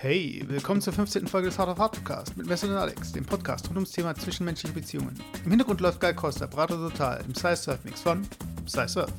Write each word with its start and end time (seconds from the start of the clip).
Hey, 0.00 0.44
willkommen 0.46 0.80
zur 0.80 0.92
15. 0.92 1.26
Folge 1.26 1.48
des 1.48 1.58
Heart 1.58 1.70
of 1.70 1.78
Heart 1.78 1.92
Podcast 1.96 2.36
mit 2.36 2.46
Messer 2.46 2.68
und 2.68 2.76
Alex, 2.76 3.10
dem 3.10 3.24
Podcast 3.24 3.66
rund 3.66 3.78
ums 3.78 3.90
Thema 3.90 4.14
zwischenmenschliche 4.14 4.72
Beziehungen. 4.72 5.20
Im 5.44 5.50
Hintergrund 5.50 5.80
läuft 5.80 6.00
Guy 6.00 6.14
Costa, 6.14 6.46
Brato 6.46 6.76
Total, 6.76 7.20
im 7.26 7.34
Sci 7.34 7.56
Surf 7.56 7.80
Mix 7.82 8.02
von 8.02 8.24
Sci 8.68 8.86
Surf. 8.86 9.10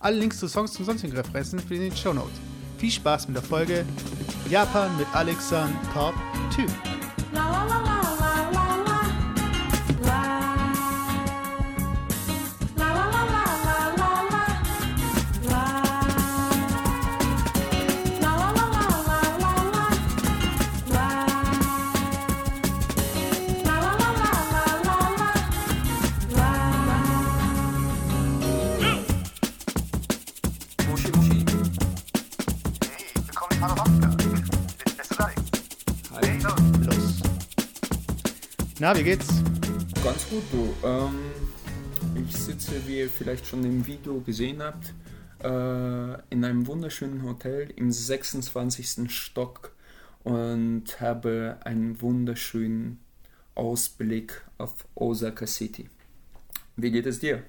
Alle 0.00 0.16
Links 0.16 0.40
zu 0.40 0.48
Songs 0.48 0.76
und 0.80 0.86
sonstigen 0.86 1.16
Referenzen 1.16 1.60
findet 1.60 1.78
ihr 1.78 1.84
in 1.84 1.90
den 1.90 1.96
Show 1.96 2.12
Notes. 2.12 2.40
Viel 2.78 2.90
Spaß 2.90 3.28
mit 3.28 3.36
der 3.36 3.44
Folge 3.44 3.86
Japan 4.48 4.90
mit 4.98 5.06
Alexan 5.14 5.78
Part 5.94 6.16
2. 6.56 7.89
Na, 38.80 38.96
wie 38.96 39.02
geht's? 39.02 39.28
Ganz 40.02 40.26
gut, 40.30 40.42
du. 40.50 40.74
Ähm, 40.82 41.18
ich 42.26 42.34
sitze, 42.34 42.72
wie 42.86 43.00
ihr 43.00 43.10
vielleicht 43.10 43.46
schon 43.46 43.62
im 43.62 43.86
Video 43.86 44.22
gesehen 44.22 44.62
habt, 44.62 44.94
äh, 45.44 46.32
in 46.32 46.42
einem 46.42 46.66
wunderschönen 46.66 47.22
Hotel 47.24 47.70
im 47.76 47.92
26. 47.92 49.12
Stock 49.14 49.72
und 50.24 50.98
habe 50.98 51.58
einen 51.62 52.00
wunderschönen 52.00 53.00
Ausblick 53.54 54.40
auf 54.56 54.86
Osaka 54.94 55.46
City. 55.46 55.90
Wie 56.76 56.90
geht 56.90 57.04
es 57.04 57.18
dir? 57.18 57.42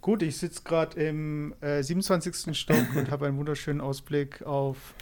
Gut, 0.00 0.22
ich 0.22 0.36
sitze 0.36 0.62
gerade 0.62 1.02
im 1.02 1.56
äh, 1.60 1.82
27. 1.82 2.56
Stock 2.56 2.94
und 2.94 3.10
habe 3.10 3.26
einen 3.26 3.36
wunderschönen 3.36 3.80
Ausblick 3.80 4.42
auf 4.42 4.94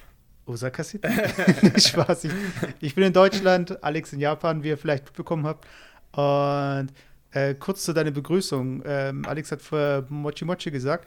Osaka 0.49 0.83
City. 0.83 1.09
Spaß. 1.77 2.25
Ich, 2.25 2.33
ich 2.81 2.95
bin 2.95 3.05
in 3.05 3.13
Deutschland, 3.13 3.83
Alex 3.83 4.13
in 4.13 4.21
Japan, 4.21 4.63
wie 4.63 4.69
ihr 4.69 4.79
vielleicht 4.79 5.05
mitbekommen 5.05 5.47
habt. 5.47 5.67
Und 6.13 6.93
äh, 7.33 7.55
kurz 7.55 7.85
zu 7.85 7.93
deiner 7.93 8.11
Begrüßung. 8.11 8.83
Ähm, 8.85 9.25
Alex 9.27 9.53
hat 9.53 9.63
vorher 9.63 10.07
Mochi 10.09 10.45
Mochi 10.45 10.71
gesagt. 10.71 11.07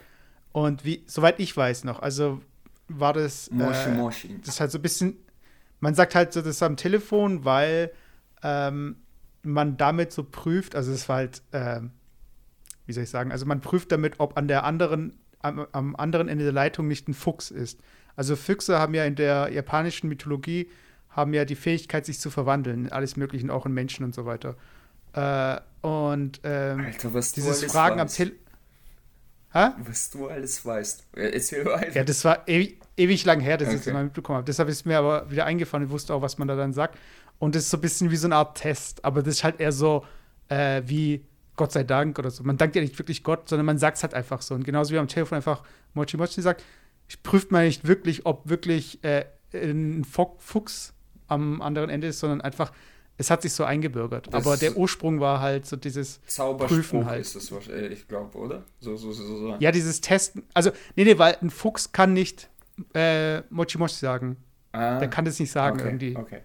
Und 0.52 0.84
wie, 0.84 1.02
soweit 1.06 1.40
ich 1.40 1.56
weiß 1.56 1.84
noch, 1.84 2.00
also 2.00 2.40
war 2.88 3.12
das. 3.12 3.50
Moshi 3.50 3.88
äh, 3.88 3.94
Moshi. 3.94 4.38
das 4.40 4.54
ist 4.54 4.60
halt 4.60 4.70
so 4.70 4.78
ein 4.78 4.82
bisschen, 4.82 5.16
man 5.80 5.94
sagt 5.94 6.14
halt 6.14 6.32
so 6.32 6.42
das 6.42 6.62
am 6.62 6.76
Telefon, 6.76 7.44
weil 7.44 7.90
ähm, 8.42 8.96
man 9.42 9.76
damit 9.76 10.12
so 10.12 10.24
prüft, 10.24 10.76
also 10.76 10.92
es 10.92 11.08
war 11.08 11.16
halt, 11.16 11.42
ähm, 11.52 11.90
wie 12.86 12.92
soll 12.92 13.04
ich 13.04 13.10
sagen, 13.10 13.32
also 13.32 13.46
man 13.46 13.60
prüft 13.60 13.90
damit, 13.92 14.20
ob 14.20 14.36
an 14.36 14.46
der 14.46 14.64
anderen, 14.64 15.18
am, 15.40 15.66
am 15.72 15.96
anderen 15.96 16.28
Ende 16.28 16.44
der 16.44 16.52
Leitung 16.52 16.86
nicht 16.86 17.08
ein 17.08 17.14
Fuchs 17.14 17.50
ist. 17.50 17.80
Also 18.16 18.36
Füchse 18.36 18.78
haben 18.78 18.94
ja 18.94 19.04
in 19.04 19.14
der 19.14 19.50
japanischen 19.52 20.08
Mythologie, 20.08 20.68
haben 21.10 21.34
ja 21.34 21.44
die 21.44 21.54
Fähigkeit, 21.56 22.06
sich 22.06 22.20
zu 22.20 22.30
verwandeln, 22.30 22.86
in 22.86 22.92
alles 22.92 23.16
Mögliche, 23.16 23.52
auch 23.52 23.66
in 23.66 23.72
Menschen 23.72 24.04
und 24.04 24.14
so 24.14 24.26
weiter. 24.26 24.56
Äh, 25.14 25.60
und 25.86 26.40
ähm, 26.44 26.80
Alter, 26.80 27.12
was 27.14 27.32
dieses 27.32 27.64
Fragen 27.64 28.00
am 28.00 28.06
weißt. 28.06 28.16
Telefon. 28.16 28.38
Hä? 29.52 29.68
Was 29.84 30.10
du 30.10 30.28
alles 30.28 30.64
weißt. 30.64 31.06
Äh, 31.16 31.34
Erzähl 31.34 31.64
weiter. 31.66 31.92
Ja, 31.92 32.04
das 32.04 32.24
war 32.24 32.48
ewig, 32.48 32.80
ewig 32.96 33.24
lang 33.26 33.40
her, 33.40 33.58
dass 33.58 33.68
ich 33.68 33.74
das 33.74 33.82
Okay. 33.86 33.92
mal 33.92 34.04
mitbekommen 34.04 34.38
habe. 34.38 34.46
Deshalb 34.46 34.68
ist 34.70 34.86
mir 34.86 34.98
aber 34.98 35.30
wieder 35.30 35.44
eingefallen 35.44 35.86
und 35.86 35.92
wusste 35.92 36.14
auch, 36.14 36.22
was 36.22 36.38
man 36.38 36.48
da 36.48 36.56
dann 36.56 36.72
sagt. 36.72 36.98
Und 37.38 37.54
das 37.54 37.64
ist 37.64 37.70
so 37.70 37.76
ein 37.76 37.82
bisschen 37.82 38.10
wie 38.10 38.16
so 38.16 38.28
eine 38.28 38.36
Art 38.36 38.56
Test. 38.56 39.04
Aber 39.04 39.22
das 39.22 39.34
ist 39.34 39.44
halt 39.44 39.60
eher 39.60 39.72
so 39.72 40.06
äh, 40.48 40.82
wie 40.86 41.26
Gott 41.56 41.72
sei 41.72 41.84
Dank 41.84 42.18
oder 42.18 42.30
so. 42.30 42.42
Man 42.44 42.56
dankt 42.56 42.76
ja 42.76 42.82
nicht 42.82 42.98
wirklich 42.98 43.22
Gott, 43.22 43.48
sondern 43.48 43.66
man 43.66 43.76
sagt 43.76 43.98
es 43.98 44.02
halt 44.02 44.14
einfach 44.14 44.40
so. 44.40 44.54
Und 44.54 44.64
genauso 44.64 44.94
wie 44.94 44.98
am 44.98 45.08
Telefon 45.08 45.36
einfach 45.36 45.62
Mochi 45.92 46.16
Mochi 46.16 46.40
sagt, 46.40 46.64
prüft 47.22 47.50
mal 47.50 47.66
nicht 47.66 47.86
wirklich, 47.86 48.26
ob 48.26 48.48
wirklich 48.48 49.02
äh, 49.02 49.24
ein 49.52 50.04
Fuchs 50.04 50.94
am 51.28 51.60
anderen 51.62 51.90
Ende 51.90 52.08
ist, 52.08 52.20
sondern 52.20 52.40
einfach, 52.40 52.72
es 53.18 53.30
hat 53.30 53.42
sich 53.42 53.52
so 53.52 53.64
eingebürgert. 53.64 54.28
Das 54.32 54.46
aber 54.46 54.56
der 54.56 54.76
Ursprung 54.76 55.20
war 55.20 55.40
halt 55.40 55.66
so 55.66 55.76
dieses 55.76 56.20
Zauberspruch 56.26 56.76
Prüfen 56.76 57.06
halt. 57.06 57.20
ist 57.20 57.34
es 57.34 57.52
wahrscheinlich, 57.52 57.92
ich 57.92 58.08
glaube, 58.08 58.36
oder? 58.38 58.64
So, 58.80 58.96
so, 58.96 59.12
so, 59.12 59.24
so. 59.24 59.56
Ja, 59.58 59.72
dieses 59.72 60.00
Testen. 60.00 60.44
Also, 60.54 60.70
nee, 60.96 61.04
nee, 61.04 61.18
weil 61.18 61.36
ein 61.42 61.50
Fuchs 61.50 61.92
kann 61.92 62.12
nicht 62.12 62.48
äh, 62.94 63.40
Mochi 63.50 63.78
Mochi 63.78 63.94
sagen. 63.94 64.36
Ah, 64.72 64.98
Der 64.98 65.08
kann 65.08 65.24
das 65.24 65.38
nicht 65.38 65.50
sagen 65.52 65.78
okay, 65.78 65.88
irgendwie. 65.88 66.16
Okay. 66.16 66.40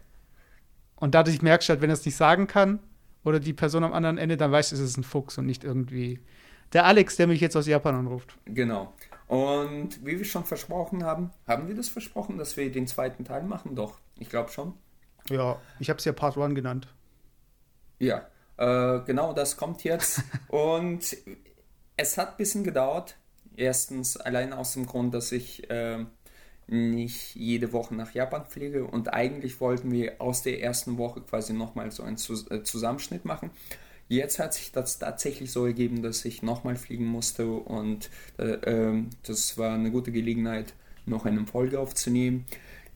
Und 0.97 1.15
dadurch 1.15 1.41
merkst 1.41 1.69
du 1.69 1.73
halt, 1.73 1.81
wenn 1.81 1.89
er 1.89 1.93
es 1.93 2.05
nicht 2.05 2.15
sagen 2.17 2.47
kann, 2.47 2.79
oder 3.23 3.39
die 3.39 3.53
Person 3.53 3.83
am 3.83 3.93
anderen 3.93 4.17
Ende, 4.17 4.37
dann 4.37 4.51
weißt 4.51 4.71
du, 4.71 4.75
es 4.75 4.81
ist 4.81 4.97
ein 4.97 5.03
Fuchs 5.03 5.37
und 5.37 5.45
nicht 5.45 5.63
irgendwie 5.63 6.19
der 6.73 6.85
Alex, 6.85 7.15
der 7.17 7.27
mich 7.27 7.41
jetzt 7.41 7.55
aus 7.55 7.67
Japan 7.67 7.95
anruft. 7.95 8.37
Genau. 8.45 8.93
Und 9.27 10.05
wie 10.05 10.17
wir 10.17 10.25
schon 10.25 10.45
versprochen 10.45 11.03
haben, 11.03 11.31
haben 11.45 11.67
wir 11.67 11.75
das 11.75 11.89
versprochen, 11.89 12.37
dass 12.37 12.55
wir 12.55 12.71
den 12.71 12.87
zweiten 12.87 13.25
Teil 13.25 13.43
machen? 13.43 13.75
Doch, 13.75 13.99
ich 14.17 14.29
glaube 14.29 14.51
schon. 14.51 14.73
Ja, 15.29 15.59
ich 15.79 15.89
habe 15.89 15.99
es 15.99 16.05
ja 16.05 16.13
Part 16.13 16.37
1 16.37 16.55
genannt. 16.55 16.87
Ja, 17.99 18.27
äh, 18.57 18.99
genau 19.05 19.33
das 19.33 19.57
kommt 19.57 19.83
jetzt. 19.83 20.23
Und 20.47 21.17
es 21.97 22.17
hat 22.17 22.31
ein 22.31 22.37
bisschen 22.37 22.63
gedauert. 22.63 23.17
Erstens 23.55 24.17
allein 24.17 24.53
aus 24.53 24.73
dem 24.73 24.85
Grund, 24.85 25.13
dass 25.13 25.31
ich 25.31 25.69
äh, 25.69 26.05
nicht 26.67 27.35
jede 27.35 27.73
Woche 27.73 27.95
nach 27.95 28.13
Japan 28.13 28.45
fliege. 28.45 28.85
Und 28.85 29.13
eigentlich 29.13 29.59
wollten 29.59 29.91
wir 29.91 30.21
aus 30.21 30.43
der 30.43 30.61
ersten 30.61 30.97
Woche 30.97 31.21
quasi 31.21 31.53
nochmal 31.53 31.91
so 31.91 32.03
einen 32.03 32.17
äh, 32.17 32.63
Zusammenschnitt 32.63 33.25
machen. 33.25 33.51
Jetzt 34.09 34.39
hat 34.39 34.53
sich 34.53 34.71
das 34.71 34.99
tatsächlich 34.99 35.51
so 35.51 35.65
ergeben, 35.65 36.01
dass 36.01 36.23
ich 36.23 36.41
nochmal 36.41 36.77
fliegen 36.77 37.05
musste 37.05 37.47
und 37.47 38.09
äh, 38.37 38.53
ähm, 38.65 39.09
das 39.23 39.57
war 39.57 39.73
eine 39.73 39.91
gute 39.91 40.11
Gelegenheit, 40.11 40.73
noch 41.05 41.25
eine 41.25 41.45
Folge 41.45 41.79
aufzunehmen. 41.79 42.45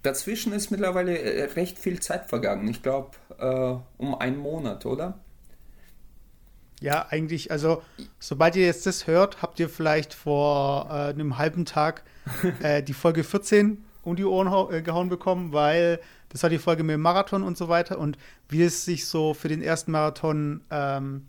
Dazwischen 0.04 0.54
ist 0.54 0.72
mittlerweile 0.72 1.18
äh, 1.18 1.44
recht 1.54 1.78
viel 1.78 2.00
Zeit 2.00 2.28
vergangen. 2.30 2.68
Ich 2.70 2.82
glaube, 2.82 3.12
äh, 3.38 4.02
um 4.02 4.16
einen 4.16 4.38
Monat, 4.38 4.86
oder? 4.86 5.20
Ja, 6.80 7.06
eigentlich, 7.10 7.52
also, 7.52 7.84
sobald 8.20 8.56
ihr 8.56 8.66
jetzt 8.66 8.88
das 8.88 9.06
hört, 9.06 9.42
habt 9.42 9.60
ihr 9.60 9.70
vielleicht 9.70 10.14
vor 10.16 10.88
äh, 10.90 11.10
einem 11.10 11.38
halben 11.38 11.66
Tag 11.66 12.04
äh, 12.64 12.82
die 12.82 12.94
Folge 12.94 13.24
14 13.24 13.84
um 14.04 14.16
die 14.16 14.26
Ohren 14.26 14.74
äh, 14.74 14.82
gehauen 14.82 15.10
bekommen, 15.10 15.54
weil 15.54 16.00
das 16.32 16.44
war 16.44 16.50
die 16.50 16.60
Folge 16.60 16.84
mit 16.84 16.94
dem 16.94 17.02
Marathon 17.02 17.44
und 17.44 17.58
so 17.58 17.68
weiter. 17.68 18.00
Und 18.00 18.18
wie 18.48 18.64
es 18.64 18.86
sich 18.86 19.06
so 19.06 19.34
für 19.34 19.48
den 19.48 19.62
ersten 19.62 19.92
Marathon, 19.92 20.62
ähm, 20.72 21.28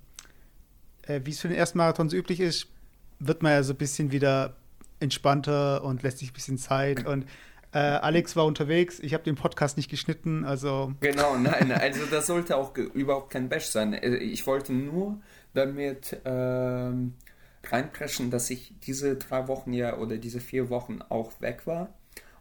äh, 1.03 1.21
wie 1.25 1.31
es 1.31 1.41
für 1.41 1.49
den 1.49 1.57
ersten 1.57 1.79
Marathon 1.79 2.09
so 2.09 2.17
üblich 2.17 2.41
ist, 2.41 2.69
wird 3.19 3.43
man 3.43 3.53
ja 3.53 3.63
so 3.63 3.73
ein 3.73 3.79
bisschen 3.79 4.13
wieder 4.13 4.57
entspannter 5.01 5.83
und 5.85 6.03
lässt 6.03 6.19
sich 6.19 6.31
ein 6.31 6.35
bisschen 6.35 6.59
Zeit. 6.59 7.07
Und 7.07 7.27
äh, 7.73 7.79
Alex 7.79 8.37
war 8.37 8.45
unterwegs, 8.45 9.01
ich 9.01 9.15
habe 9.15 9.25
den 9.25 9.35
Podcast 9.35 9.77
nicht 9.79 9.91
geschnitten, 9.91 10.45
also 10.45 10.93
Genau, 11.01 11.37
nein, 11.37 11.73
also 11.73 12.05
das 12.05 12.27
sollte 12.27 12.57
auch 12.57 12.77
überhaupt 12.77 13.31
kein 13.31 13.49
Bash 13.49 13.67
sein. 13.67 13.95
Äh, 13.95 14.17
Ich 14.17 14.47
wollte 14.47 14.73
nur 14.75 15.19
damit 15.55 16.21
ähm, 16.25 17.15
reinpreschen, 17.65 18.31
dass 18.31 18.51
ich 18.51 18.75
diese 18.87 19.17
drei 19.17 19.49
Wochen 19.49 19.73
ja 19.73 19.97
oder 19.97 20.19
diese 20.19 20.41
vier 20.41 20.69
Wochen 20.71 21.01
auch 21.09 21.41
weg 21.41 21.67
war. 21.67 21.89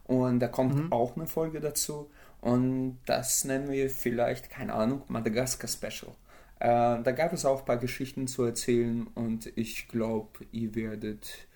Und 0.04 0.40
da 0.40 0.48
kommt 0.48 0.92
auch 0.92 1.16
eine 1.16 1.26
Folge 1.26 1.60
dazu. 1.60 2.10
Und 2.42 2.98
das 3.06 3.44
nennen 3.44 3.70
wir 3.70 3.88
vielleicht, 3.88 4.50
keine 4.50 4.74
Ahnung, 4.74 5.02
Madagaskar 5.06 5.68
Special. 5.68 6.10
Äh, 6.58 7.00
da 7.02 7.12
gab 7.12 7.32
es 7.32 7.44
auch 7.44 7.60
ein 7.60 7.64
paar 7.64 7.76
Geschichten 7.76 8.26
zu 8.26 8.42
erzählen 8.42 9.06
und 9.14 9.52
ich 9.56 9.86
glaube, 9.86 10.44
ihr 10.50 10.74
werdet 10.74 11.46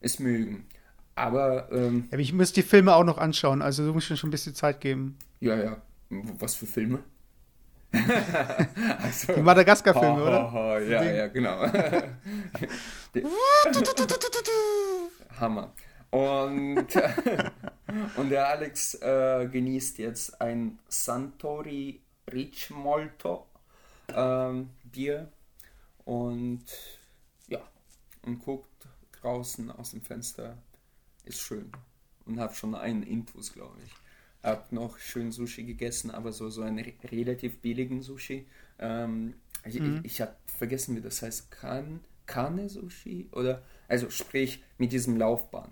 es 0.00 0.18
mögen. 0.18 0.66
Aber 1.14 1.70
ähm, 1.70 2.08
ja, 2.10 2.18
ich 2.18 2.32
muss 2.32 2.52
die 2.52 2.64
Filme 2.64 2.96
auch 2.96 3.04
noch 3.04 3.18
anschauen, 3.18 3.62
also 3.62 3.86
du 3.86 3.92
musst 3.92 4.10
mir 4.10 4.16
schon 4.16 4.28
ein 4.28 4.32
bisschen 4.32 4.56
Zeit 4.56 4.80
geben. 4.80 5.16
ja, 5.38 5.54
ja, 5.54 5.80
was 6.10 6.56
für 6.56 6.66
Filme? 6.66 7.04
also, 9.02 9.34
Die 9.34 9.42
Madagaskar-Filme, 9.42 10.22
oder? 10.22 10.52
ha, 10.52 10.78
ja, 10.80 11.04
ja, 11.04 11.26
genau. 11.28 11.62
Hammer. 15.38 15.72
Und, 16.10 16.86
und 18.16 18.30
der 18.30 18.48
Alex 18.48 18.94
äh, 18.94 19.48
genießt 19.50 19.98
jetzt 19.98 20.40
ein 20.40 20.78
Santori 20.88 22.00
Rich 22.32 22.70
Molto 22.70 23.46
ähm, 24.08 24.70
Bier 24.84 25.30
und 26.04 26.64
ja, 27.48 27.60
und 28.22 28.38
guckt 28.38 28.88
draußen 29.20 29.70
aus 29.70 29.90
dem 29.92 30.02
Fenster. 30.02 30.58
Ist 31.24 31.40
schön. 31.40 31.70
Und 32.26 32.38
hat 32.40 32.56
schon 32.56 32.74
einen 32.74 33.02
Intus, 33.02 33.52
glaube 33.52 33.76
ich. 33.84 33.92
Hab 34.42 34.72
noch 34.72 34.98
schön 34.98 35.30
Sushi 35.30 35.64
gegessen, 35.64 36.10
aber 36.10 36.32
so, 36.32 36.50
so 36.50 36.62
einen 36.62 36.78
re- 36.78 36.94
relativ 37.10 37.60
billigen 37.60 38.02
Sushi. 38.02 38.46
Ähm, 38.78 39.34
ich 39.64 39.78
Mhm. 39.78 40.00
ich, 40.02 40.14
ich 40.14 40.20
habe 40.20 40.36
vergessen, 40.46 40.96
wie 40.96 41.00
das 41.00 41.22
heißt. 41.22 41.50
Kan, 41.50 42.00
Kane 42.26 42.68
Sushi? 42.68 43.28
Oder, 43.32 43.62
also 43.88 44.10
sprich 44.10 44.62
mit 44.78 44.92
diesem 44.92 45.16
Laufbahn. 45.16 45.70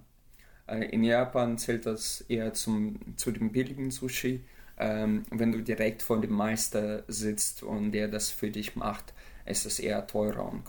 Äh, 0.71 0.85
in 0.91 1.05
Japan 1.05 1.59
zählt 1.59 1.87
das 1.87 2.23
eher 2.23 2.55
zum, 2.55 2.99
zu 3.17 3.33
dem 3.33 3.53
billigen 3.53 3.91
Sushi. 3.91 4.45
Ähm, 4.79 5.25
wenn 5.31 5.53
du 5.53 5.63
direkt 5.63 6.03
vor 6.03 6.21
dem 6.21 6.33
Meister 6.33 7.05
sitzt 7.09 7.63
und 7.63 7.93
der 7.93 8.09
das 8.09 8.31
für 8.31 8.51
dich 8.51 8.77
macht, 8.77 9.13
ist 9.45 9.67
es 9.67 9.79
eher 9.79 10.07
teurer 10.07 10.51
und 10.51 10.63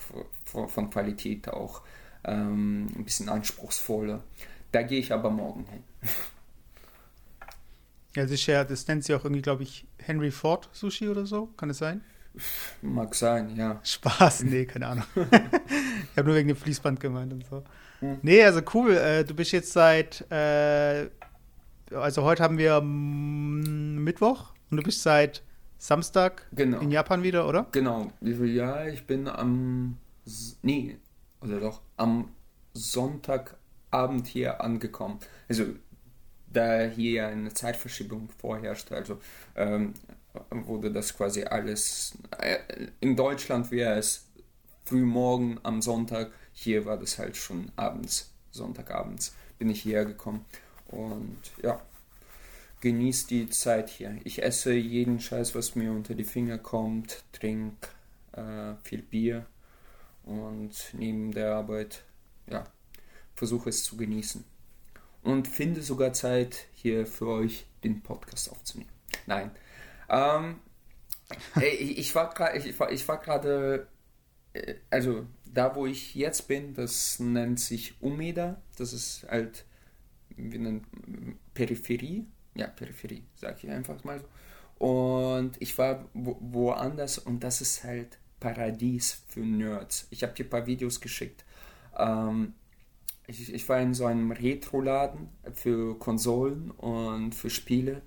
von 0.44 0.89
Qualität 0.89 1.48
auch 1.48 1.81
ähm, 2.25 2.88
ein 2.95 3.06
bisschen 3.06 3.30
anspruchsvoller. 3.30 4.24
Da 4.71 4.81
gehe 4.81 5.00
ich 5.00 5.13
aber 5.13 5.30
morgen 5.30 5.65
hin. 5.65 5.83
Ja, 8.13 8.25
das, 8.25 8.45
ja, 8.45 8.65
das 8.65 8.86
nennt 8.89 9.06
sie 9.06 9.13
auch 9.13 9.24
irgendwie, 9.24 9.42
glaube 9.42 9.63
ich, 9.63 9.86
Henry 9.98 10.31
Ford 10.31 10.68
Sushi 10.74 11.07
oder 11.07 11.25
so. 11.25 11.45
Kann 11.56 11.69
es 11.69 11.77
sein? 11.77 12.01
Mag 12.81 13.15
sein, 13.15 13.56
ja. 13.56 13.80
Spaß, 13.81 14.44
nee, 14.44 14.65
keine 14.65 14.88
Ahnung. 14.88 15.06
ich 15.15 16.18
habe 16.18 16.27
nur 16.27 16.36
wegen 16.36 16.50
dem 16.50 16.57
Fließband 16.57 17.00
gemeint 17.00 17.31
und 17.31 17.45
so. 17.45 17.63
Hm. 18.01 18.18
Nee, 18.21 18.44
also 18.44 18.62
cool. 18.74 18.98
Äh, 18.98 19.24
du 19.24 19.33
bist 19.33 19.51
jetzt 19.51 19.71
seit, 19.71 20.30
äh, 20.31 21.09
also 21.92 22.24
heute 22.24 22.44
haben 22.44 22.57
wir 22.57 22.81
Mittwoch 22.81 24.53
und 24.69 24.77
du 24.77 24.83
bist 24.83 25.01
seit 25.03 25.44
Samstag 25.77 26.48
genau. 26.51 26.80
in 26.80 26.92
Japan 26.92 27.24
wieder, 27.24 27.48
oder? 27.48 27.68
Genau. 27.71 28.12
Ja, 28.21 28.86
ich 28.88 29.07
bin 29.07 29.27
am, 29.27 29.98
nee, 30.62 30.98
oder 31.42 31.59
doch, 31.59 31.81
am 31.98 32.30
Sonntagabend 32.74 34.27
hier 34.27 34.62
angekommen. 34.62 35.19
Also 35.50 35.65
da 36.51 36.83
hier 36.83 37.27
eine 37.27 37.53
Zeitverschiebung 37.53 38.30
vorherrscht, 38.38 38.92
also 38.92 39.19
ähm, 39.56 39.94
wurde 40.51 40.92
das 40.92 41.15
quasi 41.15 41.44
alles, 41.44 42.18
äh, 42.39 42.57
in 43.00 43.15
Deutschland 43.15 43.71
wäre 43.71 43.98
es 43.98 44.27
früh 44.86 45.03
morgen 45.03 45.59
am 45.63 45.81
Sonntag, 45.81 46.31
hier 46.61 46.85
war 46.85 46.97
das 46.97 47.17
halt 47.17 47.37
schon 47.37 47.71
abends, 47.75 48.31
Sonntagabends 48.51 49.33
bin 49.57 49.69
ich 49.69 49.81
hierher 49.81 50.05
gekommen 50.05 50.45
und 50.87 51.39
ja, 51.61 51.81
genieße 52.81 53.27
die 53.27 53.49
Zeit 53.49 53.89
hier. 53.89 54.17
Ich 54.23 54.43
esse 54.43 54.73
jeden 54.73 55.19
Scheiß, 55.19 55.55
was 55.55 55.75
mir 55.75 55.91
unter 55.91 56.15
die 56.15 56.23
Finger 56.23 56.57
kommt, 56.57 57.23
trinke 57.31 57.87
äh, 58.33 58.75
viel 58.83 59.01
Bier 59.01 59.45
und 60.23 60.71
neben 60.93 61.31
der 61.31 61.55
Arbeit, 61.55 62.03
ja, 62.47 62.65
versuche 63.33 63.69
es 63.69 63.83
zu 63.83 63.97
genießen 63.97 64.43
und 65.23 65.47
finde 65.47 65.81
sogar 65.81 66.13
Zeit, 66.13 66.67
hier 66.73 67.05
für 67.07 67.27
euch 67.27 67.65
den 67.83 68.01
Podcast 68.01 68.51
aufzunehmen. 68.51 68.91
Nein. 69.25 69.51
Ähm, 70.09 70.59
ich, 71.55 71.97
ich 71.97 72.15
war 72.15 72.33
gerade, 72.33 72.57
ich, 72.57 72.79
ich 72.79 73.07
war 73.07 73.19
gerade, 73.19 73.87
äh, 74.53 74.75
also 74.89 75.25
da, 75.53 75.75
wo 75.75 75.86
ich 75.86 76.15
jetzt 76.15 76.48
bin, 76.48 76.74
das 76.74 77.19
nennt 77.19 77.59
sich 77.59 78.01
Umeda. 78.01 78.62
Das 78.77 78.94
ist 78.94 79.25
halt, 79.30 79.65
wie 80.30 80.57
nennt 80.57 80.86
Peripherie. 81.53 82.25
Ja, 82.56 82.68
Peripherie, 82.68 83.24
sage 83.36 83.57
ich 83.63 83.69
einfach 83.69 84.03
mal 84.03 84.19
so. 84.19 84.25
Und 84.86 85.62
ich 85.62 85.77
war 85.77 86.06
wo, 86.13 86.38
woanders 86.39 87.19
und 87.19 87.44
das 87.44 87.62
ist 87.62 87.83
halt 87.83 88.18
Paradies 88.39 89.24
für 89.27 89.42
Nerds. 89.42 90.07
Ich 90.09 90.24
habe 90.24 90.33
dir 90.33 90.45
ein 90.45 90.50
paar 90.50 90.65
Videos 90.65 91.00
geschickt. 91.00 91.45
Ähm, 91.98 92.53
ich, 93.27 93.53
ich 93.53 93.69
war 93.69 93.80
in 93.80 93.94
so 93.94 94.06
einem 94.06 94.31
Retro-Laden 94.31 95.30
für 95.53 95.98
Konsolen 96.00 96.71
und 96.71 97.36
für 97.36 97.50
Spiele. 97.50 98.01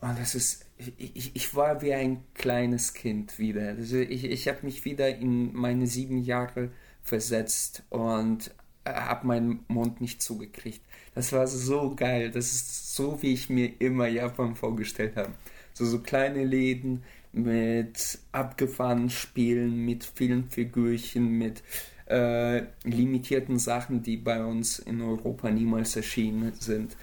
Und 0.00 0.18
das 0.18 0.34
ist, 0.34 0.65
ich, 0.78 1.34
ich 1.34 1.54
war 1.54 1.82
wie 1.82 1.94
ein 1.94 2.22
kleines 2.34 2.94
Kind 2.94 3.38
wieder. 3.38 3.68
Also 3.68 3.96
ich, 3.96 4.24
ich 4.24 4.48
habe 4.48 4.58
mich 4.62 4.84
wieder 4.84 5.08
in 5.08 5.54
meine 5.54 5.86
sieben 5.86 6.18
Jahre 6.18 6.70
versetzt 7.02 7.82
und 7.90 8.50
habe 8.84 9.26
meinen 9.26 9.64
Mund 9.68 10.00
nicht 10.00 10.22
zugekriegt. 10.22 10.80
Das 11.14 11.32
war 11.32 11.46
so 11.46 11.94
geil. 11.94 12.30
Das 12.30 12.52
ist 12.52 12.94
so, 12.94 13.22
wie 13.22 13.32
ich 13.32 13.48
mir 13.48 13.72
immer 13.80 14.06
Japan 14.06 14.54
vorgestellt 14.54 15.16
habe. 15.16 15.32
So, 15.72 15.84
so 15.84 16.00
kleine 16.00 16.44
Läden 16.44 17.02
mit 17.32 18.18
abgefahrenen 18.32 19.10
Spielen, 19.10 19.84
mit 19.84 20.04
vielen 20.04 20.50
Figürchen, 20.50 21.30
mit 21.38 21.62
äh, 22.08 22.62
limitierten 22.84 23.58
Sachen, 23.58 24.02
die 24.02 24.16
bei 24.16 24.44
uns 24.44 24.78
in 24.78 25.02
Europa 25.02 25.50
niemals 25.50 25.96
erschienen 25.96 26.52
sind. 26.58 26.96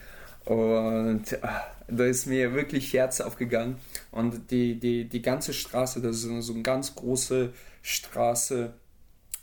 Und 0.45 1.37
ach, 1.41 1.63
da 1.87 2.05
ist 2.05 2.25
mir 2.25 2.53
wirklich 2.53 2.93
Herz 2.93 3.21
aufgegangen. 3.21 3.77
Und 4.11 4.51
die, 4.51 4.79
die, 4.79 5.05
die 5.05 5.21
ganze 5.21 5.53
Straße, 5.53 6.01
das 6.01 6.23
ist 6.23 6.45
so 6.45 6.53
eine 6.53 6.63
ganz 6.63 6.95
große 6.95 7.53
Straße. 7.81 8.73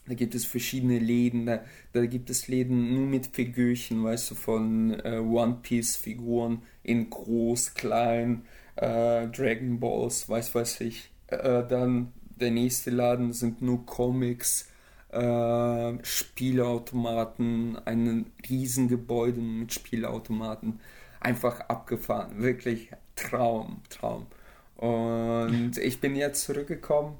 Da 0.06 0.14
gibt 0.14 0.34
es 0.34 0.44
verschiedene 0.44 0.98
Läden, 0.98 1.46
da, 1.46 1.60
da 1.92 2.04
gibt 2.06 2.30
es 2.30 2.48
Läden 2.48 2.94
nur 2.94 3.06
mit 3.06 3.28
Figürchen, 3.28 4.02
weißt 4.02 4.30
du, 4.30 4.34
von 4.34 4.98
äh, 5.04 5.18
One 5.18 5.58
Piece 5.62 5.96
Figuren 5.96 6.62
in 6.82 7.10
groß, 7.10 7.74
klein, 7.74 8.42
äh, 8.76 9.28
Dragon 9.28 9.78
Balls, 9.78 10.28
weiß 10.28 10.54
was 10.54 10.80
ich. 10.80 11.10
Äh, 11.28 11.64
dann 11.68 12.12
der 12.40 12.50
nächste 12.50 12.90
Laden 12.90 13.32
sind 13.32 13.62
nur 13.62 13.86
Comics, 13.86 14.68
äh, 15.10 15.92
Spielautomaten, 16.02 17.78
ein 17.84 18.32
Riesengebäude 18.48 19.40
mit 19.40 19.72
Spielautomaten. 19.72 20.80
Einfach 21.20 21.60
abgefahren. 21.60 22.40
Wirklich 22.42 22.90
Traum, 23.16 23.82
Traum. 23.88 24.26
Und 24.76 25.76
ich 25.76 26.00
bin 26.00 26.16
jetzt 26.16 26.44
zurückgekommen, 26.44 27.16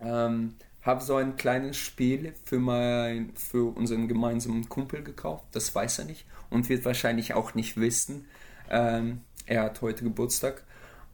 ähm, 0.00 0.54
habe 0.82 1.02
so 1.02 1.16
ein 1.16 1.36
kleines 1.36 1.76
Spiel 1.76 2.32
für, 2.44 2.60
mein, 2.60 3.32
für 3.34 3.76
unseren 3.76 4.06
gemeinsamen 4.06 4.68
Kumpel 4.68 5.02
gekauft. 5.02 5.44
Das 5.52 5.74
weiß 5.74 6.00
er 6.00 6.04
nicht 6.04 6.24
und 6.48 6.68
wird 6.68 6.84
wahrscheinlich 6.84 7.34
auch 7.34 7.54
nicht 7.54 7.76
wissen. 7.76 8.26
Ähm, 8.70 9.22
er 9.46 9.64
hat 9.64 9.82
heute 9.82 10.04
Geburtstag 10.04 10.62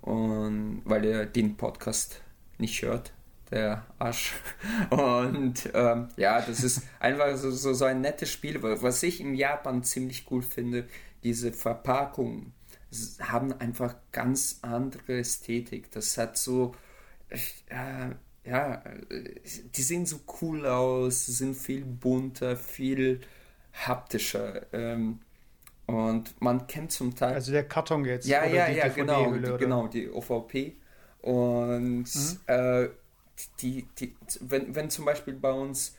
und 0.02 0.82
weil 0.84 1.04
er 1.06 1.26
den 1.26 1.56
Podcast 1.56 2.20
nicht 2.58 2.82
hört 2.82 3.12
der 3.50 3.86
Arsch. 3.98 4.32
Und 4.90 5.70
ähm, 5.72 6.08
ja, 6.16 6.40
das 6.40 6.64
ist 6.64 6.82
einfach 6.98 7.36
so, 7.36 7.50
so, 7.50 7.84
ein 7.84 8.00
nettes 8.00 8.30
Spiel. 8.30 8.60
Was 8.62 9.02
ich 9.02 9.20
in 9.20 9.34
Japan 9.34 9.82
ziemlich 9.84 10.26
cool 10.30 10.42
finde, 10.42 10.88
diese 11.26 11.52
Verpackungen 11.52 12.54
haben 13.18 13.52
einfach 13.54 13.96
ganz 14.12 14.60
andere 14.62 15.18
Ästhetik. 15.18 15.90
Das 15.90 16.16
hat 16.16 16.38
so, 16.38 16.72
äh, 17.28 17.38
ja, 18.48 18.84
die 19.74 19.82
sehen 19.82 20.06
so 20.06 20.20
cool 20.40 20.64
aus, 20.66 21.26
sind 21.26 21.56
viel 21.56 21.84
bunter, 21.84 22.56
viel 22.56 23.20
haptischer. 23.72 24.72
Ähm, 24.72 25.18
und 25.86 26.40
man 26.40 26.68
kennt 26.68 26.92
zum 26.92 27.16
Teil. 27.16 27.34
Also 27.34 27.50
der 27.50 27.66
Karton 27.66 28.04
jetzt. 28.04 28.28
Ja, 28.28 28.44
ja, 28.44 28.68
ja, 28.68 28.86
genau, 28.86 29.32
die, 29.32 29.56
genau, 29.58 29.88
die 29.88 30.08
OVP. 30.08 30.76
Und 31.22 32.04
mhm. 32.04 32.38
äh, 32.46 32.88
die, 33.60 33.88
die, 33.98 34.14
wenn, 34.42 34.76
wenn 34.76 34.90
zum 34.90 35.04
Beispiel 35.04 35.34
bei 35.34 35.50
uns 35.50 35.96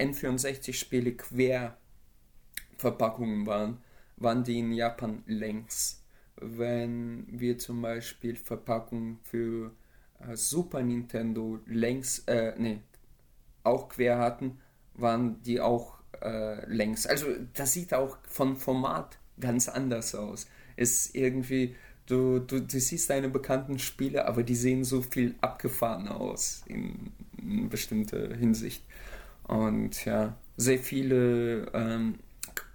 N64-Spiele 0.00 1.12
Querverpackungen 1.12 3.46
waren, 3.46 3.80
waren 4.16 4.44
die 4.44 4.58
in 4.58 4.72
Japan 4.72 5.22
längs. 5.26 6.02
Wenn 6.36 7.26
wir 7.28 7.58
zum 7.58 7.82
Beispiel 7.82 8.36
Verpackungen 8.36 9.18
für 9.22 9.72
äh, 10.20 10.36
Super 10.36 10.82
Nintendo 10.82 11.58
längs, 11.66 12.20
äh, 12.26 12.54
nee, 12.58 12.80
auch 13.62 13.88
quer 13.88 14.18
hatten, 14.18 14.58
waren 14.94 15.42
die 15.42 15.60
auch 15.60 15.98
äh, 16.22 16.64
längs. 16.70 17.06
Also 17.06 17.26
das 17.54 17.72
sieht 17.72 17.94
auch 17.94 18.18
von 18.28 18.56
Format 18.56 19.18
ganz 19.38 19.68
anders 19.68 20.14
aus. 20.14 20.46
Ist 20.76 21.14
irgendwie 21.14 21.74
Du, 22.06 22.38
du, 22.38 22.60
du 22.60 22.78
siehst 22.78 23.10
deine 23.10 23.28
bekannten 23.28 23.80
Spiele, 23.80 24.26
aber 24.26 24.44
die 24.44 24.54
sehen 24.54 24.84
so 24.84 25.02
viel 25.02 25.34
abgefahrener 25.40 26.20
aus 26.20 26.62
in, 26.66 27.12
in 27.36 27.68
bestimmter 27.68 28.34
Hinsicht. 28.34 28.84
Und 29.42 30.04
ja, 30.04 30.36
sehr 30.56 30.78
viele 30.78 31.66
ähm, 31.74 32.20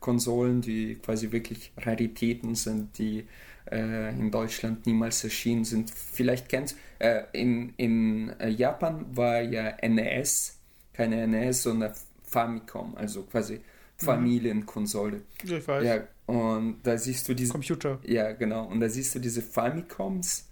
Konsolen, 0.01 0.59
die 0.59 0.95
quasi 0.95 1.31
wirklich 1.31 1.71
Raritäten 1.77 2.55
sind, 2.55 2.97
die 2.97 3.25
äh, 3.71 4.09
in 4.09 4.29
Deutschland 4.31 4.85
niemals 4.85 5.23
erschienen 5.23 5.63
sind. 5.63 5.89
Vielleicht 5.89 6.49
kennst 6.49 6.75
äh, 6.99 7.23
in, 7.31 7.73
in 7.77 8.29
äh, 8.39 8.49
Japan 8.49 9.05
war 9.15 9.41
ja 9.41 9.77
NES, 9.87 10.59
keine 10.91 11.25
NES, 11.27 11.63
sondern 11.63 11.93
Famicom, 12.23 12.95
also 12.95 13.23
quasi 13.23 13.55
mhm. 13.55 13.61
Familienkonsole. 13.95 15.21
Ich 15.43 15.67
weiß. 15.67 15.85
Ja, 15.85 16.03
und 16.25 16.79
da 16.83 16.97
siehst 16.97 17.29
du 17.29 17.33
diese. 17.33 17.51
Computer. 17.51 17.99
Ja, 18.03 18.31
genau. 18.33 18.65
Und 18.65 18.79
da 18.79 18.89
siehst 18.89 19.15
du 19.15 19.19
diese 19.19 19.41
Famicoms. 19.41 20.47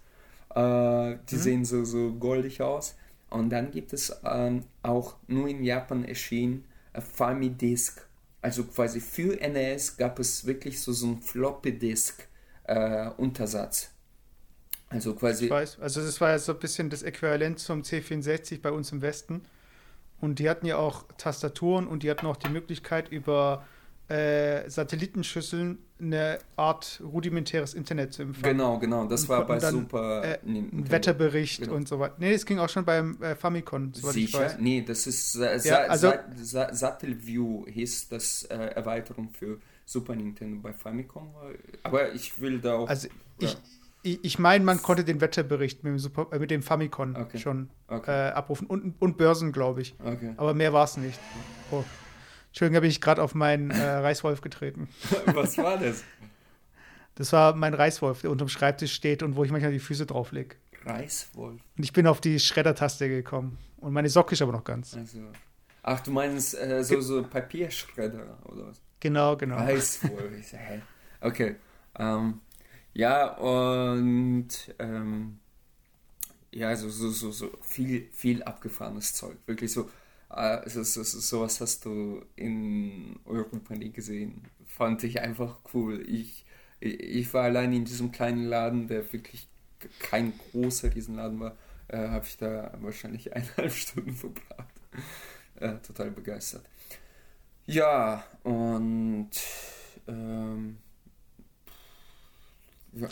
Äh, 0.54 1.16
die 1.30 1.36
mhm. 1.36 1.40
sehen 1.40 1.64
so, 1.64 1.84
so 1.84 2.12
goldig 2.12 2.62
aus. 2.62 2.96
Und 3.30 3.50
dann 3.50 3.70
gibt 3.70 3.92
es 3.92 4.14
ähm, 4.24 4.64
auch 4.82 5.16
nur 5.28 5.48
in 5.48 5.62
Japan 5.62 6.04
erschienen 6.04 6.64
äh, 6.92 7.00
Famidisk. 7.00 8.06
Also 8.42 8.64
quasi 8.64 9.00
für 9.00 9.36
NES 9.36 9.96
gab 9.96 10.18
es 10.18 10.44
wirklich 10.46 10.80
so, 10.80 10.92
so 10.92 11.06
einen 11.06 11.20
Floppy-Disk-Untersatz. 11.20 13.84
Äh, 13.84 13.88
also 14.94 15.14
quasi. 15.14 15.44
Ich 15.44 15.50
weiß, 15.50 15.78
also 15.80 16.02
das 16.02 16.20
war 16.20 16.30
ja 16.30 16.38
so 16.38 16.52
ein 16.52 16.58
bisschen 16.58 16.90
das 16.90 17.02
Äquivalent 17.02 17.58
zum 17.58 17.82
C64 17.82 18.60
bei 18.60 18.72
uns 18.72 18.92
im 18.92 19.00
Westen. 19.02 19.42
Und 20.20 20.38
die 20.38 20.50
hatten 20.50 20.66
ja 20.66 20.76
auch 20.76 21.04
Tastaturen 21.16 21.86
und 21.86 22.02
die 22.02 22.10
hatten 22.10 22.26
auch 22.26 22.36
die 22.36 22.50
Möglichkeit 22.50 23.10
über 23.10 23.64
äh, 24.10 24.68
Satellitenschüsseln 24.68 25.78
eine 26.00 26.38
Art 26.56 27.00
rudimentäres 27.04 27.74
Internet 27.74 28.12
zu 28.12 28.22
empfangen. 28.22 28.56
Genau, 28.56 28.78
genau. 28.78 29.04
Das 29.06 29.28
war 29.28 29.46
bei 29.46 29.58
dann, 29.58 29.72
Super 29.74 30.24
äh, 30.24 30.38
Nintendo. 30.44 30.84
Ein 30.84 30.90
Wetterbericht 30.90 31.60
Genau. 31.62 31.74
und 31.74 31.86
so 31.88 32.00
weiter. 32.00 32.16
Nee, 32.18 32.32
es 32.32 32.44
ging 32.46 32.58
auch 32.58 32.68
schon 32.68 32.84
beim 32.84 33.22
äh, 33.22 33.34
Famicom, 33.36 33.92
Sicher? 33.94 34.56
Nee, 34.58 34.82
das 34.82 35.06
ist 35.06 35.36
äh, 35.36 35.58
Ja, 35.62 35.76
also- 35.82 36.10
Sa 36.10 36.68
Sa 36.68 36.74
Sattelview 36.74 37.66
hieß 37.66 38.08
das 38.08 38.44
äh, 38.44 38.54
Erweiterung 38.56 39.28
für 39.30 39.58
Super 39.84 40.14
Nintendo 40.16 40.60
bei 40.60 40.72
Famicom. 40.72 41.34
Aber 41.82 42.12
ich 42.12 42.40
will 42.40 42.58
da 42.60 42.74
auch. 42.76 42.88
Also 42.88 43.08
ja. 43.40 43.48
ich, 43.48 43.58
ich, 44.02 44.24
ich 44.24 44.38
meine, 44.38 44.64
man 44.64 44.80
konnte 44.82 45.04
den 45.04 45.20
Wetterbericht 45.20 45.84
mit 45.84 45.92
dem, 45.92 45.98
Super, 45.98 46.26
äh, 46.32 46.38
mit 46.38 46.50
dem 46.50 46.62
Famicom 46.62 47.14
Okay. 47.14 47.38
schon 47.38 47.68
Okay. 47.88 48.28
äh, 48.28 48.32
abrufen 48.32 48.66
und, 48.66 48.94
und 49.00 49.18
Börsen, 49.18 49.52
glaube 49.52 49.82
ich. 49.82 49.94
okay. 50.02 50.32
Aber 50.36 50.54
mehr 50.54 50.72
war 50.72 50.84
es 50.84 50.96
nicht. 50.96 51.18
Oh. 51.70 51.84
Entschuldigung, 52.50 52.76
habe 52.76 52.86
ich 52.86 53.00
gerade 53.00 53.22
auf 53.22 53.34
meinen 53.34 53.70
äh, 53.70 53.80
Reißwolf 53.80 54.40
getreten. 54.40 54.88
Was 55.26 55.56
war 55.58 55.78
das? 55.78 56.04
Das 57.14 57.32
war 57.32 57.54
mein 57.54 57.74
Reißwolf, 57.74 58.22
der 58.22 58.30
unterm 58.30 58.48
Schreibtisch 58.48 58.92
steht 58.92 59.22
und 59.22 59.36
wo 59.36 59.44
ich 59.44 59.50
manchmal 59.50 59.72
die 59.72 59.78
Füße 59.78 60.06
drauf 60.06 60.32
lege. 60.32 60.56
Reiswolf. 60.84 61.60
Und 61.76 61.84
ich 61.84 61.92
bin 61.92 62.06
auf 62.06 62.20
die 62.20 62.40
Schreddertaste 62.40 63.08
gekommen. 63.08 63.58
Und 63.78 63.92
meine 63.92 64.08
Socke 64.08 64.32
ist 64.32 64.42
aber 64.42 64.52
noch 64.52 64.64
ganz. 64.64 64.94
Also. 64.94 65.20
Ach, 65.82 66.00
du 66.00 66.10
meinst 66.10 66.58
äh, 66.58 66.82
so, 66.82 67.00
so 67.00 67.22
Papierschredder 67.22 68.38
oder 68.44 68.68
was? 68.68 68.80
Genau, 69.00 69.36
genau. 69.36 69.56
Reiswolf. 69.56 70.32
Ich 70.38 70.48
sag, 70.48 70.60
hä? 70.60 70.80
Okay. 71.20 71.56
Ähm, 71.98 72.40
ja, 72.92 73.36
und 73.36 74.48
ähm, 74.78 75.38
ja, 76.52 76.74
so, 76.76 76.88
so, 76.88 77.10
so, 77.10 77.30
so 77.30 77.50
viel, 77.62 78.08
viel 78.12 78.42
abgefahrenes 78.42 79.14
Zeug. 79.14 79.36
Wirklich 79.46 79.72
so, 79.72 79.88
äh, 80.34 80.68
so, 80.68 80.82
so, 80.82 81.02
so, 81.02 81.20
sowas 81.20 81.60
hast 81.60 81.84
du 81.84 82.24
in 82.36 83.18
Europa 83.24 83.74
nie 83.74 83.90
gesehen. 83.90 84.42
Fand 84.66 85.02
ich 85.04 85.20
einfach 85.20 85.58
cool. 85.74 86.04
Ich, 86.08 86.44
ich, 86.80 87.32
war 87.34 87.44
allein 87.44 87.72
in 87.72 87.84
diesem 87.84 88.12
kleinen 88.12 88.44
Laden, 88.44 88.86
der 88.86 89.12
wirklich 89.12 89.48
kein 89.98 90.32
großer 90.52 90.94
Riesenladen 90.94 91.40
war, 91.40 91.56
äh, 91.88 92.08
habe 92.08 92.24
ich 92.26 92.36
da 92.36 92.76
wahrscheinlich 92.80 93.32
eineinhalb 93.34 93.72
Stunden 93.72 94.14
verbracht. 94.14 94.74
Äh, 95.56 95.78
total 95.78 96.10
begeistert. 96.10 96.64
Ja, 97.66 98.24
und 98.42 99.30
ähm, 100.08 100.78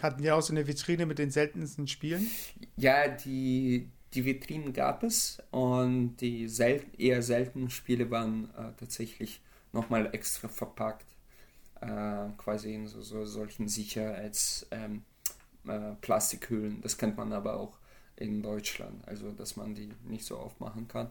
Hatten 0.03 0.23
die 0.23 0.31
auch 0.31 0.41
so 0.41 0.53
eine 0.53 0.67
Vitrine 0.67 1.07
mit 1.07 1.19
den 1.19 1.31
seltensten 1.31 1.87
Spielen? 1.87 2.29
ja, 2.77 3.09
die, 3.09 3.89
die 4.15 4.25
Vitrinen 4.25 4.73
gab 4.73 5.03
es 5.03 5.43
und 5.51 6.17
die 6.19 6.49
sel 6.49 6.85
eher 6.99 7.23
seltenen 7.23 7.71
Spiele 7.71 8.11
waren 8.11 8.51
äh, 8.57 8.73
tatsächlich 8.79 9.41
nochmal 9.73 10.11
extra 10.15 10.49
verpackt. 10.49 11.07
Äh, 11.81 12.31
quasi 12.39 12.75
in 12.75 12.89
so, 12.89 13.03
so 13.03 13.25
solchen 13.25 13.69
Sicherheits 13.69 14.67
ähm, 14.71 15.05
äh. 15.69 16.81
Das 16.83 16.99
kennt 16.99 17.17
man 17.17 17.33
aber 17.33 17.57
auch 17.59 17.79
in 18.17 18.43
Deutschland, 18.43 19.07
also 19.07 19.31
dass 19.33 19.57
man 19.57 19.75
die 19.75 19.91
nicht 20.05 20.25
so 20.25 20.39
aufmachen 20.39 20.89
kann. 20.89 21.11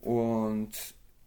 Und 0.00 0.70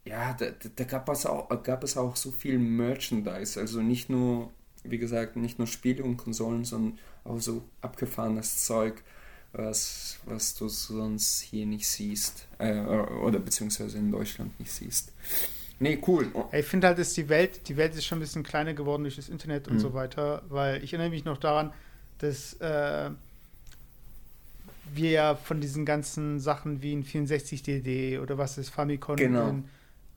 ja, 0.05 0.33
da, 0.33 0.47
da- 0.51 0.69
da 0.75 0.83
gab, 0.85 1.09
es 1.09 1.25
auch, 1.25 1.49
gab 1.63 1.83
es 1.83 1.97
auch 1.97 2.15
so 2.15 2.31
viel 2.31 2.59
Merchandise, 2.59 3.59
also 3.59 3.81
nicht 3.81 4.09
nur, 4.09 4.51
wie 4.83 4.97
gesagt, 4.97 5.35
nicht 5.35 5.59
nur 5.59 5.67
Spiele 5.67 6.03
und 6.03 6.17
Konsolen, 6.17 6.65
sondern 6.65 6.99
auch 7.23 7.39
so 7.39 7.63
abgefahrenes 7.81 8.65
Zeug, 8.65 9.03
was, 9.53 10.17
was 10.25 10.55
du 10.55 10.67
sonst 10.67 11.39
hier 11.41 11.65
nicht 11.65 11.87
siehst, 11.87 12.47
äh, 12.57 12.79
oder 12.79 13.39
beziehungsweise 13.39 13.97
in 13.97 14.11
Deutschland 14.11 14.59
nicht 14.59 14.71
siehst. 14.71 15.11
Nee, 15.79 15.99
cool. 16.07 16.27
Ich 16.51 16.65
finde 16.65 16.87
halt, 16.87 16.97
dass 16.99 17.13
die 17.13 17.29
Welt, 17.29 17.67
die 17.67 17.77
Welt 17.77 17.93
ist 17.95 18.05
schon 18.05 18.17
ein 18.19 18.21
bisschen 18.21 18.43
kleiner 18.43 18.73
geworden 18.73 19.03
durch 19.03 19.15
das 19.15 19.29
Internet 19.29 19.67
und 19.67 19.75
Mhm. 19.75 19.79
so 19.79 19.93
weiter, 19.93 20.41
weil 20.49 20.83
ich 20.83 20.93
erinnere 20.93 21.09
mich 21.11 21.25
noch 21.25 21.37
daran, 21.37 21.71
dass 22.19 22.53
äh, 22.61 23.09
wir 24.93 25.11
ja 25.11 25.35
von 25.35 25.59
diesen 25.61 25.85
ganzen 25.85 26.39
Sachen 26.39 26.81
wie 26.81 26.93
ein 26.95 27.03
64DD 27.03 28.19
oder 28.19 28.37
was 28.37 28.57
ist 28.57 28.69
Famicom 28.69 29.15
Genau. 29.15 29.49
in, 29.49 29.65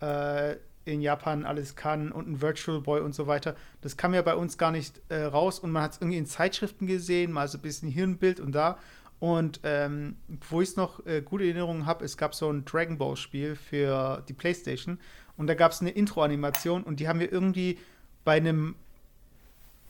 äh, 0.01 0.57
in 0.85 1.01
Japan 1.01 1.45
alles 1.45 1.75
kann 1.75 2.13
und 2.13 2.29
ein 2.29 2.41
Virtual 2.41 2.81
Boy 2.81 3.01
und 3.01 3.15
so 3.15 3.27
weiter, 3.27 3.57
das 3.81 3.97
kam 3.97 4.15
ja 4.15 4.23
bei 4.23 4.37
uns 4.37 4.57
gar 4.59 4.71
nicht 4.71 5.01
äh, 5.09 5.23
raus 5.25 5.59
und 5.59 5.73
man 5.73 5.83
hat 5.83 5.93
es 5.95 5.99
irgendwie 6.01 6.19
in 6.19 6.27
Zeitschriften 6.27 6.87
gesehen, 6.87 7.33
mal 7.33 7.49
so 7.49 7.59
ein 7.59 7.63
bisschen 7.63 7.89
hier 7.91 8.05
ein 8.05 8.19
Bild 8.19 8.39
und 8.41 8.53
da. 8.53 8.79
Und 9.19 9.61
ähm, 9.63 10.17
wo 10.51 10.61
ich 10.61 10.71
es 10.71 10.77
noch 10.77 11.05
äh, 11.07 11.23
gute 11.23 11.45
Erinnerungen 11.45 11.87
habe, 11.87 12.05
es 12.05 12.17
gab 12.17 12.35
so 12.35 12.51
ein 12.51 12.65
Dragon 12.65 12.99
Ball 12.99 13.17
Spiel 13.17 13.57
für 13.57 14.23
die 14.29 14.35
Playstation 14.35 14.99
und 15.37 15.47
da 15.47 15.55
gab 15.55 15.73
es 15.73 15.81
eine 15.81 15.91
Intro-Animation 15.91 16.83
und 16.83 17.01
die 17.01 17.09
haben 17.09 17.21
wir 17.21 17.33
irgendwie 17.33 17.79
bei 18.25 18.37
einem 18.37 18.75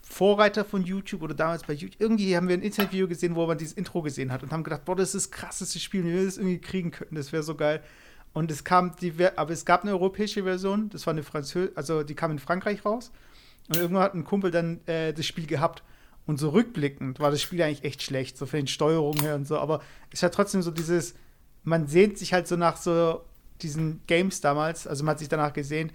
Vorreiter 0.03 0.65
von 0.65 0.85
YouTube 0.85 1.23
oder 1.23 1.35
damals 1.35 1.65
bei 1.65 1.73
YouTube, 1.73 2.01
irgendwie 2.01 2.37
haben 2.37 2.47
wir 2.47 2.57
ein 2.57 2.63
Interview 2.63 3.09
gesehen, 3.09 3.35
wo 3.35 3.45
man 3.47 3.59
dieses 3.59 3.75
Intro 3.75 4.03
gesehen 4.03 4.31
hat 4.31 4.45
und 4.45 4.53
haben 4.53 4.63
gedacht, 4.63 4.85
boah, 4.85 4.95
das 4.95 5.15
ist 5.15 5.27
das 5.27 5.31
krasseste 5.33 5.81
Spiel, 5.81 6.05
wenn 6.05 6.15
wir 6.15 6.25
das 6.25 6.39
irgendwie 6.39 6.61
kriegen 6.61 6.93
könnten, 6.93 7.17
das 7.17 7.33
wäre 7.33 7.43
so 7.43 7.57
geil. 7.57 7.83
Und 8.33 8.51
es 8.51 8.63
kam, 8.63 8.95
die, 8.97 9.13
aber 9.35 9.51
es 9.51 9.65
gab 9.65 9.83
eine 9.83 9.93
europäische 9.93 10.45
Version, 10.45 10.91
das 10.91 11.07
war 11.07 11.13
eine 11.13 11.25
Französische, 11.25 11.73
also 11.77 12.05
die 12.05 12.15
kam 12.15 12.31
in 12.31 12.39
Frankreich 12.39 12.85
raus 12.85 13.11
und 13.69 13.77
irgendwann 13.77 14.05
hat 14.05 14.15
ein 14.15 14.25
Kumpel 14.25 14.53
dann 14.53 14.81
äh, 14.87 15.13
das 15.13 15.27
Spiel 15.27 15.47
gehabt. 15.47 15.83
Und 16.27 16.39
so 16.39 16.49
rückblickend 16.51 17.21
war 17.21 17.31
das 17.31 17.41
Spiel 17.41 17.63
eigentlich 17.63 17.85
echt 17.85 18.03
schlecht, 18.03 18.37
so 18.37 18.47
von 18.47 18.59
den 18.59 18.67
Steuerungen 18.67 19.21
her 19.21 19.37
und 19.37 19.47
so, 19.47 19.59
aber 19.59 19.81
es 20.11 20.23
hat 20.23 20.35
trotzdem 20.35 20.61
so 20.63 20.71
dieses, 20.73 21.15
man 21.63 21.87
sehnt 21.87 22.19
sich 22.19 22.33
halt 22.33 22.49
so 22.49 22.57
nach 22.57 22.77
so 22.77 23.23
diesen 23.63 24.01
Games 24.07 24.41
damals, 24.41 24.87
also 24.87 25.05
man 25.05 25.13
hat 25.13 25.19
sich 25.21 25.29
danach 25.29 25.53
gesehen, 25.53 25.93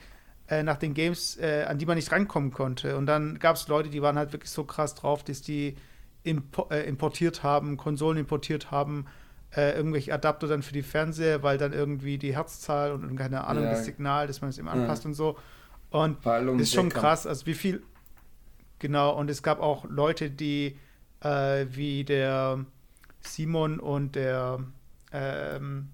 äh, 0.47 0.63
nach 0.63 0.77
den 0.77 0.93
Games, 0.93 1.37
äh, 1.37 1.65
an 1.67 1.77
die 1.77 1.85
man 1.85 1.95
nicht 1.95 2.11
rankommen 2.11 2.51
konnte. 2.51 2.97
Und 2.97 3.05
dann 3.05 3.39
gab 3.39 3.55
es 3.57 3.67
Leute, 3.67 3.89
die 3.89 4.01
waren 4.01 4.17
halt 4.17 4.31
wirklich 4.33 4.51
so 4.51 4.63
krass 4.63 4.95
drauf, 4.95 5.23
dass 5.23 5.41
die 5.41 5.75
impo 6.23 6.67
äh, 6.69 6.87
importiert 6.87 7.43
haben, 7.43 7.77
Konsolen 7.77 8.17
importiert 8.17 8.71
haben, 8.71 9.05
äh, 9.55 9.75
irgendwelche 9.75 10.13
Adapter 10.13 10.47
dann 10.47 10.61
für 10.61 10.73
die 10.73 10.81
Fernseher, 10.83 11.43
weil 11.43 11.57
dann 11.57 11.73
irgendwie 11.73 12.17
die 12.17 12.35
Herzzahl 12.35 12.91
und 12.93 13.15
keine 13.17 13.45
Ahnung, 13.45 13.63
Ja. 13.65 13.71
das 13.71 13.85
Signal, 13.85 14.27
dass 14.27 14.41
man 14.41 14.49
es 14.49 14.57
eben 14.57 14.67
anpasst 14.69 15.05
und 15.05 15.13
so. 15.13 15.37
Und 15.89 16.17
ist 16.59 16.73
schon 16.73 16.89
krass, 16.89 17.27
also 17.27 17.45
wie 17.45 17.53
viel, 17.53 17.83
genau, 18.81 19.17
und 19.17 19.29
es 19.29 19.41
gab 19.41 19.61
auch 19.61 19.85
Leute, 19.85 20.29
die 20.29 20.77
äh, 21.21 21.65
wie 21.69 22.03
der 22.03 22.65
Simon 23.21 23.79
und 23.79 24.15
der 24.15 24.59
ähm, 25.13 25.89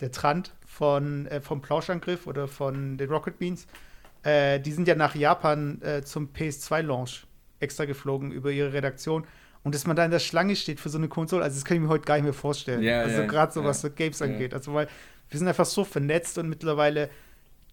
der 0.00 0.10
Trant 0.10 0.52
von, 0.66 1.26
äh, 1.26 1.40
vom 1.40 1.60
Plauschangriff 1.60 2.26
oder 2.26 2.48
von 2.48 2.96
den 2.96 3.08
Rocket 3.08 3.38
Beans, 3.38 3.66
äh, 4.22 4.58
die 4.60 4.72
sind 4.72 4.88
ja 4.88 4.94
nach 4.94 5.14
Japan 5.14 5.80
äh, 5.82 6.02
zum 6.02 6.30
PS2-Launch 6.32 7.26
extra 7.60 7.84
geflogen 7.84 8.32
über 8.32 8.50
ihre 8.50 8.72
Redaktion. 8.72 9.26
Und 9.62 9.74
dass 9.74 9.86
man 9.86 9.96
da 9.96 10.04
in 10.04 10.10
der 10.10 10.18
Schlange 10.18 10.56
steht 10.56 10.80
für 10.80 10.90
so 10.90 10.98
eine 10.98 11.08
Konsole, 11.08 11.42
also 11.42 11.54
das 11.54 11.64
kann 11.64 11.76
ich 11.76 11.82
mir 11.82 11.88
heute 11.88 12.04
gar 12.04 12.16
nicht 12.16 12.24
mehr 12.24 12.34
vorstellen. 12.34 12.82
Ja, 12.82 13.00
also 13.00 13.22
ja, 13.22 13.26
gerade 13.26 13.52
so 13.52 13.60
ja, 13.60 13.66
was 13.66 13.80
so 13.80 13.90
Games 13.90 14.20
angeht. 14.20 14.52
Also 14.52 14.74
weil 14.74 14.88
wir 15.30 15.38
sind 15.38 15.48
einfach 15.48 15.64
so 15.64 15.84
vernetzt 15.84 16.36
und 16.36 16.48
mittlerweile 16.48 17.08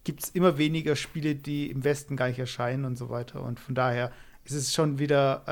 gibt 0.04 0.24
es 0.24 0.30
immer 0.30 0.58
weniger 0.58 0.96
Spiele, 0.96 1.34
die 1.34 1.70
im 1.70 1.84
Westen 1.84 2.16
gar 2.16 2.28
nicht 2.28 2.38
erscheinen 2.38 2.84
und 2.84 2.96
so 2.96 3.08
weiter. 3.10 3.42
Und 3.42 3.60
von 3.60 3.74
daher 3.74 4.10
ist 4.44 4.52
es 4.54 4.74
schon 4.74 4.98
wieder 4.98 5.42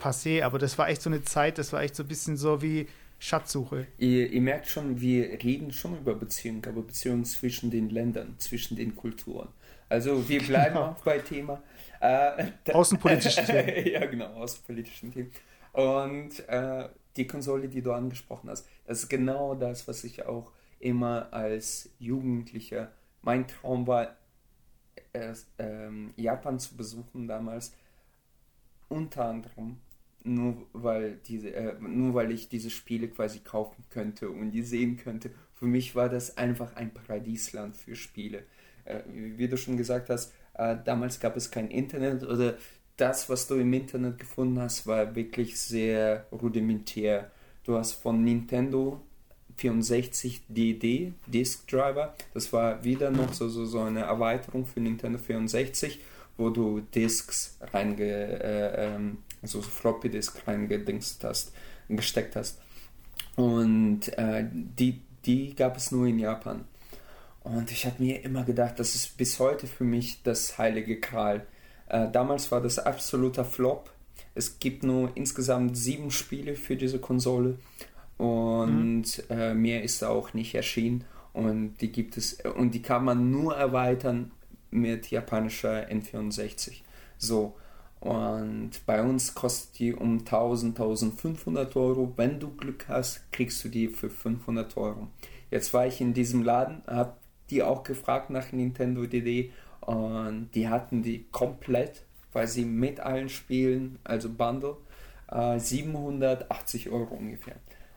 äh, 0.00 0.02
passé, 0.02 0.42
aber 0.44 0.58
das 0.58 0.78
war 0.78 0.88
echt 0.88 1.02
so 1.02 1.10
eine 1.10 1.22
Zeit, 1.22 1.58
das 1.58 1.72
war 1.72 1.82
echt 1.82 1.96
so 1.96 2.04
ein 2.04 2.08
bisschen 2.08 2.36
so 2.36 2.62
wie 2.62 2.86
Schatzsuche. 3.18 3.86
Ihr, 3.98 4.30
ihr 4.30 4.40
merkt 4.40 4.68
schon, 4.68 5.00
wir 5.00 5.42
reden 5.42 5.72
schon 5.72 5.98
über 5.98 6.14
Beziehungen, 6.14 6.62
aber 6.66 6.82
Beziehungen 6.82 7.24
zwischen 7.24 7.70
den 7.70 7.88
Ländern, 7.90 8.34
zwischen 8.38 8.76
den 8.76 8.94
Kulturen. 8.94 9.48
Also 9.88 10.28
wir 10.28 10.40
bleiben 10.46 10.74
Genau. 10.74 10.86
auch 10.88 11.02
bei 11.02 11.18
Thema. 11.18 11.62
Äh, 12.00 12.52
Außenpolitischen 12.72 13.44
Themen. 13.46 13.86
ja, 13.92 14.04
genau, 14.06 14.26
außenpolitischen 14.34 15.12
Themen. 15.12 15.30
Und 15.72 16.46
äh, 16.48 16.88
die 17.16 17.26
Konsole, 17.26 17.68
die 17.68 17.82
du 17.82 17.92
angesprochen 17.92 18.50
hast, 18.50 18.68
das 18.86 19.00
ist 19.00 19.08
genau 19.08 19.54
das, 19.54 19.88
was 19.88 20.04
ich 20.04 20.24
auch 20.26 20.52
immer 20.78 21.32
als 21.32 21.88
Jugendlicher, 21.98 22.92
mein 23.26 23.46
Traum 23.46 23.86
war, 23.86 24.16
erst, 25.12 25.48
ähm, 25.58 26.14
Japan 26.16 26.58
zu 26.58 26.76
besuchen 26.76 27.28
damals, 27.28 27.74
unter 28.88 29.26
anderem 29.26 29.78
nur 30.26 30.66
weil 30.72 31.18
diese, 31.26 31.54
äh, 31.54 31.74
nur 31.80 32.14
weil 32.14 32.32
ich 32.32 32.48
diese 32.48 32.70
Spiele 32.70 33.08
quasi 33.08 33.40
kaufen 33.40 33.84
könnte 33.90 34.30
und 34.30 34.50
die 34.50 34.62
sehen 34.62 34.96
könnte. 34.96 35.30
Für 35.54 35.66
mich 35.66 35.94
war 35.94 36.08
das 36.08 36.36
einfach 36.36 36.74
ein 36.76 36.92
Paradiesland 36.92 37.76
für 37.76 37.94
Spiele. 37.96 38.42
Äh, 38.84 39.02
wie 39.08 39.38
wie 39.38 39.48
du 39.48 39.56
schon 39.56 39.76
gesagt 39.76 40.10
hast, 40.10 40.32
äh, 40.54 40.76
damals 40.84 41.20
gab 41.20 41.36
es 41.36 41.50
kein 41.50 41.70
Internet 41.70 42.24
oder 42.24 42.56
das, 42.96 43.28
was 43.30 43.46
du 43.46 43.56
im 43.56 43.72
Internet 43.72 44.18
gefunden 44.18 44.58
hast, 44.60 44.86
war 44.86 45.14
wirklich 45.14 45.60
sehr 45.60 46.26
rudimentär. 46.32 47.30
Du 47.64 47.76
hast 47.76 47.92
von 47.92 48.24
Nintendo 48.24 49.02
64 49.56 50.42
DD 50.48 51.12
Disk 51.26 51.66
Driver, 51.68 52.14
das 52.34 52.52
war 52.52 52.84
wieder 52.84 53.10
noch 53.10 53.32
so, 53.32 53.48
so, 53.48 53.64
so 53.64 53.80
eine 53.80 54.00
Erweiterung 54.00 54.66
für 54.66 54.80
Nintendo 54.80 55.18
64, 55.18 56.00
wo 56.36 56.50
du 56.50 56.80
Disks 56.80 57.56
reinge, 57.72 58.04
äh, 58.04 58.86
ähm, 58.86 59.18
so 59.42 59.62
Floppy 59.62 60.10
Disk 60.10 60.46
reingedingst 60.46 61.24
hast, 61.24 61.52
gesteckt 61.88 62.36
hast. 62.36 62.60
Und 63.36 64.08
äh, 64.18 64.46
die, 64.52 65.00
die 65.24 65.54
gab 65.54 65.76
es 65.76 65.92
nur 65.92 66.06
in 66.06 66.18
Japan. 66.18 66.64
Und 67.42 67.70
ich 67.70 67.86
habe 67.86 68.02
mir 68.02 68.24
immer 68.24 68.44
gedacht, 68.44 68.78
das 68.78 68.94
ist 68.94 69.16
bis 69.16 69.38
heute 69.38 69.66
für 69.66 69.84
mich 69.84 70.22
das 70.22 70.58
heilige 70.58 70.98
Kral. 71.00 71.46
Äh, 71.88 72.10
damals 72.10 72.50
war 72.50 72.60
das 72.60 72.78
absoluter 72.78 73.44
Flop. 73.44 73.90
Es 74.34 74.58
gibt 74.58 74.82
nur 74.82 75.12
insgesamt 75.14 75.76
sieben 75.76 76.10
Spiele 76.10 76.56
für 76.56 76.76
diese 76.76 76.98
Konsole 76.98 77.56
und 78.18 79.02
mhm. 79.02 79.24
äh, 79.30 79.54
mehr 79.54 79.82
ist 79.82 80.02
auch 80.04 80.34
nicht 80.34 80.54
erschienen. 80.54 81.04
Und 81.32 81.76
die 81.82 81.92
gibt 81.92 82.16
es 82.16 82.38
und 82.56 82.72
die 82.74 82.82
kann 82.82 83.04
man 83.04 83.30
nur 83.30 83.54
erweitern 83.56 84.30
mit 84.70 85.10
japanischer 85.10 85.88
N64. 85.88 86.80
So. 87.18 87.56
Und 88.00 88.70
bei 88.86 89.02
uns 89.02 89.34
kostet 89.34 89.78
die 89.78 89.92
um 89.92 90.18
1000, 90.18 90.78
1500 90.78 91.76
Euro. 91.76 92.12
Wenn 92.16 92.38
du 92.38 92.54
Glück 92.54 92.86
hast, 92.88 93.30
kriegst 93.32 93.64
du 93.64 93.68
die 93.68 93.88
für 93.88 94.10
500 94.10 94.76
Euro. 94.76 95.08
Jetzt 95.50 95.72
war 95.74 95.86
ich 95.86 96.00
in 96.00 96.14
diesem 96.14 96.42
Laden, 96.42 96.82
habe 96.86 97.14
die 97.50 97.62
auch 97.62 97.82
gefragt 97.82 98.30
nach 98.30 98.52
Nintendo 98.52 99.06
DD 99.06 99.52
und 99.80 100.50
die 100.54 100.68
hatten 100.68 101.02
die 101.02 101.26
komplett, 101.30 102.04
weil 102.32 102.48
sie 102.48 102.64
mit 102.64 103.00
allen 103.00 103.28
Spielen, 103.28 103.98
also 104.04 104.28
Bundle, 104.28 104.76
äh, 105.28 105.58
780 105.58 106.90
Euro 106.90 107.14
ungefähr. 107.14 107.56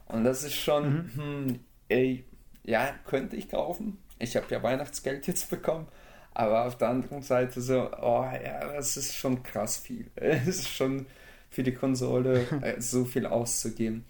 Und 0.10 0.24
das 0.24 0.44
ist 0.44 0.56
schon, 0.56 0.94
mhm. 0.94 1.12
hm, 1.16 1.60
ey, 1.88 2.26
ja, 2.64 2.94
könnte 3.06 3.36
ich 3.36 3.50
kaufen. 3.50 3.98
Ich 4.20 4.36
habe 4.36 4.48
ja 4.50 4.62
Weihnachtsgeld 4.62 5.26
jetzt 5.28 5.50
bekommen. 5.50 5.88
Aber 6.34 6.66
auf 6.66 6.78
der 6.78 6.90
anderen 6.90 7.22
Seite 7.22 7.62
so, 7.62 7.90
oh 8.02 8.24
ja, 8.24 8.74
das 8.74 8.98
ist 8.98 9.16
schon 9.16 9.42
krass 9.44 9.78
viel. 9.78 10.10
Es 10.16 10.48
ist 10.48 10.70
schon 10.70 11.06
für 11.50 11.64
die 11.64 11.74
Konsole 11.74 12.46
äh, 12.62 12.80
so 12.80 13.06
viel 13.06 13.26
auszugeben. 13.26 14.06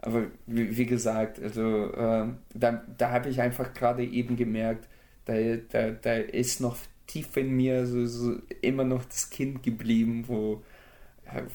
Aber 0.00 0.26
wie, 0.46 0.76
wie 0.76 0.86
gesagt, 0.86 1.42
also 1.42 1.92
äh, 1.92 2.28
da, 2.54 2.84
da 2.96 3.10
habe 3.10 3.28
ich 3.28 3.40
einfach 3.40 3.72
gerade 3.74 4.04
eben 4.04 4.36
gemerkt, 4.36 4.88
da, 5.24 5.34
da, 5.70 5.90
da 5.90 6.14
ist 6.14 6.60
noch 6.60 6.76
tief 7.06 7.36
in 7.36 7.50
mir 7.56 7.86
so, 7.86 8.06
so 8.06 8.36
immer 8.62 8.84
noch 8.84 9.04
das 9.04 9.30
Kind 9.30 9.62
geblieben, 9.62 10.24
wo, 10.28 10.62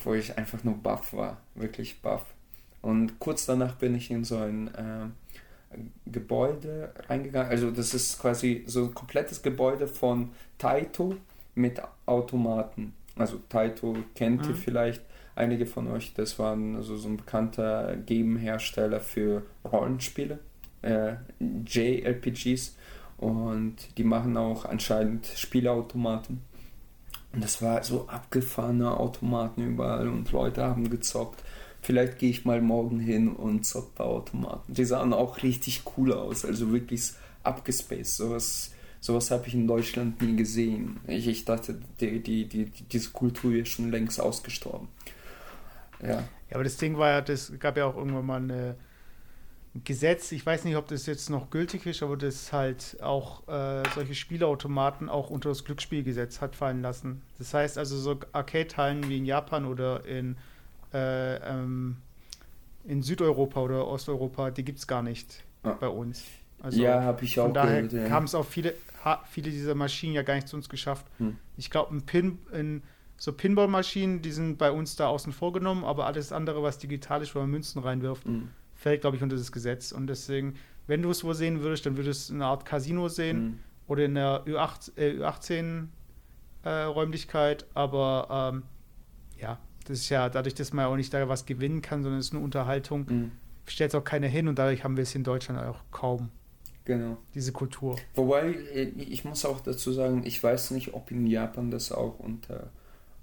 wo 0.04 0.14
ich 0.14 0.38
einfach 0.38 0.64
nur 0.64 0.76
baff 0.76 1.14
war, 1.14 1.42
wirklich 1.56 2.02
baff. 2.02 2.26
Und 2.82 3.20
kurz 3.20 3.46
danach 3.46 3.76
bin 3.76 3.96
ich 3.96 4.10
in 4.10 4.24
so 4.24 4.38
ein 4.38 4.68
äh, 4.74 5.78
Gebäude 6.06 6.94
reingegangen. 7.08 7.50
Also 7.50 7.72
das 7.72 7.94
ist 7.94 8.20
quasi 8.20 8.64
so 8.66 8.86
ein 8.86 8.94
komplettes 8.94 9.42
Gebäude 9.42 9.88
von 9.88 10.30
Taito 10.58 11.16
mit 11.56 11.82
Automaten. 12.06 12.94
Also 13.16 13.40
Taito 13.50 13.96
kennt 14.16 14.44
mhm. 14.44 14.50
ihr 14.50 14.56
vielleicht 14.56 15.02
einige 15.36 15.66
von 15.66 15.88
euch. 15.88 16.14
Das 16.14 16.40
war 16.40 16.58
also 16.58 16.98
so 16.98 17.10
ein 17.10 17.18
bekannter 17.18 17.96
Game-Hersteller 17.98 19.00
für 19.00 19.44
Rollenspiele, 19.70 20.40
äh, 20.82 21.14
JRPGs. 21.40 22.76
Und 23.18 23.76
die 23.98 24.04
machen 24.04 24.36
auch 24.36 24.66
anscheinend 24.66 25.28
Spielautomaten. 25.28 26.42
Und 27.34 27.44
das 27.44 27.62
war 27.62 27.84
so 27.84 28.08
abgefahrene 28.08 28.98
Automaten 28.98 29.62
überall 29.62 30.10
und 30.10 30.32
Leute 30.32 30.64
haben 30.64 30.90
gezockt. 30.90 31.44
Vielleicht 31.82 32.20
gehe 32.20 32.30
ich 32.30 32.46
mal 32.46 32.62
morgen 32.62 33.00
hin 33.00 33.30
und 33.30 33.66
zock 33.66 33.96
paar 33.96 34.08
Automaten. 34.08 34.74
Die 34.74 34.86
sahen 34.86 35.14
auch 35.14 35.42
richtig 35.42 35.84
cool 35.98 36.14
aus, 36.14 36.46
also 36.46 36.72
wirklich 36.72 37.12
abgespaced. 37.44 38.18
Sowas, 38.18 38.72
sowas 39.00 39.32
habe 39.32 39.48
ich 39.48 39.56
in 39.56 39.68
Deutschland 39.68 40.22
nie 40.22 40.36
gesehen. 40.36 41.00
Ich, 41.08 41.28
ich 41.28 41.44
dachte, 41.44 41.80
die, 42.00 42.22
die, 42.22 42.46
die, 42.48 42.66
diese 42.66 43.10
Kultur 43.10 43.54
ist 43.56 43.70
schon 43.70 43.90
längst 43.90 44.22
ausgestorben. 44.22 44.90
Ja. 46.02 46.10
ja, 46.10 46.24
aber 46.54 46.64
das 46.64 46.78
Ding 46.78 46.98
war 46.98 47.10
ja, 47.10 47.22
das 47.22 47.52
gab 47.60 47.78
ja 47.78 47.86
auch 47.86 47.96
irgendwann 47.96 48.26
mal 48.26 48.42
eine 48.42 48.76
Gesetz, 49.86 50.34
ich 50.34 50.46
weiß 50.46 50.66
nicht, 50.66 50.76
ob 50.76 50.90
das 50.90 51.06
jetzt 51.06 51.30
noch 51.30 51.50
gültig 51.50 51.86
ist, 51.86 52.04
aber 52.04 52.18
das 52.18 52.52
halt 52.52 52.98
auch 53.02 53.48
äh, 53.48 53.84
solche 53.96 54.16
Spielautomaten 54.16 55.08
auch 55.08 55.30
unter 55.30 55.48
das 55.48 55.64
Glücksspielgesetz 55.64 56.42
hat 56.42 56.58
fallen 56.58 56.82
lassen. 56.82 57.22
Das 57.38 57.54
heißt 57.54 57.78
also 57.78 57.98
so 57.98 58.20
Arcade-Hallen 58.34 59.08
wie 59.08 59.18
in 59.18 59.26
Japan 59.26 59.66
oder 59.66 60.06
in, 60.06 60.36
äh, 60.94 61.36
ähm, 61.38 61.98
in 62.86 63.04
Südeuropa 63.04 63.62
oder 63.62 63.88
Osteuropa, 63.88 64.52
die 64.52 64.64
gibt 64.64 64.80
es 64.80 64.88
gar 64.88 65.04
nicht 65.04 65.44
ah. 65.64 65.76
bei 65.80 65.88
uns. 65.88 66.24
Also 66.62 66.82
ja, 66.82 67.02
habe 67.02 67.24
ich 67.24 67.40
auch 67.40 67.46
Von 67.46 67.54
daher 67.54 67.86
ja. 67.86 68.10
haben 68.10 68.26
es 68.26 68.36
auch 68.36 68.46
viele, 68.46 68.74
viele 69.30 69.50
dieser 69.50 69.76
Maschinen 69.76 70.14
ja 70.14 70.22
gar 70.22 70.36
nicht 70.36 70.48
zu 70.48 70.56
uns 70.56 70.70
geschafft. 70.70 71.06
Hm. 71.18 71.38
Ich 71.58 71.70
glaube, 71.70 71.96
ein 71.96 72.04
Pin, 72.04 72.38
in, 72.54 72.84
so 73.18 73.34
Pinball-Maschinen, 73.34 74.22
die 74.22 74.32
sind 74.32 74.58
bei 74.58 74.72
uns 74.72 74.96
da 74.96 75.08
außen 75.08 75.34
vor 75.34 75.54
genommen, 75.54 75.84
aber 75.84 76.06
alles 76.06 76.32
andere, 76.32 76.62
was 76.62 76.78
digital 76.78 77.22
ist, 77.22 77.36
wo 77.36 77.40
man 77.40 77.50
Münzen 77.50 77.82
reinwirft, 77.82 78.26
hm 78.26 78.50
fällt, 78.82 79.02
glaube 79.02 79.16
ich, 79.16 79.24
unter 79.24 79.36
das 79.36 79.52
Gesetz. 79.52 79.92
Und 79.92 80.08
deswegen, 80.08 80.56
wenn 80.88 81.04
du 81.04 81.12
es 81.12 81.24
wo 81.24 81.34
sehen 81.34 81.62
würdest, 81.62 81.86
dann 81.86 81.98
würdest 81.98 82.30
du 82.30 82.34
eine 82.34 82.46
Art 82.46 82.66
Casino 82.66 83.10
sehen 83.10 83.44
mhm. 83.44 83.60
oder 83.88 84.06
in 84.06 84.16
der 84.16 84.44
Ü8, 84.46 84.98
äh, 84.98 85.22
Ü18-Räumlichkeit. 85.22 87.62
Äh, 87.62 87.66
Aber 87.76 88.52
ähm, 88.54 88.64
ja, 89.40 89.60
das 89.86 90.00
ist 90.00 90.10
ja 90.10 90.30
dadurch, 90.30 90.56
dass 90.56 90.74
man 90.74 90.86
auch 90.86 90.96
nicht 90.96 91.14
da 91.14 91.28
was 91.28 91.46
gewinnen 91.46 91.82
kann, 91.82 92.04
sondern 92.04 92.20
es 92.20 92.28
ist 92.28 92.34
eine 92.34 92.44
Unterhaltung, 92.44 93.06
mhm. 93.08 93.32
stellt 93.66 93.92
es 93.94 93.96
auch 93.96 94.04
keiner 94.04 94.28
hin 94.28 94.48
und 94.48 94.60
dadurch 94.60 94.84
haben 94.84 94.98
wir 94.98 95.04
es 95.04 95.16
in 95.16 95.24
Deutschland 95.24 95.60
auch 95.60 95.80
kaum. 95.92 96.30
Genau. 96.86 97.18
Diese 97.36 97.52
Kultur. 97.52 97.96
Wobei, 98.16 98.54
äh, 98.74 98.84
ich 98.98 99.24
muss 99.24 99.46
auch 99.46 99.62
dazu 99.62 99.92
sagen, 99.92 100.24
ich 100.26 100.42
weiß 100.42 100.72
nicht, 100.72 100.94
ob 100.94 101.12
in 101.12 101.28
Japan 101.28 101.70
das 101.70 101.92
auch 101.92 102.20
unter 102.20 102.72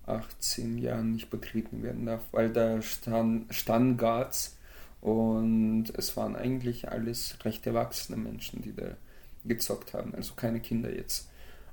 18 0.06 0.78
Jahren 0.78 1.12
nicht 1.12 1.30
betrieben 1.30 1.82
werden 1.82 2.06
darf, 2.06 2.22
weil 2.32 2.50
da 2.50 2.80
stand, 2.82 3.52
stand 3.54 3.98
Guards 3.98 4.56
und 5.00 5.86
es 5.96 6.16
waren 6.16 6.34
eigentlich 6.34 6.88
alles 6.88 7.36
recht 7.44 7.66
erwachsene 7.66 8.16
Menschen, 8.16 8.62
die 8.62 8.74
da 8.74 8.96
gezockt 9.44 9.94
haben, 9.94 10.14
also 10.14 10.34
keine 10.34 10.60
Kinder 10.60 10.94
jetzt. 10.94 11.28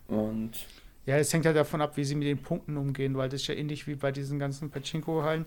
Und 0.08 0.52
ja, 1.06 1.18
es 1.18 1.32
hängt 1.32 1.46
ja 1.46 1.54
davon 1.54 1.82
ab, 1.82 1.98
wie 1.98 2.04
sie 2.04 2.16
mit 2.16 2.28
den 2.28 2.40
Punkten 2.40 2.78
umgehen, 2.78 3.16
weil 3.16 3.30
das 3.30 3.42
ist 3.42 3.48
ja 3.48 3.56
ähnlich 3.56 3.88
wie 3.88 3.96
bei 3.96 4.12
diesen 4.12 4.40
ganzen 4.40 4.70
Pachinko-Hallen. 4.70 5.46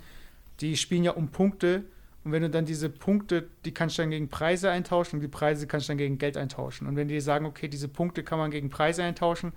Die 0.60 0.76
spielen 0.76 1.04
ja 1.04 1.12
um 1.12 1.28
Punkte 1.28 1.84
und 2.24 2.32
wenn 2.32 2.42
du 2.42 2.50
dann 2.50 2.64
diese 2.64 2.90
Punkte, 2.90 3.48
die 3.64 3.72
kannst 3.72 3.96
du 3.96 4.02
dann 4.02 4.10
gegen 4.10 4.28
Preise 4.28 4.70
eintauschen 4.70 5.16
und 5.16 5.22
die 5.22 5.28
Preise 5.28 5.66
kannst 5.66 5.88
du 5.88 5.92
dann 5.92 5.98
gegen 5.98 6.18
Geld 6.18 6.36
eintauschen. 6.36 6.86
Und 6.86 6.96
wenn 6.96 7.08
die 7.08 7.20
sagen, 7.20 7.46
okay, 7.46 7.68
diese 7.68 7.88
Punkte 7.88 8.22
kann 8.22 8.38
man 8.38 8.50
gegen 8.50 8.70
Preise 8.70 9.02
eintauschen, 9.02 9.52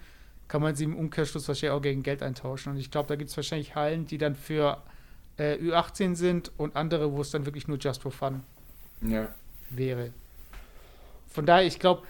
kann 0.47 0.61
man 0.61 0.75
sie 0.75 0.85
im 0.85 0.95
Umkehrschluss 0.95 1.47
wahrscheinlich 1.47 1.77
auch 1.77 1.81
gegen 1.81 2.03
Geld 2.03 2.23
eintauschen. 2.23 2.73
Und 2.73 2.77
ich 2.79 2.91
glaube, 2.91 3.07
da 3.07 3.15
gibt 3.15 3.29
es 3.29 3.37
wahrscheinlich 3.37 3.75
Hallen, 3.75 4.05
die 4.05 4.17
dann 4.17 4.35
für 4.35 4.81
äh, 5.37 5.55
Ü18 5.55 6.15
sind 6.15 6.51
und 6.57 6.75
andere, 6.75 7.11
wo 7.11 7.21
es 7.21 7.31
dann 7.31 7.45
wirklich 7.45 7.67
nur 7.67 7.77
Just 7.77 8.01
for 8.01 8.11
Fun 8.11 8.41
ja. 9.01 9.27
wäre. 9.69 10.11
Von 11.29 11.45
daher, 11.45 11.65
ich 11.65 11.79
glaube, 11.79 12.03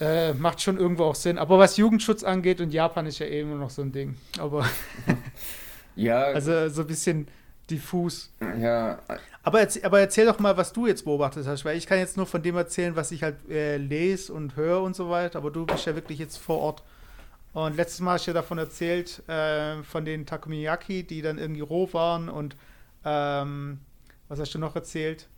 äh, 0.00 0.32
macht 0.34 0.60
schon 0.60 0.78
irgendwo 0.78 1.04
auch 1.04 1.14
Sinn. 1.14 1.38
Aber 1.38 1.58
was 1.58 1.76
Jugendschutz 1.76 2.22
angeht, 2.22 2.60
und 2.60 2.72
Japan 2.72 3.06
ist 3.06 3.18
ja 3.18 3.26
eh 3.26 3.40
immer 3.40 3.56
noch 3.56 3.70
so 3.70 3.82
ein 3.82 3.92
Ding. 3.92 4.16
Aber 4.38 4.66
ja. 5.96 6.22
Also 6.22 6.68
so 6.68 6.82
ein 6.82 6.86
bisschen 6.86 7.28
diffus. 7.70 8.30
Ja. 8.60 8.98
Aber, 9.42 9.60
erzähl, 9.60 9.84
aber 9.84 10.00
erzähl 10.00 10.26
doch 10.26 10.38
mal, 10.38 10.56
was 10.56 10.72
du 10.72 10.86
jetzt 10.86 11.04
beobachtet 11.04 11.46
hast, 11.46 11.64
weil 11.64 11.76
ich 11.76 11.86
kann 11.86 11.98
jetzt 11.98 12.16
nur 12.16 12.26
von 12.26 12.42
dem 12.42 12.56
erzählen, 12.56 12.96
was 12.96 13.12
ich 13.12 13.22
halt 13.22 13.36
äh, 13.48 13.76
lese 13.76 14.32
und 14.32 14.56
höre 14.56 14.82
und 14.82 14.96
so 14.96 15.10
weiter, 15.10 15.38
aber 15.38 15.50
du 15.50 15.66
bist 15.66 15.86
ja 15.86 15.94
wirklich 15.94 16.18
jetzt 16.18 16.36
vor 16.36 16.58
Ort. 16.58 16.82
Und 17.52 17.76
letztes 17.76 18.00
Mal 18.00 18.14
hast 18.14 18.26
du 18.26 18.30
ja 18.30 18.34
davon 18.34 18.58
erzählt, 18.58 19.26
äh, 19.28 19.82
von 19.82 20.04
den 20.04 20.26
Takoyaki, 20.26 21.02
die 21.02 21.22
dann 21.22 21.38
irgendwie 21.38 21.62
roh 21.62 21.88
waren. 21.92 22.28
Und 22.28 22.56
ähm, 23.04 23.80
was 24.28 24.38
hast 24.38 24.54
du 24.54 24.58
noch 24.58 24.76
erzählt? 24.76 25.28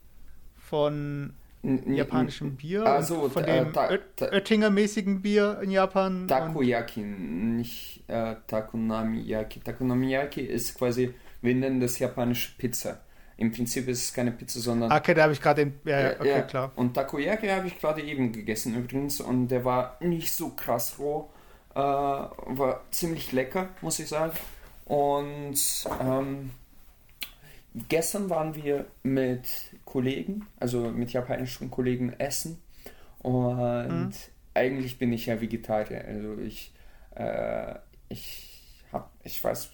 Von 0.56 1.34
japanischem 1.62 2.56
Bier? 2.56 2.84
Also 2.86 3.28
von 3.28 3.44
dem 3.44 3.72
Oettinger-mäßigen 3.72 5.20
Bier 5.20 5.60
in 5.62 5.70
Japan? 5.70 6.26
Takoyaki, 6.26 7.00
nicht 7.00 8.02
äh, 8.08 8.36
Takunami-Yaki. 8.46 9.60
Takunami-Yaki 9.60 10.40
ist 10.42 10.76
quasi, 10.78 11.14
wir 11.42 11.54
nennen 11.54 11.80
das 11.80 11.98
japanische 11.98 12.56
Pizza. 12.56 13.00
Im 13.36 13.52
Prinzip 13.52 13.88
ist 13.88 14.04
es 14.04 14.12
keine 14.12 14.32
Pizza, 14.32 14.60
sondern. 14.60 14.92
Okay, 14.92 15.14
da 15.14 15.22
habe 15.22 15.32
ich 15.32 15.40
gerade 15.40 15.64
den. 15.64 15.80
Ja, 15.84 16.12
okay, 16.12 16.28
ja. 16.28 16.42
klar. 16.42 16.72
Und 16.76 16.94
Takoyaki 16.94 17.48
habe 17.48 17.66
ich 17.68 17.78
gerade 17.78 18.02
eben 18.02 18.32
gegessen 18.32 18.76
übrigens 18.76 19.20
und 19.20 19.48
der 19.48 19.64
war 19.64 19.96
nicht 20.00 20.32
so 20.32 20.50
krass 20.50 20.98
roh 20.98 21.30
äh, 21.74 21.78
war 21.78 22.82
ziemlich 22.90 23.32
lecker, 23.32 23.68
muss 23.80 23.98
ich 23.98 24.08
sagen. 24.08 24.32
Und 24.84 25.58
ähm, 26.00 26.50
gestern 27.88 28.30
waren 28.30 28.54
wir 28.54 28.86
mit 29.02 29.48
Kollegen, 29.84 30.46
also 30.58 30.90
mit 30.90 31.12
japanischen 31.12 31.70
Kollegen 31.70 32.12
essen. 32.18 32.58
Und 33.20 33.88
mhm. 33.88 34.12
eigentlich 34.54 34.98
bin 34.98 35.12
ich 35.12 35.26
ja 35.26 35.40
Vegetarier. 35.40 36.04
Also 36.06 36.38
ich, 36.38 36.72
äh, 37.14 37.74
ich 38.08 38.82
habe, 38.92 39.08
ich 39.22 39.42
weiß, 39.42 39.70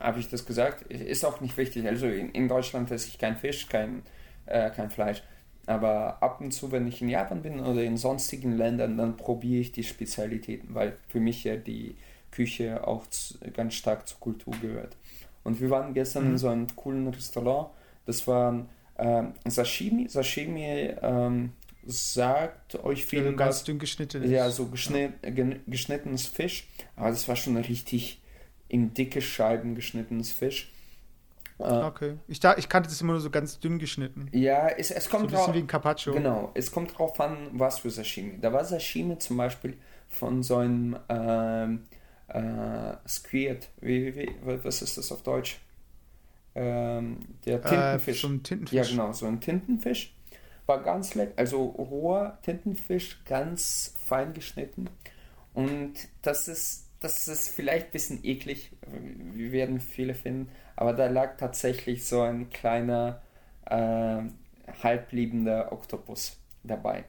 habe 0.00 0.20
ich 0.20 0.30
das 0.30 0.46
gesagt? 0.46 0.82
Ist 0.90 1.24
auch 1.24 1.40
nicht 1.40 1.56
wichtig. 1.56 1.86
Also 1.86 2.06
in, 2.06 2.30
in 2.30 2.48
Deutschland 2.48 2.90
esse 2.90 3.08
ich 3.08 3.18
kein 3.18 3.36
Fisch, 3.36 3.68
kein, 3.68 4.02
äh, 4.46 4.70
kein 4.70 4.90
Fleisch. 4.90 5.22
Aber 5.66 6.22
ab 6.22 6.40
und 6.40 6.50
zu, 6.52 6.72
wenn 6.72 6.88
ich 6.88 7.02
in 7.02 7.08
Japan 7.08 7.42
bin 7.42 7.60
oder 7.60 7.82
in 7.82 7.96
sonstigen 7.96 8.56
Ländern, 8.56 8.96
dann 8.96 9.16
probiere 9.16 9.60
ich 9.60 9.72
die 9.72 9.84
Spezialitäten, 9.84 10.74
weil 10.74 10.96
für 11.06 11.20
mich 11.20 11.44
ja 11.44 11.56
die 11.56 11.96
Küche 12.32 12.86
auch 12.86 13.06
zu, 13.06 13.38
ganz 13.52 13.74
stark 13.74 14.08
zur 14.08 14.18
Kultur 14.18 14.54
gehört. 14.60 14.96
Und 15.44 15.60
wir 15.60 15.70
waren 15.70 15.94
gestern 15.94 16.24
mhm. 16.24 16.30
in 16.30 16.38
so 16.38 16.48
einem 16.48 16.66
coolen 16.76 17.08
Restaurant. 17.08 17.70
Das 18.06 18.26
waren 18.26 18.68
äh, 18.96 19.24
Sashimi. 19.46 20.08
Sashimi 20.08 20.94
ähm, 21.02 21.52
sagt 21.84 22.82
euch 22.84 23.04
viel 23.04 23.24
ja, 23.24 23.32
ganz 23.32 23.64
dünn 23.64 23.78
geschnitten. 23.78 24.28
Ja, 24.28 24.50
so 24.50 24.66
geschnitt, 24.66 25.14
geschnittenes 25.66 26.26
Fisch. 26.26 26.68
Aber 26.96 27.10
das 27.10 27.26
war 27.28 27.36
schon 27.36 27.56
richtig 27.56 28.20
in 28.68 28.94
dicke 28.94 29.20
Scheiben 29.20 29.74
geschnittenes 29.74 30.32
Fisch. 30.32 30.72
Äh, 31.58 31.64
okay. 31.64 32.14
Ich, 32.28 32.40
da, 32.40 32.56
ich 32.56 32.68
kannte 32.68 32.88
das 32.88 33.00
immer 33.00 33.12
nur 33.12 33.20
so 33.20 33.30
ganz 33.30 33.60
dünn 33.60 33.78
geschnitten. 33.78 34.28
Ja, 34.32 34.68
es, 34.68 34.90
es 34.90 35.08
kommt 35.08 35.30
so 35.30 35.36
ein 35.36 35.40
bisschen 35.40 35.54
wie 35.54 35.58
ein 35.58 35.66
Carpaccio. 35.66 36.12
Genau, 36.12 36.50
es 36.54 36.70
kommt 36.70 36.96
drauf 36.96 37.18
an, 37.20 37.50
was 37.52 37.80
für 37.80 37.90
Sashimi. 37.90 38.38
Da 38.40 38.52
war 38.52 38.64
Sashimi 38.64 39.18
zum 39.18 39.36
Beispiel 39.36 39.76
von 40.08 40.42
so 40.42 40.56
einem 40.56 40.96
ähm, 41.08 41.84
äh, 42.32 42.96
Squirt. 43.06 43.68
Wie, 43.80 44.14
wie, 44.14 44.30
was 44.42 44.82
ist 44.82 44.98
das 44.98 45.12
auf 45.12 45.22
Deutsch? 45.22 45.60
Ähm, 46.54 47.18
der 47.44 47.64
äh, 47.64 47.68
Tintenfisch. 47.68 48.24
Äh, 48.24 48.28
so 48.28 48.36
Tintenfisch. 48.36 48.72
Ja, 48.72 48.82
genau, 48.84 49.12
so 49.12 49.26
ein 49.26 49.40
Tintenfisch. 49.40 50.14
War 50.66 50.82
ganz 50.82 51.14
lecker. 51.14 51.32
Also 51.36 51.64
roher 51.64 52.38
Tintenfisch, 52.42 53.22
ganz 53.24 53.94
fein 54.06 54.32
geschnitten. 54.32 54.88
Und 55.54 55.94
das 56.22 56.48
ist, 56.48 56.88
das 57.00 57.28
ist 57.28 57.48
vielleicht 57.48 57.86
ein 57.86 57.92
bisschen 57.92 58.24
eklig. 58.24 58.70
Wir 59.34 59.52
werden 59.52 59.80
viele 59.80 60.14
finden. 60.14 60.50
Aber 60.76 60.92
da 60.92 61.08
lag 61.08 61.36
tatsächlich 61.36 62.06
so 62.06 62.22
ein 62.22 62.48
kleiner, 62.50 63.20
äh, 63.66 64.22
halbliebender 64.82 65.72
Oktopus 65.72 66.38
dabei. 66.62 67.04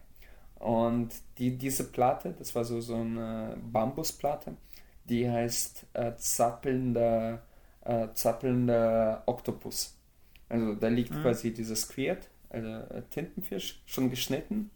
Und 0.56 1.10
die, 1.38 1.58
diese 1.58 1.92
Platte, 1.92 2.34
das 2.38 2.56
war 2.56 2.64
so, 2.64 2.82
so 2.82 2.96
eine 2.96 3.58
Bambusplatte, 3.72 4.56
die 5.06 5.30
heißt 5.30 5.86
äh, 5.94 6.14
zappelnder, 6.16 7.44
äh, 7.86 8.08
zappelnder 8.14 9.24
Oktopus. 9.26 9.98
Also 10.50 10.76
da 10.76 10.88
liegt 10.88 11.12
mhm. 11.12 11.22
quasi 11.22 11.54
dieses 11.54 11.88
Quirt, 11.90 12.30
also 12.50 12.68
äh, 12.68 13.02
Tintenfisch, 13.10 13.82
schon 13.86 14.10
geschnitten, 14.10 14.70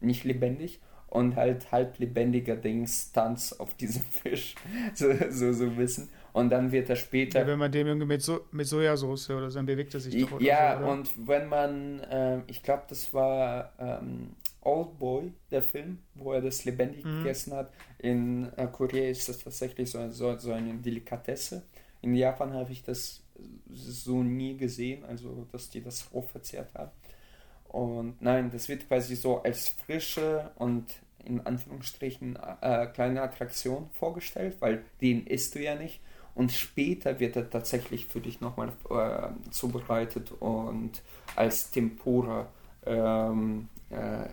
nicht 0.00 0.24
lebendig 0.24 0.80
und 1.08 1.36
halt 1.36 1.70
halb 1.70 1.98
lebendiger 1.98 2.56
Dings 2.56 3.12
Tanz 3.12 3.52
auf 3.52 3.74
diesem 3.76 4.02
Fisch, 4.10 4.54
so, 4.94 5.12
so, 5.30 5.52
so 5.52 5.76
wissen. 5.76 6.08
Und 6.32 6.48
dann 6.48 6.72
wird 6.72 6.88
er 6.88 6.96
später. 6.96 7.40
Ja, 7.40 7.46
wenn 7.46 7.58
man 7.58 7.70
dem 7.70 7.86
irgendwie 7.86 8.06
mit, 8.06 8.22
so 8.22 8.40
mit 8.52 8.66
Sojasauce 8.66 9.30
oder 9.30 9.50
so, 9.50 9.58
dann 9.58 9.66
bewegt 9.66 9.92
er 9.92 10.00
sich 10.00 10.26
doch. 10.26 10.40
Ja, 10.40 10.80
so, 10.80 10.86
und 10.86 11.28
wenn 11.28 11.46
man, 11.48 12.00
äh, 12.00 12.40
ich 12.46 12.62
glaube, 12.62 12.84
das 12.88 13.12
war 13.12 13.72
ähm, 13.78 14.30
Old 14.62 14.98
Boy, 14.98 15.32
der 15.50 15.62
Film, 15.62 15.98
wo 16.14 16.32
er 16.32 16.40
das 16.40 16.64
lebendig 16.64 17.04
mhm. 17.04 17.18
gegessen 17.18 17.52
hat. 17.52 17.72
In 17.98 18.52
äh, 18.56 18.66
Korea 18.66 19.10
ist 19.10 19.28
das 19.28 19.38
tatsächlich 19.38 19.90
so, 19.90 20.08
so, 20.10 20.36
so 20.38 20.52
eine 20.52 20.74
Delikatesse. 20.74 21.62
In 22.00 22.14
Japan 22.14 22.52
habe 22.52 22.72
ich 22.72 22.82
das 22.82 23.22
so 23.72 24.22
nie 24.22 24.56
gesehen, 24.56 25.04
also 25.04 25.46
dass 25.50 25.70
die 25.70 25.82
das 25.82 26.12
roh 26.12 26.22
verzehrt 26.22 26.74
haben. 26.74 26.90
Und 27.68 28.20
nein, 28.20 28.50
das 28.50 28.68
wird 28.68 28.86
quasi 28.86 29.16
so 29.16 29.42
als 29.42 29.70
frische 29.70 30.50
und 30.56 30.84
in 31.24 31.40
Anführungsstrichen 31.40 32.36
äh, 32.60 32.86
kleine 32.92 33.22
Attraktion 33.22 33.88
vorgestellt, 33.92 34.56
weil 34.60 34.84
den 35.00 35.26
isst 35.26 35.54
du 35.54 35.62
ja 35.62 35.74
nicht. 35.74 36.00
Und 36.34 36.50
später 36.52 37.20
wird 37.20 37.36
er 37.36 37.48
tatsächlich 37.48 38.06
für 38.06 38.20
dich 38.20 38.40
nochmal 38.40 38.72
äh, 38.90 39.50
zubereitet 39.50 40.32
und 40.32 41.02
als 41.36 41.70
Tempura 41.70 42.48
ähm, 42.86 43.68
äh, 43.71 43.71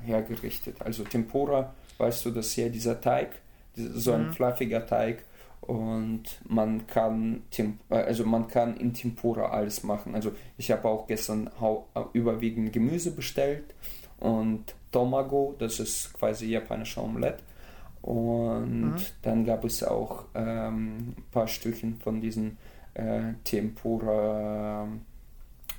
hergerichtet. 0.03 0.81
Also 0.81 1.03
Tempura, 1.03 1.73
weißt 1.97 2.25
du, 2.25 2.31
das 2.31 2.47
ist 2.47 2.55
ja 2.55 2.69
dieser 2.69 2.99
Teig, 2.99 3.35
so 3.75 4.13
ein 4.13 4.27
mhm. 4.27 4.33
fluffiger 4.33 4.85
Teig 4.85 5.23
und 5.61 6.23
man 6.47 6.87
kann 6.87 7.43
äh, 7.57 7.95
also 7.95 8.25
man 8.25 8.47
kann 8.47 8.77
in 8.77 8.93
Tempura 8.93 9.49
alles 9.49 9.83
machen. 9.83 10.15
Also 10.15 10.31
ich 10.57 10.71
habe 10.71 10.87
auch 10.87 11.07
gestern 11.07 11.49
äh, 11.61 12.01
überwiegend 12.13 12.73
Gemüse 12.73 13.11
bestellt 13.11 13.75
und 14.19 14.75
Tomago, 14.91 15.55
das 15.59 15.79
ist 15.79 16.13
quasi 16.13 16.47
japanischer 16.47 17.03
Omelette. 17.03 17.43
Und 18.01 18.93
mhm. 18.93 18.95
dann 19.21 19.45
gab 19.45 19.65
es 19.65 19.83
auch 19.83 20.25
ähm, 20.33 21.15
ein 21.17 21.23
paar 21.31 21.47
Stückchen 21.47 21.99
von 21.99 22.21
diesen 22.21 22.57
äh, 22.93 23.33
Tempura, 23.43 24.85
äh, 24.85 24.87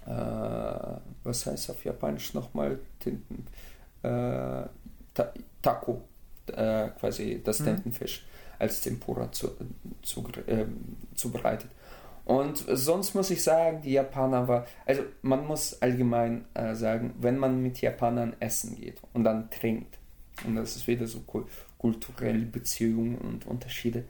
was 0.06 1.46
heißt 1.46 1.70
auf 1.70 1.84
Japanisch 1.84 2.34
nochmal? 2.34 2.78
Tinten, 2.98 3.46
äh, 4.02 4.08
ta 5.14 5.32
Taco, 5.62 6.02
äh, 6.46 6.88
quasi 6.98 7.40
das 7.44 7.60
mhm. 7.60 7.64
Tintenfisch 7.66 8.26
als 8.58 8.80
Tempura 8.80 9.30
zu, 9.32 9.50
zu, 10.02 10.26
äh, 10.46 10.66
zubereitet. 11.14 11.70
Und 12.24 12.64
sonst 12.68 13.14
muss 13.14 13.30
ich 13.30 13.42
sagen, 13.42 13.80
die 13.82 13.92
Japaner 13.92 14.46
war, 14.46 14.66
also 14.86 15.02
man 15.22 15.46
muss 15.46 15.80
allgemein 15.82 16.44
äh, 16.54 16.74
sagen, 16.74 17.14
wenn 17.18 17.38
man 17.38 17.62
mit 17.62 17.80
Japanern 17.80 18.36
essen 18.38 18.76
geht 18.76 18.98
und 19.14 19.24
dann 19.24 19.50
trinkt, 19.50 19.98
und 20.46 20.56
das 20.56 20.76
ist 20.76 20.86
wieder 20.86 21.06
so 21.06 21.24
kulturelle 21.78 22.46
Beziehungen 22.46 23.18
und 23.18 23.46
Unterschiede, 23.46 24.04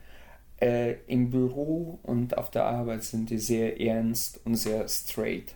äh, 0.60 0.96
im 1.06 1.30
Büro 1.30 1.98
und 2.02 2.36
auf 2.36 2.50
der 2.50 2.64
Arbeit 2.64 3.04
sind 3.04 3.30
die 3.30 3.38
sehr 3.38 3.80
ernst 3.80 4.40
und 4.44 4.56
sehr 4.56 4.86
straight. 4.88 5.54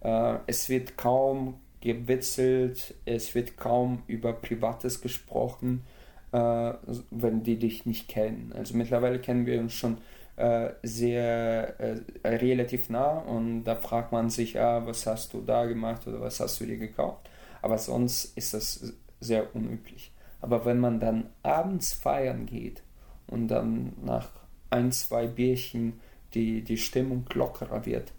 Äh, 0.00 0.38
es 0.46 0.68
wird 0.68 0.96
kaum 0.96 1.60
gewitzelt, 1.80 2.94
es 3.04 3.34
wird 3.34 3.56
kaum 3.56 4.02
über 4.06 4.32
Privates 4.32 5.00
gesprochen, 5.00 5.82
äh, 6.32 6.72
wenn 7.10 7.42
die 7.42 7.58
dich 7.58 7.86
nicht 7.86 8.08
kennen. 8.08 8.52
Also 8.56 8.76
mittlerweile 8.76 9.18
kennen 9.18 9.46
wir 9.46 9.60
uns 9.60 9.74
schon 9.74 9.98
äh, 10.36 10.70
sehr 10.82 12.02
relativ 12.24 12.88
nah 12.90 13.18
und 13.18 13.64
da 13.64 13.76
fragt 13.76 14.12
man 14.12 14.30
sich, 14.30 14.58
ah, 14.58 14.86
was 14.86 15.06
hast 15.06 15.34
du 15.34 15.42
da 15.42 15.66
gemacht 15.66 16.06
oder 16.06 16.20
was 16.20 16.40
hast 16.40 16.60
du 16.60 16.66
dir 16.66 16.78
gekauft. 16.78 17.28
Aber 17.62 17.78
sonst 17.78 18.36
ist 18.36 18.54
das 18.54 18.94
sehr 19.20 19.54
unüblich. 19.54 20.12
Aber 20.40 20.64
wenn 20.64 20.78
man 20.78 21.00
dann 21.00 21.30
abends 21.42 21.92
feiern 21.92 22.46
geht 22.46 22.82
und 23.26 23.48
dann 23.48 23.92
nach 24.02 24.30
ein, 24.70 24.92
zwei 24.92 25.26
Bierchen 25.26 26.00
die, 26.34 26.62
die 26.62 26.78
Stimmung 26.78 27.26
lockerer 27.34 27.84
wird, 27.84 28.12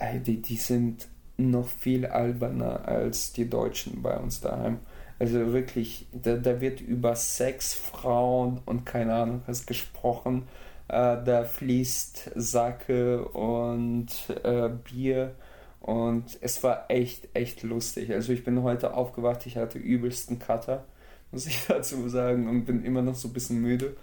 die, 0.00 0.40
die 0.42 0.56
sind 0.56 1.08
noch 1.36 1.68
viel 1.68 2.06
alberner 2.06 2.86
als 2.86 3.32
die 3.32 3.48
Deutschen 3.48 4.02
bei 4.02 4.16
uns 4.18 4.40
daheim. 4.40 4.78
Also 5.18 5.52
wirklich, 5.52 6.06
da, 6.12 6.36
da 6.36 6.60
wird 6.60 6.80
über 6.80 7.14
Sex, 7.14 7.74
Frauen 7.74 8.60
und 8.64 8.86
keine 8.86 9.14
Ahnung 9.14 9.42
was 9.46 9.66
gesprochen. 9.66 10.44
Äh, 10.88 11.22
da 11.24 11.44
fließt 11.44 12.32
Sake 12.34 13.24
und 13.28 14.08
äh, 14.42 14.70
Bier. 14.70 15.34
Und 15.80 16.38
es 16.40 16.62
war 16.62 16.86
echt, 16.88 17.28
echt 17.34 17.62
lustig. 17.62 18.12
Also 18.12 18.32
ich 18.32 18.44
bin 18.44 18.62
heute 18.62 18.94
aufgewacht, 18.94 19.46
ich 19.46 19.56
hatte 19.56 19.78
übelsten 19.78 20.38
Cutter, 20.38 20.84
muss 21.32 21.46
ich 21.46 21.64
dazu 21.68 22.08
sagen, 22.08 22.48
und 22.48 22.64
bin 22.64 22.84
immer 22.84 23.02
noch 23.02 23.14
so 23.14 23.28
ein 23.28 23.34
bisschen 23.34 23.60
müde. 23.60 23.96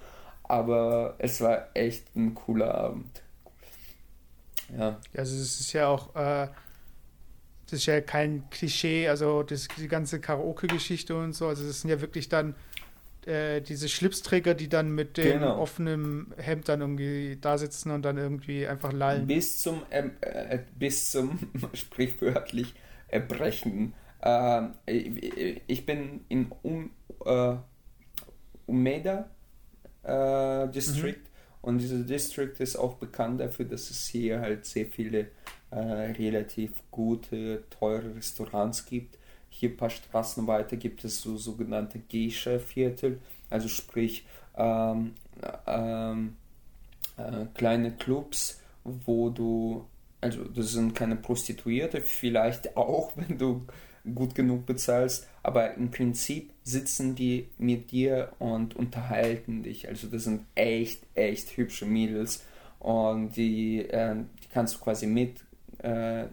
Aber 0.43 1.15
es 1.17 1.41
war 1.41 1.67
echt 1.73 2.15
ein 2.15 2.33
cooler 2.35 2.75
Abend. 2.75 3.21
Ja. 4.75 4.99
Also 5.15 5.35
es 5.35 5.59
ist 5.59 5.73
ja 5.73 5.87
auch 5.87 6.15
äh, 6.15 6.47
das 7.69 7.79
ist 7.81 7.85
ja 7.85 7.99
kein 7.99 8.49
Klischee, 8.49 9.09
also 9.09 9.43
das, 9.43 9.67
die 9.77 9.89
ganze 9.89 10.21
Karaoke-Geschichte 10.21 11.15
und 11.15 11.33
so. 11.33 11.47
Also 11.47 11.67
das 11.67 11.81
sind 11.81 11.89
ja 11.89 11.99
wirklich 11.99 12.29
dann 12.29 12.55
äh, 13.25 13.61
diese 13.61 13.89
Schlipsträger, 13.89 14.53
die 14.53 14.69
dann 14.69 14.95
mit 14.95 15.17
dem 15.17 15.39
genau. 15.39 15.59
offenen 15.59 16.33
Hemd 16.37 16.69
dann 16.69 16.79
irgendwie 16.79 17.37
da 17.39 17.57
sitzen 17.57 17.91
und 17.91 18.03
dann 18.03 18.17
irgendwie 18.17 18.65
einfach 18.65 18.93
lallen. 18.93 19.27
Bis 19.27 19.61
zum, 19.61 19.81
äh, 19.89 20.07
äh, 20.21 20.59
bis 20.79 21.11
zum 21.11 21.39
sprichwörtlich 21.73 22.73
Erbrechen. 23.09 23.93
Ähm, 24.21 24.75
ich 24.85 25.85
bin 25.85 26.21
in 26.29 26.53
um, 26.63 26.91
äh, 27.25 27.55
Umeda 28.65 29.29
äh, 30.03 30.69
District. 30.69 31.26
Und 31.67 31.79
dieser 31.79 31.97
District 31.97 32.53
ist 32.59 32.77
auch 32.77 32.93
bekannt 32.93 33.41
dafür, 33.41 33.65
dass 33.65 33.89
es 33.89 34.07
hier 34.07 34.39
halt 34.39 34.65
sehr 34.65 34.85
viele 34.85 35.31
äh, 35.69 35.75
relativ 35.77 36.71
gute, 36.91 37.65
teure 37.69 38.15
Restaurants 38.15 38.85
gibt. 38.85 39.17
Hier 39.49 39.71
ein 39.71 39.75
paar 39.75 39.89
Straßen 39.89 40.47
weiter 40.47 40.77
gibt 40.77 41.03
es 41.03 41.21
so 41.21 41.35
sogenannte 41.35 41.99
Geisha-Viertel, 41.99 43.19
also 43.49 43.67
sprich 43.67 44.25
ähm, 44.55 45.15
ähm, 45.65 46.37
äh, 47.17 47.47
kleine 47.53 47.91
Clubs, 47.91 48.61
wo 48.85 49.29
du, 49.29 49.85
also 50.21 50.45
das 50.45 50.71
sind 50.71 50.95
keine 50.95 51.17
Prostituierte, 51.17 51.99
vielleicht 51.99 52.77
auch, 52.77 53.11
wenn 53.17 53.37
du 53.37 53.65
gut 54.15 54.35
genug 54.35 54.65
bezahlst, 54.65 55.27
aber 55.47 55.75
im 55.75 55.91
Prinzip 55.91 56.51
sitzen 56.63 57.15
die 57.15 57.47
mit 57.57 57.91
dir 57.91 58.33
und 58.37 58.75
unterhalten 58.75 59.63
dich. 59.63 59.87
Also 59.87 60.07
das 60.07 60.25
sind 60.25 60.41
echt, 60.55 60.99
echt 61.15 61.55
hübsche 61.55 61.85
Mädels 61.85 62.43
und 62.79 63.31
die, 63.37 63.79
äh, 63.89 64.15
die 64.43 64.49
kannst 64.53 64.75
du 64.75 64.79
quasi 64.79 65.07
mit 65.07 65.37
äh, 65.79 66.25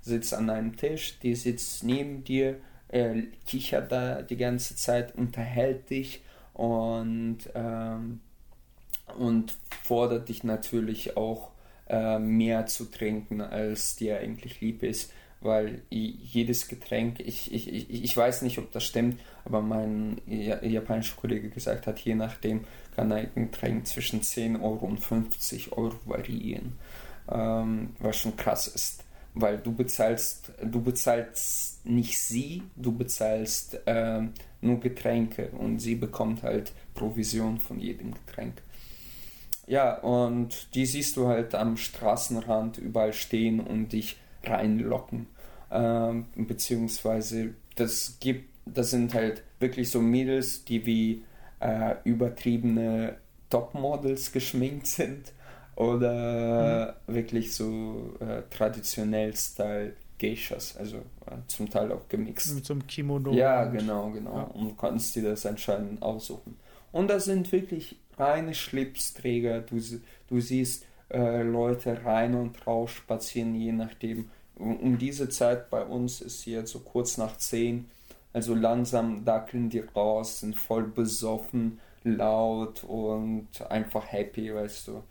sitzt 0.00 0.34
an 0.34 0.50
einem 0.50 0.76
Tisch, 0.76 1.20
die 1.20 1.36
sitzt 1.36 1.84
neben 1.84 2.24
dir, 2.24 2.56
äh, 2.88 3.22
kichert 3.46 3.92
da 3.92 4.22
die 4.22 4.36
ganze 4.36 4.74
Zeit, 4.74 5.14
unterhält 5.14 5.88
dich 5.88 6.24
und, 6.52 7.38
ähm, 7.54 8.18
und 9.16 9.54
fordert 9.84 10.28
dich 10.28 10.42
natürlich 10.42 11.16
auch 11.16 11.52
äh, 11.88 12.18
mehr 12.18 12.66
zu 12.66 12.86
trinken, 12.86 13.40
als 13.40 13.94
dir 13.94 14.18
eigentlich 14.18 14.60
lieb 14.60 14.82
ist. 14.82 15.12
Weil 15.44 15.82
jedes 15.90 16.68
Getränk, 16.68 17.20
ich, 17.20 17.52
ich, 17.52 17.72
ich, 17.72 18.04
ich 18.04 18.16
weiß 18.16 18.42
nicht, 18.42 18.58
ob 18.58 18.70
das 18.72 18.84
stimmt, 18.84 19.20
aber 19.44 19.62
mein 19.62 20.20
japanischer 20.26 21.16
Kollege 21.16 21.50
gesagt 21.50 21.86
hat, 21.86 21.98
je 22.00 22.14
nachdem 22.14 22.64
kann 22.94 23.12
ein 23.12 23.30
Getränk 23.34 23.86
zwischen 23.86 24.22
10 24.22 24.56
Euro 24.56 24.86
und 24.86 24.98
50 24.98 25.72
Euro 25.72 25.96
variieren, 26.04 26.72
ähm, 27.30 27.90
was 27.98 28.16
schon 28.16 28.36
krass 28.36 28.68
ist, 28.68 29.04
weil 29.34 29.58
du 29.58 29.74
bezahlst, 29.74 30.52
du 30.62 30.82
bezahlst 30.82 31.84
nicht 31.84 32.18
sie, 32.18 32.62
du 32.76 32.96
bezahlst 32.96 33.80
ähm, 33.86 34.32
nur 34.60 34.80
Getränke 34.80 35.48
und 35.48 35.78
sie 35.78 35.94
bekommt 35.94 36.42
halt 36.42 36.72
Provision 36.94 37.58
von 37.58 37.80
jedem 37.80 38.14
Getränk. 38.14 38.62
Ja, 39.66 39.98
und 39.98 40.74
die 40.74 40.86
siehst 40.86 41.16
du 41.16 41.28
halt 41.28 41.54
am 41.54 41.76
Straßenrand 41.76 42.78
überall 42.78 43.12
stehen 43.12 43.60
und 43.60 43.92
dich 43.92 44.16
reinlocken. 44.44 45.26
Ähm, 45.70 46.26
beziehungsweise 46.34 47.54
das 47.76 48.18
gibt, 48.20 48.50
das 48.66 48.90
sind 48.90 49.14
halt 49.14 49.42
wirklich 49.58 49.90
so 49.90 50.00
Mädels, 50.00 50.64
die 50.64 50.84
wie 50.86 51.24
äh, 51.60 51.94
übertriebene 52.04 53.16
Topmodels 53.48 54.32
geschminkt 54.32 54.86
sind 54.86 55.32
oder 55.76 56.96
mhm. 57.08 57.14
wirklich 57.14 57.54
so 57.54 58.14
äh, 58.20 58.42
traditionell 58.50 59.34
Style 59.34 59.94
Geishas, 60.18 60.76
also 60.76 60.98
äh, 61.26 61.36
zum 61.48 61.68
Teil 61.68 61.90
auch 61.92 62.08
gemixt. 62.08 62.54
Mit 62.54 62.64
so 62.64 62.74
einem 62.74 62.86
Kimono. 62.86 63.32
Ja, 63.32 63.64
genau, 63.64 64.10
genau. 64.10 64.36
Ja. 64.36 64.42
Und 64.44 64.68
du 64.68 64.74
kannst 64.74 65.16
dir 65.16 65.22
das 65.22 65.44
anscheinend 65.46 66.00
aussuchen. 66.02 66.56
Und 66.92 67.08
das 67.08 67.24
sind 67.24 67.50
wirklich 67.50 67.96
reine 68.18 68.54
Schlipsträger. 68.54 69.62
Du, 69.62 69.80
du 70.28 70.40
siehst 70.40 70.84
äh, 71.12 71.42
Leute 71.42 72.04
rein 72.04 72.34
und 72.34 72.66
raus 72.66 72.90
spazieren, 72.90 73.54
je 73.54 73.72
nachdem. 73.72 74.30
Um, 74.56 74.98
diese 74.98 75.28
Zeit 75.28 75.70
bei 75.70 75.84
uns 75.84 76.20
ist 76.20 76.44
jetzt 76.46 76.72
so 76.72 76.80
kurz 76.80 77.18
nach 77.18 77.36
10. 77.36 77.86
Also 78.32 78.54
langsam 78.54 79.24
dackeln 79.24 79.68
die 79.68 79.80
raus, 79.80 80.40
sind 80.40 80.56
voll 80.56 80.84
besoffen, 80.84 81.80
laut 82.04 82.84
und 82.84 83.48
einfach 83.68 84.10
happy, 84.10 84.54
weißt 84.54 84.88
du. 84.88 85.02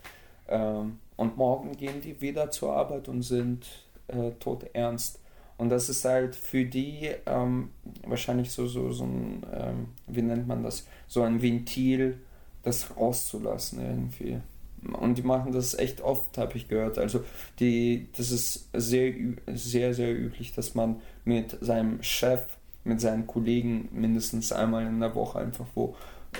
Ähm, 0.47 0.99
und 1.17 1.37
morgen 1.37 1.77
gehen 1.77 2.01
die 2.01 2.19
wieder 2.21 2.49
zur 2.51 2.73
Arbeit 2.73 3.07
und 3.07 3.21
sind 3.21 3.65
äh, 4.07 4.31
tot 4.39 4.65
ernst. 4.73 5.19
Und 5.57 5.69
das 5.69 5.89
ist 5.89 6.03
halt 6.05 6.35
für 6.35 6.65
die 6.65 7.11
ähm, 7.27 7.69
wahrscheinlich 8.07 8.51
so, 8.51 8.65
so, 8.67 8.91
so 8.91 9.03
ein, 9.03 9.45
ähm, 9.53 9.87
wie 10.07 10.23
nennt 10.23 10.47
man 10.47 10.63
das, 10.63 10.87
so 11.07 11.21
ein 11.21 11.41
Ventil, 11.41 12.17
das 12.63 12.97
rauszulassen 12.97 13.79
irgendwie. 13.79 14.41
Und 14.83 15.17
die 15.17 15.21
machen 15.21 15.51
das 15.51 15.77
echt 15.77 16.01
oft, 16.01 16.37
habe 16.37 16.57
ich 16.57 16.67
gehört. 16.67 16.97
Also 16.97 17.23
die, 17.59 18.07
das 18.17 18.31
ist 18.31 18.69
sehr, 18.73 19.13
sehr, 19.53 19.93
sehr 19.93 20.17
üblich, 20.17 20.53
dass 20.53 20.73
man 20.73 21.01
mit 21.23 21.57
seinem 21.61 22.01
Chef, 22.01 22.45
mit 22.83 22.99
seinen 22.99 23.27
Kollegen 23.27 23.89
mindestens 23.91 24.51
einmal 24.51 24.85
in 24.87 24.99
der 24.99 25.13
Woche 25.13 25.39
einfach 25.39 25.67
wo 25.75 25.95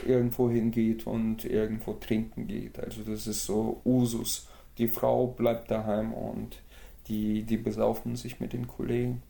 irgendwo 0.06 0.50
hingeht 0.50 1.06
und 1.06 1.46
irgendwo 1.46 1.94
trinken 1.94 2.48
geht. 2.48 2.80
Also 2.80 3.04
das 3.04 3.28
ist 3.28 3.46
so 3.46 3.82
Usus. 3.86 4.48
Die 4.78 4.88
Frau 4.88 5.28
bleibt 5.28 5.70
daheim 5.70 6.14
und 6.14 6.62
die, 7.08 7.44
die 7.44 7.58
besaufen 7.58 8.16
sich 8.16 8.40
mit 8.40 8.54
den 8.54 8.68
Kollegen. 8.68 9.22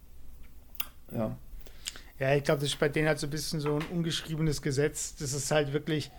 Ja. 1.12 1.36
Ja, 2.20 2.36
ich 2.36 2.44
glaube, 2.44 2.62
das 2.62 2.70
ist 2.70 2.80
bei 2.80 2.90
denen 2.90 3.08
halt 3.08 3.18
so 3.18 3.26
ein 3.26 3.32
bisschen 3.32 3.60
so 3.60 3.78
ein 3.78 3.86
ungeschriebenes 3.92 4.62
Gesetz, 4.62 5.16
dass 5.16 5.34
es 5.34 5.50
halt 5.50 5.74
wirklich 5.74 6.12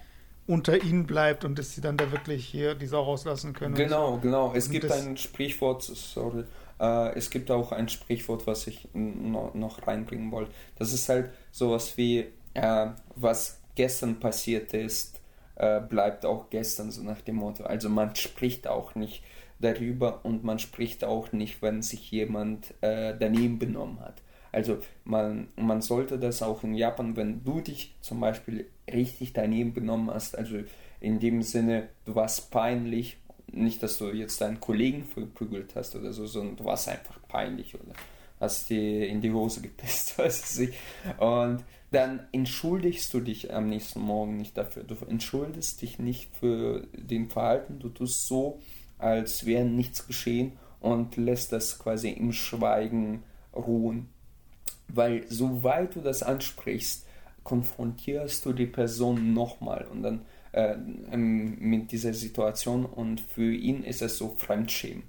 unter 0.47 0.83
ihnen 0.83 1.07
bleibt 1.07 1.45
und 1.45 1.59
dass 1.59 1.75
sie 1.75 1.81
dann 1.81 1.97
da 1.97 2.11
wirklich 2.11 2.47
hier 2.47 2.75
die 2.75 2.87
Sau 2.87 3.03
rauslassen 3.03 3.53
können. 3.53 3.75
Genau, 3.75 4.19
genau. 4.19 4.53
Es 4.55 4.71
gibt 4.71 4.91
ein 4.91 5.17
Sprichwort, 5.17 5.83
sorry, 5.83 6.45
äh, 6.81 7.17
es 7.17 7.31
gibt 7.31 7.51
auch 7.51 7.73
ein 7.73 7.89
Sprichwort, 7.89 8.47
was 8.47 8.67
ich 8.67 8.89
noch, 8.93 9.55
noch 9.55 9.87
reinbringen 9.87 10.33
wollte. 10.33 10.51
Das 10.77 10.93
ist 10.93 11.09
halt 11.09 11.31
sowas 11.53 11.97
wie, 11.97 12.27
äh, 12.55 12.87
was 13.15 13.61
gestern 13.77 14.19
passiert 14.19 14.75
ist, 14.75 15.21
äh, 15.55 15.81
bleibt 15.81 16.27
auch 16.27 16.51
gestern, 16.51 16.91
so 16.91 17.03
nach 17.03 17.21
dem 17.21 17.37
Motto. 17.37 17.65
Also 17.65 17.89
man 17.89 18.15
spricht 18.17 18.67
auch 18.67 18.95
nicht 18.95 19.23
darüber 19.61 20.25
und 20.25 20.43
man 20.43 20.59
spricht 20.59 21.05
auch 21.05 21.33
nicht, 21.33 21.63
wenn 21.63 21.83
sich 21.83 22.11
jemand 22.11 22.75
äh, 22.81 23.15
daneben 23.19 23.59
benommen 23.61 24.01
hat. 24.01 24.17
Also 24.53 24.79
man, 25.05 25.49
man 25.57 25.81
sollte 25.81 26.19
das 26.19 26.43
auch 26.43 26.63
in 26.63 26.75
Japan, 26.75 27.17
wenn 27.17 27.43
du 27.43 27.61
dich 27.61 27.97
zum 28.03 28.21
Beispiel 28.21 28.67
richtig 28.91 29.33
daneben 29.33 29.73
benommen 29.73 30.11
hast, 30.15 30.37
also 30.37 30.59
in 31.01 31.19
dem 31.19 31.43
Sinne, 31.43 31.89
du 32.05 32.15
warst 32.15 32.51
peinlich, 32.51 33.17
nicht, 33.51 33.83
dass 33.83 33.99
du 33.99 34.11
jetzt 34.11 34.41
deinen 34.41 34.61
Kollegen 34.61 35.05
verprügelt 35.05 35.75
hast 35.75 35.97
oder 35.97 36.13
so, 36.13 36.27
sondern 36.27 36.57
du 36.57 36.65
warst 36.65 36.89
einfach 36.89 37.19
peinlich 37.29 37.75
oder 37.75 37.93
hast 38.41 38.71
dir 38.71 39.07
in 39.09 39.21
die 39.21 39.33
Hose 39.33 39.63
gepisst, 39.63 40.19
weiß 40.19 40.59
ich. 40.61 40.75
Und 41.19 41.65
dann 41.91 42.27
entschuldigst 42.33 43.13
du 43.13 43.21
dich 43.21 43.53
am 43.53 43.69
nächsten 43.69 44.01
Morgen 44.01 44.37
nicht 44.37 44.57
dafür. 44.57 44.85
Du 44.85 44.97
entschuldigst 45.07 45.81
dich 45.83 45.99
nicht 45.99 46.35
für 46.37 46.87
den 46.93 47.29
Verhalten, 47.29 47.79
du 47.79 47.89
tust 47.89 48.27
so, 48.27 48.61
als 48.99 49.45
wäre 49.47 49.65
nichts 49.65 50.07
geschehen 50.07 50.53
und 50.81 51.17
lässt 51.17 51.53
das 51.53 51.79
quasi 51.79 52.11
im 52.11 52.33
Schweigen 52.33 53.23
ruhen. 53.55 54.09
Weil 54.95 55.25
soweit 55.29 55.95
du 55.95 56.01
das 56.01 56.23
ansprichst, 56.23 57.07
konfrontierst 57.45 58.45
du 58.45 58.53
die 58.53 58.67
Person 58.67 59.35
nochmal 59.35 59.87
und 59.91 60.03
dann 60.03 60.21
äh, 60.53 60.75
ähm, 61.11 61.57
mit 61.59 61.93
dieser 61.93 62.15
Situation 62.15 62.85
und 62.85 63.21
für 63.21 63.53
ihn 63.53 63.85
ist 63.85 64.03
es 64.03 64.19
so 64.19 64.35
Fremdschämen. 64.37 65.05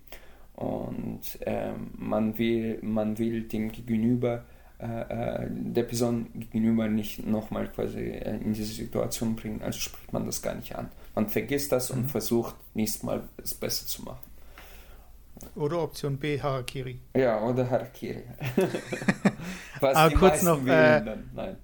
Und 0.56 1.22
äh, 1.42 1.74
man, 1.98 2.38
will, 2.38 2.80
man 2.82 3.18
will 3.18 3.44
dem 3.44 3.72
Gegenüber, 3.72 4.46
äh, 4.80 5.46
äh, 5.46 5.48
der 5.50 5.84
Person 5.84 6.28
gegenüber 6.34 6.88
nicht 6.88 7.26
nochmal 7.26 7.68
quasi 7.70 8.02
äh, 8.02 8.38
in 8.38 8.54
diese 8.54 8.74
Situation 8.74 9.36
bringen, 9.36 9.62
also 9.62 9.80
spricht 9.80 10.14
man 10.14 10.26
das 10.26 10.42
gar 10.42 10.56
nicht 10.56 10.76
an. 10.76 10.90
Man 11.16 11.28
vergisst 11.28 11.72
das 11.72 11.92
mhm. 11.92 12.04
und 12.04 12.12
versucht 12.12 12.56
nächstes 12.74 13.04
Mal 13.04 13.24
es 13.42 13.54
besser 13.54 13.86
zu 13.86 14.04
machen. 14.04 14.33
Oder 15.56 15.82
Option 15.82 16.18
B, 16.18 16.42
Harakiri. 16.42 17.00
Ja, 17.16 17.42
oder 17.42 17.70
Harakiri. 17.70 18.24
Was 19.80 19.96
Aber 19.96 20.16
kurz 20.16 20.42
noch. 20.44 20.66
Äh. 20.66 21.02
Nein. 21.34 21.58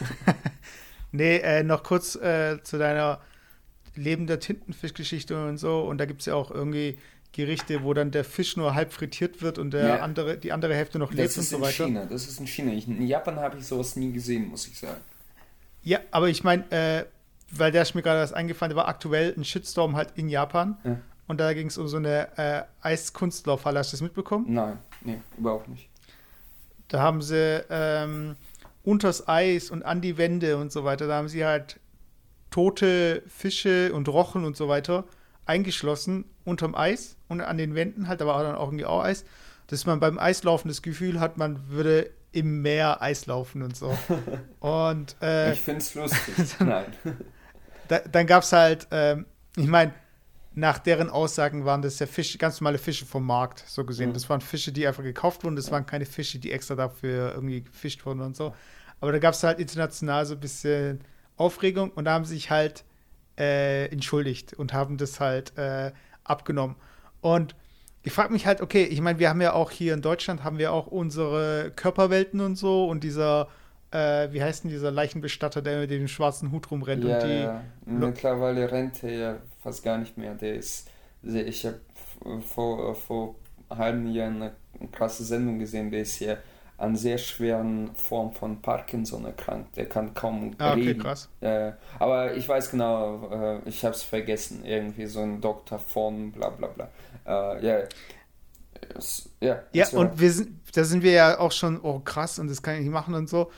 nee, 1.12 1.36
äh, 1.38 1.62
noch 1.62 1.82
kurz 1.82 2.16
äh, 2.16 2.62
zu 2.62 2.78
deiner 2.78 3.20
lebender 3.94 4.38
Tintenfischgeschichte 4.38 5.46
und 5.46 5.58
so. 5.58 5.80
Und 5.80 5.98
da 5.98 6.04
gibt 6.04 6.20
es 6.20 6.26
ja 6.26 6.34
auch 6.34 6.50
irgendwie 6.50 6.98
Gerichte, 7.32 7.82
wo 7.82 7.92
dann 7.94 8.10
der 8.10 8.24
Fisch 8.24 8.56
nur 8.56 8.74
halb 8.74 8.92
frittiert 8.92 9.42
wird 9.42 9.58
und 9.58 9.72
der 9.72 9.86
ja. 9.86 10.00
andere, 10.00 10.38
die 10.38 10.52
andere 10.52 10.74
Hälfte 10.74 10.98
noch 10.98 11.12
lebt 11.12 11.36
und 11.36 11.44
so 11.44 11.60
weiter. 11.60 11.84
China. 11.84 12.06
Das 12.06 12.26
ist 12.26 12.40
in 12.40 12.46
China. 12.46 12.72
Ich, 12.72 12.88
in 12.88 13.06
Japan 13.06 13.36
habe 13.36 13.58
ich 13.58 13.66
sowas 13.66 13.96
nie 13.96 14.12
gesehen, 14.12 14.48
muss 14.48 14.66
ich 14.66 14.78
sagen. 14.78 15.00
Ja, 15.82 16.00
aber 16.10 16.28
ich 16.28 16.44
meine, 16.44 16.70
äh, 16.70 17.04
weil 17.50 17.72
der 17.72 17.82
ist 17.82 17.94
mir 17.94 18.02
gerade 18.02 18.20
was 18.20 18.32
eingefallen, 18.32 18.74
war 18.74 18.88
aktuell 18.88 19.34
ein 19.36 19.44
Shitstorm 19.44 19.96
halt 19.96 20.12
in 20.16 20.28
Japan. 20.28 20.78
Ja. 20.84 20.96
Und 21.28 21.40
da 21.40 21.52
ging 21.54 21.66
es 21.66 21.78
um 21.78 21.88
so 21.88 21.96
eine 21.96 22.28
äh, 22.38 22.62
Eiskunstlaufhalle. 22.82 23.78
Hast 23.78 23.92
du 23.92 23.96
das 23.96 24.02
mitbekommen? 24.02 24.46
Nein, 24.48 24.78
nee, 25.02 25.20
überhaupt 25.38 25.68
nicht. 25.68 25.88
Da 26.88 27.00
haben 27.00 27.20
sie 27.20 27.64
ähm, 27.68 28.36
unters 28.84 29.26
Eis 29.26 29.70
und 29.70 29.82
an 29.82 30.00
die 30.00 30.18
Wände 30.18 30.56
und 30.56 30.70
so 30.70 30.84
weiter, 30.84 31.08
da 31.08 31.16
haben 31.16 31.28
sie 31.28 31.44
halt 31.44 31.80
tote 32.50 33.22
Fische 33.26 33.92
und 33.92 34.08
Rochen 34.08 34.44
und 34.44 34.56
so 34.56 34.68
weiter 34.68 35.04
eingeschlossen 35.46 36.24
unterm 36.44 36.74
Eis 36.74 37.16
und 37.28 37.40
an 37.40 37.58
den 37.58 37.74
Wänden 37.74 38.08
halt, 38.08 38.22
aber 38.22 38.42
dann 38.42 38.54
auch 38.54 38.68
irgendwie 38.68 38.84
auch 38.84 39.02
Eis, 39.02 39.24
dass 39.68 39.86
man 39.86 40.00
beim 40.00 40.18
Eislaufen 40.18 40.68
das 40.68 40.82
Gefühl 40.82 41.20
hat, 41.20 41.38
man 41.38 41.68
würde 41.68 42.10
im 42.32 42.62
Meer 42.62 43.02
Eis 43.02 43.26
laufen 43.26 43.62
und 43.62 43.76
so. 43.76 43.96
und 44.60 45.16
äh, 45.22 45.52
ich 45.52 45.60
finde 45.60 45.80
es 45.80 45.94
lustig. 45.94 46.34
Nein. 46.60 46.86
da, 47.88 47.98
dann 48.00 48.26
gab 48.26 48.42
es 48.42 48.52
halt, 48.52 48.86
ähm, 48.90 49.26
ich 49.56 49.66
meine, 49.66 49.92
nach 50.56 50.78
deren 50.78 51.10
Aussagen 51.10 51.66
waren 51.66 51.82
das 51.82 51.98
ja 51.98 52.06
Fische, 52.06 52.38
ganz 52.38 52.62
normale 52.62 52.78
Fische 52.78 53.04
vom 53.04 53.26
Markt, 53.26 53.62
so 53.66 53.84
gesehen. 53.84 54.08
Mhm. 54.08 54.14
Das 54.14 54.28
waren 54.30 54.40
Fische, 54.40 54.72
die 54.72 54.86
einfach 54.86 55.02
gekauft 55.02 55.44
wurden, 55.44 55.54
das 55.54 55.70
waren 55.70 55.84
keine 55.84 56.06
Fische, 56.06 56.38
die 56.38 56.50
extra 56.50 56.74
dafür 56.74 57.34
irgendwie 57.34 57.62
gefischt 57.62 58.04
wurden 58.06 58.22
und 58.22 58.34
so. 58.34 58.54
Aber 58.98 59.12
da 59.12 59.18
gab 59.18 59.34
es 59.34 59.42
halt 59.42 59.60
international 59.60 60.24
so 60.24 60.32
ein 60.32 60.40
bisschen 60.40 61.00
Aufregung 61.36 61.90
und 61.90 62.06
da 62.06 62.14
haben 62.14 62.24
sie 62.24 62.34
sich 62.34 62.50
halt 62.50 62.84
äh, 63.38 63.84
entschuldigt 63.92 64.54
und 64.54 64.72
haben 64.72 64.96
das 64.96 65.20
halt 65.20 65.56
äh, 65.58 65.92
abgenommen. 66.24 66.76
Und 67.20 67.54
ich 68.02 68.12
frage 68.12 68.32
mich 68.32 68.46
halt, 68.46 68.62
okay, 68.62 68.84
ich 68.84 69.02
meine, 69.02 69.18
wir 69.18 69.28
haben 69.28 69.42
ja 69.42 69.52
auch 69.52 69.70
hier 69.70 69.92
in 69.92 70.00
Deutschland 70.00 70.42
haben 70.42 70.56
wir 70.56 70.72
auch 70.72 70.86
unsere 70.86 71.70
Körperwelten 71.76 72.40
und 72.40 72.56
so 72.56 72.88
und 72.88 73.04
dieser 73.04 73.48
äh, 73.90 74.32
wie 74.32 74.42
heißt 74.42 74.64
denn 74.64 74.70
dieser 74.70 74.90
Leichenbestatter, 74.90 75.62
der 75.62 75.80
mit 75.80 75.90
dem 75.90 76.08
schwarzen 76.08 76.52
Hut 76.52 76.70
rumrennt? 76.70 77.04
Ja, 77.04 77.18
und 77.18 77.28
die 77.28 77.40
ja. 77.40 77.62
mittlerweile 77.84 78.70
rennt 78.70 79.02
er 79.02 79.12
ja 79.12 79.36
fast 79.62 79.82
gar 79.84 79.98
nicht 79.98 80.16
mehr. 80.16 80.34
Der 80.34 80.54
ist, 80.54 80.88
ich 81.22 81.66
habe 81.66 81.80
vor, 82.42 82.94
vor 82.94 83.34
einem 83.68 83.78
halben 83.78 84.12
Jahr 84.12 84.28
eine 84.28 84.52
krasse 84.92 85.24
Sendung 85.24 85.58
gesehen, 85.58 85.90
der 85.90 86.02
ist 86.02 86.18
ja 86.20 86.36
an 86.78 86.94
sehr 86.94 87.16
schweren 87.16 87.94
Form 87.94 88.32
von 88.32 88.60
Parkinson 88.60 89.24
erkrankt. 89.24 89.76
Der 89.76 89.88
kann 89.88 90.12
kaum 90.12 90.54
ah, 90.58 90.72
okay, 90.72 90.80
reden. 90.82 91.02
krass. 91.02 91.28
Äh, 91.40 91.72
aber 91.98 92.34
ich 92.34 92.46
weiß 92.48 92.70
genau, 92.70 93.30
äh, 93.30 93.68
ich 93.68 93.84
habe 93.84 93.94
es 93.94 94.02
vergessen. 94.02 94.64
Irgendwie 94.64 95.06
so 95.06 95.20
ein 95.20 95.40
Doktor 95.40 95.78
von 95.78 96.32
bla 96.32 96.50
bla 96.50 96.68
bla. 96.68 96.88
Äh, 97.24 97.66
ja. 97.66 97.78
Es, 98.94 99.30
ja, 99.40 99.62
Ja, 99.72 99.88
und 99.92 100.20
wir 100.20 100.30
sind, 100.30 100.50
da 100.74 100.84
sind 100.84 101.02
wir 101.02 101.12
ja 101.12 101.38
auch 101.38 101.52
schon, 101.52 101.80
oh 101.80 102.00
krass, 102.00 102.38
und 102.38 102.48
das 102.48 102.62
kann 102.62 102.74
ich 102.74 102.80
nicht 102.82 102.92
machen 102.92 103.14
und 103.14 103.28
so. 103.28 103.50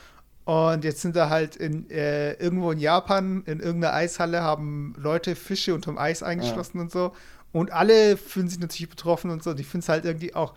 Und 0.48 0.82
jetzt 0.82 1.02
sind 1.02 1.14
da 1.14 1.28
halt 1.28 1.56
in, 1.56 1.90
äh, 1.90 2.32
irgendwo 2.32 2.70
in 2.70 2.78
Japan, 2.78 3.42
in 3.44 3.60
irgendeiner 3.60 3.92
Eishalle, 3.92 4.40
haben 4.40 4.94
Leute 4.96 5.36
Fische 5.36 5.74
unterm 5.74 5.98
Eis 5.98 6.22
eingeschlossen 6.22 6.80
und 6.80 6.90
so. 6.90 7.12
Und 7.52 7.70
alle 7.70 8.16
fühlen 8.16 8.48
sich 8.48 8.58
natürlich 8.58 8.88
betroffen 8.88 9.30
und 9.30 9.42
so. 9.42 9.50
Und 9.50 9.60
ich 9.60 9.66
finde 9.66 9.82
es 9.82 9.90
halt 9.90 10.06
irgendwie 10.06 10.34
auch 10.34 10.54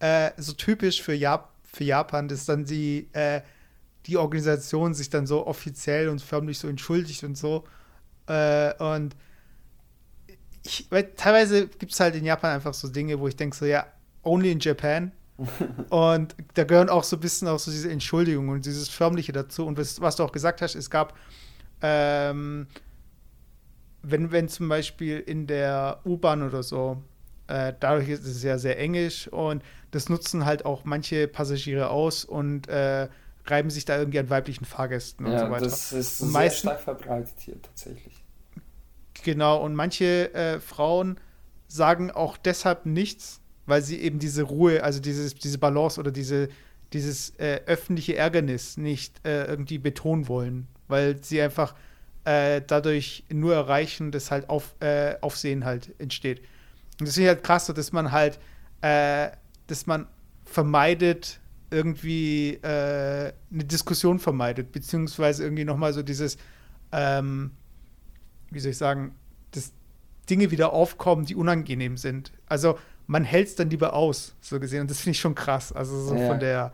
äh, 0.00 0.32
so 0.36 0.52
typisch 0.52 1.00
für, 1.00 1.14
Jap 1.14 1.52
für 1.62 1.84
Japan, 1.84 2.26
dass 2.26 2.44
dann 2.44 2.64
die, 2.64 3.08
äh, 3.12 3.42
die 4.06 4.16
Organisation 4.16 4.94
sich 4.94 5.10
dann 5.10 5.28
so 5.28 5.46
offiziell 5.46 6.08
und 6.08 6.20
förmlich 6.20 6.58
so 6.58 6.66
entschuldigt 6.66 7.22
und 7.22 7.38
so. 7.38 7.62
Äh, 8.26 8.74
und 8.82 9.14
ich, 10.64 10.88
weil 10.90 11.04
teilweise 11.14 11.68
gibt 11.68 11.92
es 11.92 12.00
halt 12.00 12.16
in 12.16 12.24
Japan 12.24 12.56
einfach 12.56 12.74
so 12.74 12.88
Dinge, 12.88 13.20
wo 13.20 13.28
ich 13.28 13.36
denke 13.36 13.56
so, 13.56 13.64
ja, 13.64 13.86
only 14.24 14.50
in 14.50 14.58
Japan. 14.58 15.12
Und 15.90 16.34
da 16.54 16.64
gehören 16.64 16.88
auch 16.88 17.04
so 17.04 17.16
ein 17.16 17.20
bisschen 17.20 17.48
auch 17.48 17.58
so 17.58 17.70
diese 17.70 17.90
Entschuldigungen 17.90 18.50
und 18.50 18.66
dieses 18.66 18.88
Förmliche 18.88 19.32
dazu. 19.32 19.66
Und 19.66 19.78
was, 19.78 20.00
was 20.00 20.16
du 20.16 20.24
auch 20.24 20.32
gesagt 20.32 20.62
hast, 20.62 20.74
es 20.74 20.90
gab, 20.90 21.16
ähm, 21.82 22.66
wenn, 24.02 24.32
wenn 24.32 24.48
zum 24.48 24.68
Beispiel 24.68 25.18
in 25.18 25.46
der 25.46 26.00
U-Bahn 26.04 26.42
oder 26.42 26.62
so, 26.62 27.02
äh, 27.48 27.72
dadurch 27.80 28.08
ist 28.08 28.26
es 28.26 28.42
ja 28.42 28.58
sehr 28.58 28.78
englisch 28.78 29.28
und 29.28 29.62
das 29.90 30.08
nutzen 30.08 30.44
halt 30.44 30.64
auch 30.64 30.84
manche 30.84 31.26
Passagiere 31.28 31.90
aus 31.90 32.24
und 32.24 32.68
äh, 32.68 33.08
reiben 33.46 33.70
sich 33.70 33.84
da 33.84 33.98
irgendwie 33.98 34.18
an 34.20 34.30
weiblichen 34.30 34.64
Fahrgästen 34.64 35.26
und 35.26 35.32
ja, 35.32 35.46
so 35.46 35.50
weiter. 35.50 35.64
das 35.64 35.92
ist 35.92 36.20
Und 36.20 36.28
sehr 36.28 36.40
meisten- 36.40 36.68
stark 36.68 36.80
verbreitet 36.80 37.34
hier 37.38 37.60
tatsächlich. 37.60 38.22
Genau, 39.24 39.62
und 39.62 39.74
manche 39.74 40.32
äh, 40.32 40.60
Frauen 40.60 41.18
sagen 41.68 42.10
auch 42.10 42.36
deshalb 42.36 42.86
nichts, 42.86 43.40
weil 43.66 43.82
sie 43.82 44.00
eben 44.00 44.18
diese 44.18 44.42
Ruhe, 44.42 44.82
also 44.82 45.00
dieses, 45.00 45.34
diese 45.34 45.58
Balance 45.58 46.00
oder 46.00 46.10
diese, 46.10 46.48
dieses 46.92 47.30
äh, 47.38 47.60
öffentliche 47.66 48.16
Ärgernis 48.16 48.76
nicht 48.76 49.24
äh, 49.26 49.44
irgendwie 49.44 49.78
betonen 49.78 50.28
wollen, 50.28 50.66
weil 50.88 51.22
sie 51.22 51.40
einfach 51.40 51.74
äh, 52.24 52.60
dadurch 52.66 53.24
nur 53.32 53.54
erreichen, 53.54 54.10
dass 54.10 54.30
halt 54.30 54.48
auf, 54.48 54.74
äh, 54.80 55.16
Aufsehen 55.20 55.64
halt 55.64 55.94
entsteht. 55.98 56.40
Und 57.00 57.08
das 57.08 57.16
ich 57.16 57.26
halt 57.26 57.42
krass, 57.42 57.66
so, 57.66 57.72
dass 57.72 57.92
man 57.92 58.12
halt, 58.12 58.38
äh, 58.82 59.30
dass 59.66 59.86
man 59.86 60.06
vermeidet, 60.44 61.40
irgendwie 61.70 62.54
äh, 62.62 63.32
eine 63.52 63.64
Diskussion 63.64 64.18
vermeidet, 64.18 64.72
beziehungsweise 64.72 65.44
irgendwie 65.44 65.64
nochmal 65.64 65.92
so 65.92 66.02
dieses, 66.02 66.36
ähm, 66.92 67.52
wie 68.50 68.58
soll 68.58 68.72
ich 68.72 68.76
sagen, 68.76 69.14
dass 69.52 69.72
Dinge 70.28 70.50
wieder 70.50 70.72
aufkommen, 70.72 71.24
die 71.24 71.36
unangenehm 71.36 71.96
sind. 71.96 72.32
Also 72.46 72.78
man 73.10 73.24
hält 73.24 73.48
es 73.48 73.54
dann 73.56 73.70
lieber 73.70 73.94
aus, 73.94 74.34
so 74.40 74.60
gesehen. 74.60 74.82
Und 74.82 74.90
das 74.90 75.00
finde 75.00 75.12
ich 75.12 75.20
schon 75.20 75.34
krass. 75.34 75.72
Also 75.72 76.00
so 76.00 76.14
Ja. 76.14 76.26
von 76.28 76.40
der 76.40 76.72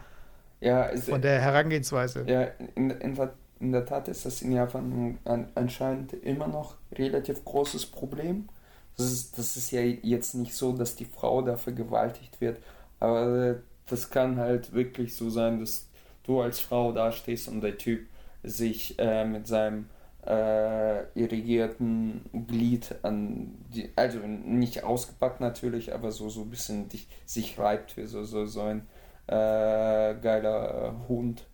Ja, 0.61 0.89
es, 0.89 1.09
von 1.09 1.23
der 1.23 1.41
Herangehensweise. 1.41 2.25
ja 2.27 2.43
in, 2.75 2.91
in, 2.91 3.15
der- 3.15 3.35
in 3.61 3.73
der 3.73 3.87
Tat 3.87 4.09
ist 4.09 4.27
das 4.27 4.43
in 4.43 4.53
Japan 4.53 5.19
an, 5.25 5.49
anscheinend 5.55 6.13
immer 6.13 6.47
noch 6.49 6.77
relativ 6.93 7.45
großes 7.45 7.87
Problem. 7.87 8.49
Das 8.97 9.07
ist, 9.13 9.39
das 9.39 9.57
ist 9.57 9.71
ja 9.73 9.81
jetzt 9.81 10.35
nicht 10.35 10.55
so, 10.55 10.73
dass 10.73 10.97
die 10.97 11.05
Frau 11.07 11.43
da 11.43 11.57
vergewaltigt 11.57 12.41
wird, 12.41 12.59
aber 13.01 13.57
das 13.87 14.11
kann 14.11 14.39
halt 14.39 14.73
wirklich 14.73 15.15
so 15.15 15.31
sein, 15.31 15.61
dass 15.61 15.87
du 16.25 16.41
als 16.41 16.61
Frau 16.61 16.93
da 16.93 17.13
stehst 17.13 17.49
und 17.49 17.61
der 17.61 17.77
Typ 17.79 18.07
sich 18.43 18.99
äh, 18.99 19.25
mit 19.25 19.47
seinem 19.47 19.87
äh, 20.27 21.05
irrigierten 21.19 22.23
Glied 22.49 22.95
an 23.03 23.55
die, 23.75 23.91
also 23.97 24.19
nicht 24.21 24.85
ausgepackt 24.85 25.41
natürlich, 25.41 25.95
aber 25.95 26.11
so, 26.13 26.29
so 26.29 26.43
ein 26.43 26.51
bisschen 26.51 26.89
dich, 26.89 27.09
sich 27.25 27.59
reibt 27.59 27.97
wie 27.97 28.07
so, 28.07 28.25
so, 28.25 28.47
so 28.47 28.63
ein 28.63 28.87
äh, 29.29 30.15
geiler 30.21 30.95
Hund, 31.09 31.47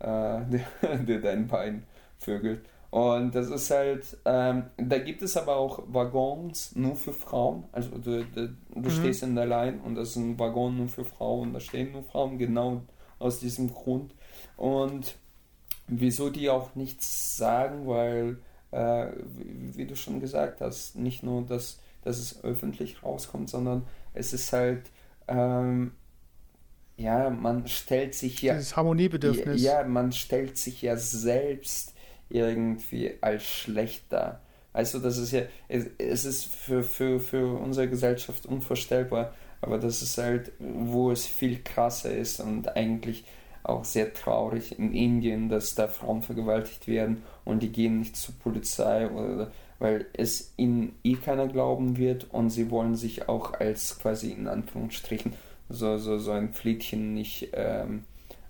äh, 0.00 0.04
der, 0.06 0.96
der 0.98 1.18
dein 1.20 1.46
Bein 1.46 1.84
vögelt. 2.18 2.64
Und 2.90 3.34
das 3.36 3.48
ist 3.50 3.70
halt, 3.70 4.16
ähm, 4.24 4.64
da 4.76 4.98
gibt 4.98 5.22
es 5.22 5.36
aber 5.36 5.56
auch 5.56 5.80
Waggons 5.86 6.74
nur 6.74 6.96
für 6.96 7.12
Frauen. 7.12 7.64
Also 7.72 7.90
du, 7.98 8.24
du, 8.24 8.56
du 8.74 8.88
Mhm. 8.88 8.90
stehst 8.90 9.22
in 9.22 9.36
der 9.36 9.46
Line 9.46 9.80
und 9.84 9.94
das 9.94 10.10
ist 10.10 10.16
ein 10.16 10.38
Waggon 10.40 10.76
nur 10.76 10.88
für 10.88 11.04
Frauen, 11.04 11.52
da 11.52 11.60
stehen 11.60 11.92
nur 11.92 12.02
Frauen, 12.02 12.36
genau 12.38 12.82
aus 13.20 13.38
diesem 13.38 13.72
Grund. 13.72 14.14
Und 14.56 15.14
wieso 15.90 16.30
die 16.30 16.48
auch 16.48 16.74
nichts 16.74 17.36
sagen, 17.36 17.86
weil, 17.86 18.38
äh, 18.70 19.08
wie, 19.36 19.76
wie 19.76 19.86
du 19.86 19.96
schon 19.96 20.20
gesagt 20.20 20.60
hast, 20.60 20.96
nicht 20.96 21.22
nur, 21.22 21.42
dass, 21.42 21.80
dass 22.02 22.18
es 22.18 22.42
öffentlich 22.44 23.02
rauskommt, 23.02 23.50
sondern 23.50 23.86
es 24.14 24.32
ist 24.32 24.52
halt, 24.52 24.90
ähm, 25.28 25.92
ja, 26.96 27.30
man 27.30 27.66
stellt 27.66 28.14
sich 28.14 28.42
ja, 28.42 28.54
Dieses 28.54 28.76
Harmoniebedürfnis. 28.76 29.62
ja, 29.62 29.84
man 29.84 30.12
stellt 30.12 30.58
sich 30.58 30.82
ja 30.82 30.96
selbst 30.96 31.94
irgendwie 32.28 33.14
als 33.20 33.42
schlecht 33.44 34.04
dar. 34.10 34.40
Also 34.72 34.98
das 34.98 35.18
ist 35.18 35.32
ja, 35.32 35.42
es, 35.68 35.86
es 35.98 36.24
ist 36.24 36.44
für, 36.44 36.82
für, 36.82 37.18
für 37.18 37.58
unsere 37.58 37.88
Gesellschaft 37.88 38.46
unvorstellbar, 38.46 39.34
aber 39.60 39.78
das 39.78 40.02
ist 40.02 40.16
halt, 40.18 40.52
wo 40.58 41.10
es 41.10 41.26
viel 41.26 41.60
krasser 41.62 42.12
ist 42.14 42.40
und 42.40 42.76
eigentlich 42.76 43.24
auch 43.62 43.84
sehr 43.84 44.14
traurig 44.14 44.78
in 44.78 44.92
Indien, 44.92 45.48
dass 45.48 45.74
da 45.74 45.88
Frauen 45.88 46.22
vergewaltigt 46.22 46.88
werden 46.88 47.22
und 47.44 47.62
die 47.62 47.72
gehen 47.72 47.98
nicht 47.98 48.16
zur 48.16 48.34
Polizei 48.36 49.08
oder 49.10 49.50
weil 49.78 50.06
es 50.12 50.52
ihnen 50.56 50.94
eh 51.04 51.14
keiner 51.14 51.48
glauben 51.48 51.96
wird 51.96 52.26
und 52.32 52.50
sie 52.50 52.70
wollen 52.70 52.96
sich 52.96 53.28
auch 53.28 53.54
als 53.54 53.98
quasi 53.98 54.30
in 54.30 54.46
Anführungsstrichen 54.46 55.32
so, 55.68 55.96
so, 55.98 56.18
so 56.18 56.32
ein 56.32 56.52
Pflichtchen 56.52 57.14
nicht 57.14 57.48
ähm, 57.54 58.04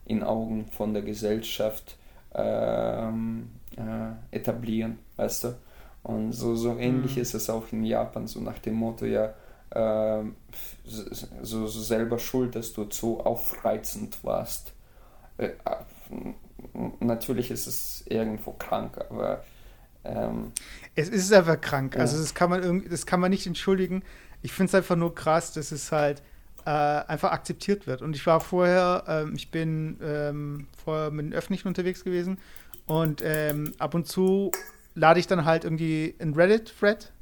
in 0.06 0.22
Augen 0.22 0.66
von 0.72 0.92
der 0.92 1.02
Gesellschaft 1.02 1.96
ähm, 2.34 3.50
äh, 3.76 4.36
etablieren, 4.36 4.98
weißt 5.16 5.44
du? 5.44 5.54
Und 6.02 6.32
so, 6.32 6.54
so 6.56 6.76
ähnlich 6.78 7.16
Mhm. 7.16 7.22
ist 7.22 7.34
es 7.34 7.50
auch 7.50 7.70
in 7.72 7.84
Japan, 7.84 8.26
so 8.26 8.40
nach 8.40 8.58
dem 8.58 8.74
Motto, 8.74 9.04
ja, 9.04 9.34
ähm, 9.74 10.34
so, 10.84 11.66
so 11.66 11.80
selber 11.80 12.18
schuld, 12.18 12.56
dass 12.56 12.72
du 12.72 12.86
so 12.90 13.20
aufreizend 13.20 14.24
warst. 14.24 14.72
Äh, 15.40 15.46
äh, 15.46 16.34
natürlich 17.00 17.50
ist 17.50 17.66
es 17.66 18.04
irgendwo 18.06 18.52
krank, 18.52 18.98
aber 18.98 19.42
ähm, 20.04 20.52
Es 20.94 21.08
ist 21.08 21.32
einfach 21.32 21.60
krank. 21.60 21.94
Ja. 21.94 22.00
Also 22.00 22.18
das 22.18 22.34
kann 22.34 22.50
man 22.50 22.62
irgendwie, 22.62 22.88
das 22.88 23.06
kann 23.06 23.20
man 23.20 23.30
nicht 23.30 23.46
entschuldigen. 23.46 24.02
Ich 24.42 24.52
finde 24.52 24.68
es 24.68 24.74
einfach 24.74 24.96
nur 24.96 25.14
krass, 25.14 25.52
dass 25.52 25.72
es 25.72 25.92
halt 25.92 26.22
äh, 26.64 26.70
einfach 26.70 27.32
akzeptiert 27.32 27.86
wird. 27.86 28.02
Und 28.02 28.16
ich 28.16 28.26
war 28.26 28.40
vorher, 28.40 29.04
ähm, 29.06 29.34
ich 29.34 29.50
bin 29.50 29.98
ähm, 30.02 30.66
vorher 30.82 31.10
mit 31.10 31.26
den 31.26 31.32
Öffentlichen 31.32 31.68
unterwegs 31.68 32.04
gewesen 32.04 32.38
und 32.86 33.22
ähm, 33.24 33.72
ab 33.78 33.94
und 33.94 34.06
zu 34.06 34.50
lade 34.94 35.20
ich 35.20 35.26
dann 35.26 35.44
halt 35.44 35.64
irgendwie 35.64 36.14
ein 36.18 36.34
Reddit-Thread. 36.34 37.12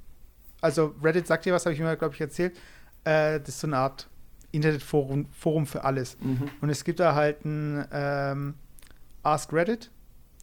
Also 0.61 0.95
Reddit 1.03 1.27
sagt 1.27 1.45
dir 1.45 1.53
was, 1.53 1.67
habe 1.67 1.75
ich 1.75 1.81
mir, 1.81 1.97
glaube 1.97 2.15
ich, 2.15 2.21
erzählt. 2.21 2.57
Äh, 3.05 3.39
das 3.41 3.51
ist 3.51 3.61
so 3.61 3.67
eine 3.67 3.77
Art 3.77 4.09
Internetforum 4.51 5.27
Forum 5.33 5.67
für 5.67 5.85
alles. 5.85 6.17
mhm. 6.21 6.51
Und 6.61 6.71
es 6.71 6.85
gibt 6.85 7.01
da 7.01 7.15
halt 7.15 7.45
ein 7.45 7.85
ähm, 7.93 8.55
Ask 9.23 9.53
Reddit. 9.53 9.91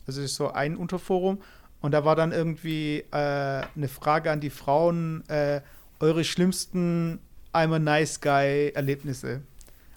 Also 0.07 0.21
ist 0.21 0.35
so 0.35 0.51
ein 0.51 0.75
Unterforum. 0.75 1.41
Und 1.81 1.91
da 1.91 2.05
war 2.05 2.15
dann 2.15 2.31
irgendwie 2.31 3.03
äh, 3.11 3.11
eine 3.11 3.87
Frage 3.87 4.31
an 4.31 4.39
die 4.39 4.49
Frauen, 4.49 5.23
äh, 5.29 5.61
eure 5.99 6.23
schlimmsten 6.23 7.19
I'm 7.53 7.73
a 7.73 7.79
nice 7.79 8.19
guy 8.19 8.71
Erlebnisse. 8.73 9.41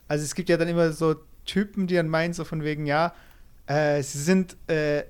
Also 0.07 0.25
es 0.25 0.35
gibt 0.35 0.49
ja 0.49 0.57
dann 0.57 0.69
immer 0.69 0.93
so 0.93 1.17
Typen, 1.45 1.87
die 1.87 1.95
dann 1.95 2.09
meinen, 2.09 2.35
so 2.35 2.45
von 2.45 2.63
wegen, 2.63 2.87
ja, 2.87 3.15
äh, 3.67 4.03
sie 4.03 4.19
sind 4.19 4.57
äh, 4.69 5.05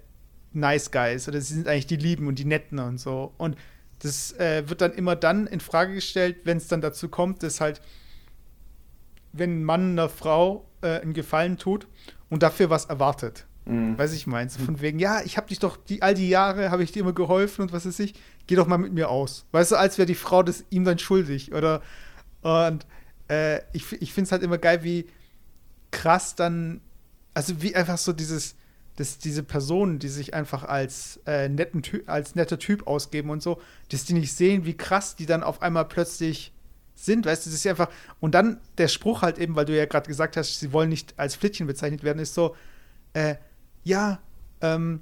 nice 0.53 0.91
guys 0.91 1.29
oder 1.29 1.41
sie 1.41 1.55
sind 1.55 1.69
eigentlich 1.69 1.87
die 1.87 1.97
Lieben 1.97 2.27
und 2.27 2.39
die 2.39 2.45
Netten 2.45 2.79
und 2.79 2.99
so. 2.99 3.33
Und 3.39 3.57
das 4.01 4.33
äh, 4.39 4.69
wird 4.69 4.81
dann 4.81 4.93
immer 4.93 5.17
dann 5.17 5.47
in 5.47 5.61
Frage 5.61 5.95
gestellt, 5.95 6.39
wenn 6.45 6.57
es 6.57 6.69
dann 6.69 6.81
dazu 6.81 7.09
kommt, 7.09 7.43
dass 7.43 7.61
halt, 7.61 7.81
wenn 9.33 9.61
ein 9.61 9.65
Mann 9.65 9.93
einer 9.93 10.09
Frau 10.09 10.69
äh, 10.83 11.01
einen 11.01 11.13
Gefallen 11.13 11.59
tut 11.59 11.87
und 12.29 12.43
dafür 12.43 12.71
was 12.71 12.87
erwartet. 12.87 13.47
Mhm. 13.65 13.99
Weiß 13.99 14.13
ich 14.13 14.27
meinst. 14.27 14.61
Von 14.61 14.81
wegen, 14.81 14.99
ja, 14.99 15.21
ich 15.23 15.37
habe 15.37 15.49
dich 15.49 15.59
doch 15.59 15.77
die, 15.77 16.03
all 16.03 16.15
die 16.15 16.29
Jahre, 16.29 16.71
habe 16.71 16.83
ich 16.83 16.93
dir 16.93 17.01
immer 17.01 17.13
geholfen 17.13 17.63
und 17.63 17.73
was 17.73 17.87
weiß 17.87 17.99
ich, 18.01 18.15
geh 18.47 18.57
doch 18.57 18.67
mal 18.67 18.79
mit 18.79 18.93
mir 18.93 19.11
aus. 19.11 19.47
Weißt 19.53 19.73
du, 19.73 19.77
als 19.77 19.99
wäre 19.99 20.07
die 20.07 20.15
Frau 20.15 20.43
das 20.43 20.65
ihm 20.71 20.85
dann 20.85 20.99
schuldig. 20.99 21.53
Oder 21.53 21.83
und 22.43 22.87
äh, 23.29 23.59
ich, 23.73 23.93
ich 24.01 24.13
finde 24.13 24.27
es 24.27 24.33
halt 24.33 24.43
immer 24.43 24.59
geil, 24.59 24.83
wie 24.83 25.07
krass 25.91 26.35
dann, 26.35 26.81
also 27.35 27.61
wie 27.63 27.75
einfach 27.75 27.99
so 27.99 28.13
dieses, 28.13 28.57
dass 28.97 29.19
diese 29.19 29.43
Personen, 29.43 29.99
die 29.99 30.09
sich 30.09 30.35
einfach 30.35 30.65
als, 30.65 31.21
äh, 31.27 31.49
netten 31.49 31.83
als 32.07 32.35
netter 32.35 32.59
Typ 32.59 32.87
ausgeben 32.87 33.31
und 33.31 33.43
so, 33.43 33.61
dass 33.91 34.05
die 34.05 34.15
nicht 34.15 34.33
sehen, 34.33 34.65
wie 34.65 34.77
krass 34.77 35.15
die 35.15 35.27
dann 35.27 35.43
auf 35.43 35.63
einmal 35.63 35.85
plötzlich 35.85 36.53
sind, 37.05 37.27
weißt 37.27 37.47
du, 37.47 37.51
das 37.51 37.59
ist 37.59 37.65
ja 37.65 37.73
einfach, 37.73 37.89
und 38.21 38.35
dann 38.35 38.61
der 38.77 38.89
Spruch 38.89 39.23
halt 39.23 39.39
eben, 39.39 39.57
weil 39.57 39.65
du 39.65 39.77
ja 39.77 39.87
gerade 39.87 40.09
gesagt 40.09 40.37
hast, 40.37 40.59
sie 40.59 40.73
wollen 40.73 40.89
nicht 40.89 41.15
als 41.19 41.37
Flittchen 41.37 41.67
bezeichnet 41.67 42.03
werden, 42.03 42.19
ist 42.19 42.35
so, 42.35 42.57
äh, 43.13 43.37
ja, 43.85 44.21
ähm, 44.61 45.01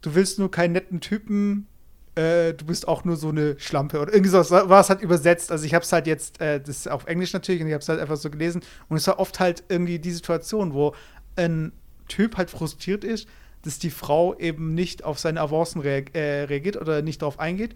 du 0.00 0.14
willst 0.14 0.38
nur 0.38 0.50
keinen 0.50 0.72
netten 0.72 1.00
Typen 1.00 1.66
äh, 2.14 2.54
du 2.54 2.66
bist 2.66 2.86
auch 2.86 3.04
nur 3.04 3.16
so 3.16 3.30
eine 3.30 3.58
Schlampe 3.58 4.00
oder 4.00 4.12
irgendwie 4.12 4.30
so 4.30 4.38
war 4.38 4.80
es 4.80 4.88
halt 4.88 5.00
übersetzt. 5.00 5.50
Also 5.50 5.64
ich 5.64 5.74
habe 5.74 5.84
es 5.84 5.92
halt 5.92 6.06
jetzt, 6.06 6.40
äh, 6.40 6.60
das 6.60 6.68
ist 6.78 6.90
auf 6.90 7.06
Englisch 7.06 7.32
natürlich, 7.32 7.60
und 7.60 7.66
ich 7.66 7.72
habe 7.72 7.82
es 7.82 7.88
halt 7.88 8.00
einfach 8.00 8.16
so 8.16 8.30
gelesen. 8.30 8.62
Und 8.88 8.96
es 8.96 9.06
war 9.06 9.18
oft 9.18 9.40
halt 9.40 9.64
irgendwie 9.68 9.98
die 9.98 10.12
Situation, 10.12 10.74
wo 10.74 10.94
ein 11.36 11.72
Typ 12.08 12.36
halt 12.36 12.50
frustriert 12.50 13.02
ist, 13.02 13.26
dass 13.62 13.78
die 13.78 13.90
Frau 13.90 14.36
eben 14.38 14.74
nicht 14.74 15.04
auf 15.04 15.18
seine 15.18 15.40
Avancen 15.40 15.80
reag 15.80 16.14
äh, 16.14 16.44
reagiert 16.44 16.76
oder 16.76 17.02
nicht 17.02 17.22
darauf 17.22 17.40
eingeht 17.40 17.74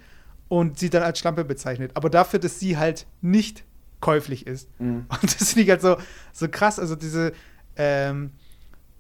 und 0.49 0.79
sie 0.79 0.91
dann 0.91 1.03
als 1.03 1.19
Schlampe 1.19 1.45
bezeichnet. 1.45 1.93
Aber 1.95 2.11
dafür, 2.11 2.39
dass 2.39 2.59
sie 2.59 2.77
halt 2.77 3.07
nicht 3.21 3.65
käuflich 4.01 4.47
ist. 4.47 4.69
Mhm. 4.81 5.07
Und 5.23 5.41
das 5.41 5.53
finde 5.53 5.63
ich 5.63 5.71
halt 5.71 5.83
so, 5.83 5.97
so 6.33 6.49
krass. 6.49 6.79
Also 6.79 6.97
diese, 6.97 7.33
ähm, 7.77 8.31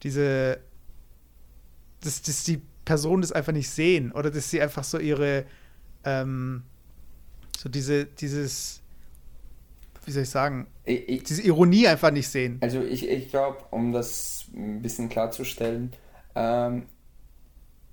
diese, 0.02 0.58
dass, 2.02 2.22
dass 2.22 2.44
die 2.44 2.60
Personen 2.84 3.22
das 3.22 3.32
einfach 3.32 3.52
nicht 3.52 3.70
sehen 3.70 4.12
oder 4.12 4.30
dass 4.30 4.50
sie 4.50 4.60
einfach 4.60 4.84
so 4.84 4.98
ihre, 4.98 5.44
ähm, 6.04 6.62
so 7.56 7.68
diese, 7.68 8.06
dieses, 8.06 8.80
wie 10.04 10.12
soll 10.12 10.22
ich 10.22 10.30
sagen, 10.30 10.66
ich, 10.84 11.22
diese 11.24 11.42
Ironie 11.42 11.86
einfach 11.86 12.10
nicht 12.10 12.28
sehen. 12.28 12.58
Also 12.60 12.82
ich, 12.82 13.08
ich 13.08 13.28
glaube, 13.30 13.58
um 13.70 13.92
das 13.92 14.46
ein 14.54 14.80
bisschen 14.80 15.08
klarzustellen, 15.08 15.92
ähm, 16.34 16.86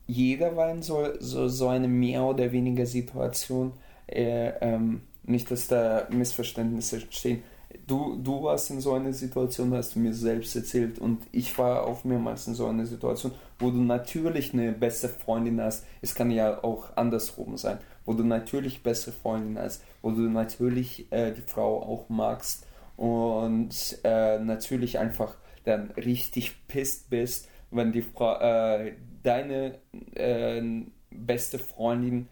jeder 0.08 0.56
war 0.56 0.72
in 0.72 0.82
so, 0.82 1.08
so, 1.20 1.48
so 1.48 1.68
eine 1.68 1.88
mehr 1.88 2.24
oder 2.24 2.52
weniger 2.52 2.86
Situation, 2.86 3.74
äh, 4.08 4.50
ähm, 4.62 5.02
nicht, 5.24 5.50
dass 5.50 5.68
da 5.68 6.08
Missverständnisse 6.12 6.98
entstehen. 6.98 7.44
Du, 7.88 8.18
du 8.22 8.44
warst 8.44 8.70
in 8.70 8.80
so 8.80 8.94
einer 8.94 9.12
Situation, 9.12 9.74
hast 9.74 9.96
du 9.96 10.00
mir 10.00 10.14
selbst 10.14 10.56
erzählt, 10.56 11.00
und 11.00 11.24
ich 11.32 11.58
war 11.58 11.86
auch 11.86 12.04
mehrmals 12.04 12.48
in 12.48 12.54
so 12.54 12.68
einer 12.68 12.86
Situation, 12.86 13.32
wo 13.60 13.70
du 13.70 13.78
natürlich 13.78 14.54
eine 14.54 14.72
beste 14.72 15.10
Freundin 15.10 15.60
hast. 15.60 15.86
Es 16.02 16.16
kann 16.16 16.32
ja 16.32 16.64
auch 16.64 16.96
andersrum 16.96 17.58
sein, 17.58 17.80
wo 18.06 18.14
du 18.14 18.24
natürlich 18.24 18.84
beste 18.84 19.12
Freundin 19.12 19.58
hast, 19.58 19.84
wo 20.02 20.12
du 20.12 20.22
natürlich 20.22 21.12
äh, 21.12 21.34
die 21.34 21.42
Frau 21.42 21.82
auch 21.82 22.08
magst 22.10 22.66
und 22.96 24.00
äh, 24.04 24.40
natürlich 24.40 25.00
einfach 25.00 25.36
dann 25.66 25.92
richtig 25.92 26.68
pisst 26.68 27.10
bist, 27.10 27.50
wenn 27.72 27.92
die 27.92 28.04
Frau, 28.04 28.40
äh, 28.40 28.94
deine 29.26 29.80
äh, 30.14 30.62
beste 31.10 31.60
Freundin, 31.60 32.28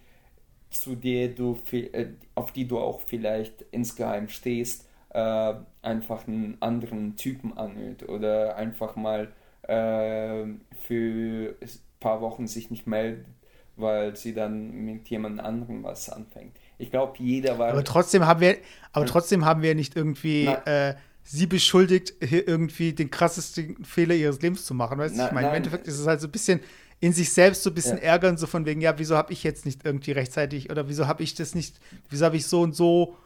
zu 0.69 0.95
der 0.95 1.29
du, 1.29 1.59
äh, 1.71 2.07
auf 2.35 2.51
die 2.51 2.67
du 2.67 2.79
auch 2.79 3.01
vielleicht 3.01 3.63
insgeheim 3.71 4.27
stehst, 4.27 4.87
äh, 5.09 5.53
einfach 5.81 6.27
einen 6.27 6.57
anderen 6.59 7.15
Typen 7.15 7.57
anhört 7.57 8.09
oder 8.09 8.55
einfach 8.55 8.95
mal 8.95 9.31
äh, 9.63 10.45
für 10.79 11.55
ein 11.61 11.69
paar 11.99 12.21
Wochen 12.21 12.47
sich 12.47 12.71
nicht 12.71 12.87
meldet, 12.87 13.27
weil 13.75 14.15
sie 14.15 14.33
dann 14.33 14.71
mit 14.71 15.07
jemand 15.09 15.39
anderem 15.39 15.83
was 15.83 16.09
anfängt. 16.09 16.57
Ich 16.77 16.89
glaube, 16.89 17.13
jeder 17.19 17.59
war. 17.59 17.69
Aber 17.69 17.83
trotzdem 17.83 18.25
haben 18.25 18.41
wir, 18.41 18.57
aber 18.91 19.05
trotzdem 19.05 19.45
haben 19.45 19.61
wir 19.61 19.75
nicht 19.75 19.95
irgendwie 19.95 20.45
äh, 20.45 20.95
sie 21.23 21.47
beschuldigt, 21.47 22.13
hier 22.21 22.47
irgendwie 22.47 22.93
den 22.93 23.09
krassesten 23.09 23.83
Fehler 23.83 24.15
ihres 24.15 24.41
Lebens 24.41 24.65
zu 24.65 24.73
machen. 24.73 24.97
Weißt 24.97 25.17
du? 25.17 25.25
Ich 25.25 25.31
meine, 25.31 25.49
im 25.49 25.53
Endeffekt 25.53 25.87
ist 25.87 25.99
es 25.99 26.05
halt 26.05 26.21
so 26.21 26.27
ein 26.27 26.31
bisschen 26.31 26.59
in 26.99 27.11
sich 27.11 27.33
selbst 27.33 27.63
so 27.63 27.69
ein 27.69 27.73
bisschen 27.73 27.97
ja. 27.97 28.03
ärgern, 28.03 28.37
so 28.37 28.47
von 28.47 28.65
wegen, 28.65 28.79
ja, 28.79 28.97
wieso 28.97 29.17
habe 29.17 29.33
ich 29.33 29.43
jetzt 29.43 29.65
nicht 29.65 29.85
irgendwie 29.85 30.11
rechtzeitig 30.11 30.69
oder 30.69 30.87
wieso 30.87 31.07
habe 31.07 31.23
ich 31.23 31.33
das 31.35 31.53
nicht, 31.55 31.79
wieso 32.09 32.25
habe 32.25 32.37
ich 32.37 32.47
so 32.47 32.61
und 32.61 32.75
so 32.75 33.17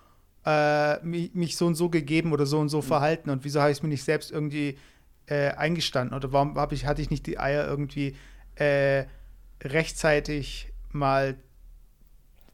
äh, 0.46 1.04
mich, 1.06 1.36
mich, 1.36 1.58
so 1.58 1.68
und 1.68 1.76
so 1.76 1.90
gegeben 1.90 2.32
oder 2.32 2.46
so 2.46 2.60
und 2.60 2.70
so 2.70 2.78
mhm. 2.78 2.84
verhalten 2.84 3.30
und 3.30 3.44
wieso 3.44 3.60
habe 3.60 3.72
ich 3.72 3.78
es 3.78 3.84
mir 3.84 3.90
nicht 3.90 4.04
selbst 4.04 4.32
irgendwie 4.32 4.80
äh, 5.28 5.50
eingestanden 5.50 6.16
oder 6.16 6.32
warum 6.32 6.56
habe 6.56 6.74
ich, 6.74 6.86
hatte 6.86 7.02
ich 7.02 7.10
nicht 7.12 7.28
die 7.28 7.38
Eier 7.38 7.68
irgendwie 7.68 8.16
äh, 8.56 9.06
rechtzeitig 9.64 10.72
mal 10.92 11.38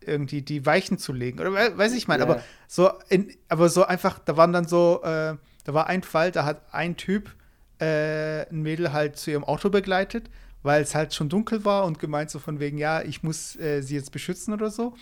irgendwie 0.07 0.41
die 0.41 0.65
Weichen 0.65 0.97
zu 0.97 1.13
legen 1.13 1.39
oder 1.39 1.53
weiß 1.53 1.93
ich 1.93 2.07
meine, 2.07 2.23
ja. 2.23 2.29
aber 2.29 2.43
so 2.67 2.91
in, 3.09 3.33
aber 3.49 3.69
so 3.69 3.85
einfach, 3.85 4.19
da 4.19 4.37
waren 4.37 4.53
dann 4.53 4.67
so, 4.67 5.01
äh, 5.03 5.35
da 5.63 5.73
war 5.73 5.87
ein 5.87 6.03
Fall, 6.03 6.31
da 6.31 6.45
hat 6.45 6.61
ein 6.71 6.97
Typ 6.97 7.33
äh, 7.79 8.47
ein 8.49 8.61
Mädel 8.61 8.93
halt 8.93 9.17
zu 9.17 9.31
ihrem 9.31 9.43
Auto 9.43 9.69
begleitet 9.69 10.29
weil 10.63 10.81
es 10.81 10.95
halt 10.95 11.13
schon 11.13 11.29
dunkel 11.29 11.63
war 11.65 11.85
und 11.85 11.99
gemeint 11.99 12.31
so 12.31 12.39
von 12.39 12.59
wegen, 12.59 12.77
ja, 12.77 13.01
ich 13.01 13.21
muss 13.21 13.55
äh, 13.57 13.81
sie 13.81 13.95
jetzt 13.95 14.11
beschützen 14.11 14.53
oder 14.53 14.71
so. 14.71 14.95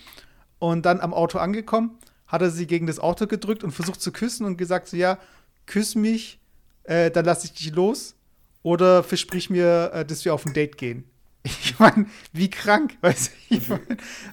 Und 0.58 0.84
dann 0.84 1.00
am 1.00 1.14
Auto 1.14 1.38
angekommen, 1.38 1.98
hat 2.26 2.42
er 2.42 2.50
sie 2.50 2.66
gegen 2.66 2.86
das 2.86 2.98
Auto 2.98 3.26
gedrückt 3.26 3.64
und 3.64 3.70
versucht 3.70 4.00
zu 4.00 4.12
küssen 4.12 4.44
und 4.44 4.56
gesagt 4.56 4.88
so, 4.88 4.96
ja, 4.96 5.18
küss 5.66 5.94
mich, 5.94 6.40
äh, 6.84 7.10
dann 7.10 7.24
lasse 7.24 7.46
ich 7.46 7.54
dich 7.54 7.72
los 7.72 8.16
oder 8.62 9.02
versprich 9.02 9.50
mir, 9.50 9.92
äh, 9.94 10.04
dass 10.04 10.24
wir 10.24 10.34
auf 10.34 10.44
ein 10.44 10.52
Date 10.52 10.76
gehen. 10.76 11.04
Ich 11.44 11.78
meine, 11.78 12.06
wie 12.32 12.50
krank, 12.50 12.96
weißt 13.00 13.32
du? 13.48 13.54
Ich 13.56 13.68
mein, 13.68 13.80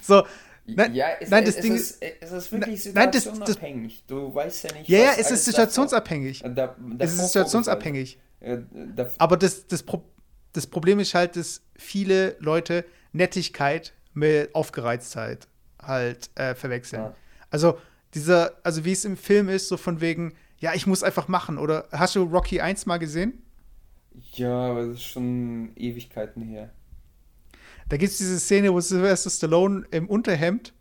so, 0.02 0.24
Nein, 0.76 0.94
ja, 0.94 1.06
es, 1.20 1.30
nein, 1.30 1.44
das 1.44 1.56
es, 1.56 1.62
Ding 1.62 1.74
ist, 1.74 2.02
es 2.02 2.32
ist 2.32 2.52
wirklich 2.52 2.82
situationsabhängig. 2.82 4.04
du 4.06 4.34
weißt 4.34 4.64
ja 4.64 4.72
nicht. 4.74 4.88
Ja, 4.88 4.98
ja, 4.98 5.12
es 5.18 5.30
ist 5.30 5.44
situationsabhängig. 5.44 6.42
Da, 6.54 6.76
es 6.98 7.12
ist 7.14 7.26
situationsabhängig. 7.26 8.18
Aber 9.18 9.36
das, 9.36 9.66
das, 9.66 9.82
Pro 9.82 10.02
das 10.52 10.66
Problem 10.66 10.98
ist 10.98 11.14
halt, 11.14 11.36
dass 11.36 11.62
viele 11.76 12.36
Leute 12.40 12.84
Nettigkeit 13.12 13.92
mit 14.14 14.54
Aufgereiztheit 14.54 15.46
halt 15.80 16.30
äh, 16.34 16.54
verwechseln. 16.54 17.02
Ja. 17.02 17.14
Also 17.50 17.78
dieser, 18.14 18.52
also 18.64 18.84
wie 18.84 18.92
es 18.92 19.04
im 19.04 19.16
Film 19.16 19.48
ist, 19.48 19.68
so 19.68 19.76
von 19.76 20.00
wegen, 20.00 20.34
ja, 20.58 20.74
ich 20.74 20.86
muss 20.86 21.02
einfach 21.02 21.28
machen. 21.28 21.58
Oder 21.58 21.86
hast 21.92 22.16
du 22.16 22.24
Rocky 22.24 22.60
1 22.60 22.86
mal 22.86 22.98
gesehen? 22.98 23.42
Ja, 24.32 24.70
aber 24.70 24.86
das 24.86 24.96
ist 24.96 25.04
schon 25.04 25.70
Ewigkeiten 25.76 26.42
her. 26.42 26.70
Da 27.90 27.96
gibt 27.96 28.12
es 28.12 28.18
diese 28.18 28.38
Szene, 28.38 28.72
wo 28.72 28.80
Sylvester 28.80 29.30
Stallone 29.30 29.84
im 29.90 30.08
Unterhemd 30.08 30.72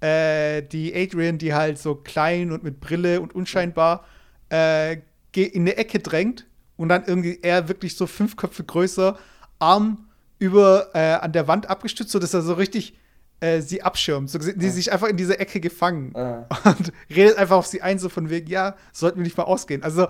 äh, 0.00 0.62
die 0.62 0.94
Adrian, 0.94 1.38
die 1.38 1.54
halt 1.54 1.78
so 1.78 1.94
klein 1.94 2.50
und 2.50 2.64
mit 2.64 2.80
Brille 2.80 3.20
und 3.20 3.34
unscheinbar 3.34 4.04
äh, 4.50 4.96
in 5.34 5.62
eine 5.62 5.76
Ecke 5.76 5.98
drängt 5.98 6.46
und 6.78 6.88
dann 6.88 7.04
irgendwie 7.04 7.38
er 7.42 7.68
wirklich 7.68 7.94
so 7.94 8.06
fünf 8.06 8.36
Köpfe 8.36 8.64
größer, 8.64 9.18
Arm 9.58 10.08
über 10.38 10.94
äh, 10.94 11.14
an 11.14 11.32
der 11.32 11.46
Wand 11.46 11.68
abgestützt, 11.68 12.10
sodass 12.10 12.32
er 12.32 12.40
so 12.40 12.54
richtig 12.54 12.98
äh, 13.40 13.60
sie 13.60 13.82
abschirmt. 13.82 14.30
So, 14.30 14.38
die 14.38 14.64
ja. 14.64 14.72
sich 14.72 14.90
einfach 14.92 15.08
in 15.08 15.18
diese 15.18 15.38
Ecke 15.38 15.60
gefangen 15.60 16.14
ja. 16.16 16.46
und 16.64 16.92
redet 17.14 17.36
einfach 17.36 17.56
auf 17.56 17.66
sie 17.66 17.82
ein, 17.82 17.98
so 17.98 18.08
von 18.08 18.30
wegen, 18.30 18.48
ja, 18.48 18.76
sollten 18.92 19.18
wir 19.18 19.24
nicht 19.24 19.36
mal 19.36 19.44
ausgehen. 19.44 19.82
Also, 19.82 20.08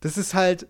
das 0.00 0.16
ist 0.16 0.32
halt, 0.32 0.66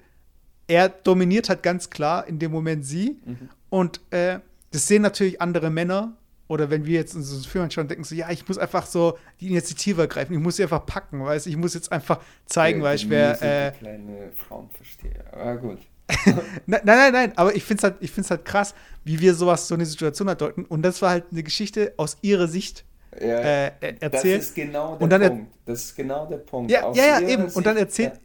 er 0.66 0.88
dominiert 0.88 1.48
halt 1.48 1.62
ganz 1.62 1.90
klar 1.90 2.26
in 2.26 2.40
dem 2.40 2.50
Moment 2.50 2.84
sie 2.84 3.20
mhm. 3.24 3.48
und 3.70 4.00
äh, 4.10 4.40
das 4.74 4.88
sehen 4.88 5.02
natürlich 5.02 5.40
andere 5.40 5.70
Männer 5.70 6.16
oder 6.48 6.68
wenn 6.68 6.84
wir 6.84 6.94
jetzt 6.94 7.14
uns 7.14 7.46
führen 7.46 7.70
schon 7.70 7.88
denken 7.88 8.04
so, 8.04 8.14
ja, 8.14 8.30
ich 8.30 8.46
muss 8.46 8.58
einfach 8.58 8.86
so 8.86 9.16
die 9.40 9.48
Initiative 9.48 10.02
ergreifen, 10.02 10.34
ich 10.34 10.42
muss 10.42 10.56
sie 10.56 10.64
einfach 10.64 10.84
packen, 10.84 11.24
weißt 11.24 11.46
ich 11.46 11.56
muss 11.56 11.74
jetzt 11.74 11.90
einfach 11.92 12.20
zeigen, 12.46 12.80
ja, 12.80 12.84
weil 12.84 12.96
ich 12.96 13.08
wer 13.08 13.42
äh, 13.42 13.70
kleine 13.70 14.32
Frauen 14.34 14.68
verstehe. 14.70 15.24
Aber 15.32 15.56
gut. 15.56 15.78
nein, 16.66 16.82
nein, 16.84 17.12
nein, 17.12 17.32
aber 17.36 17.54
ich 17.54 17.64
finde 17.64 17.78
es 17.78 17.84
halt, 17.84 17.96
ich 18.00 18.10
find's 18.10 18.30
halt 18.30 18.44
krass, 18.44 18.74
wie 19.04 19.20
wir 19.20 19.34
sowas, 19.34 19.68
so 19.68 19.74
eine 19.74 19.86
Situation 19.86 20.28
halt 20.28 20.40
deuten. 20.40 20.64
Und 20.66 20.82
das 20.82 21.00
war 21.00 21.10
halt 21.10 21.24
eine 21.30 21.42
Geschichte 21.42 21.94
aus 21.96 22.18
ihrer 22.20 22.46
Sicht 22.46 22.84
ja, 23.18 23.26
äh, 23.26 23.72
erzählt. 24.00 24.40
Das 24.40 24.48
ist 24.48 24.54
genau 24.54 24.96
der 24.96 25.02
und 25.02 25.10
dann 25.10 25.22
Punkt. 25.22 25.54
Das 25.64 25.84
ist 25.84 25.96
genau 25.96 26.26
der 26.26 26.38
Punkt. 26.38 26.70
Ja, 26.70 26.92
ja, 26.92 27.20
ja, 27.20 27.20
eben. 27.20 27.44
Sicht, 27.44 27.56
und 27.56 27.64
dann 27.64 27.76
erzählt. 27.76 28.20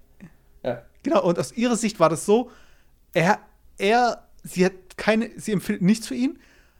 Ja. 0.63 0.71
ja. 0.71 0.81
Genau, 1.03 1.23
und 1.23 1.39
aus 1.39 1.53
ihrer 1.53 1.77
Sicht 1.77 1.99
war 1.99 2.09
das 2.09 2.25
so, 2.25 2.51
er, 3.13 3.39
er, 3.77 4.27
sie 4.49 4.65
hat 4.65 4.73
keine, 4.97 5.29
sie 5.37 5.51
empfindet 5.51 5.81
nichts 5.81 6.07
für 6.07 6.15
ihn, 6.15 6.39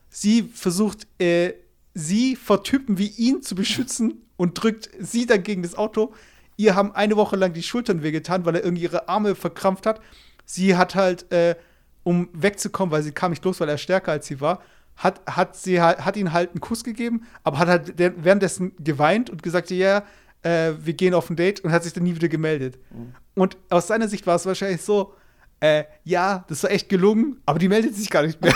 sie 0.10 0.44
versucht, 0.54 1.08
äh, 1.20 1.54
sie 1.94 2.36
vor 2.36 2.64
Typen 2.64 2.98
wie 2.98 3.08
ihn 3.08 3.42
zu 3.42 3.56
beschützen 3.56 4.22
und 4.38 4.62
drückt 4.62 4.90
sie 5.00 5.26
dann 5.26 5.44
gegen 5.44 5.64
das 5.64 5.76
Auto. 5.76 6.14
Ihr 6.58 6.76
haben 6.76 6.94
eine 6.94 7.16
Woche 7.16 7.36
lang 7.36 7.54
die 7.54 7.64
Schultern 7.64 8.04
wehgetan, 8.04 8.46
weil 8.46 8.56
er 8.56 8.64
irgendwie 8.64 8.84
ihre 8.84 9.08
Arme 9.08 9.36
verkrampft 9.36 9.86
hat. 9.86 10.02
Sie 10.46 10.76
hat 10.76 10.96
halt, 10.96 11.32
äh, 11.32 11.56
um 12.04 12.30
wegzukommen, 12.34 12.92
weil 12.92 13.04
sie 13.04 13.12
kam 13.12 13.32
nicht 13.32 13.46
los, 13.46 13.60
weil 13.60 13.70
er 13.70 13.78
stärker 13.78 14.12
als 14.12 14.28
sie 14.28 14.42
war, 14.42 14.62
hat, 14.96 15.22
hat 15.26 15.56
sie 15.56 15.80
hat 15.80 16.18
ihn 16.18 16.34
halt 16.34 16.52
einen 16.52 16.60
Kuss 16.60 16.84
gegeben, 16.84 17.26
aber 17.44 17.60
hat 17.60 17.68
halt 17.70 17.94
währenddessen 17.98 18.74
geweint 18.80 19.30
und 19.30 19.44
gesagt, 19.44 19.70
ja, 19.72 20.04
äh, 20.42 20.74
wir 20.80 20.94
gehen 20.94 21.14
auf 21.14 21.30
ein 21.30 21.36
Date 21.36 21.62
und 21.62 21.72
hat 21.72 21.84
sich 21.84 21.94
dann 21.94 22.04
nie 22.04 22.16
wieder 22.16 22.28
gemeldet. 22.28 22.78
Mhm. 22.90 23.14
Und 23.36 23.58
aus 23.70 23.88
seiner 23.88 24.10
Sicht 24.10 24.28
war 24.28 24.36
es 24.36 24.46
wahrscheinlich 24.46 24.82
so, 24.82 25.14
äh, 25.60 25.84
ja, 26.04 26.46
das 26.48 26.64
war 26.64 26.72
echt 26.72 26.90
gelungen, 26.90 27.42
aber 27.46 27.60
die 27.60 27.68
meldet 27.68 27.96
sich 27.96 28.10
gar 28.10 28.24
nicht 28.24 28.42
mehr. 28.42 28.54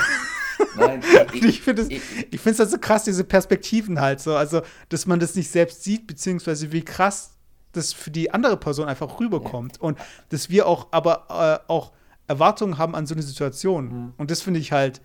Nein, 0.78 1.04
ich, 1.34 1.44
ich 1.44 1.62
finde 1.62 1.84
es 1.84 1.90
ich, 1.90 2.02
ich 2.32 2.46
halt 2.46 2.70
so 2.70 2.78
krass, 2.78 3.04
diese 3.04 3.24
Perspektiven 3.24 4.00
halt 4.00 4.20
so. 4.20 4.36
Also, 4.36 4.62
dass 4.90 5.06
man 5.06 5.20
das 5.20 5.36
nicht 5.36 5.50
selbst 5.50 5.84
sieht, 5.84 6.08
beziehungsweise 6.08 6.72
wie 6.72 6.84
krass 6.84 7.32
das 7.74 7.92
für 7.92 8.12
die 8.12 8.32
andere 8.32 8.58
Person 8.58 8.88
einfach 8.88 9.20
rüberkommt. 9.20 9.78
Ja. 9.78 9.84
Und 9.84 9.98
dass 10.30 10.50
wir 10.50 10.68
auch, 10.68 10.88
aber 10.92 11.64
äh, 11.68 11.72
auch 11.72 11.92
Erwartungen 12.28 12.78
haben 12.78 12.96
an 12.96 13.06
so 13.06 13.16
eine 13.16 13.24
Situation. 13.24 13.86
Mhm. 13.86 14.14
Und 14.18 14.32
das 14.32 14.42
finde 14.42 14.60
ich 14.60 14.72
halt 14.72 15.02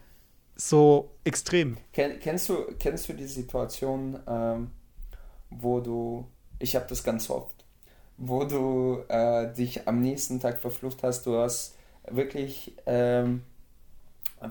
so 0.54 1.14
extrem. 1.24 1.78
Ken, 1.92 2.18
kennst, 2.20 2.48
du, 2.48 2.66
kennst 2.78 3.08
du 3.08 3.12
die 3.14 3.26
Situation, 3.26 4.18
ähm, 4.26 4.70
wo 5.50 5.80
du, 5.80 6.28
ich 6.58 6.76
habe 6.76 6.86
das 6.88 7.02
ganz 7.02 7.30
oft, 7.30 7.64
wo 8.16 8.44
du 8.44 9.04
äh, 9.08 9.52
dich 9.54 9.86
am 9.88 10.00
nächsten 10.00 10.40
Tag 10.40 10.60
verflucht 10.60 11.02
hast, 11.02 11.26
du 11.26 11.38
hast 11.38 11.77
wirklich 12.10 12.74
ähm, 12.86 13.42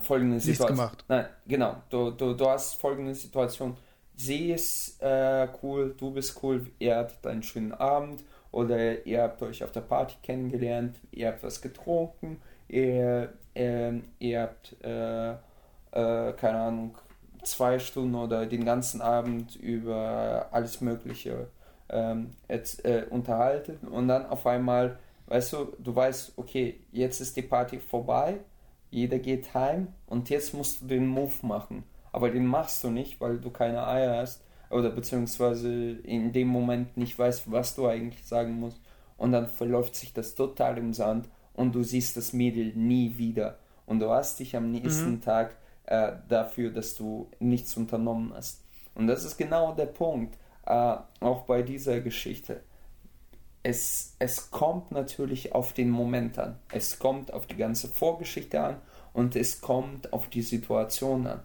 folgende 0.00 0.40
Situation. 0.40 0.76
gemacht. 0.76 1.04
Nein, 1.08 1.26
genau. 1.46 1.76
Du, 1.90 2.10
du, 2.10 2.34
du 2.34 2.48
hast 2.48 2.76
folgende 2.76 3.14
Situation 3.14 3.76
sie 4.18 4.50
ist 4.50 5.00
äh, 5.00 5.48
cool, 5.62 5.94
du 5.96 6.10
bist 6.10 6.38
cool, 6.42 6.66
ihr 6.78 6.96
habt 6.96 7.26
einen 7.26 7.42
schönen 7.42 7.72
Abend 7.72 8.24
oder 8.50 9.06
ihr 9.06 9.22
habt 9.22 9.40
euch 9.42 9.62
auf 9.62 9.72
der 9.72 9.80
Party 9.80 10.16
kennengelernt, 10.22 10.96
ihr 11.12 11.28
habt 11.28 11.42
was 11.42 11.62
getrunken, 11.62 12.40
ihr, 12.66 13.32
äh, 13.54 13.92
ihr 14.18 14.42
habt, 14.42 14.76
äh, 14.84 15.30
äh, 15.30 16.32
keine 16.32 16.58
Ahnung, 16.58 16.98
zwei 17.44 17.78
Stunden 17.78 18.16
oder 18.16 18.46
den 18.46 18.64
ganzen 18.64 19.00
Abend 19.00 19.54
über 19.56 20.48
alles 20.50 20.80
Mögliche 20.80 21.46
ähm, 21.88 22.30
jetzt, 22.48 22.84
äh, 22.84 23.06
unterhalten 23.08 23.86
und 23.88 24.08
dann 24.08 24.26
auf 24.26 24.46
einmal, 24.46 24.98
weißt 25.28 25.52
du, 25.52 25.72
du 25.78 25.94
weißt, 25.94 26.32
okay, 26.36 26.80
jetzt 26.90 27.20
ist 27.20 27.36
die 27.36 27.42
Party 27.42 27.78
vorbei, 27.78 28.40
jeder 28.90 29.18
geht 29.18 29.54
heim 29.54 29.88
und 30.06 30.30
jetzt 30.30 30.54
musst 30.54 30.82
du 30.82 30.86
den 30.86 31.06
Move 31.06 31.34
machen. 31.42 31.84
Aber 32.12 32.30
den 32.30 32.46
machst 32.46 32.82
du 32.84 32.90
nicht, 32.90 33.20
weil 33.20 33.38
du 33.38 33.50
keine 33.50 33.86
Eier 33.86 34.16
hast 34.16 34.42
oder 34.70 34.90
beziehungsweise 34.90 35.92
in 35.92 36.32
dem 36.32 36.48
Moment 36.48 36.96
nicht 36.96 37.18
weißt, 37.18 37.50
was 37.50 37.74
du 37.74 37.86
eigentlich 37.86 38.24
sagen 38.26 38.58
musst. 38.58 38.80
Und 39.16 39.32
dann 39.32 39.48
verläuft 39.48 39.96
sich 39.96 40.12
das 40.12 40.34
total 40.34 40.78
im 40.78 40.94
Sand 40.94 41.28
und 41.54 41.74
du 41.74 41.82
siehst 41.82 42.16
das 42.16 42.32
Mädel 42.32 42.72
nie 42.74 43.18
wieder. 43.18 43.58
Und 43.84 44.00
du 44.00 44.10
hast 44.10 44.38
dich 44.38 44.56
am 44.56 44.70
nächsten 44.70 45.12
mhm. 45.12 45.20
Tag 45.20 45.56
äh, 45.86 46.12
dafür, 46.28 46.70
dass 46.70 46.94
du 46.94 47.30
nichts 47.40 47.76
unternommen 47.76 48.32
hast. 48.34 48.62
Und 48.94 49.06
das 49.06 49.24
ist 49.24 49.36
genau 49.36 49.72
der 49.72 49.86
Punkt, 49.86 50.36
äh, 50.66 50.96
auch 51.20 51.44
bei 51.46 51.62
dieser 51.62 52.00
Geschichte. 52.00 52.62
Es, 53.68 54.14
es 54.18 54.50
kommt 54.50 54.92
natürlich 54.92 55.54
auf 55.54 55.74
den 55.74 55.90
Moment 55.90 56.38
an. 56.38 56.56
Es 56.72 56.98
kommt 56.98 57.34
auf 57.34 57.46
die 57.46 57.56
ganze 57.56 57.88
Vorgeschichte 57.88 58.58
an 58.58 58.76
und 59.12 59.36
es 59.36 59.60
kommt 59.60 60.10
auf 60.14 60.28
die 60.28 60.40
Situation 60.40 61.26
an. 61.26 61.40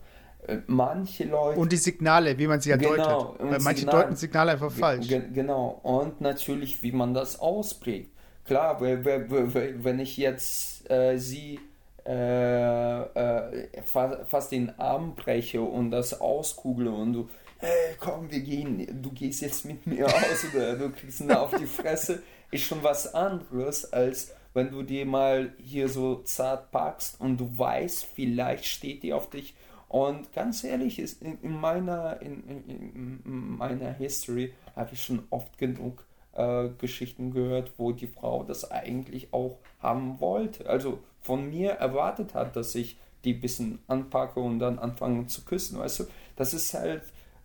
Äh, 0.47 0.59
manche 0.67 1.26
Leute. 1.26 1.59
Und 1.59 1.74
die 1.74 1.78
Signale, 1.78 2.38
wie 2.38 2.47
man 2.47 2.61
sie 2.61 2.69
ja 2.69 2.78
genau, 2.78 2.95
deutet. 2.95 3.41
Weil 3.41 3.59
manche 3.59 3.80
Signal, 3.82 4.03
deuten 4.03 4.15
Signale 4.15 4.51
einfach 4.53 4.71
falsch. 4.71 5.09
Genau. 5.09 5.82
Und 5.84 6.21
natürlich, 6.21 6.82
wie 6.82 6.93
man 6.93 7.13
das 7.13 7.41
ausprägt. 7.41 8.11
Klar, 8.45 8.80
wenn 8.80 9.99
ich 9.99 10.15
jetzt 10.15 10.89
äh, 10.89 11.17
sie 11.17 11.59
äh, 12.05 13.01
äh, 13.01 13.67
fast 13.84 14.51
den 14.53 14.80
Arm 14.80 15.15
breche 15.15 15.61
und 15.61 15.91
das 15.91 16.21
auskugle 16.21 16.91
und 16.91 17.13
du, 17.13 17.30
hey, 17.64 17.95
komm, 17.97 18.30
wir 18.30 18.41
gehen, 18.41 19.01
du 19.01 19.09
gehst 19.11 19.41
jetzt 19.41 19.64
mit 19.64 19.88
mir 19.88 20.05
aus 20.05 20.45
oder 20.53 20.76
du 20.76 20.89
kriegst 20.89 21.22
ihn 21.22 21.32
auf 21.32 21.55
die 21.55 21.66
Fresse, 21.66 22.22
ist 22.51 22.66
schon 22.66 22.84
was 22.84 23.14
anderes, 23.14 23.91
als 23.93 24.34
wenn 24.53 24.70
du 24.70 24.84
dir 24.84 25.05
mal 25.05 25.53
hier 25.64 25.88
so 25.88 26.16
zart 26.24 26.72
packst 26.72 27.22
und 27.22 27.38
du 27.38 27.57
weißt, 27.57 28.05
vielleicht 28.14 28.66
steht 28.66 29.01
die 29.03 29.14
auf 29.14 29.30
dich 29.30 29.55
und 29.88 30.34
ganz 30.34 30.66
ehrlich, 30.66 30.99
ist 30.99 31.22
in, 31.22 31.39
in 31.41 31.57
meiner, 31.57 32.22
in, 32.22 32.43
in, 32.49 33.22
in, 33.24 33.57
meiner 33.57 33.93
History 33.93 34.53
habe 34.76 34.89
ich 34.93 35.03
schon 35.03 35.24
oft 35.30 35.57
genug 35.57 36.03
äh, 36.34 36.68
Geschichten 36.80 37.32
gehört, 37.32 37.72
wo 37.78 37.93
die 37.93 38.07
Frau 38.07 38.43
das 38.43 38.70
eigentlich 38.72 39.32
auch 39.32 39.59
haben 39.80 40.20
wollte. 40.20 40.68
Also 40.68 40.99
von 41.22 41.49
mir 41.49 41.74
erwartet 41.74 42.34
hat, 42.34 42.57
dass 42.57 42.76
ich 42.76 42.97
die 43.24 43.36
ein 43.36 43.39
bisschen 43.39 43.80
anpacke 43.88 44.41
und 44.41 44.59
dann 44.59 44.80
anfange 44.80 45.28
zu 45.28 45.45
küssen. 45.45 45.80
Weißt 45.80 46.01
du, 46.01 46.03
das 46.36 46.53
ist 46.53 46.74
halt, 46.74 47.03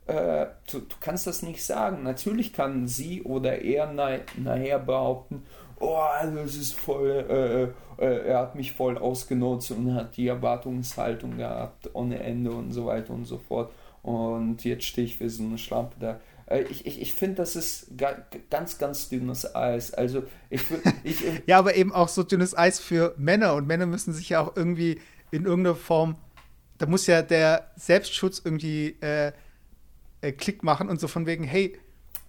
äh, 0.08 0.46
du, 0.70 0.80
du, 0.80 0.96
kannst 1.00 1.26
das 1.26 1.42
nicht 1.42 1.64
sagen. 1.64 2.02
Natürlich 2.02 2.52
kann 2.52 2.88
sie 2.88 3.22
oder 3.22 3.60
er 3.60 3.92
nachher 3.92 4.78
behaupten, 4.78 5.42
oh, 5.80 5.96
also 5.96 6.38
es 6.38 6.56
ist 6.56 6.72
voll, 6.72 7.24
äh, 7.28 8.02
äh, 8.02 8.28
er 8.28 8.38
hat 8.38 8.54
mich 8.54 8.72
voll 8.72 8.98
ausgenutzt 8.98 9.70
und 9.70 9.94
hat 9.94 10.16
die 10.16 10.28
Erwartungshaltung 10.28 11.36
gehabt 11.36 11.90
ohne 11.92 12.20
Ende 12.20 12.50
und 12.50 12.72
so 12.72 12.86
weiter 12.86 13.12
und 13.12 13.26
so 13.26 13.38
fort. 13.38 13.70
Und 14.02 14.64
jetzt 14.64 14.84
stehe 14.84 15.06
ich 15.06 15.20
wie 15.20 15.28
so 15.28 15.42
eine 15.42 15.58
Schlampe 15.58 15.96
da. 16.00 16.20
Äh, 16.46 16.62
ich, 16.62 16.86
ich, 16.86 17.00
ich 17.02 17.12
finde, 17.12 17.36
das 17.36 17.54
ist 17.54 17.92
ganz, 18.50 18.78
ganz 18.78 19.08
dünnes 19.10 19.54
Eis. 19.54 19.92
Also 19.92 20.22
ich, 20.48 20.62
ich 21.04 21.22
Ja, 21.46 21.58
aber 21.58 21.76
eben 21.76 21.92
auch 21.92 22.08
so 22.08 22.22
dünnes 22.22 22.56
Eis 22.56 22.80
für 22.80 23.14
Männer. 23.18 23.54
Und 23.54 23.66
Männer 23.66 23.86
müssen 23.86 24.14
sich 24.14 24.30
ja 24.30 24.40
auch 24.40 24.56
irgendwie 24.56 25.00
in 25.30 25.44
irgendeiner 25.44 25.76
Form, 25.76 26.16
da 26.78 26.86
muss 26.86 27.06
ja 27.06 27.20
der 27.20 27.70
Selbstschutz 27.76 28.40
irgendwie 28.42 28.96
äh, 29.00 29.32
äh, 30.20 30.32
Klick 30.32 30.62
machen 30.62 30.88
und 30.88 31.00
so 31.00 31.08
von 31.08 31.26
wegen, 31.26 31.44
hey, 31.44 31.78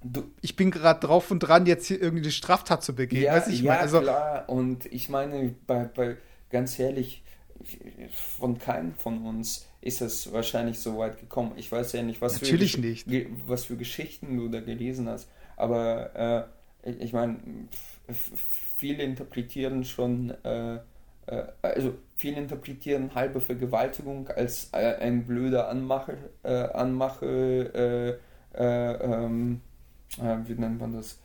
Du, 0.01 0.31
ich 0.41 0.55
bin 0.55 0.71
gerade 0.71 1.05
drauf 1.05 1.29
und 1.29 1.39
dran, 1.39 1.65
jetzt 1.65 1.87
hier 1.87 2.01
irgendwie 2.01 2.23
eine 2.23 2.31
Straftat 2.31 2.83
zu 2.83 2.95
begehen. 2.95 3.23
Ja, 3.23 3.45
ich 3.45 3.61
ja 3.61 3.79
also, 3.79 3.99
klar. 3.99 4.47
Und 4.47 4.85
ich 4.85 5.09
meine, 5.09 5.53
bei, 5.67 5.83
bei, 5.83 6.15
ganz 6.49 6.79
ehrlich, 6.79 7.21
von 8.37 8.57
keinem 8.57 8.93
von 8.93 9.25
uns 9.25 9.67
ist 9.81 10.01
es 10.01 10.31
wahrscheinlich 10.31 10.79
so 10.79 10.97
weit 10.97 11.19
gekommen. 11.19 11.53
Ich 11.57 11.71
weiß 11.71 11.91
ja 11.93 12.01
nicht, 12.01 12.21
was, 12.21 12.39
für, 12.39 12.55
nicht. 12.55 13.07
was 13.45 13.65
für 13.65 13.75
Geschichten 13.75 14.37
du 14.37 14.47
da 14.47 14.61
gelesen 14.61 15.09
hast. 15.09 15.29
Aber 15.57 16.47
äh, 16.83 16.91
ich 16.91 17.11
meine, 17.11 17.37
viele 18.77 19.03
interpretieren 19.03 19.83
schon, 19.83 20.33
äh, 20.43 20.75
äh, 21.25 21.43
also 21.61 21.95
viele 22.19 22.37
interpretieren 22.37 23.15
halbe 23.15 23.39
Vergewaltigung 23.39 24.27
als 24.27 24.69
äh, 24.73 24.95
ein 24.97 25.25
blöder 25.25 25.69
Anmache, 25.69 26.17
äh, 26.43 26.49
Anmache 26.49 28.19
äh, 28.53 28.59
ähm, 28.61 29.61
äh, 30.17 30.37
wie 30.45 30.53
nennt 30.53 30.79
man 30.79 30.93
das, 30.93 31.19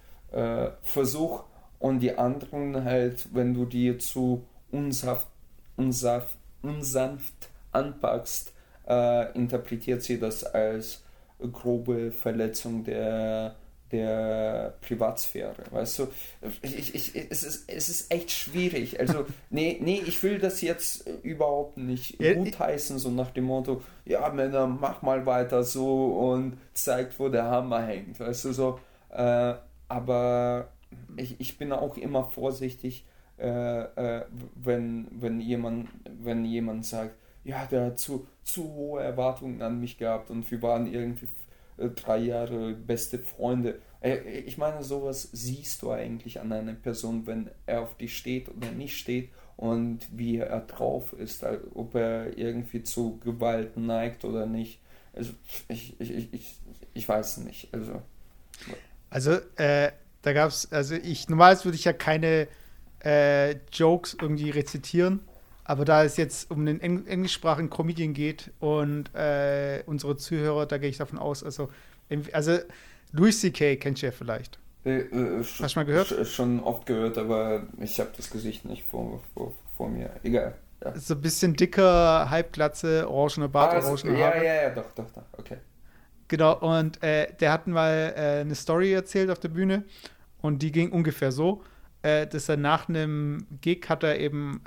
Versuch. 0.82 1.44
Und 1.78 2.00
die 2.00 2.18
anderen 2.18 2.82
halt, 2.84 3.28
wenn 3.32 3.54
du 3.54 3.66
die 3.66 3.98
zu 3.98 4.44
unsaft, 4.72 5.28
unsaft, 5.76 6.36
unsanft 6.60 7.50
anpackst, 7.70 8.52
interpretiert 9.34 10.02
sie 10.02 10.18
das 10.18 10.42
als 10.42 11.04
grobe 11.52 12.10
Verletzung 12.10 12.82
der, 12.82 13.54
der 13.94 14.74
Privatsphäre, 14.80 15.54
weißt 15.70 16.00
du? 16.00 16.08
Ich, 16.62 16.94
ich, 16.94 17.30
es, 17.30 17.44
ist, 17.44 17.70
es 17.70 17.88
ist 17.88 18.12
echt 18.12 18.30
schwierig. 18.30 18.98
Also, 18.98 19.26
nee, 19.50 19.78
nee, 19.80 20.02
ich 20.04 20.22
will 20.22 20.38
das 20.38 20.60
jetzt 20.60 21.08
überhaupt 21.22 21.76
nicht 21.76 22.20
ja, 22.20 22.34
gutheißen, 22.34 22.98
so 22.98 23.10
nach 23.10 23.30
dem 23.30 23.44
Motto, 23.44 23.82
ja, 24.04 24.28
Männer, 24.30 24.66
mach 24.66 25.02
mal 25.02 25.24
weiter 25.26 25.62
so 25.62 26.06
und 26.30 26.58
zeigt, 26.72 27.18
wo 27.20 27.28
der 27.28 27.44
Hammer 27.44 27.82
hängt, 27.82 28.18
weißt 28.18 28.46
du, 28.46 28.52
so. 28.52 28.80
Äh, 29.10 29.54
aber 29.88 30.68
ich, 31.16 31.40
ich 31.40 31.56
bin 31.56 31.72
auch 31.72 31.96
immer 31.96 32.24
vorsichtig, 32.24 33.04
äh, 33.38 33.82
äh, 33.82 34.24
wenn, 34.56 35.06
wenn, 35.12 35.40
jemand, 35.40 35.88
wenn 36.22 36.44
jemand 36.44 36.84
sagt, 36.84 37.14
ja, 37.44 37.66
der 37.66 37.86
hat 37.86 37.98
zu, 37.98 38.26
zu 38.42 38.64
hohe 38.74 39.02
Erwartungen 39.02 39.62
an 39.62 39.78
mich 39.78 39.98
gehabt 39.98 40.30
und 40.30 40.50
wir 40.50 40.62
waren 40.62 40.92
irgendwie 40.92 41.28
drei 41.76 42.18
Jahre 42.18 42.74
beste 42.74 43.18
Freunde. 43.18 43.80
Äh, 44.00 44.40
ich 44.40 44.58
meine, 44.58 44.82
sowas 44.82 45.28
siehst 45.32 45.82
du 45.82 45.90
eigentlich 45.90 46.40
an 46.40 46.52
einer 46.52 46.74
Person, 46.74 47.26
wenn 47.26 47.50
er 47.66 47.82
auf 47.82 47.96
dich 47.96 48.16
steht 48.16 48.48
oder 48.48 48.70
nicht 48.70 48.96
steht 48.96 49.30
und 49.56 50.06
wie 50.12 50.38
er 50.38 50.60
drauf 50.60 51.12
ist, 51.12 51.44
ob 51.74 51.94
er 51.94 52.36
irgendwie 52.36 52.82
zu 52.82 53.18
Gewalt 53.18 53.76
neigt 53.76 54.24
oder 54.24 54.46
nicht. 54.46 54.80
Also 55.12 55.32
ich, 55.68 55.98
ich, 56.00 56.32
ich, 56.32 56.58
ich 56.92 57.08
weiß 57.08 57.38
nicht. 57.38 57.72
Also. 57.72 58.02
Also, 59.10 59.32
äh, 59.56 59.92
da 60.22 60.32
gab 60.32 60.48
es, 60.48 60.72
also 60.72 60.94
ich, 60.96 61.28
normalerweise 61.28 61.66
würde 61.66 61.76
ich 61.76 61.84
ja 61.84 61.92
keine 61.92 62.48
äh, 63.04 63.56
Jokes 63.72 64.16
irgendwie 64.20 64.50
rezitieren, 64.50 65.20
aber 65.64 65.84
da 65.84 66.04
es 66.04 66.16
jetzt 66.16 66.50
um 66.50 66.66
den 66.66 66.80
Eng 66.80 67.06
englischsprachigen 67.06 67.70
Comedian 67.70 68.12
geht 68.12 68.52
und 68.60 69.14
äh, 69.14 69.82
unsere 69.86 70.16
Zuhörer, 70.16 70.66
da 70.66 70.78
gehe 70.78 70.90
ich 70.90 70.98
davon 70.98 71.18
aus, 71.18 71.42
also, 71.42 71.70
also 72.32 72.58
Louis 73.12 73.40
C.K. 73.40 73.76
kennst 73.76 74.02
du 74.02 74.06
ja 74.06 74.12
vielleicht. 74.12 74.58
Äh, 74.84 75.00
äh, 75.00 75.38
Hast 75.38 75.74
du 75.74 75.78
mal 75.78 75.84
gehört? 75.84 76.14
Schon 76.26 76.60
oft 76.60 76.84
gehört, 76.86 77.16
aber 77.16 77.66
ich 77.80 77.98
habe 77.98 78.10
das 78.16 78.30
Gesicht 78.30 78.64
nicht 78.66 78.84
vor, 78.84 79.22
vor, 79.32 79.54
vor 79.76 79.88
mir. 79.88 80.10
Egal. 80.22 80.54
Ja. 80.84 80.96
So 80.98 81.14
ein 81.14 81.20
bisschen 81.22 81.54
dicker, 81.54 82.28
halbglatze, 82.28 83.08
orangene 83.08 83.48
Bart, 83.48 83.72
ah, 83.72 83.88
orangene 83.88 84.18
Haare. 84.18 84.36
Ja, 84.36 84.42
ja, 84.42 84.62
ja, 84.64 84.70
doch, 84.70 84.92
doch, 84.92 85.10
doch, 85.10 85.22
okay. 85.38 85.56
Genau, 86.28 86.58
und 86.58 87.02
äh, 87.02 87.32
der 87.40 87.52
hat 87.52 87.66
mal 87.66 88.12
äh, 88.16 88.40
eine 88.40 88.54
Story 88.54 88.92
erzählt 88.92 89.30
auf 89.30 89.38
der 89.38 89.48
Bühne 89.48 89.84
und 90.42 90.60
die 90.60 90.72
ging 90.72 90.90
ungefähr 90.90 91.32
so, 91.32 91.62
äh, 92.02 92.26
dass 92.26 92.48
er 92.48 92.56
nach 92.56 92.88
einem 92.88 93.46
Gig 93.60 93.88
hat 93.88 94.02
er 94.02 94.18
eben 94.18 94.60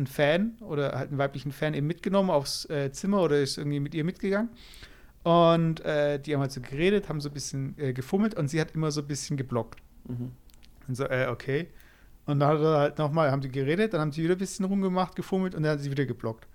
einen 0.00 0.06
Fan 0.06 0.56
oder 0.60 0.92
halt 0.92 1.10
einen 1.10 1.18
weiblichen 1.18 1.52
Fan 1.52 1.74
eben 1.74 1.86
mitgenommen 1.86 2.30
aufs 2.30 2.68
äh, 2.68 2.90
Zimmer 2.92 3.22
oder 3.22 3.40
ist 3.40 3.58
irgendwie 3.58 3.80
mit 3.80 3.94
ihr 3.94 4.04
mitgegangen. 4.04 4.50
Und 5.22 5.84
äh, 5.84 6.18
die 6.18 6.34
haben 6.34 6.40
halt 6.40 6.52
so 6.52 6.60
geredet, 6.60 7.08
haben 7.08 7.20
so 7.20 7.28
ein 7.28 7.34
bisschen 7.34 7.76
gefummelt 7.94 8.34
und 8.34 8.48
sie 8.48 8.60
hat 8.60 8.72
immer 8.72 8.90
so 8.90 9.02
ein 9.02 9.06
bisschen 9.06 9.36
geblockt. 9.36 9.80
Mhm. 10.08 10.32
Und 10.88 10.94
so, 10.96 11.04
okay. 11.04 11.68
Und 12.26 12.40
dann 12.40 12.48
hat 12.48 12.60
er 12.60 12.78
halt 12.78 12.98
nochmal, 12.98 13.30
haben 13.30 13.42
die 13.42 13.50
geredet, 13.50 13.92
dann 13.92 14.00
haben 14.00 14.12
sie 14.12 14.22
wieder 14.22 14.34
ein 14.34 14.38
bisschen 14.38 14.64
rumgemacht, 14.64 15.16
gefummelt 15.16 15.54
und 15.54 15.62
dann 15.62 15.72
hat 15.72 15.80
sie 15.80 15.90
wieder 15.90 16.06
geblockt. 16.06 16.46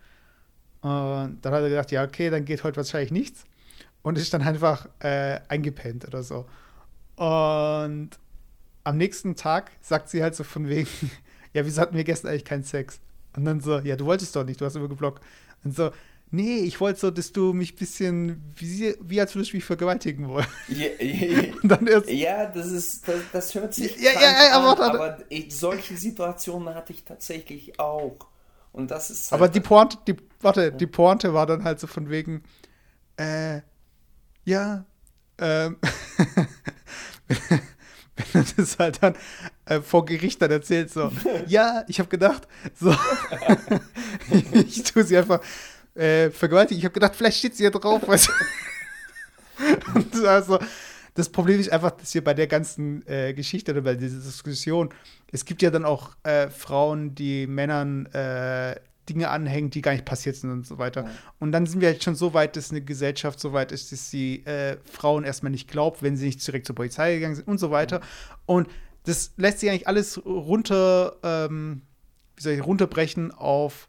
Und 0.81 1.39
dann 1.41 1.53
hat 1.53 1.61
er 1.63 1.69
gedacht, 1.69 1.91
ja, 1.91 2.03
okay, 2.03 2.29
dann 2.29 2.45
geht 2.45 2.63
heute 2.63 2.77
wahrscheinlich 2.77 3.11
nichts 3.11 3.45
und 4.01 4.17
ist 4.17 4.33
dann 4.33 4.43
einfach 4.43 4.87
äh, 4.99 5.39
eingepennt 5.47 6.05
oder 6.07 6.21
so. 6.21 6.45
Und 7.15 8.11
am 8.83 8.97
nächsten 8.97 9.35
Tag 9.35 9.71
sagt 9.81 10.09
sie 10.09 10.21
halt 10.21 10.35
so 10.35 10.43
von 10.43 10.69
wegen, 10.69 10.87
ja, 11.53 11.65
wieso 11.65 11.81
hatten 11.81 11.95
wir 11.95 12.03
gestern 12.03 12.29
eigentlich 12.29 12.45
keinen 12.45 12.63
Sex? 12.63 12.99
Und 13.35 13.45
dann 13.45 13.59
so, 13.59 13.79
ja, 13.79 13.95
du 13.95 14.05
wolltest 14.05 14.35
doch 14.35 14.43
nicht, 14.45 14.61
du 14.61 14.65
hast 14.65 14.75
immer 14.75 14.87
geblockt. 14.87 15.23
Und 15.63 15.75
so, 15.75 15.91
nee, 16.31 16.59
ich 16.59 16.79
wollte 16.79 16.99
so, 16.99 17.11
dass 17.11 17.31
du 17.31 17.53
mich 17.53 17.73
ein 17.73 17.77
bisschen, 17.77 18.43
wie, 18.55 18.95
wie 19.01 19.19
als 19.19 19.35
würdest 19.35 19.51
du 19.53 19.57
mich 19.57 19.65
vergewaltigen 19.65 20.27
wollen. 20.29 20.47
Ja, 20.67 20.87
ja, 20.99 21.53
Und 21.61 21.69
dann 21.69 21.87
erst, 21.87 22.09
ja, 22.09 22.45
das 22.45 22.67
ist, 22.67 23.07
das, 23.07 23.19
das 23.31 23.55
hört 23.55 23.73
sich 23.73 23.97
Ja, 23.97 24.11
ja, 24.13 24.51
aber 24.53 24.79
an, 24.83 24.95
aber 24.95 25.17
ich, 25.29 25.55
solche 25.55 25.97
Situationen 25.97 26.73
hatte 26.73 26.93
ich 26.93 27.03
tatsächlich 27.03 27.79
auch. 27.79 28.17
Und 28.71 28.91
das 28.91 29.09
ist 29.09 29.31
aber 29.33 29.43
halt- 29.45 29.55
die 29.55 29.61
Pointe, 29.61 29.97
die, 30.07 30.15
warte, 30.41 30.71
die 30.71 30.87
Pointe 30.87 31.33
war 31.33 31.45
dann 31.45 31.63
halt 31.63 31.79
so 31.79 31.87
von 31.87 32.09
wegen, 32.09 32.43
äh, 33.17 33.61
ja, 34.45 34.85
ähm, 35.39 35.77
wenn 38.33 38.45
das 38.57 38.79
halt 38.79 39.01
dann 39.03 39.15
äh, 39.65 39.81
vor 39.81 40.05
Gericht 40.05 40.41
dann 40.41 40.51
erzählt, 40.51 40.91
so, 40.91 41.11
ja, 41.47 41.83
ich 41.87 41.99
habe 41.99 42.09
gedacht, 42.09 42.47
so, 42.79 42.95
ich 44.53 44.83
tue 44.83 45.03
sie 45.03 45.17
einfach 45.17 45.41
äh, 45.95 46.29
vergewaltigen. 46.29 46.79
Ich 46.79 46.85
habe 46.85 46.93
gedacht, 46.93 47.15
vielleicht 47.15 47.37
steht 47.37 47.55
sie 47.55 47.63
ja 47.63 47.69
drauf, 47.69 48.01
weißt 48.07 48.29
du. 50.11 50.27
Also, 50.27 50.59
das 51.13 51.29
Problem 51.29 51.59
ist 51.59 51.71
einfach, 51.71 51.91
dass 51.91 52.11
hier 52.11 52.23
bei 52.23 52.33
der 52.33 52.47
ganzen 52.47 53.07
äh, 53.07 53.33
Geschichte 53.33 53.71
oder 53.71 53.81
bei 53.81 53.95
dieser 53.95 54.19
Diskussion, 54.19 54.89
es 55.31 55.45
gibt 55.45 55.61
ja 55.61 55.71
dann 55.71 55.85
auch 55.85 56.11
äh, 56.23 56.49
Frauen, 56.49 57.15
die 57.15 57.47
Männern 57.47 58.05
äh, 58.07 58.75
Dinge 59.07 59.29
anhängen, 59.29 59.69
die 59.69 59.81
gar 59.81 59.93
nicht 59.93 60.05
passiert 60.05 60.35
sind 60.35 60.51
und 60.51 60.65
so 60.65 60.77
weiter. 60.77 61.03
Ja. 61.03 61.11
Und 61.39 61.51
dann 61.51 61.65
sind 61.67 61.79
wir 61.79 61.89
halt 61.89 62.03
schon 62.03 62.15
so 62.15 62.33
weit, 62.33 62.57
dass 62.57 62.71
eine 62.71 62.81
Gesellschaft 62.81 63.39
so 63.39 63.53
weit 63.53 63.71
ist, 63.71 63.91
dass 63.91 64.09
sie 64.09 64.45
äh, 64.45 64.77
Frauen 64.83 65.23
erstmal 65.23 65.51
nicht 65.51 65.69
glaubt, 65.69 66.03
wenn 66.03 66.17
sie 66.17 66.25
nicht 66.25 66.45
direkt 66.45 66.65
zur 66.65 66.75
Polizei 66.75 67.15
gegangen 67.15 67.35
sind 67.35 67.47
und 67.47 67.59
so 67.59 67.71
weiter. 67.71 68.01
Und 68.45 68.67
das 69.05 69.33
lässt 69.37 69.59
sich 69.59 69.69
eigentlich 69.69 69.87
alles 69.87 70.23
runter, 70.25 71.15
ähm, 71.23 71.81
wie 72.35 72.41
soll 72.43 72.53
ich, 72.53 72.65
runterbrechen 72.65 73.31
auf 73.31 73.87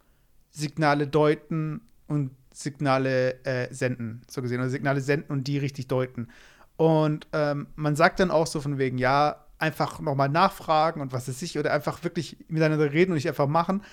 Signale 0.51 1.07
deuten 1.07 1.81
und 2.07 2.31
Signale 2.53 3.43
äh, 3.45 3.71
senden, 3.73 4.21
so 4.29 4.41
gesehen. 4.41 4.59
Oder 4.59 4.69
Signale 4.69 5.01
senden 5.01 5.31
und 5.31 5.47
die 5.47 5.57
richtig 5.57 5.87
deuten. 5.87 6.29
Und 6.75 7.27
ähm, 7.33 7.67
man 7.75 7.95
sagt 7.95 8.19
dann 8.19 8.31
auch 8.31 8.47
so 8.47 8.61
von 8.61 8.77
wegen, 8.77 8.97
ja, 8.97 9.43
einfach 9.59 9.99
nochmal 9.99 10.29
nachfragen 10.29 11.01
und 11.01 11.11
was 11.11 11.27
ist 11.27 11.41
ich, 11.41 11.57
oder 11.57 11.73
einfach 11.73 12.03
wirklich 12.03 12.37
miteinander 12.47 12.91
reden 12.91 13.11
und 13.11 13.15
nicht 13.15 13.27
einfach 13.27 13.47
machen. 13.47 13.83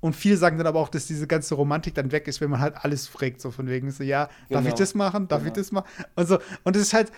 Und 0.00 0.14
viele 0.14 0.36
sagen 0.36 0.58
dann 0.58 0.66
aber 0.66 0.80
auch, 0.80 0.90
dass 0.90 1.06
diese 1.06 1.26
ganze 1.26 1.54
Romantik 1.54 1.94
dann 1.94 2.12
weg 2.12 2.28
ist, 2.28 2.42
wenn 2.42 2.50
man 2.50 2.60
halt 2.60 2.76
alles 2.84 3.08
fragt, 3.08 3.40
so 3.40 3.50
von 3.50 3.68
wegen 3.68 3.90
so, 3.90 4.04
ja, 4.04 4.28
darf 4.50 4.60
ich 4.62 4.66
Genau. 4.66 4.76
das 4.76 4.94
machen, 4.94 5.28
darf 5.28 5.40
ich 5.40 5.44
Genau. 5.46 5.54
das 5.56 5.72
machen? 5.72 5.86
Und 6.14 6.28
so, 6.28 6.38
und 6.64 6.76
es 6.76 6.82
ist 6.82 6.92
halt, 6.94 7.10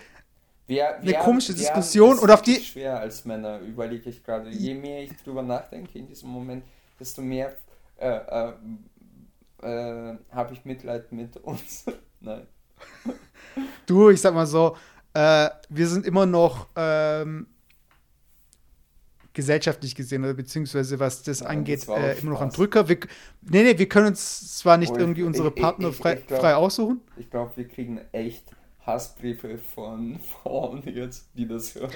Wir, 0.67 0.97
eine 0.97 1.13
komische 1.13 1.53
haben 1.53 1.59
Diskussion 1.59 2.19
und 2.19 2.29
auf 2.29 2.41
die- 2.41 2.55
schwer 2.61 2.99
als 2.99 3.23
Männer, 3.25 3.59
überlege 3.61 4.09
ich 4.09 4.21
gerade. 4.23 4.49
Je 4.49 4.73
mehr 4.73 5.01
ich 5.03 5.15
drüber 5.23 5.41
nachdenke 5.41 5.97
in 5.97 6.07
diesem 6.07 6.29
Moment, 6.29 6.65
desto 6.99 7.21
mehr 7.21 7.55
äh, 7.97 8.07
äh, 8.09 8.51
äh, 9.61 10.17
habe 10.31 10.53
ich 10.53 10.65
Mitleid 10.65 11.11
mit 11.11 11.37
uns. 11.37 11.85
Nein. 12.19 12.45
Du, 13.85 14.09
ich 14.09 14.19
sag 14.21 14.33
mal 14.33 14.45
so, 14.45 14.75
äh, 15.13 15.49
wir 15.69 15.87
sind 15.87 16.05
immer 16.05 16.25
noch 16.25 16.67
ähm, 16.75 17.47
gesellschaftlich 19.33 19.95
gesehen, 19.95 20.23
oder 20.23 20.33
beziehungsweise 20.33 20.99
was 20.99 21.23
das 21.23 21.39
Ja, 21.41 21.47
angeht, 21.47 21.87
das 21.87 21.97
äh, 21.97 22.19
immer 22.19 22.31
noch 22.31 22.41
ein 22.41 22.49
Spaß. 22.49 22.57
Drücker. 22.57 22.89
Wir, 22.89 22.97
nee, 23.41 23.63
nee, 23.63 23.77
wir 23.77 23.87
können 23.87 24.07
uns 24.07 24.57
zwar 24.57 24.77
nicht 24.77 24.91
ich- 24.91 24.97
irgendwie 24.99 25.23
unsere 25.23 25.49
ich- 25.49 25.55
Partner 25.55 25.89
ich- 25.89 25.95
frei, 25.95 26.15
ich 26.15 26.27
glaub- 26.27 26.39
frei 26.41 26.55
aussuchen. 26.55 27.01
Ich 27.17 27.29
glaube, 27.29 27.51
wir 27.55 27.67
kriegen 27.67 27.99
echt 28.11 28.43
Hassbriefe 28.87 29.57
von 29.57 30.19
Frauen 30.43 30.81
jetzt, 30.85 31.29
die 31.35 31.47
das 31.47 31.75
hören. 31.75 31.91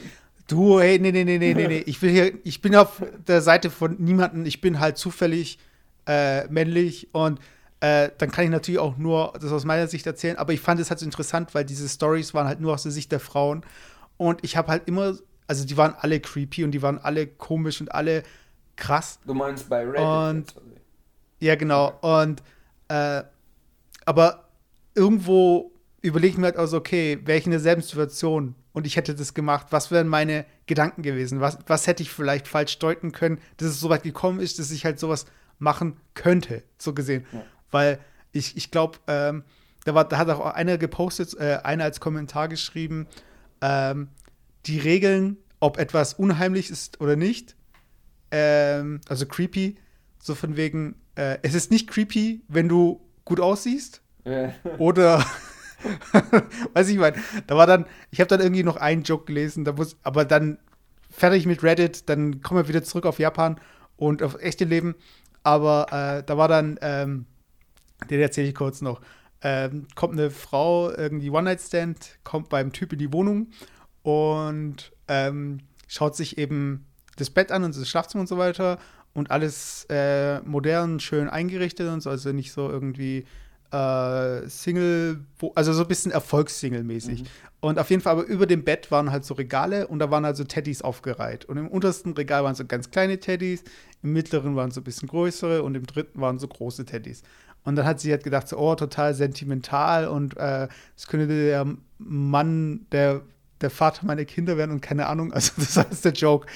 Du, 0.47 0.79
hey, 0.79 0.99
nee, 0.99 1.11
nee, 1.11 1.23
nee, 1.23 1.37
nee, 1.37 1.53
nee, 1.53 1.67
nee. 1.67 1.83
Ich 1.85 2.01
will 2.01 2.11
hier, 2.11 2.33
ich 2.43 2.61
bin 2.61 2.75
auf 2.75 3.01
der 3.27 3.41
Seite 3.41 3.69
von 3.69 3.95
niemandem, 3.99 4.45
ich 4.45 4.59
bin 4.59 4.79
halt 4.79 4.97
zufällig 4.97 5.57
äh, 6.05 6.45
männlich 6.47 7.13
und 7.13 7.39
äh, 7.79 8.09
dann 8.17 8.31
kann 8.31 8.43
ich 8.43 8.51
natürlich 8.51 8.79
auch 8.79 8.97
nur 8.97 9.33
das 9.39 9.51
aus 9.51 9.65
meiner 9.65 9.87
Sicht 9.87 10.05
erzählen, 10.05 10.37
aber 10.37 10.53
ich 10.53 10.59
fand 10.59 10.79
es 10.81 10.89
halt 10.89 10.99
so 10.99 11.05
interessant, 11.05 11.55
weil 11.55 11.63
diese 11.63 11.87
Stories 11.87 12.33
waren 12.33 12.47
halt 12.47 12.59
nur 12.59 12.73
aus 12.73 12.83
der 12.83 12.91
Sicht 12.91 13.11
der 13.11 13.19
Frauen 13.19 13.63
und 14.17 14.43
ich 14.43 14.57
habe 14.57 14.67
halt 14.67 14.87
immer, 14.87 15.15
also 15.47 15.65
die 15.65 15.77
waren 15.77 15.95
alle 15.97 16.19
creepy 16.19 16.63
und 16.63 16.71
die 16.71 16.81
waren 16.81 16.99
alle 16.99 17.27
komisch 17.27 17.79
und 17.79 17.91
alle 17.93 18.23
krass. 18.75 19.19
Du 19.25 19.33
meinst 19.33 19.69
bei 19.69 19.85
Reddit? 19.85 19.99
Und-? 19.99 20.55
Ja, 21.39 21.55
genau. 21.55 21.97
Und 22.01 22.43
äh, 22.87 23.23
aber 24.05 24.49
irgendwo 24.95 25.71
überlege 26.01 26.33
ich 26.33 26.37
mir 26.37 26.45
halt 26.47 26.57
also, 26.57 26.77
okay, 26.77 27.19
wäre 27.25 27.37
ich 27.37 27.45
in 27.45 27.51
derselben 27.51 27.81
Situation 27.81 28.55
und 28.73 28.87
ich 28.87 28.95
hätte 28.95 29.13
das 29.15 29.33
gemacht, 29.33 29.67
was 29.69 29.91
wären 29.91 30.07
meine 30.07 30.45
Gedanken 30.65 31.01
gewesen? 31.03 31.41
Was, 31.41 31.59
was 31.67 31.87
hätte 31.87 32.03
ich 32.03 32.11
vielleicht 32.11 32.47
falsch 32.47 32.79
deuten 32.79 33.11
können, 33.11 33.39
dass 33.57 33.69
es 33.69 33.79
so 33.79 33.89
weit 33.89 34.03
gekommen 34.03 34.39
ist, 34.39 34.59
dass 34.59 34.71
ich 34.71 34.85
halt 34.85 34.99
sowas 34.99 35.25
machen 35.59 35.97
könnte, 36.13 36.63
so 36.77 36.93
gesehen. 36.93 37.25
Ja. 37.31 37.43
Weil 37.69 37.99
ich, 38.31 38.57
ich 38.57 38.71
glaube, 38.71 38.97
ähm, 39.07 39.43
da, 39.85 39.93
war, 39.93 40.05
da 40.07 40.17
hat 40.17 40.29
auch 40.29 40.45
einer 40.45 40.77
gepostet, 40.77 41.35
äh, 41.39 41.59
einer 41.63 41.83
als 41.83 41.99
Kommentar 41.99 42.47
geschrieben, 42.47 43.07
ähm, 43.61 44.07
die 44.65 44.79
Regeln, 44.79 45.37
ob 45.59 45.77
etwas 45.77 46.13
unheimlich 46.15 46.71
ist 46.71 46.99
oder 47.01 47.15
nicht, 47.15 47.55
ähm, 48.31 49.01
also 49.07 49.25
creepy, 49.25 49.77
so 50.19 50.33
von 50.35 50.55
wegen, 50.55 50.95
äh, 51.15 51.37
es 51.43 51.53
ist 51.53 51.71
nicht 51.71 51.87
creepy, 51.89 52.41
wenn 52.47 52.69
du 52.69 53.01
gut 53.25 53.39
aussiehst 53.39 54.01
Ja. 54.25 54.53
oder 54.77 55.23
weiß 56.73 56.89
ich 56.89 56.97
mein, 56.97 57.13
da 57.47 57.55
war 57.55 57.67
dann, 57.67 57.85
ich 58.11 58.19
habe 58.19 58.27
dann 58.27 58.41
irgendwie 58.41 58.63
noch 58.63 58.77
einen 58.77 59.03
Joke 59.03 59.25
gelesen, 59.25 59.65
da 59.65 59.73
muss, 59.73 59.97
aber 60.03 60.25
dann 60.25 60.57
fertig 61.09 61.45
mit 61.45 61.63
Reddit, 61.63 62.09
dann 62.09 62.41
kommen 62.41 62.63
wir 62.63 62.67
wieder 62.67 62.83
zurück 62.83 63.05
auf 63.05 63.19
Japan 63.19 63.59
und 63.97 64.23
auf 64.23 64.41
echte 64.41 64.65
Leben. 64.65 64.95
Aber 65.43 65.87
äh, 65.91 66.23
da 66.23 66.37
war 66.37 66.47
dann, 66.47 66.77
ähm, 66.81 67.25
den 68.09 68.19
erzähle 68.19 68.47
ich 68.47 68.55
kurz 68.55 68.81
noch. 68.81 69.01
Ähm, 69.43 69.87
kommt 69.95 70.13
eine 70.13 70.29
Frau, 70.29 70.91
irgendwie 70.91 71.29
One-Night-Stand, 71.29 72.19
kommt 72.23 72.49
beim 72.49 72.71
Typ 72.71 72.93
in 72.93 72.99
die 72.99 73.11
Wohnung 73.11 73.49
und 74.03 74.91
ähm, 75.07 75.59
schaut 75.87 76.15
sich 76.15 76.37
eben 76.37 76.85
das 77.17 77.29
Bett 77.29 77.51
an 77.51 77.63
und 77.63 77.75
das 77.75 77.89
Schlafzimmer 77.89 78.21
und 78.21 78.27
so 78.27 78.37
weiter 78.37 78.77
und 79.13 79.31
alles 79.31 79.85
äh, 79.89 80.39
modern, 80.41 80.99
schön 80.99 81.27
eingerichtet 81.27 81.89
und 81.89 82.01
so, 82.01 82.09
also 82.09 82.31
nicht 82.31 82.51
so 82.51 82.69
irgendwie 82.69 83.25
äh, 83.71 84.47
Single, 84.47 85.21
also 85.55 85.73
so 85.73 85.83
ein 85.83 85.87
bisschen 85.87 86.11
Erfolgssingle-mäßig. 86.11 87.23
Und 87.61 87.77
auf 87.77 87.89
jeden 87.89 88.01
Fall, 88.01 88.13
aber 88.13 88.23
über 88.23 88.47
dem 88.47 88.63
Bett 88.63 88.91
waren 88.91 89.11
halt 89.11 89.23
so 89.23 89.35
Regale 89.35 89.87
und 89.87 89.99
da 89.99 90.09
waren 90.09 90.25
halt 90.25 90.35
so 90.35 90.43
Teddys 90.43 90.81
aufgereiht. 90.81 91.45
Und 91.45 91.57
im 91.57 91.67
untersten 91.67 92.13
Regal 92.13 92.43
waren 92.43 92.55
so 92.55 92.65
ganz 92.65 92.89
kleine 92.89 93.19
Teddys, 93.19 93.63
im 94.01 94.13
mittleren 94.13 94.55
waren 94.55 94.71
so 94.71 94.81
ein 94.81 94.83
bisschen 94.83 95.07
größere 95.07 95.63
und 95.63 95.75
im 95.75 95.85
dritten 95.85 96.19
waren 96.19 96.39
so 96.39 96.47
große 96.47 96.85
Teddys. 96.85 97.21
Und 97.63 97.75
dann 97.75 97.85
hat 97.85 97.99
sie 97.99 98.11
halt 98.11 98.23
gedacht, 98.23 98.47
so, 98.47 98.57
oh, 98.57 98.75
total 98.75 99.13
sentimental 99.13 100.07
und 100.07 100.35
äh, 100.37 100.67
es 100.97 101.07
könnte 101.07 101.27
der 101.27 101.67
Mann, 101.99 102.87
der, 102.91 103.21
der 103.61 103.69
Vater 103.69 104.07
meiner 104.07 104.25
Kinder 104.25 104.57
werden 104.57 104.71
und 104.71 104.81
keine 104.81 105.05
Ahnung, 105.05 105.31
also 105.33 105.53
das 105.57 105.75
war 105.75 105.85
jetzt 105.89 106.03
der 106.03 106.13
Joke. 106.13 106.47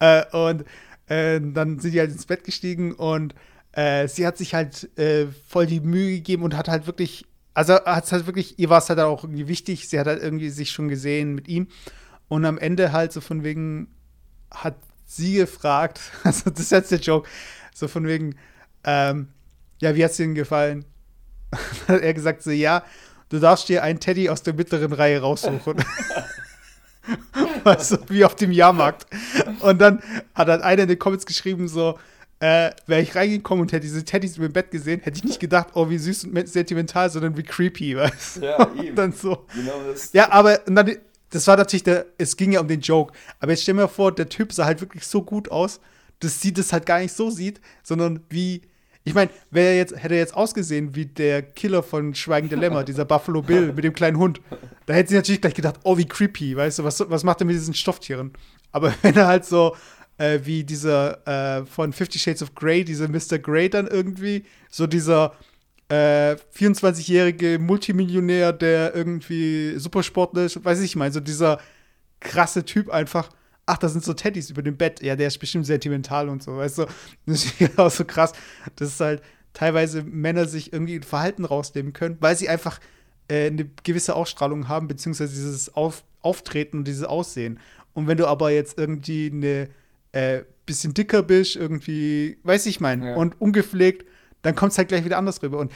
Äh, 0.00 0.24
und 0.36 0.64
äh, 1.06 1.40
dann 1.40 1.78
sind 1.78 1.94
die 1.94 2.00
halt 2.00 2.10
ins 2.10 2.26
Bett 2.26 2.42
gestiegen 2.42 2.92
und 2.92 3.34
äh, 3.72 4.08
sie 4.08 4.26
hat 4.26 4.38
sich 4.38 4.54
halt 4.54 4.96
äh, 4.98 5.26
voll 5.48 5.66
die 5.66 5.80
Mühe 5.80 6.16
gegeben 6.16 6.42
und 6.42 6.56
hat 6.56 6.68
halt 6.68 6.86
wirklich, 6.86 7.24
also 7.54 7.74
hat 7.74 8.04
es 8.04 8.12
halt 8.12 8.26
wirklich, 8.26 8.58
ihr 8.58 8.70
war 8.70 8.78
es 8.78 8.88
halt 8.88 9.00
auch 9.00 9.24
irgendwie 9.24 9.48
wichtig, 9.48 9.88
sie 9.88 9.98
hat 9.98 10.06
halt 10.06 10.22
irgendwie 10.22 10.50
sich 10.50 10.70
schon 10.70 10.88
gesehen 10.88 11.34
mit 11.34 11.48
ihm 11.48 11.68
und 12.28 12.44
am 12.44 12.58
Ende 12.58 12.92
halt 12.92 13.12
so 13.12 13.20
von 13.20 13.42
wegen 13.42 13.88
hat 14.50 14.76
sie 15.06 15.34
gefragt, 15.34 16.00
also 16.24 16.50
das 16.50 16.60
ist 16.60 16.72
jetzt 16.72 16.90
der 16.90 17.00
Joke, 17.00 17.28
so 17.74 17.88
von 17.88 18.06
wegen, 18.06 18.36
ähm, 18.84 19.28
ja, 19.80 19.94
wie 19.94 20.04
hat 20.04 20.10
es 20.12 20.20
Ihnen 20.20 20.34
gefallen? 20.34 20.84
hat 21.88 22.00
er 22.00 22.14
gesagt 22.14 22.42
so, 22.42 22.50
ja, 22.50 22.84
du 23.28 23.38
darfst 23.38 23.68
dir 23.68 23.82
einen 23.82 24.00
Teddy 24.00 24.28
aus 24.28 24.42
der 24.42 24.54
mittleren 24.54 24.92
Reihe 24.92 25.20
raussuchen. 25.20 25.84
also, 27.64 27.98
wie 28.08 28.24
auf 28.24 28.34
dem 28.34 28.52
Jahrmarkt. 28.52 29.06
Und 29.60 29.78
dann 29.78 30.02
hat 30.34 30.48
halt 30.48 30.62
einer 30.62 30.82
in 30.82 30.88
den 30.88 30.98
Comments 30.98 31.24
geschrieben 31.24 31.68
so, 31.68 31.98
äh, 32.40 32.70
wäre 32.86 33.02
ich 33.02 33.14
reingekommen 33.16 33.62
und 33.62 33.72
hätte 33.72 33.82
diese 33.86 34.04
Teddys 34.04 34.38
im 34.38 34.52
Bett 34.52 34.70
gesehen, 34.70 35.00
hätte 35.00 35.18
ich 35.18 35.24
nicht 35.24 35.40
gedacht, 35.40 35.68
oh, 35.74 35.90
wie 35.90 35.98
süß 35.98 36.24
und 36.24 36.48
sentimental, 36.48 37.10
sondern 37.10 37.36
wie 37.36 37.42
creepy, 37.42 37.96
weißt 37.96 38.36
du? 38.36 38.40
Ja, 38.44 38.70
eben. 38.80 38.94
dann 38.94 39.12
so. 39.12 39.46
Genau 39.54 39.80
das. 39.90 40.12
Ja, 40.12 40.30
aber 40.30 40.58
dann, 40.58 40.96
das 41.30 41.46
war 41.46 41.56
natürlich 41.56 41.82
der, 41.82 42.06
es 42.16 42.36
ging 42.36 42.52
ja 42.52 42.60
um 42.60 42.68
den 42.68 42.80
Joke. 42.80 43.12
Aber 43.40 43.52
jetzt 43.52 43.62
stell 43.62 43.74
mir 43.74 43.88
vor, 43.88 44.14
der 44.14 44.28
Typ 44.28 44.52
sah 44.52 44.66
halt 44.66 44.80
wirklich 44.80 45.06
so 45.06 45.22
gut 45.22 45.50
aus, 45.50 45.80
dass 46.20 46.40
sie 46.40 46.52
das 46.52 46.72
halt 46.72 46.86
gar 46.86 47.00
nicht 47.00 47.14
so 47.14 47.30
sieht, 47.30 47.60
sondern 47.82 48.20
wie, 48.28 48.62
ich 49.04 49.14
meine, 49.14 49.30
wäre 49.50 49.74
jetzt, 49.74 49.96
hätte 49.96 50.14
er 50.14 50.20
jetzt 50.20 50.34
ausgesehen 50.34 50.94
wie 50.94 51.06
der 51.06 51.42
Killer 51.42 51.82
von 51.82 52.14
Schweigende 52.14 52.56
Lämmer, 52.56 52.84
dieser 52.84 53.04
Buffalo 53.06 53.42
Bill 53.42 53.72
mit 53.72 53.84
dem 53.84 53.92
kleinen 53.92 54.18
Hund, 54.18 54.40
da 54.86 54.94
hätte 54.94 55.10
sie 55.10 55.16
natürlich 55.16 55.40
gleich 55.40 55.54
gedacht, 55.54 55.80
oh, 55.82 55.98
wie 55.98 56.06
creepy, 56.06 56.56
weißt 56.56 56.78
du, 56.78 56.84
was, 56.84 57.00
was 57.10 57.24
macht 57.24 57.40
er 57.40 57.46
mit 57.46 57.56
diesen 57.56 57.74
Stofftieren? 57.74 58.32
Aber 58.72 58.94
wenn 59.02 59.16
er 59.16 59.26
halt 59.26 59.44
so, 59.44 59.76
äh, 60.18 60.40
wie 60.44 60.64
dieser 60.64 61.26
äh, 61.60 61.66
von 61.66 61.92
Fifty 61.92 62.18
Shades 62.18 62.42
of 62.42 62.54
Grey, 62.54 62.84
dieser 62.84 63.08
Mr. 63.08 63.38
Grey 63.38 63.70
dann 63.70 63.86
irgendwie, 63.86 64.44
so 64.68 64.86
dieser 64.86 65.34
äh, 65.88 66.36
24-jährige 66.56 67.58
Multimillionär, 67.58 68.52
der 68.52 68.94
irgendwie 68.94 69.78
Supersportler 69.78 70.44
ist, 70.44 70.62
weiß 70.62 70.80
ich 70.82 70.96
mal, 70.96 71.10
so 71.12 71.20
dieser 71.20 71.60
krasse 72.20 72.64
Typ 72.64 72.90
einfach. 72.90 73.30
Ach, 73.64 73.78
da 73.78 73.88
sind 73.88 74.04
so 74.04 74.14
Teddys 74.14 74.50
über 74.50 74.62
dem 74.62 74.76
Bett. 74.76 75.02
Ja, 75.02 75.14
der 75.14 75.28
ist 75.28 75.38
bestimmt 75.38 75.66
sentimental 75.66 76.28
und 76.28 76.42
so, 76.42 76.56
weißt 76.56 76.78
du. 76.78 76.86
Das 77.26 77.44
ist 77.44 77.78
auch 77.78 77.90
so 77.90 78.04
krass. 78.04 78.32
Das 78.76 78.88
ist 78.88 79.00
halt 79.00 79.22
teilweise 79.52 80.02
Männer 80.02 80.46
sich 80.46 80.72
irgendwie 80.72 80.96
ein 80.96 81.02
Verhalten 81.02 81.44
rausnehmen 81.44 81.92
können, 81.92 82.16
weil 82.20 82.36
sie 82.36 82.48
einfach 82.48 82.80
äh, 83.28 83.46
eine 83.46 83.68
gewisse 83.84 84.14
Ausstrahlung 84.14 84.68
haben, 84.68 84.88
beziehungsweise 84.88 85.34
dieses 85.34 85.74
Auf 85.74 86.04
Auftreten 86.20 86.78
und 86.78 86.88
dieses 86.88 87.04
Aussehen. 87.04 87.60
Und 87.92 88.08
wenn 88.08 88.18
du 88.18 88.26
aber 88.26 88.50
jetzt 88.50 88.78
irgendwie 88.78 89.30
eine 89.32 89.68
äh, 90.12 90.42
bisschen 90.66 90.94
dicker 90.94 91.22
bist, 91.22 91.56
irgendwie, 91.56 92.38
weiß 92.42 92.66
ich 92.66 92.80
mein, 92.80 93.02
Ja. 93.02 93.14
und 93.16 93.40
ungepflegt, 93.40 94.06
dann 94.42 94.54
kommt 94.54 94.72
es 94.72 94.78
halt 94.78 94.88
gleich 94.88 95.04
wieder 95.04 95.18
anders 95.18 95.42
rüber. 95.42 95.58
Und 95.58 95.72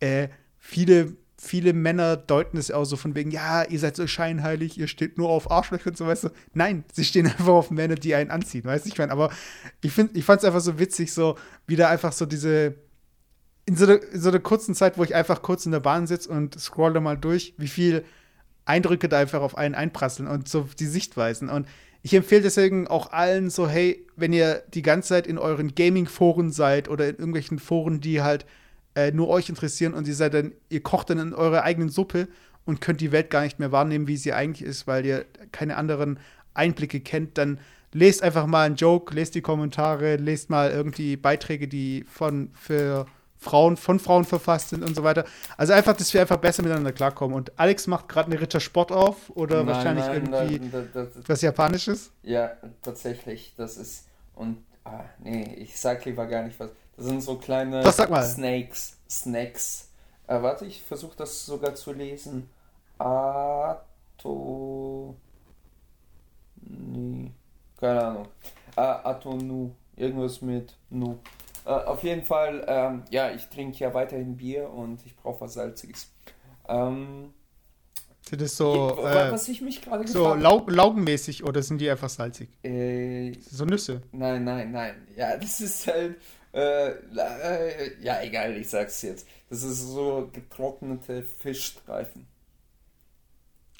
äh, 0.00 0.28
viele, 0.58 1.16
viele 1.38 1.72
Männer 1.72 2.16
deuten 2.16 2.56
es 2.56 2.70
auch 2.70 2.84
so 2.84 2.96
von 2.96 3.14
wegen, 3.14 3.30
ja, 3.30 3.64
ihr 3.64 3.78
seid 3.78 3.96
so 3.96 4.06
scheinheilig, 4.06 4.78
ihr 4.78 4.86
steht 4.88 5.18
nur 5.18 5.28
auf 5.28 5.50
Arschlöcher 5.50 5.90
und 5.90 5.96
so, 5.96 6.06
weißt 6.06 6.24
du. 6.24 6.28
Nein, 6.54 6.84
sie 6.92 7.04
stehen 7.04 7.26
einfach 7.26 7.48
auf 7.48 7.70
Männer, 7.70 7.96
die 7.96 8.14
einen 8.14 8.30
anziehen, 8.30 8.64
weißt 8.64 8.84
du, 8.86 8.88
ich 8.88 8.98
meine, 8.98 9.12
aber 9.12 9.30
ich, 9.82 9.92
find, 9.92 10.16
ich 10.16 10.24
fand 10.24 10.40
es 10.40 10.44
einfach 10.44 10.60
so 10.60 10.78
witzig, 10.78 11.12
so 11.12 11.36
wieder 11.66 11.88
einfach 11.90 12.12
so 12.12 12.24
diese, 12.24 12.74
in 13.66 13.76
so, 13.76 13.84
einer, 13.84 14.00
in 14.12 14.20
so 14.20 14.30
kurzen 14.40 14.74
Zeit, 14.74 14.96
wo 14.96 15.02
ich 15.04 15.14
einfach 15.14 15.42
kurz 15.42 15.66
in 15.66 15.72
der 15.72 15.80
Bahn 15.80 16.06
sitze 16.06 16.30
und 16.30 16.58
scroll 16.58 16.92
da 16.92 17.00
mal 17.00 17.16
durch, 17.18 17.54
wie 17.58 17.68
viel 17.68 18.04
Eindrücke 18.64 19.08
da 19.08 19.18
einfach 19.18 19.40
auf 19.40 19.56
einen 19.56 19.74
einprasseln 19.74 20.28
und 20.28 20.48
so 20.48 20.68
die 20.78 20.86
Sichtweisen. 20.86 21.48
Und 21.48 21.66
ich 22.06 22.14
empfehle 22.14 22.42
deswegen 22.42 22.86
auch 22.86 23.10
allen 23.10 23.50
so, 23.50 23.66
hey, 23.66 24.06
wenn 24.14 24.32
ihr 24.32 24.62
die 24.72 24.82
ganze 24.82 25.08
Zeit 25.08 25.26
in 25.26 25.38
euren 25.38 25.74
Gaming-Foren 25.74 26.52
seid 26.52 26.88
oder 26.88 27.08
in 27.08 27.16
irgendwelchen 27.16 27.58
Foren, 27.58 28.00
die 28.00 28.22
halt 28.22 28.46
äh, 28.94 29.10
nur 29.10 29.28
euch 29.28 29.48
interessieren 29.48 29.92
und 29.92 30.06
ihr 30.06 30.14
seid 30.14 30.32
dann, 30.32 30.52
ihr 30.68 30.84
kocht 30.84 31.10
dann 31.10 31.18
in 31.18 31.34
eurer 31.34 31.64
eigenen 31.64 31.88
Suppe 31.88 32.28
und 32.64 32.80
könnt 32.80 33.00
die 33.00 33.10
Welt 33.10 33.28
gar 33.28 33.42
nicht 33.42 33.58
mehr 33.58 33.72
wahrnehmen, 33.72 34.06
wie 34.06 34.16
sie 34.16 34.32
eigentlich 34.32 34.64
ist, 34.64 34.86
weil 34.86 35.04
ihr 35.04 35.24
keine 35.50 35.76
anderen 35.76 36.20
Einblicke 36.54 37.00
kennt, 37.00 37.38
dann 37.38 37.58
lest 37.92 38.22
einfach 38.22 38.46
mal 38.46 38.66
einen 38.66 38.76
Joke, 38.76 39.12
lest 39.12 39.34
die 39.34 39.42
Kommentare, 39.42 40.14
lest 40.14 40.48
mal 40.48 40.70
irgendwie 40.70 41.16
Beiträge, 41.16 41.66
die 41.66 42.04
von 42.08 42.50
für 42.52 43.06
Frauen 43.46 43.76
von 43.76 44.00
Frauen 44.00 44.24
verfasst 44.24 44.70
sind 44.70 44.82
und 44.84 44.94
so 44.96 45.04
weiter. 45.04 45.24
Also 45.56 45.72
einfach, 45.72 45.96
dass 45.96 46.12
wir 46.12 46.20
einfach 46.20 46.38
besser 46.38 46.62
miteinander 46.62 46.92
klarkommen. 46.92 47.36
Und 47.36 47.52
Alex 47.58 47.86
macht 47.86 48.08
gerade 48.08 48.30
eine 48.32 48.40
Ritter 48.40 48.58
Sport 48.60 48.90
auf 48.90 49.30
oder 49.30 49.58
Nein, 49.62 49.66
wahrscheinlich 49.68 50.04
nein, 50.06 50.50
irgendwie 50.50 50.70
da- 50.70 50.80
da- 50.92 51.04
da- 51.04 51.10
was 51.28 51.42
Japanisches. 51.42 52.10
Ja, 52.22 52.50
tatsächlich, 52.82 53.54
das 53.56 53.76
ist. 53.76 54.06
Und, 54.34 54.58
ah, 54.84 55.04
nee, 55.22 55.54
ich 55.58 55.78
sag 55.78 56.04
lieber 56.04 56.26
gar 56.26 56.42
nicht 56.42 56.58
was. 56.58 56.70
Das 56.96 57.06
sind 57.06 57.22
so 57.22 57.36
kleine 57.36 57.82
Doch, 57.82 57.92
sag 57.92 58.10
mal. 58.10 58.24
Snakes. 58.24 58.96
Snacks. 59.08 59.88
Äh, 60.26 60.42
warte, 60.42 60.66
ich 60.66 60.82
versuche 60.82 61.16
das 61.16 61.46
sogar 61.46 61.74
zu 61.76 61.92
lesen. 61.92 62.48
Ato. 62.98 65.14
Nee. 66.62 67.30
Keine 67.78 68.02
Ahnung. 68.04 68.28
Äh, 68.76 68.80
Atonu. 68.80 69.70
Irgendwas 69.96 70.42
mit 70.42 70.74
Nu. 70.90 71.18
Äh, 71.66 71.70
auf 71.70 72.04
jeden 72.04 72.24
Fall, 72.24 72.64
ähm, 72.68 73.02
ja, 73.10 73.32
ich 73.32 73.46
trinke 73.48 73.78
ja 73.78 73.92
weiterhin 73.92 74.36
Bier 74.36 74.70
und 74.70 75.04
ich 75.04 75.16
brauche 75.16 75.40
was 75.40 75.54
Salziges. 75.54 76.08
Ähm, 76.68 77.34
Sind 78.20 78.40
das 78.40 78.56
so, 78.56 78.96
äh, 79.00 79.32
was 79.32 79.48
ich 79.48 79.60
mich 79.60 79.82
gerade 79.82 80.06
so 80.06 80.20
gefragt 80.20 80.42
Lau 80.42 80.64
laugenmäßig 80.68 81.42
oder 81.42 81.62
sind 81.62 81.78
die 81.78 81.90
einfach 81.90 82.08
salzig? 82.08 82.48
äh, 82.62 83.32
So 83.40 83.64
Nüsse. 83.64 84.00
Nein, 84.12 84.44
nein, 84.44 84.70
nein. 84.70 84.94
Ja, 85.16 85.36
das 85.36 85.60
ist 85.60 85.88
halt. 85.88 86.16
Äh, 86.52 86.90
äh, 86.90 88.00
ja, 88.00 88.22
egal, 88.22 88.56
ich 88.56 88.70
sag's 88.70 89.02
jetzt. 89.02 89.26
Das 89.50 89.64
ist 89.64 89.88
so 89.88 90.30
getrocknete 90.32 91.22
Fischstreifen. 91.22 92.26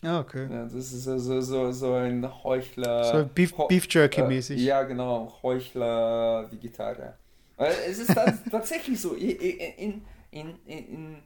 Ja, 0.03 0.21
okay. 0.21 0.49
Ja, 0.51 0.65
das 0.65 0.75
ist 0.75 1.05
so, 1.05 1.19
so, 1.41 1.73
so, 1.73 1.95
ein 1.95 2.29
Heuchler. 2.45 3.05
So 3.05 3.31
Beef, 3.33 3.55
Beef 3.69 3.87
Jerky 3.89 4.23
mäßig. 4.23 4.59
Äh, 4.61 4.65
ja, 4.65 4.83
genau. 4.83 5.33
Heuchler 5.43 6.51
Vegetarier. 6.51 7.17
Es 7.57 7.99
ist 7.99 8.15
tatsächlich 8.51 9.01
so. 9.01 9.15
In, 9.15 10.03
in, 10.31 10.57
in, 10.67 11.17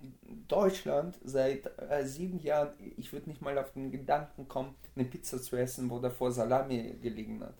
Deutschland 0.46 1.18
seit 1.24 1.70
äh, 1.78 2.04
sieben 2.04 2.40
Jahren, 2.40 2.70
ich 2.96 3.12
würde 3.12 3.28
nicht 3.28 3.40
mal 3.40 3.56
auf 3.58 3.72
den 3.72 3.90
Gedanken 3.90 4.48
kommen, 4.48 4.74
eine 4.96 5.04
Pizza 5.04 5.40
zu 5.40 5.56
essen, 5.56 5.90
wo 5.90 5.98
davor 5.98 6.32
Salami 6.32 6.96
gelegen 7.00 7.40
hat. 7.40 7.54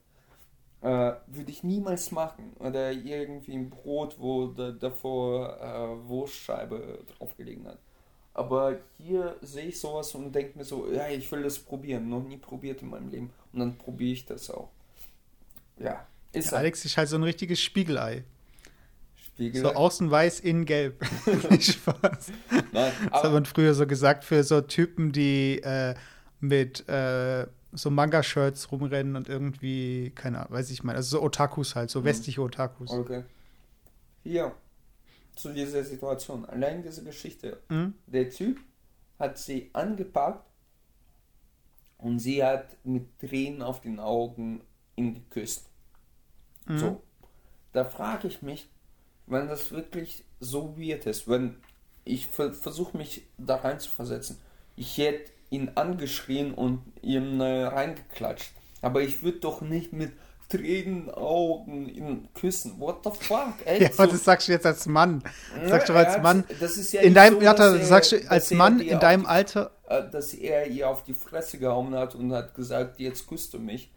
Äh, 0.83 1.21
würde 1.27 1.51
ich 1.51 1.62
niemals 1.62 2.11
machen. 2.11 2.53
Oder 2.59 2.93
irgendwie 2.93 3.55
ein 3.55 3.71
Brot, 3.71 4.16
wo 4.18 4.47
da, 4.49 4.73
davor 4.73 5.57
äh, 5.61 6.09
Wurstscheibe 6.09 7.05
drauf 7.16 7.37
gelegen 7.37 7.66
hat. 7.66 7.79
Aber 8.35 8.79
hier 8.97 9.37
sehe 9.43 9.66
ich 9.66 9.79
sowas 9.79 10.14
und 10.14 10.33
denke 10.33 10.59
mir 10.59 10.64
so, 10.64 10.91
ja, 10.91 11.09
ich 11.09 11.31
will 11.31 11.43
das 11.43 11.59
probieren. 11.59 12.09
Noch 12.09 12.23
nie 12.23 12.39
probiert 12.39 12.83
in 12.83 12.91
meinem 12.91 13.09
Leben. 13.09 13.31
Und 13.53 13.61
dann 13.61 13.77
probiere 13.77 14.12
ich 14.12 14.27
das 14.27 14.51
auch. 14.51 14.71
Ja, 15.79 16.07
ist 16.33 16.53
Ja, 16.53 16.59
Alex 16.59 16.85
ist 16.85 16.97
halt 16.97 17.09
so 17.09 17.16
ein 17.16 17.23
richtiges 17.25 17.61
Spiegelei. 17.61 18.25
So 19.55 19.72
außen 19.72 20.11
weiß, 20.11 20.41
innen 20.41 20.64
gelb. 20.64 21.03
Nicht 21.51 21.72
Spaß. 21.74 22.32
Nein, 22.72 22.93
Das 23.11 23.22
hat 23.22 23.32
man 23.32 23.45
früher 23.47 23.74
so 23.74 23.86
gesagt 23.86 24.24
für 24.24 24.43
so 24.45 24.61
Typen, 24.61 25.12
die 25.12 25.61
äh, 25.62 25.95
mit 26.41 26.88
äh, 26.88 27.47
so 27.72 27.91
Manga-Shirts 27.91 28.70
rumrennen 28.72 29.16
und 29.16 29.28
irgendwie, 29.28 30.11
keine 30.14 30.41
Ahnung, 30.41 30.53
weiß 30.53 30.70
ich 30.70 30.82
mal, 30.82 30.97
also 30.97 31.18
so 31.18 31.22
Otakus 31.24 31.74
halt, 31.74 31.91
so 31.91 32.01
Mhm. 32.01 32.05
westliche 32.05 32.41
Otakus. 32.43 32.91
okay. 32.91 33.24
Hier, 34.24 34.53
zu 35.36 35.53
dieser 35.53 35.82
Situation. 35.84 36.45
Allein 36.45 36.82
diese 36.82 37.03
Geschichte. 37.05 37.61
Mhm. 37.68 37.95
Der 38.07 38.28
Typ 38.28 38.59
hat 39.18 39.38
sie 39.38 39.70
angepackt 39.72 40.45
und 41.99 42.18
sie 42.18 42.43
hat 42.45 42.76
mit 42.84 43.18
Tränen 43.18 43.62
auf 43.62 43.80
den 43.80 43.99
Augen 44.01 44.62
ihn 44.97 45.14
geküsst. 45.14 45.68
Mhm. 46.66 46.78
So. 46.78 47.03
Da 47.72 47.84
frage 47.84 48.28
ich 48.28 48.43
mich, 48.43 48.68
wenn 49.31 49.49
das 49.49 49.70
wirklich 49.70 50.24
so 50.41 50.76
weird 50.78 51.07
ist, 51.07 51.28
wenn 51.28 51.57
ich 52.05 52.26
ver 52.26 52.53
versuche 52.53 52.97
mich 52.97 53.22
da 53.39 53.57
rein 53.57 53.78
zu 53.81 53.91
versetzen. 53.91 54.39
Ich 54.76 54.97
hätte 54.99 55.31
ihn 55.51 55.72
angeschrien 55.74 56.55
und 56.55 56.81
ihm 57.03 57.41
äh, 57.41 57.64
reingeklatscht. 57.64 58.53
Aber 58.83 59.03
ich 59.03 59.22
würde 59.22 59.39
doch 59.41 59.61
nicht 59.61 59.93
mit 59.93 60.12
Tränen 60.49 61.11
Augen 61.11 61.89
ihn 61.89 62.28
küssen. 62.35 62.81
What 62.81 63.05
the 63.05 63.11
fuck? 63.12 63.55
Ey, 63.66 63.83
Ja, 63.85 63.91
aber 63.97 64.09
das 64.09 64.24
sagst 64.24 64.49
du 64.49 64.53
jetzt 64.53 64.66
als 64.66 64.87
Mann. 64.87 65.22
Das 65.61 65.68
sagst 65.70 65.89
du 65.91 65.93
als 65.93 66.14
hat- 66.14 66.22
Mann. 66.24 66.45
Das 66.59 66.76
ist 66.76 66.93
ja 66.93 67.03
In 67.03 67.14
deinem, 67.14 67.35
so, 67.35 67.41
das 67.41 67.61
er- 67.61 67.85
sagst 67.85 68.12
du 68.12 68.31
als 68.31 68.51
Mann 68.51 68.81
in 68.81 68.99
deinem 68.99 69.22
die 69.22 69.28
Alter. 69.28 69.70
äh, 69.89 70.09
dass 70.11 70.35
er 70.35 70.66
ihr 70.66 70.89
auf 70.89 71.05
die 71.05 71.14
Fresse 71.14 71.59
gehauen 71.59 71.95
hat 71.95 72.14
und 72.16 72.33
hat 72.33 72.55
gesagt, 72.55 72.99
jetzt 72.99 73.28
küsst 73.28 73.55
du 73.55 73.59
mich 73.61 73.93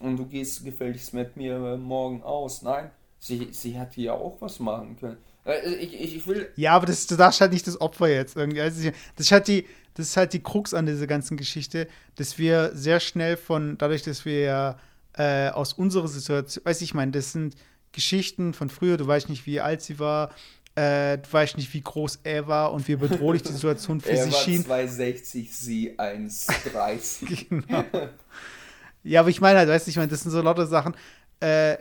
und 0.00 0.16
du 0.16 0.26
gehst 0.26 0.64
gefälligst 0.64 1.14
mit 1.14 1.36
mir 1.36 1.76
morgen 1.76 2.22
aus. 2.24 2.62
Nein, 2.62 2.90
sie, 3.22 3.48
sie 3.52 3.70
hätte 3.70 4.00
ja 4.00 4.12
auch 4.12 4.40
was 4.40 4.58
machen 4.58 4.96
können. 4.98 5.16
Äh, 5.46 5.74
ich, 5.76 5.94
ich, 5.94 6.16
ich 6.16 6.26
will. 6.26 6.50
Ja, 6.56 6.72
aber 6.72 6.86
das, 6.86 7.06
du 7.06 7.16
darfst 7.16 7.40
halt 7.40 7.52
nicht 7.52 7.66
das 7.66 7.80
Opfer 7.80 8.08
jetzt 8.08 8.36
irgendwie. 8.36 8.60
Also, 8.60 8.90
das 9.16 9.26
ist 9.26 9.32
halt 9.32 9.48
die, 9.48 9.66
das 9.94 10.08
ist 10.08 10.16
halt 10.16 10.32
die 10.32 10.42
Krux 10.42 10.74
an 10.74 10.86
dieser 10.86 11.06
ganzen 11.06 11.36
Geschichte, 11.36 11.88
dass 12.16 12.38
wir 12.38 12.72
sehr 12.74 13.00
schnell 13.00 13.36
von, 13.36 13.78
dadurch, 13.78 14.02
dass 14.02 14.24
wir 14.24 14.40
ja 14.40 14.78
äh, 15.14 15.50
aus 15.50 15.72
unserer 15.72 16.08
Situation, 16.08 16.64
weiß 16.64 16.78
ich, 16.78 16.90
ich 16.90 16.94
meine, 16.94 17.12
das 17.12 17.32
sind 17.32 17.54
Geschichten 17.92 18.54
von 18.54 18.68
früher, 18.70 18.96
du 18.96 19.06
weißt 19.06 19.28
nicht, 19.28 19.46
wie 19.46 19.60
alt 19.60 19.82
sie 19.82 19.98
war, 19.98 20.30
äh, 20.74 21.18
du 21.18 21.30
weißt 21.30 21.58
nicht, 21.58 21.72
wie 21.74 21.82
groß 21.82 22.20
er 22.24 22.48
war 22.48 22.72
und 22.72 22.88
wie 22.88 22.96
bedrohlich 22.96 23.42
die 23.42 23.52
Situation 23.52 24.00
für 24.00 24.10
Er 24.10 24.24
sie 24.24 24.32
war 24.32 24.40
schien. 24.40 24.64
2,60, 24.64 25.48
sie 25.50 25.98
1,30. 25.98 27.46
Genau. 27.48 27.84
Ja, 29.04 29.20
aber 29.20 29.28
ich 29.28 29.40
meine 29.40 29.58
halt, 29.58 29.68
weißt 29.68 29.86
du, 29.86 29.90
ich 29.90 29.96
meine, 29.96 30.08
das 30.08 30.22
sind 30.22 30.30
so 30.30 30.40
lauter 30.40 30.66
Sachen, 30.66 30.94
äh, 31.40 31.76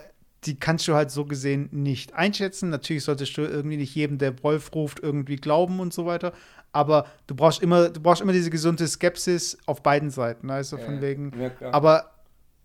die 0.46 0.60
kannst 0.60 0.88
du 0.88 0.96
halt 0.96 1.12
so 1.12 1.26
gesehen 1.26 1.70
nicht 1.72 2.14
einschätzen. 2.14 2.70
Natürlich 2.70 3.04
solltest 3.04 3.38
du 3.38 3.42
irgendwie 3.42 3.78
nicht 3.78 3.94
jedem, 3.94 4.18
der 4.18 4.42
Wolf 4.44 4.74
ruft, 4.74 5.00
irgendwie 5.00 5.36
glauben 5.36 5.80
und 5.80 5.94
so 5.94 6.06
weiter. 6.06 6.34
Aber 6.72 7.06
du 7.28 7.36
brauchst 7.36 7.62
immer, 7.62 7.90
du 7.90 8.00
brauchst 8.00 8.22
immer 8.22 8.34
diese 8.34 8.50
gesunde 8.50 8.88
Skepsis 8.88 9.58
auf 9.66 9.84
beiden 9.84 10.10
Seiten. 10.10 10.50
Also 10.50 10.78
von 10.78 10.96
Ja, 10.96 11.02
wegen. 11.02 11.32
ja, 11.40 11.52
aber 11.72 12.12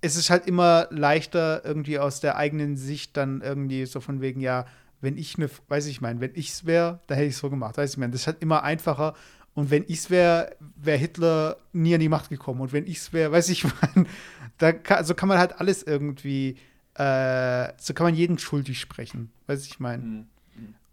es 0.00 0.16
ist 0.16 0.30
halt 0.30 0.46
immer 0.46 0.86
leichter, 0.90 1.64
irgendwie 1.64 1.98
aus 1.98 2.20
der 2.20 2.36
eigenen 2.36 2.76
Sicht 2.76 3.16
dann 3.16 3.40
irgendwie 3.42 3.84
so 3.86 4.00
von 4.00 4.20
wegen, 4.20 4.40
ja, 4.40 4.66
wenn 5.00 5.18
ich 5.18 5.36
eine, 5.36 5.50
weiß 5.68 5.86
ich 5.86 6.00
mein, 6.00 6.20
wenn 6.20 6.30
ich 6.34 6.50
es 6.50 6.64
wäre, 6.66 7.00
dann 7.06 7.16
hätte 7.16 7.28
ich 7.28 7.34
es 7.34 7.40
so 7.40 7.50
gemacht. 7.50 7.76
Weiß 7.76 7.90
ich 7.92 7.98
mein, 7.98 8.10
das 8.12 8.22
ist 8.22 8.26
halt 8.26 8.40
immer 8.40 8.62
einfacher. 8.62 9.14
Und 9.54 9.70
wenn 9.70 9.84
ich 9.88 9.98
es 9.98 10.10
wäre, 10.10 10.54
wäre 10.76 10.98
Hitler 10.98 11.56
nie 11.72 11.94
an 11.94 12.00
die 12.00 12.08
Macht 12.08 12.30
gekommen. 12.30 12.60
Und 12.60 12.72
wenn 12.72 12.86
ich 12.86 12.98
es 12.98 13.12
wäre, 13.12 13.32
weiß 13.32 13.48
ich 13.50 13.64
mein, 13.64 14.06
da 14.58 14.72
kann, 14.72 15.04
so 15.04 15.14
kann 15.14 15.28
man 15.28 15.38
halt 15.38 15.60
alles 15.60 15.82
irgendwie, 15.82 16.56
äh, 16.98 17.72
so 17.78 17.94
kann 17.94 18.06
man 18.06 18.14
jeden 18.14 18.38
schuldig 18.38 18.80
sprechen. 18.80 19.30
Weiß 19.46 19.66
ich 19.66 19.80
mein. 19.80 20.00
Hm. 20.02 20.26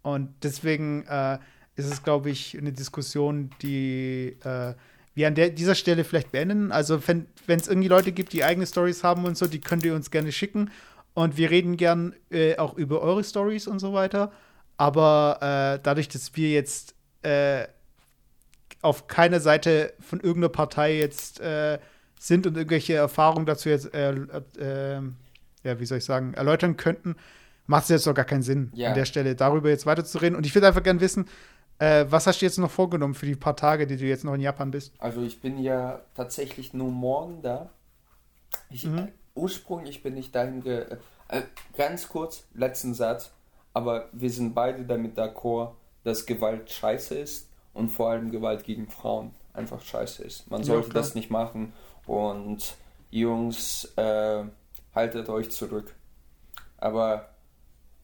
Und 0.02 0.30
deswegen 0.42 1.04
äh, 1.06 1.38
ist 1.76 1.86
es, 1.86 2.02
glaube 2.02 2.30
ich, 2.30 2.56
eine 2.58 2.72
Diskussion, 2.72 3.50
die 3.62 4.36
äh, 4.44 4.74
wir 5.14 5.28
an 5.28 5.34
der, 5.34 5.50
dieser 5.50 5.74
Stelle 5.74 6.04
vielleicht 6.04 6.32
beenden. 6.32 6.72
Also, 6.72 7.00
wenn 7.06 7.26
es 7.46 7.68
irgendwie 7.68 7.88
Leute 7.88 8.12
gibt, 8.12 8.32
die 8.32 8.44
eigene 8.44 8.66
Stories 8.66 9.02
haben 9.02 9.24
und 9.24 9.36
so, 9.36 9.46
die 9.46 9.60
könnt 9.60 9.84
ihr 9.84 9.94
uns 9.94 10.10
gerne 10.10 10.32
schicken. 10.32 10.70
Und 11.14 11.36
wir 11.36 11.50
reden 11.50 11.76
gern 11.76 12.14
äh, 12.30 12.56
auch 12.58 12.74
über 12.74 13.00
eure 13.00 13.22
Stories 13.24 13.66
und 13.66 13.78
so 13.78 13.92
weiter. 13.92 14.32
Aber 14.76 15.38
äh, 15.40 15.80
dadurch, 15.82 16.08
dass 16.08 16.34
wir 16.36 16.50
jetzt 16.50 16.94
äh, 17.22 17.66
auf 18.82 19.06
keiner 19.06 19.40
Seite 19.40 19.94
von 20.00 20.20
irgendeiner 20.20 20.50
Partei 20.50 20.98
jetzt 20.98 21.40
äh, 21.40 21.78
sind 22.18 22.46
und 22.46 22.56
irgendwelche 22.56 22.94
Erfahrungen 22.94 23.46
dazu 23.46 23.68
jetzt, 23.68 23.88
ja, 25.64 25.80
wie 25.80 25.86
soll 25.86 25.98
ich 25.98 26.04
sagen, 26.04 26.34
erläutern 26.34 26.76
könnten, 26.76 27.16
macht 27.66 27.84
es 27.84 27.88
jetzt 27.88 28.06
doch 28.06 28.14
gar 28.14 28.24
keinen 28.24 28.42
Sinn, 28.42 28.70
Ja. 28.74 28.90
an 28.90 28.94
der 28.94 29.04
Stelle 29.06 29.34
darüber 29.34 29.70
jetzt 29.70 29.86
weiterzureden. 29.86 30.36
Und 30.36 30.46
ich 30.46 30.54
würde 30.54 30.66
einfach 30.68 30.82
gerne 30.82 31.00
wissen, 31.00 31.26
äh, 31.78 32.04
was 32.08 32.26
hast 32.26 32.40
du 32.40 32.44
jetzt 32.46 32.58
noch 32.58 32.70
vorgenommen 32.70 33.14
für 33.14 33.26
die 33.26 33.34
paar 33.34 33.56
Tage, 33.56 33.86
die 33.86 33.96
du 33.96 34.04
jetzt 34.04 34.24
noch 34.24 34.34
in 34.34 34.40
Japan 34.40 34.70
bist? 34.70 34.92
Also 34.98 35.22
ich 35.22 35.40
bin 35.40 35.58
ja 35.58 36.02
tatsächlich 36.14 36.72
nur 36.74 36.90
morgen 36.90 37.42
da. 37.42 37.70
Ich, 38.70 38.84
Mhm. 38.86 38.98
äh, 38.98 39.06
ursprünglich 39.34 40.02
bin 40.02 40.16
ich 40.16 40.30
dahin 40.30 40.62
ge... 40.62 40.86
Äh, 41.28 41.42
ganz 41.76 42.08
kurz, 42.08 42.44
letzten 42.54 42.94
Satz. 42.94 43.32
Aber 43.72 44.08
wir 44.12 44.30
sind 44.30 44.54
beide 44.54 44.84
damit 44.84 45.18
d'accord, 45.18 45.72
dass 46.04 46.26
Gewalt 46.26 46.70
scheiße 46.70 47.14
ist 47.18 47.48
und 47.72 47.88
vor 47.90 48.10
allem 48.10 48.30
Gewalt 48.30 48.62
gegen 48.62 48.88
Frauen 48.88 49.32
einfach 49.52 49.80
scheiße 49.80 50.22
ist. 50.22 50.48
Man 50.50 50.60
Ja, 50.60 50.66
sollte 50.66 50.90
klar. 50.90 51.02
das 51.02 51.14
nicht 51.16 51.30
machen 51.30 51.72
und 52.06 52.76
Jungs, 53.10 53.92
äh, 53.96 54.44
haltet 54.94 55.28
euch 55.28 55.50
zurück. 55.50 55.94
Aber 56.78 57.28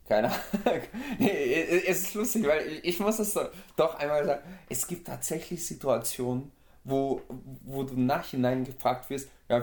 keine 0.06 0.28
Ahnung. 0.28 0.82
es 1.18 2.02
ist 2.02 2.14
lustig, 2.14 2.46
weil 2.46 2.80
ich 2.82 2.98
muss 2.98 3.18
es 3.18 3.38
doch- 3.76 3.94
einmal 3.94 4.24
sagen. 4.24 4.42
Es 4.68 4.86
gibt 4.86 5.06
tatsächlich 5.06 5.64
Situationen, 5.64 6.50
wo, 6.84 7.22
wo 7.62 7.84
du 7.84 7.94
im 7.94 8.06
Nachhinein 8.06 8.64
gefragt 8.64 9.08
wirst. 9.10 9.28
Ja, 9.48 9.62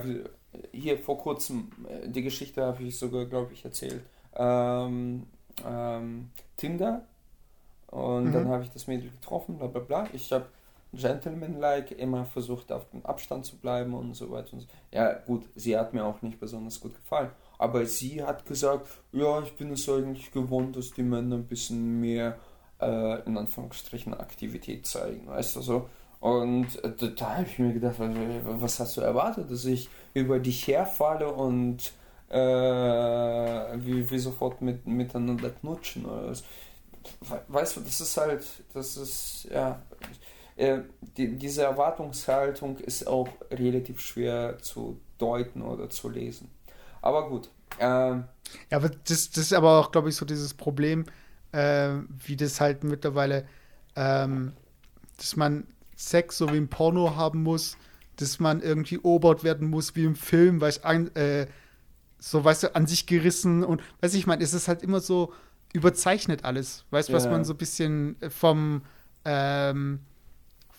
hier 0.72 0.98
vor 0.98 1.18
kurzem, 1.18 1.70
äh, 1.88 2.08
die 2.08 2.22
Geschichte 2.22 2.64
habe 2.64 2.82
ich 2.82 2.98
sogar, 2.98 3.26
glaube 3.26 3.52
ich, 3.52 3.64
erzählt. 3.64 4.02
Ähm, 4.34 5.26
ähm, 5.66 6.30
Tinder. 6.56 7.04
Und 7.88 8.32
dann 8.32 8.48
habe 8.48 8.64
ich 8.64 8.70
das 8.70 8.86
Mädel 8.86 9.10
getroffen, 9.10 9.58
bla 9.58 9.66
bla 9.66 9.80
bla. 9.80 10.08
Ich 10.12 10.30
habe 10.32 10.46
gentleman-like 10.92 11.92
immer 11.92 12.24
versucht, 12.24 12.72
auf 12.72 12.88
dem 12.90 13.04
Abstand 13.04 13.44
zu 13.44 13.56
bleiben 13.58 13.94
und 13.94 14.14
so 14.14 14.30
weiter 14.30 14.54
und 14.54 14.60
so. 14.60 14.66
Ja, 14.92 15.12
gut, 15.14 15.44
sie 15.54 15.76
hat 15.76 15.92
mir 15.94 16.04
auch 16.04 16.22
nicht 16.22 16.40
besonders 16.40 16.80
gut 16.80 16.94
gefallen. 16.94 17.30
Aber 17.58 17.84
sie 17.86 18.22
hat 18.22 18.46
gesagt, 18.46 18.86
ja, 19.12 19.40
ich 19.42 19.54
bin 19.56 19.72
es 19.72 19.88
eigentlich 19.88 20.30
gewohnt, 20.30 20.76
dass 20.76 20.92
die 20.92 21.02
Männer 21.02 21.36
ein 21.36 21.46
bisschen 21.46 22.00
mehr, 22.00 22.38
äh, 22.80 23.22
in 23.26 23.36
Anführungsstrichen, 23.36 24.14
Aktivität 24.14 24.86
zeigen, 24.86 25.26
weißt 25.26 25.56
du 25.56 25.60
so. 25.60 25.88
Und 26.20 26.82
äh, 26.84 26.92
da, 27.16 27.36
habe 27.36 27.46
ich 27.46 27.58
mir 27.58 27.72
gedacht, 27.72 27.96
was, 27.98 28.60
was 28.62 28.80
hast 28.80 28.96
du 28.96 29.00
erwartet, 29.02 29.50
dass 29.50 29.64
ich 29.64 29.88
über 30.14 30.38
dich 30.40 30.66
herfalle 30.66 31.32
und 31.32 31.92
äh, 32.30 32.34
wir, 32.36 34.10
wir 34.10 34.20
sofort 34.20 34.60
mit, 34.62 34.86
miteinander 34.86 35.50
knutschen 35.50 36.04
oder 36.06 36.28
was? 36.28 36.44
We- 37.20 37.42
Weißt 37.48 37.76
du, 37.76 37.80
das 37.80 38.00
ist 38.00 38.16
halt, 38.16 38.44
das 38.74 38.96
ist, 38.96 39.48
ja, 39.52 39.80
äh, 40.58 40.80
die, 41.16 41.36
diese 41.36 41.62
Erwartungshaltung 41.64 42.78
ist 42.78 43.06
auch 43.06 43.28
relativ 43.50 44.00
schwer 44.00 44.58
zu 44.60 45.00
deuten 45.18 45.62
oder 45.62 45.90
zu 45.90 46.08
lesen. 46.10 46.50
Aber 47.02 47.28
gut, 47.30 47.50
ähm, 47.80 48.24
Ja, 48.70 48.78
aber 48.78 48.88
das, 48.90 49.30
das 49.30 49.38
ist 49.44 49.52
aber 49.52 49.78
auch, 49.78 49.92
glaube 49.92 50.08
ich, 50.08 50.16
so 50.16 50.24
dieses 50.24 50.54
Problem, 50.54 51.06
äh, 51.52 51.90
wie 52.26 52.36
das 52.36 52.60
halt 52.60 52.84
mittlerweile, 52.84 53.46
ähm, 53.96 54.54
dass 55.18 55.36
man 55.36 55.66
Sex 55.96 56.38
so 56.38 56.52
wie 56.52 56.58
im 56.58 56.68
Porno 56.68 57.16
haben 57.16 57.42
muss, 57.42 57.78
dass 58.16 58.40
man 58.40 58.60
irgendwie 58.62 58.98
obert 59.00 59.44
werden 59.44 59.68
muss 59.70 59.96
wie 59.96 60.04
im 60.04 60.16
Film, 60.16 60.60
weil 60.60 60.70
ich 60.70 60.84
ein, 60.84 61.14
äh, 61.16 61.46
so, 62.18 62.44
weißt 62.44 62.64
du, 62.64 62.76
an 62.76 62.86
sich 62.86 63.06
gerissen 63.06 63.64
und, 63.64 63.82
weißt 64.00 64.14
du, 64.14 64.18
ich 64.18 64.26
meine, 64.26 64.44
es 64.44 64.54
ist 64.54 64.68
halt 64.68 64.82
immer 64.82 65.00
so 65.00 65.32
überzeichnet 65.72 66.44
alles, 66.44 66.84
weißt 66.90 67.12
du, 67.12 67.16
was 67.16 67.28
Ja. 67.28 67.30
man 67.30 67.44
so 67.44 67.54
ein 67.54 67.58
bisschen 67.58 68.16
vom, 68.30 68.82
ähm, 69.24 70.00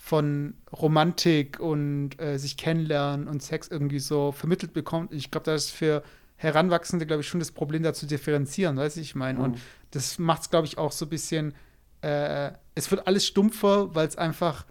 von 0.09 0.55
Romantik 0.73 1.59
und 1.59 2.19
äh, 2.19 2.39
sich 2.39 2.57
kennenlernen 2.57 3.27
und 3.27 3.43
Sex 3.43 3.67
irgendwie 3.67 3.99
so 3.99 4.31
vermittelt 4.31 4.73
bekommt. 4.73 5.13
Ich 5.13 5.29
glaube, 5.29 5.45
das 5.45 5.65
ist 5.65 5.71
für 5.71 6.01
Heranwachsende, 6.35 7.05
glaube 7.05 7.21
ich, 7.21 7.27
schon 7.27 7.39
das 7.39 7.51
Problem, 7.51 7.83
da 7.83 7.93
zu 7.93 8.07
differenzieren, 8.07 8.75
weißt 8.75 8.97
du, 8.97 9.01
ich 9.01 9.13
meine. 9.13 9.39
Und 9.39 9.51
Mhm. 9.57 9.61
das 9.91 10.17
macht 10.17 10.41
es, 10.41 10.49
glaube 10.49 10.65
ich, 10.65 10.79
auch 10.79 10.91
so 10.91 11.05
ein 11.05 11.09
bisschen, 11.09 11.53
äh, 12.01 12.51
es 12.73 12.89
wird 12.89 13.05
alles 13.05 13.27
stumpfer, 13.27 13.93
weil 13.93 14.07
es 14.07 14.17
einfach 14.17 14.65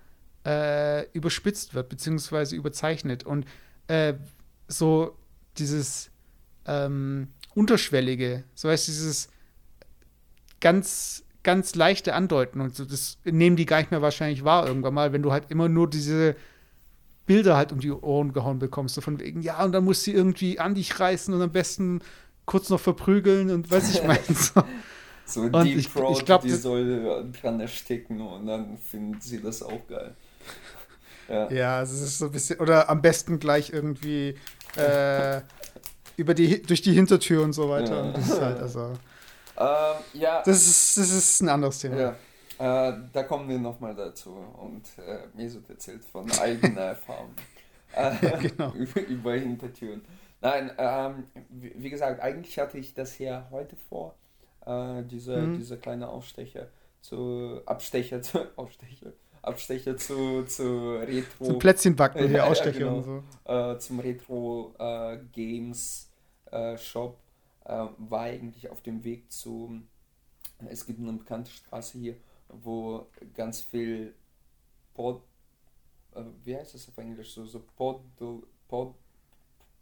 äh, 0.45 1.09
überspitzt 1.13 1.73
wird, 1.73 1.89
beziehungsweise 1.89 2.57
überzeichnet. 2.57 3.23
Und 3.23 3.47
äh, 3.87 4.15
so 4.67 5.17
dieses 5.57 6.11
ähm, 6.67 7.29
Unterschwellige, 7.55 8.43
so 8.57 8.69
heißt 8.71 8.89
dieses 8.89 9.29
ganz, 10.61 11.23
ganz 11.43 11.75
leichte 11.75 12.15
Andeuten 12.15 12.61
und 12.61 12.75
so, 12.75 12.85
das 12.85 13.19
nehmen 13.25 13.57
die 13.57 13.67
gar 13.67 13.79
nicht 13.79 13.91
mehr 13.91 14.03
wahrscheinlich 14.03 14.45
wahr 14.45 14.67
irgendwann 14.67 14.95
mal, 14.95 15.13
wenn 15.13 15.23
du 15.23 15.33
halt 15.33 15.45
immer 15.51 15.69
nur 15.69 15.89
diese 15.89 16.37
Bilder 17.27 17.57
halt 17.57 17.73
um 17.73 17.81
die 17.81 17.91
Ohren 17.93 18.33
gehauen 18.33 18.59
bekommst, 18.59 18.95
so 18.95 19.01
von 19.01 19.21
wegen, 19.21 19.43
ja, 19.43 19.63
und 19.65 19.73
dann 19.73 19.85
muss 19.85 20.03
sie 20.03 20.13
irgendwie 20.13 20.59
an 20.59 20.75
dich 20.75 20.99
reißen 20.99 21.33
und 21.33 21.43
am 21.43 21.53
besten 21.53 22.01
kurz 22.47 22.71
noch 22.71 22.81
verprügeln 22.81 23.51
und 23.51 23.71
weiß 23.71 23.95
ich 23.95 24.03
meine. 24.03 24.21
So. 24.29 24.63
so 25.27 25.41
Und 25.43 25.65
Deep 25.65 25.77
ich- 25.79 25.89
Throat, 25.89 26.19
ich 26.19 26.25
glaub, 26.25 26.43
die 26.43 26.51
soll 26.51 27.31
dran 27.41 27.61
ersticken 27.61 28.21
und 28.21 28.47
dann 28.47 28.79
findet 28.79 29.23
sie 29.23 29.41
das 29.41 29.63
auch 29.63 29.87
geil. 29.89 30.15
Ja. 31.31 31.51
Ja, 31.51 31.83
es 31.83 31.93
ist 31.93 32.17
so 32.17 32.25
ein 32.25 32.33
bisschen, 32.33 32.59
oder 32.59 32.89
am 32.89 33.03
besten 33.03 33.39
gleich 33.39 33.69
irgendwie 33.71 34.35
äh, 34.77 35.43
über 36.17 36.33
die, 36.33 36.63
durch 36.63 36.81
die 36.81 36.93
Hintertür 36.95 37.43
und 37.43 37.53
so 37.53 37.69
weiter. 37.69 37.97
Ja. 37.97 38.03
Und 38.05 38.17
das 38.17 38.29
ist 38.31 38.41
halt, 38.41 38.59
also, 38.61 38.95
Ähm, 39.59 39.97
ja, 40.15 40.43
das 40.45 40.67
ist, 40.67 40.97
das 40.99 41.11
ist 41.11 41.41
ein 41.43 41.49
anderes 41.49 41.79
Thema. 41.81 41.97
ja. 41.97 42.17
Äh, 42.61 42.99
da 43.13 43.23
kommen 43.23 43.49
wir 43.49 43.59
nochmal 43.59 43.95
dazu. 43.95 44.31
Und 44.61 44.85
äh, 44.99 45.21
Mesut 45.37 45.69
erzählt 45.71 46.05
von 46.05 46.31
eigener 46.41 46.81
Erfahrung. 46.81 47.31
Äh, 47.93 48.11
genau. 48.49 48.71
über, 48.75 49.01
über 49.03 49.33
Hintertüren. 49.35 50.03
Nein, 50.41 50.71
ähm, 50.79 51.25
wie, 51.51 51.73
wie 51.77 51.91
gesagt, 51.91 52.21
eigentlich 52.21 52.59
hatte 52.59 52.79
ich 52.79 52.95
das 52.95 53.19
ja 53.19 53.47
heute 53.51 53.77
vor, 53.89 54.15
äh, 54.67 55.03
diese, 55.05 55.37
Mhm. 55.37 55.57
diese 55.59 55.77
kleine 55.79 56.09
Aufstecher 56.09 56.69
zu 57.01 57.61
Abstecher 57.67 58.23
zu 58.23 58.41
Aufstecher, 58.57 59.13
Abstecher 59.43 59.97
zu, 59.97 60.45
zu 60.45 60.97
Retro 60.99 61.45
Zum 61.45 61.59
Plätzchenbacken 61.61 62.21
Ja, 62.23 62.27
hier 62.29 62.37
ja, 62.39 62.45
Ausstecher 62.45 62.79
genau. 62.81 62.97
und 62.97 63.03
so. 63.05 63.53
äh, 63.53 63.79
zum 63.79 64.01
Retro 64.01 64.75
äh, 64.79 65.19
Games 65.33 66.11
äh, 66.51 66.77
Shop 66.77 67.17
äh, 67.69 67.87
war 67.99 68.23
eigentlich 68.23 68.69
auf 68.71 68.81
dem 68.83 69.05
Weg 69.05 69.31
zu 69.31 69.83
es 70.69 70.85
gibt 70.87 70.99
eine 70.99 71.13
bekannte 71.13 71.53
Straße 71.53 71.99
hier, 71.99 72.17
wo 72.49 73.07
ganz 73.35 73.61
viel 73.61 74.15
Pod, 74.93 75.23
äh, 76.15 76.23
wie 76.45 76.57
heißt 76.57 76.75
das 76.75 76.89
auf 76.89 76.99
Englisch 76.99 77.33
so 77.33 77.45
so 77.45 77.61
Pod, 77.77 78.01
Pod, 78.67 78.95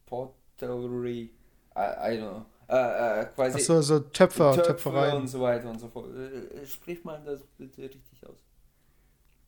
Pottery 0.04 1.30
I, 1.74 1.78
I 1.78 2.18
don't 2.18 2.30
know 2.30 2.46
äh, 2.68 3.20
äh, 3.20 3.26
quasi 3.26 3.58
Achso, 3.58 3.80
so 3.80 4.00
Töpfer, 4.00 4.52
Töpfe 4.52 4.68
Töpferei. 4.68 5.14
und 5.14 5.28
so 5.28 5.40
weiter 5.40 5.70
und 5.70 5.78
so 5.78 5.88
fort. 5.88 6.12
Äh, 6.16 6.62
äh, 6.62 6.66
Sprich 6.66 7.04
mal 7.04 7.22
das 7.24 7.44
bitte 7.56 7.82
richtig 7.82 8.26
aus. 8.26 8.36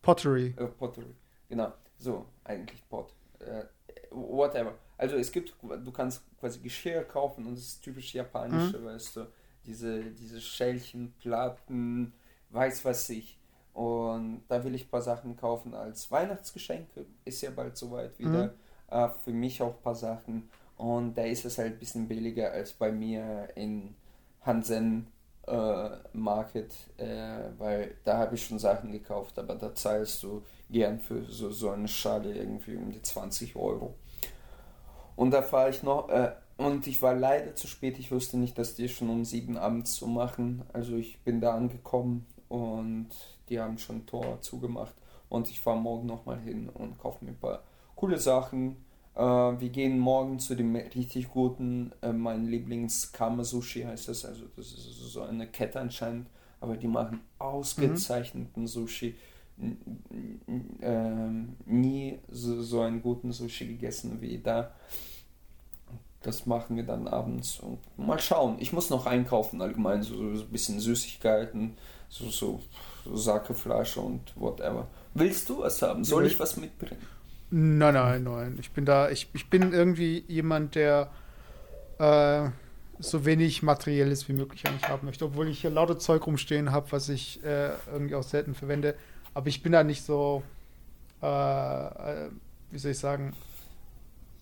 Pottery. 0.02 0.50
Pottery. 0.78 1.14
Genau. 1.48 1.72
So, 1.96 2.26
eigentlich 2.44 2.88
Pot. 2.88 3.12
Whatever. 4.10 4.74
Also 4.96 5.16
es 5.16 5.32
gibt, 5.32 5.52
du 5.60 5.90
kannst 5.90 6.22
quasi 6.40 6.60
Geschirr 6.60 7.04
kaufen 7.04 7.46
und 7.46 7.54
es 7.54 7.68
ist 7.68 7.82
typisch 7.82 8.14
japanische, 8.14 8.84
weißt 8.84 9.16
du. 9.16 9.26
Diese, 9.66 10.02
diese 10.02 10.40
Schälchen, 10.40 11.12
Platten, 11.20 12.12
weiß 12.50 12.84
was 12.84 13.08
ich. 13.10 13.38
Und 13.74 14.42
da 14.48 14.64
will 14.64 14.74
ich 14.74 14.86
ein 14.86 14.90
paar 14.90 15.02
Sachen 15.02 15.36
kaufen 15.36 15.74
als 15.74 16.10
Weihnachtsgeschenke. 16.10 17.06
Ist 17.24 17.42
ja 17.42 17.50
bald 17.50 17.76
soweit 17.76 18.18
wieder. 18.18 18.54
Äh, 18.90 19.08
für 19.22 19.32
mich 19.32 19.60
auch 19.62 19.76
ein 19.76 19.82
paar 19.82 19.94
Sachen. 19.94 20.48
Und 20.76 21.14
da 21.14 21.22
ist 21.24 21.44
es 21.44 21.58
halt 21.58 21.74
ein 21.74 21.78
bisschen 21.78 22.08
billiger 22.08 22.50
als 22.52 22.72
bei 22.72 22.90
mir 22.90 23.48
in 23.56 23.94
Hansen 24.42 25.08
äh, 25.46 25.90
Market, 26.12 26.74
äh, 26.96 27.50
weil 27.58 27.96
da 28.04 28.18
habe 28.18 28.34
ich 28.34 28.46
schon 28.46 28.58
Sachen 28.58 28.92
gekauft, 28.92 29.38
aber 29.38 29.54
da 29.54 29.74
zahlst 29.74 30.22
du 30.22 30.42
gern 30.70 31.00
für 31.00 31.24
so, 31.24 31.50
so 31.50 31.70
eine 31.70 31.88
Schale 31.88 32.34
irgendwie 32.34 32.76
um 32.76 32.90
die 32.90 33.02
20 33.02 33.56
Euro. 33.56 33.94
Und 35.18 35.32
da 35.32 35.42
fahre 35.42 35.70
ich 35.70 35.82
noch, 35.82 36.10
äh, 36.10 36.30
und 36.58 36.86
ich 36.86 37.02
war 37.02 37.12
leider 37.12 37.56
zu 37.56 37.66
spät, 37.66 37.98
ich 37.98 38.12
wusste 38.12 38.38
nicht, 38.38 38.56
dass 38.56 38.76
die 38.76 38.88
schon 38.88 39.10
um 39.10 39.24
sieben 39.24 39.56
abends 39.56 39.96
zu 39.96 40.06
machen. 40.06 40.62
Also 40.72 40.94
ich 40.94 41.18
bin 41.24 41.40
da 41.40 41.56
angekommen 41.56 42.24
und 42.48 43.08
die 43.48 43.58
haben 43.58 43.78
schon 43.78 44.06
Tor 44.06 44.40
zugemacht. 44.42 44.94
Und 45.28 45.50
ich 45.50 45.58
fahre 45.58 45.80
morgen 45.80 46.06
nochmal 46.06 46.38
hin 46.38 46.68
und 46.68 46.98
kaufe 46.98 47.24
mir 47.24 47.32
ein 47.32 47.36
paar 47.36 47.64
coole 47.96 48.16
Sachen. 48.16 48.76
Äh, 49.16 49.20
wir 49.22 49.70
gehen 49.70 49.98
morgen 49.98 50.38
zu 50.38 50.54
dem 50.54 50.76
richtig 50.76 51.30
guten, 51.30 51.90
äh, 52.00 52.12
mein 52.12 52.46
Lieblings 52.46 53.10
Kama 53.10 53.42
Sushi 53.42 53.82
heißt 53.82 54.06
das. 54.06 54.24
Also 54.24 54.44
das 54.54 54.66
ist 54.66 55.00
so 55.00 55.22
eine 55.22 55.48
Kette 55.48 55.80
anscheinend, 55.80 56.28
aber 56.60 56.76
die 56.76 56.86
machen 56.86 57.22
ausgezeichneten 57.40 58.68
Sushi. 58.68 59.16
Ähm, 60.80 61.56
nie 61.66 62.18
so, 62.30 62.62
so 62.62 62.80
einen 62.82 63.02
guten 63.02 63.32
Sushi 63.32 63.66
gegessen 63.66 64.20
wie 64.20 64.38
da. 64.38 64.72
Das 66.22 66.46
machen 66.46 66.76
wir 66.76 66.84
dann 66.84 67.08
abends 67.08 67.60
und 67.60 67.78
mal 67.96 68.18
schauen. 68.18 68.56
Ich 68.60 68.72
muss 68.72 68.90
noch 68.90 69.06
einkaufen 69.06 69.62
allgemein, 69.62 70.02
so, 70.02 70.34
so 70.34 70.44
ein 70.44 70.50
bisschen 70.50 70.80
Süßigkeiten, 70.80 71.76
so, 72.08 72.28
so, 72.30 72.60
so 73.04 73.16
Sakeflasche 73.16 74.00
und 74.00 74.32
whatever. 74.36 74.88
Willst 75.14 75.48
du 75.48 75.60
was 75.60 75.80
haben? 75.82 76.04
Soll 76.04 76.26
ich 76.26 76.38
was 76.38 76.56
mitbringen? 76.56 77.02
Nein, 77.50 77.94
nein, 77.94 78.22
nein. 78.24 78.58
Ich 78.60 78.70
bin 78.72 78.84
da, 78.84 79.10
ich, 79.10 79.28
ich 79.32 79.48
bin 79.48 79.72
irgendwie 79.72 80.24
jemand, 80.28 80.74
der 80.74 81.10
äh, 81.98 82.50
so 82.98 83.24
wenig 83.24 83.62
Materielles 83.62 84.28
wie 84.28 84.32
möglich 84.32 84.66
eigentlich 84.66 84.88
haben 84.88 85.06
möchte, 85.06 85.24
obwohl 85.24 85.48
ich 85.48 85.60
hier 85.60 85.70
lauter 85.70 85.98
Zeug 85.98 86.26
rumstehen 86.26 86.72
habe, 86.72 86.90
was 86.92 87.08
ich 87.08 87.42
äh, 87.44 87.70
irgendwie 87.92 88.14
auch 88.14 88.22
selten 88.22 88.54
verwende. 88.54 88.94
Aber 89.34 89.48
ich 89.48 89.62
bin 89.62 89.72
da 89.72 89.84
nicht 89.84 90.04
so, 90.04 90.42
äh, 91.22 91.26
äh, 91.26 92.30
wie 92.70 92.78
soll 92.78 92.92
ich 92.92 92.98
sagen, 92.98 93.34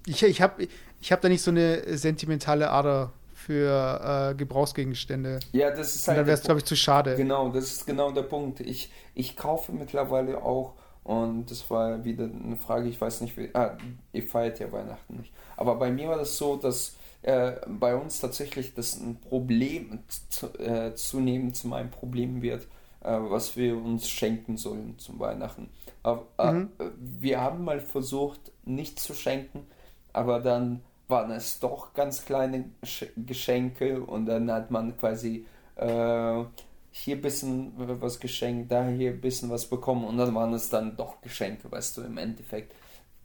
ich, 0.06 0.22
ich 0.22 0.40
habe 0.40 0.68
ich 1.00 1.12
hab 1.12 1.20
da 1.20 1.28
nicht 1.28 1.42
so 1.42 1.50
eine 1.50 1.96
sentimentale 1.96 2.70
Ader 2.70 3.12
für 3.34 4.30
äh, 4.32 4.34
Gebrauchsgegenstände. 4.34 5.40
Ja, 5.52 5.70
das 5.70 5.94
ist 5.94 6.08
halt. 6.08 6.16
Und 6.16 6.20
dann 6.22 6.26
wäre 6.26 6.38
es, 6.38 6.42
glaube 6.42 6.58
ich, 6.58 6.64
zu 6.64 6.76
schade. 6.76 7.16
Genau, 7.16 7.50
das 7.50 7.64
ist 7.64 7.86
genau 7.86 8.10
der 8.10 8.22
Punkt. 8.22 8.60
Ich, 8.60 8.90
ich 9.14 9.36
kaufe 9.36 9.72
mittlerweile 9.72 10.42
auch, 10.42 10.74
und 11.04 11.50
das 11.50 11.70
war 11.70 12.04
wieder 12.04 12.24
eine 12.24 12.56
Frage, 12.56 12.88
ich 12.88 13.00
weiß 13.00 13.20
nicht, 13.20 13.36
wie. 13.36 13.50
Ah, 13.54 13.76
ihr 14.12 14.22
feiert 14.24 14.58
ja 14.58 14.72
Weihnachten 14.72 15.18
nicht. 15.18 15.32
Aber 15.56 15.76
bei 15.76 15.90
mir 15.90 16.08
war 16.08 16.16
das 16.16 16.36
so, 16.36 16.56
dass 16.56 16.96
äh, 17.22 17.52
bei 17.68 17.94
uns 17.94 18.20
tatsächlich 18.20 18.74
das 18.74 18.96
ein 18.96 19.20
Problem 19.20 20.00
zu, 20.28 20.46
äh, 20.58 20.94
zunehmend 20.94 21.56
zu 21.56 21.68
meinem 21.68 21.90
Problem 21.90 22.42
wird, 22.42 22.66
was 23.10 23.56
wir 23.56 23.76
uns 23.76 24.08
schenken 24.08 24.56
sollen 24.56 24.98
zum 24.98 25.18
Weihnachten. 25.18 25.70
Äh, 26.04 26.52
mhm. 26.52 26.70
Wir 26.98 27.40
haben 27.40 27.64
mal 27.64 27.80
versucht, 27.80 28.52
nicht 28.64 29.00
zu 29.00 29.14
schenken, 29.14 29.66
aber 30.12 30.40
dann 30.40 30.82
waren 31.08 31.30
es 31.30 31.60
doch 31.60 31.94
ganz 31.94 32.24
kleine 32.24 32.70
Geschenke 33.16 34.00
und 34.00 34.26
dann 34.26 34.50
hat 34.50 34.70
man 34.70 34.96
quasi 34.96 35.46
äh, 35.76 36.44
hier 36.90 37.16
ein 37.16 37.20
bisschen 37.20 37.72
was 37.76 38.18
geschenkt, 38.18 38.72
da 38.72 38.88
hier 38.88 39.10
ein 39.10 39.20
bisschen 39.20 39.50
was 39.50 39.66
bekommen 39.66 40.04
und 40.04 40.16
dann 40.16 40.34
waren 40.34 40.52
es 40.54 40.68
dann 40.68 40.96
doch 40.96 41.20
Geschenke, 41.20 41.70
weißt 41.70 41.98
du, 41.98 42.02
im 42.02 42.18
Endeffekt. 42.18 42.74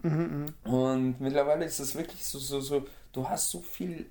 Mhm, 0.04 0.54
mhm. 0.66 0.74
und 0.74 1.22
mittlerweile 1.22 1.66
ist 1.66 1.80
es 1.80 1.96
wirklich 1.96 2.26
so, 2.26 2.40
so, 2.40 2.60
so, 2.60 2.84
du 3.14 3.30
hast 3.30 3.52
so 3.52 3.60
viel 3.60 4.08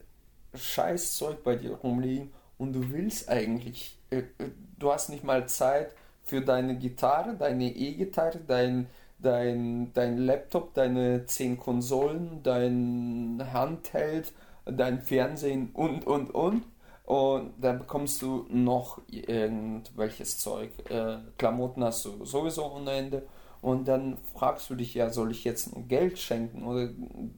Scheißzeug 0.55 1.43
bei 1.43 1.57
dir 1.57 1.73
rumliegen 1.73 2.33
und 2.59 2.73
du 2.73 2.91
willst 2.91 3.29
eigentlich, 3.29 3.99
äh, 4.11 4.19
äh 4.19 4.51
du 4.81 4.93
hast 4.93 5.11
nicht 5.11 5.23
mal 5.23 5.49
Zeit 5.49 5.95
für 6.25 6.41
deine 6.41 6.77
Gitarre, 6.77 7.37
deine 7.37 7.67
E-Gitarre, 7.67 8.41
dein 8.47 8.89
dein, 9.23 9.93
dein 9.95 10.19
Laptop, 10.19 10.75
deine 10.75 11.27
zehn 11.27 11.59
Konsolen, 11.59 12.43
dein 12.43 13.43
Handheld, 13.53 14.33
dein 14.65 15.01
Fernsehen 15.01 15.71
und, 15.73 16.07
und, 16.07 16.35
und. 16.35 16.65
Und 17.05 17.55
dann 17.61 17.81
bekommst 17.81 18.23
du 18.23 18.47
noch 18.51 19.01
irgendwelches 19.09 20.39
Zeug. 20.39 20.71
Äh, 20.89 21.17
Klamotten 21.39 21.83
hast 21.83 22.05
du 22.05 22.25
sowieso 22.25 22.73
ohne 22.73 22.93
Ende. 22.93 23.27
Und 23.63 23.89
dann 23.89 24.17
fragst 24.35 24.71
du 24.71 24.75
dich 24.75 24.95
ja, 24.95 25.11
soll 25.11 25.33
ich 25.33 25.45
jetzt 25.45 25.71
Geld 25.89 26.19
schenken 26.19 26.65
oder 26.65 26.89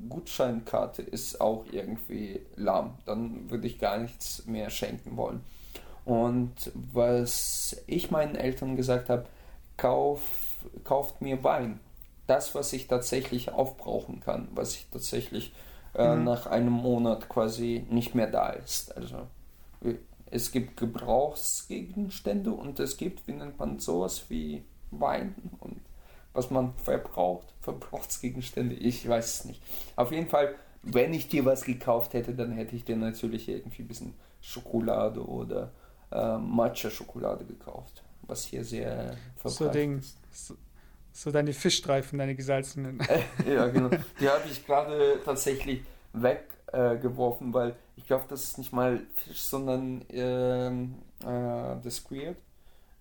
Gutscheinkarte 0.08 1.02
ist 1.02 1.40
auch 1.40 1.64
irgendwie 1.72 2.42
lahm. 2.54 2.98
Dann 3.06 3.50
würde 3.50 3.66
ich 3.66 3.78
gar 3.78 3.98
nichts 3.98 4.46
mehr 4.46 4.70
schenken 4.70 5.16
wollen. 5.16 5.40
Und 6.04 6.72
was 6.74 7.82
ich 7.86 8.10
meinen 8.10 8.34
Eltern 8.34 8.76
gesagt 8.76 9.08
habe, 9.08 9.26
kauf 9.76 10.20
kauft 10.84 11.20
mir 11.20 11.42
Wein. 11.44 11.80
Das, 12.26 12.54
was 12.54 12.72
ich 12.72 12.86
tatsächlich 12.86 13.50
aufbrauchen 13.50 14.20
kann, 14.20 14.48
was 14.54 14.74
ich 14.76 14.86
tatsächlich 14.90 15.52
äh, 15.94 16.14
mhm. 16.14 16.24
nach 16.24 16.46
einem 16.46 16.72
Monat 16.72 17.28
quasi 17.28 17.84
nicht 17.90 18.14
mehr 18.14 18.28
da 18.28 18.50
ist. 18.50 18.96
Also 18.96 19.26
es 20.30 20.52
gibt 20.52 20.76
Gebrauchsgegenstände 20.76 22.52
und 22.52 22.80
es 22.80 22.96
gibt, 22.96 23.26
wie 23.26 23.32
nennt 23.32 23.58
man 23.58 23.78
sowas 23.80 24.26
wie 24.28 24.64
Wein 24.90 25.34
und 25.60 25.80
was 26.32 26.50
man 26.50 26.74
verbraucht, 26.76 27.52
Verbrauchsgegenstände, 27.60 28.74
ich 28.74 29.06
weiß 29.06 29.40
es 29.40 29.44
nicht. 29.44 29.62
Auf 29.96 30.12
jeden 30.12 30.28
Fall, 30.28 30.54
wenn 30.82 31.12
ich 31.12 31.28
dir 31.28 31.44
was 31.44 31.64
gekauft 31.64 32.14
hätte, 32.14 32.34
dann 32.34 32.52
hätte 32.52 32.76
ich 32.76 32.84
dir 32.84 32.96
natürlich 32.96 33.48
irgendwie 33.48 33.82
ein 33.82 33.88
bisschen 33.88 34.14
Schokolade 34.40 35.24
oder 35.24 35.70
äh, 36.12 36.38
Matcha-Schokolade 36.38 37.44
gekauft, 37.44 38.02
was 38.22 38.44
hier 38.44 38.64
sehr 38.64 39.16
verbreitet 39.36 39.58
so 39.58 39.68
Ding, 39.68 39.98
ist. 39.98 40.16
So, 40.32 40.54
so 41.12 41.30
deine 41.30 41.52
Fischstreifen, 41.52 42.18
deine 42.18 42.34
gesalzenen. 42.34 43.00
ja, 43.46 43.68
genau. 43.68 43.90
Die 44.20 44.28
habe 44.28 44.48
ich 44.50 44.64
gerade 44.66 45.20
tatsächlich 45.24 45.82
weggeworfen, 46.12 47.50
äh, 47.50 47.54
weil 47.54 47.76
ich 47.96 48.06
glaube, 48.06 48.24
das 48.28 48.44
ist 48.44 48.58
nicht 48.58 48.72
mal 48.72 49.00
Fisch, 49.16 49.40
sondern 49.40 50.04
ähm, 50.10 50.94
äh, 51.20 51.76
das 51.82 51.96
Squirt 51.96 52.38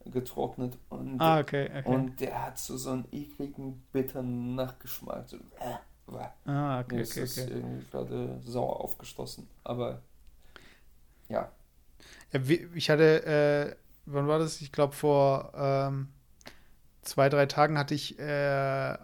getrocknet 0.05 0.78
und, 0.89 1.20
ah, 1.20 1.39
okay, 1.39 1.70
okay. 1.70 1.88
und 1.88 2.20
der 2.20 2.47
hat 2.47 2.57
so, 2.57 2.76
so 2.76 2.89
einen 2.89 3.05
ekligen, 3.12 3.84
bitteren 3.91 4.55
Nachgeschmack. 4.55 5.30
So, 5.30 5.38
äh, 5.38 6.49
ah, 6.49 6.80
okay, 6.80 6.95
Mir 6.95 7.01
ist 7.01 7.12
okay, 7.12 7.22
das 7.22 7.38
okay. 7.38 7.51
irgendwie 7.51 7.86
gerade 7.91 8.41
sauer 8.43 8.82
aufgestoßen. 8.82 9.47
Aber 9.64 10.01
ja. 11.30 11.51
Ja 12.32 12.39
ich 12.73 12.89
hatte, 12.89 13.25
äh, 13.25 13.75
wann 14.05 14.27
war 14.27 14.39
das? 14.39 14.61
Ich 14.61 14.71
glaube 14.71 14.93
vor 14.93 15.51
ähm, 15.55 16.09
zwei, 17.01 17.29
drei 17.29 17.45
Tagen 17.45 17.77
hatte 17.77 17.93
ich 17.93 18.17
äh, 18.19 18.97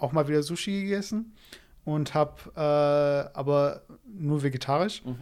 auch 0.00 0.12
mal 0.12 0.28
wieder 0.28 0.42
Sushi 0.42 0.82
gegessen 0.82 1.34
und 1.84 2.14
habe 2.14 2.52
äh, 2.56 3.36
aber 3.36 3.82
nur 4.04 4.42
vegetarisch. 4.42 5.04
Mhm. 5.04 5.16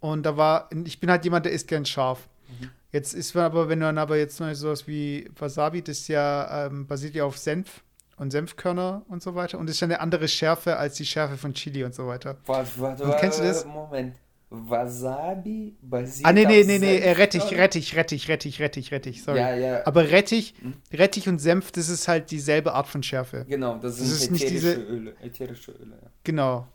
Und 0.00 0.24
da 0.24 0.36
war, 0.36 0.68
ich 0.84 1.00
bin 1.00 1.10
halt 1.10 1.24
jemand, 1.24 1.44
der 1.44 1.52
isst 1.52 1.68
gern 1.68 1.84
scharf. 1.84 2.28
Mhm. 2.48 2.70
Jetzt 2.92 3.14
ist 3.14 3.34
man 3.34 3.44
aber, 3.44 3.68
wenn 3.68 3.80
man 3.80 3.98
aber 3.98 4.16
jetzt 4.16 4.40
mal 4.40 4.54
sowas 4.54 4.86
wie 4.86 5.28
Wasabi, 5.36 5.82
das 5.82 6.08
ja 6.08 6.66
ähm, 6.66 6.86
basiert 6.86 7.14
ja 7.14 7.24
auf 7.24 7.36
Senf 7.36 7.82
und 8.16 8.30
Senfkörner 8.30 9.02
und 9.08 9.22
so 9.22 9.34
weiter. 9.34 9.58
Und 9.58 9.66
das 9.66 9.76
ist 9.76 9.80
ja 9.80 9.86
eine 9.86 10.00
andere 10.00 10.28
Schärfe 10.28 10.76
als 10.76 10.96
die 10.96 11.04
Schärfe 11.04 11.36
von 11.36 11.52
Chili 11.52 11.84
und 11.84 11.94
so 11.94 12.06
weiter. 12.06 12.36
Warte, 12.46 12.70
warte, 12.76 13.04
und 13.04 13.16
kennst 13.18 13.40
du 13.40 13.44
das? 13.44 13.64
Moment. 13.66 14.16
Wasabi 14.50 15.76
basiert 15.82 16.26
Ah, 16.26 16.32
nee, 16.32 16.46
nee, 16.46 16.64
nee, 16.64 16.78
nee, 16.78 16.98
äh, 16.98 17.12
Rettich, 17.12 17.52
Rettich, 17.52 17.94
Rettich, 17.94 18.28
Rettich, 18.28 18.60
Rettich, 18.60 18.90
Rettich, 18.90 19.22
sorry. 19.22 19.38
Ja, 19.40 19.54
ja. 19.54 19.86
Aber 19.86 20.10
Rettich, 20.10 20.54
hm? 20.60 20.74
Rettich 20.92 21.28
und 21.28 21.38
Senf, 21.38 21.70
das 21.70 21.90
ist 21.90 22.08
halt 22.08 22.30
dieselbe 22.30 22.72
Art 22.72 22.86
von 22.86 23.02
Schärfe. 23.02 23.44
Genau, 23.46 23.76
das, 23.76 23.98
das 23.98 24.10
ist 24.10 24.30
nicht 24.30 24.48
diese, 24.48 24.74
Öle, 24.74 25.14
ätherische 25.20 25.72
Öle. 25.72 25.98
Ja. 26.02 26.10
Genau. 26.24 26.68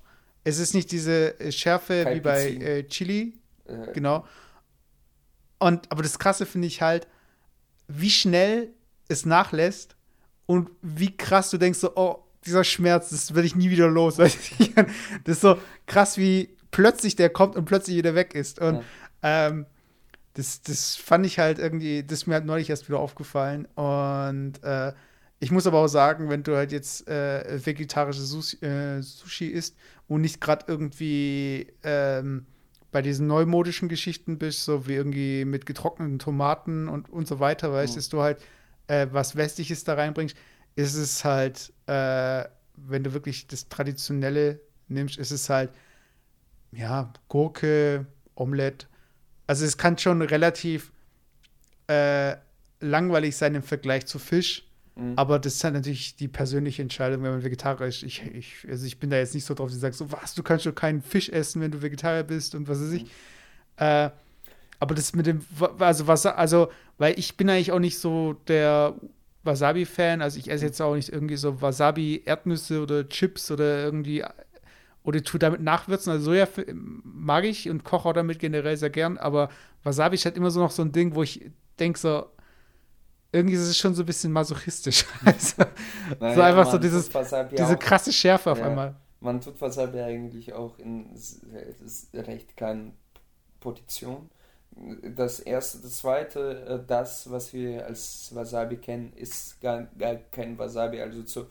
Es 0.43 0.59
ist 0.59 0.75
nicht 0.75 0.91
diese 0.91 1.39
äh, 1.39 1.51
Schärfe 1.51 2.03
Kalpizin. 2.03 2.15
wie 2.15 2.19
bei 2.59 2.65
äh, 2.65 2.83
Chili. 2.87 3.33
Äh, 3.65 3.91
genau. 3.93 4.25
Und, 5.57 5.91
aber 5.91 6.03
das 6.03 6.19
Krasse 6.19 6.45
finde 6.45 6.67
ich 6.67 6.81
halt, 6.81 7.07
wie 7.87 8.09
schnell 8.09 8.69
es 9.07 9.25
nachlässt 9.25 9.95
und 10.45 10.69
wie 10.81 11.15
krass 11.15 11.49
du 11.49 11.57
denkst 11.57 11.79
so, 11.79 11.95
oh, 11.95 12.17
dieser 12.45 12.63
Schmerz, 12.63 13.09
das 13.09 13.33
werde 13.33 13.47
ich 13.47 13.55
nie 13.55 13.69
wieder 13.69 13.87
los. 13.87 14.15
das 14.17 14.35
ist 15.25 15.41
so 15.41 15.57
krass, 15.87 16.17
wie 16.17 16.49
plötzlich 16.73 17.15
der 17.15 17.29
kommt 17.29 17.55
und 17.55 17.63
plötzlich 17.63 17.95
wieder 17.95 18.15
weg 18.15 18.35
ist. 18.35 18.59
Und 18.59 18.83
ja. 19.23 19.47
ähm, 19.47 19.65
das, 20.33 20.61
das 20.61 20.97
fand 20.97 21.25
ich 21.25 21.39
halt 21.39 21.59
irgendwie, 21.59 22.03
das 22.03 22.19
ist 22.19 22.27
mir 22.27 22.33
halt 22.33 22.45
neulich 22.45 22.69
erst 22.69 22.89
wieder 22.89 22.99
aufgefallen. 22.99 23.65
Und 23.75 24.61
äh, 24.63 24.91
ich 25.39 25.51
muss 25.51 25.67
aber 25.67 25.79
auch 25.79 25.87
sagen, 25.87 26.29
wenn 26.29 26.43
du 26.43 26.57
halt 26.57 26.71
jetzt 26.71 27.07
äh, 27.07 27.65
vegetarische 27.65 28.21
Sushi, 28.21 28.57
äh, 28.65 29.01
Sushi 29.01 29.47
isst 29.47 29.77
und 30.07 30.21
nicht 30.21 30.41
gerade 30.41 30.65
irgendwie 30.67 31.67
ähm, 31.83 32.45
bei 32.91 33.01
diesen 33.01 33.27
neumodischen 33.27 33.89
Geschichten 33.89 34.37
bist, 34.37 34.65
so 34.65 34.87
wie 34.87 34.95
irgendwie 34.95 35.45
mit 35.45 35.65
getrockneten 35.65 36.19
Tomaten 36.19 36.87
und, 36.89 37.09
und 37.09 37.27
so 37.27 37.39
weiter, 37.39 37.71
weißt, 37.71 37.93
mhm. 37.93 37.97
dass 37.97 38.09
du 38.09 38.21
halt 38.21 38.41
äh, 38.87 39.07
was 39.11 39.35
Westliches 39.35 39.83
da 39.83 39.93
reinbringst, 39.93 40.35
ist 40.75 40.95
es 40.95 41.23
halt, 41.23 41.71
äh, 41.85 42.45
wenn 42.75 43.03
du 43.03 43.13
wirklich 43.13 43.47
das 43.47 43.69
Traditionelle 43.69 44.59
nimmst, 44.87 45.17
ist 45.17 45.31
es 45.31 45.49
halt 45.49 45.69
ja, 46.75 47.11
Gurke, 47.27 48.05
Omelette. 48.35 48.87
Also 49.47 49.65
es 49.65 49.77
kann 49.77 49.97
schon 49.97 50.21
relativ 50.21 50.91
äh, 51.87 52.35
langweilig 52.79 53.35
sein 53.35 53.55
im 53.55 53.63
Vergleich 53.63 54.05
zu 54.05 54.19
Fisch. 54.19 54.65
Mhm. 54.95 55.13
Aber 55.15 55.39
das 55.39 55.55
ist 55.55 55.63
halt 55.63 55.73
natürlich 55.73 56.15
die 56.15 56.27
persönliche 56.27 56.81
Entscheidung, 56.81 57.23
wenn 57.23 57.31
man 57.31 57.43
Vegetarier 57.43 57.87
ist. 57.87 58.03
Ich, 58.03 58.23
ich, 58.33 58.65
also 58.69 58.85
ich 58.85 58.99
bin 58.99 59.09
da 59.09 59.17
jetzt 59.17 59.33
nicht 59.33 59.45
so 59.45 59.53
drauf, 59.53 59.69
die 59.69 59.77
sagt 59.77 59.95
so, 59.95 60.11
was, 60.11 60.35
du 60.35 60.43
kannst 60.43 60.65
doch 60.65 60.75
keinen 60.75 61.01
Fisch 61.01 61.29
essen, 61.29 61.61
wenn 61.61 61.71
du 61.71 61.81
Vegetarier 61.81 62.23
bist 62.23 62.55
und 62.55 62.67
was 62.67 62.79
weiß 62.79 62.91
ich. 62.91 63.03
Mhm. 63.03 63.09
Äh, 63.77 64.09
aber 64.79 64.95
das 64.95 65.15
mit 65.15 65.25
dem, 65.25 65.41
also 65.79 66.07
was, 66.07 66.25
also, 66.25 66.69
weil 66.97 67.17
ich 67.17 67.37
bin 67.37 67.49
eigentlich 67.49 67.71
auch 67.71 67.79
nicht 67.79 67.97
so 67.97 68.33
der 68.47 68.95
Wasabi-Fan, 69.43 70.21
also 70.21 70.37
ich 70.37 70.49
esse 70.49 70.65
jetzt 70.65 70.81
auch 70.81 70.95
nicht 70.95 71.09
irgendwie 71.09 71.37
so 71.37 71.61
Wasabi-Erdnüsse 71.61 72.81
oder 72.81 73.07
Chips 73.07 73.49
oder 73.49 73.83
irgendwie 73.83 74.23
oder 75.03 75.21
tu 75.21 75.37
damit 75.37 75.61
nachwürzen. 75.61 76.11
Also 76.11 76.25
Soja 76.25 76.47
mag 76.73 77.43
ich 77.43 77.69
und 77.69 77.83
koche 77.83 78.09
auch 78.09 78.13
damit 78.13 78.39
generell 78.39 78.77
sehr 78.77 78.89
gern, 78.89 79.17
aber 79.17 79.49
Wasabi 79.83 80.15
ist 80.15 80.25
halt 80.25 80.37
immer 80.37 80.51
so 80.51 80.59
noch 80.59 80.71
so 80.71 80.81
ein 80.81 80.91
Ding, 80.91 81.15
wo 81.15 81.23
ich 81.23 81.51
denke 81.79 81.99
so, 81.99 82.25
irgendwie 83.31 83.55
ist 83.55 83.61
es 83.61 83.77
schon 83.77 83.95
so 83.95 84.03
ein 84.03 84.05
bisschen 84.05 84.31
masochistisch. 84.31 85.05
also, 85.25 85.63
naja, 86.19 86.35
so 86.35 86.41
einfach 86.41 86.71
so 86.71 86.77
dieses, 86.77 87.09
diese 87.09 87.77
krasse 87.77 88.13
Schärfe 88.13 88.51
auf 88.51 88.59
ja, 88.59 88.65
einmal. 88.65 88.95
Man 89.19 89.41
tut 89.41 89.59
Wasabi 89.59 89.99
eigentlich 90.01 90.53
auch 90.53 90.77
in 90.79 91.09
recht 92.13 92.55
kleinen 92.55 92.93
Positionen. 93.59 94.29
Das 95.15 95.39
erste, 95.39 95.79
das 95.79 95.97
zweite, 95.97 96.65
äh, 96.65 96.87
das, 96.87 97.29
was 97.29 97.53
wir 97.53 97.85
als 97.85 98.33
Wasabi 98.33 98.77
kennen, 98.77 99.13
ist 99.15 99.61
gar, 99.61 99.83
gar 99.97 100.15
kein 100.15 100.57
Wasabi. 100.57 100.99
Also 100.99 101.23
zu 101.23 101.45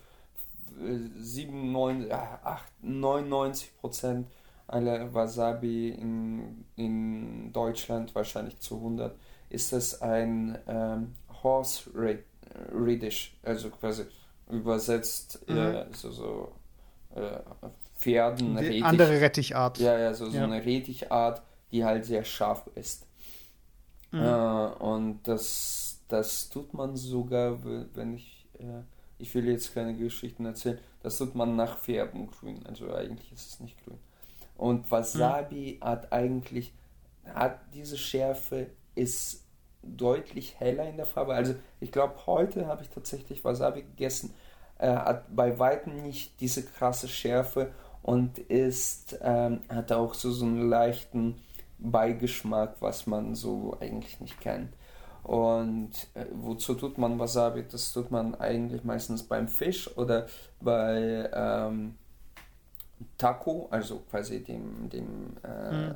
7, 1.19 1.73
9, 1.73 2.11
8, 2.11 2.73
99 2.83 3.77
Prozent 3.79 4.29
alle 4.67 5.13
Wasabi 5.13 5.91
in, 5.91 6.65
in 6.77 7.53
Deutschland 7.53 8.15
wahrscheinlich 8.15 8.59
zu 8.59 8.77
100, 8.77 9.15
ist 9.51 9.73
es 9.73 10.01
ein 10.01 10.59
ähm, 10.67 11.15
Horse 11.43 11.91
Radish, 12.73 13.37
also 13.43 13.71
quasi 13.71 14.05
übersetzt 14.51 15.45
mhm. 15.49 15.57
äh, 15.57 15.87
so, 15.93 16.11
so 16.11 16.53
äh, 17.15 17.41
Pferden. 17.97 18.57
Rettich, 18.57 18.85
andere 18.85 19.21
Rettichart. 19.21 19.79
Ja, 19.79 19.99
ja, 19.99 20.15
so, 20.15 20.29
so 20.29 20.37
ja. 20.37 20.45
eine 20.45 20.65
Rettichart, 20.65 21.43
die 21.71 21.85
halt 21.85 22.05
sehr 22.05 22.25
scharf 22.25 22.69
ist. 22.75 23.07
Mhm. 24.11 24.21
Äh, 24.21 24.67
und 24.79 25.21
das, 25.25 26.01
das 26.09 26.49
tut 26.49 26.75
man 26.75 26.97
sogar, 26.97 27.59
wenn 27.95 28.15
ich, 28.15 28.47
äh, 28.59 28.83
ich 29.23 29.33
will 29.37 29.49
jetzt 29.49 29.73
keine 29.73 29.95
Geschichten 29.95 30.45
erzählen, 30.45 30.79
das 31.01 31.17
tut 31.17 31.37
man 31.37 31.55
nach 31.55 31.79
Färben 31.79 32.29
grün. 32.29 32.61
Also 32.67 32.93
eigentlich 32.93 33.33
ist 33.33 33.53
es 33.53 33.61
nicht 33.61 33.83
grün. 33.85 33.99
Und 34.57 34.91
Wasabi 34.91 35.79
mhm. 35.81 35.85
hat 35.85 36.13
eigentlich, 36.13 36.73
hat 37.33 37.61
diese 37.73 37.97
Schärfe, 37.97 38.67
ist 38.97 39.45
deutlich 39.83 40.59
heller 40.59 40.89
in 40.89 40.97
der 40.97 41.07
Farbe. 41.07 41.35
Also 41.35 41.55
ich 41.79 41.93
glaube, 41.93 42.15
heute 42.27 42.67
habe 42.67 42.83
ich 42.83 42.89
tatsächlich 42.91 43.45
Wasabi 43.45 43.83
gegessen, 43.83 44.35
äh, 44.79 44.89
hat 44.89 45.35
bei 45.35 45.57
weitem 45.57 46.03
nicht 46.03 46.41
diese 46.41 46.65
krasse 46.65 47.07
Schärfe 47.07 47.73
und 48.03 48.39
ist, 48.39 49.19
ähm, 49.23 49.61
hat 49.69 49.93
auch 49.93 50.15
so, 50.15 50.33
so 50.33 50.45
einen 50.45 50.69
leichten 50.69 51.41
Beigeschmack, 51.79 52.77
was 52.81 53.07
man 53.07 53.37
so 53.37 53.77
eigentlich 53.81 54.21
nicht 54.21 54.41
kennt. 54.41 54.73
Und 55.23 55.91
äh, 56.15 56.27
wozu 56.33 56.75
tut 56.75 56.99
man 56.99 57.19
Wasabi? 57.19 57.65
Das 57.71 57.93
tut 57.93 58.11
man 58.11 58.35
eigentlich 58.35 58.83
meistens 58.83 59.23
beim 59.23 59.47
Fisch 59.47 59.97
oder 59.97 60.27
bei 60.61 61.31
ähm, 61.33 61.95
Taco, 63.19 63.69
also 63.71 64.01
quasi 64.11 64.43
dem, 64.43 64.89
dem 64.91 65.37
äh, 65.43 65.71
hm. 65.71 65.95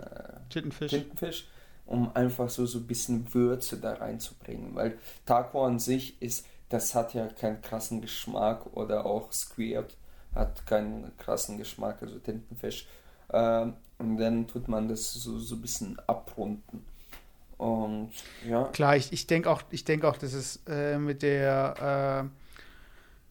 Tintenfisch. 0.49 0.91
Tintenfisch, 0.91 1.49
um 1.87 2.15
einfach 2.15 2.49
so, 2.49 2.67
so 2.67 2.79
ein 2.79 2.87
bisschen 2.87 3.33
Würze 3.35 3.79
da 3.79 3.95
reinzubringen. 3.95 4.75
Weil 4.75 4.99
Taco 5.25 5.65
an 5.65 5.79
sich 5.79 6.21
ist, 6.23 6.47
das 6.69 6.95
hat 6.95 7.15
ja 7.15 7.27
keinen 7.27 7.61
krassen 7.63 8.01
Geschmack 8.01 8.67
oder 8.75 9.07
auch 9.07 9.33
Squirt 9.33 9.97
hat 10.35 10.67
keinen 10.67 11.17
krassen 11.17 11.59
Geschmack, 11.59 12.03
also 12.03 12.19
Tintenfisch. 12.19 12.87
Ähm, 13.33 13.75
und 13.99 14.19
dann 14.19 14.47
tut 14.47 14.69
man 14.69 14.89
das 14.89 15.15
so, 15.15 15.39
so 15.39 15.57
ein 15.57 15.63
bisschen 15.63 15.99
abrunden. 16.07 16.85
Und 17.59 18.11
ja. 18.49 18.65
Klar, 18.65 18.97
ich, 18.97 19.13
ich 19.13 19.27
denke 19.27 19.51
auch, 19.51 19.63
ich 19.71 19.85
denke 19.85 20.09
auch, 20.09 20.17
dass 20.17 20.35
es 20.35 20.63
äh, 20.69 20.99
mit 20.99 21.23
der 21.23 22.29
äh, 22.33 22.43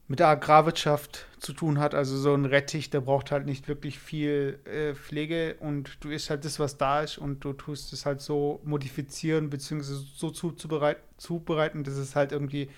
mit 0.08 0.20
der 0.20 0.28
Agrarwirtschaft 0.28 1.26
zu 1.40 1.54
tun 1.54 1.80
hat. 1.80 1.96
Also 1.96 2.16
so 2.18 2.34
ein 2.34 2.46
Rettich, 2.46 2.90
der 2.90 3.02
braucht 3.02 3.32
halt 3.32 3.46
nicht 3.46 3.68
wirklich 3.68 4.00
viel 4.00 4.60
äh, 4.66 4.94
Pflege 4.94 5.56
und 5.60 5.98
du 6.02 6.10
isst 6.10 6.30
halt 6.30 6.46
das, 6.46 6.60
was 6.60 6.78
da 6.78 7.02
ist 7.02 7.18
und 7.18 7.44
du 7.44 7.54
tust 7.54 7.92
es 7.92 8.06
halt 8.06 8.22
so 8.22 8.62
modifizieren 8.64 9.50
bzw. 9.50 9.82
so 10.16 10.30
zuzubereiten, 10.30 11.02
zubereiten, 11.18 11.84
dass 11.84 11.96
es 11.96 12.16
halt 12.16 12.32
irgendwie 12.32 12.70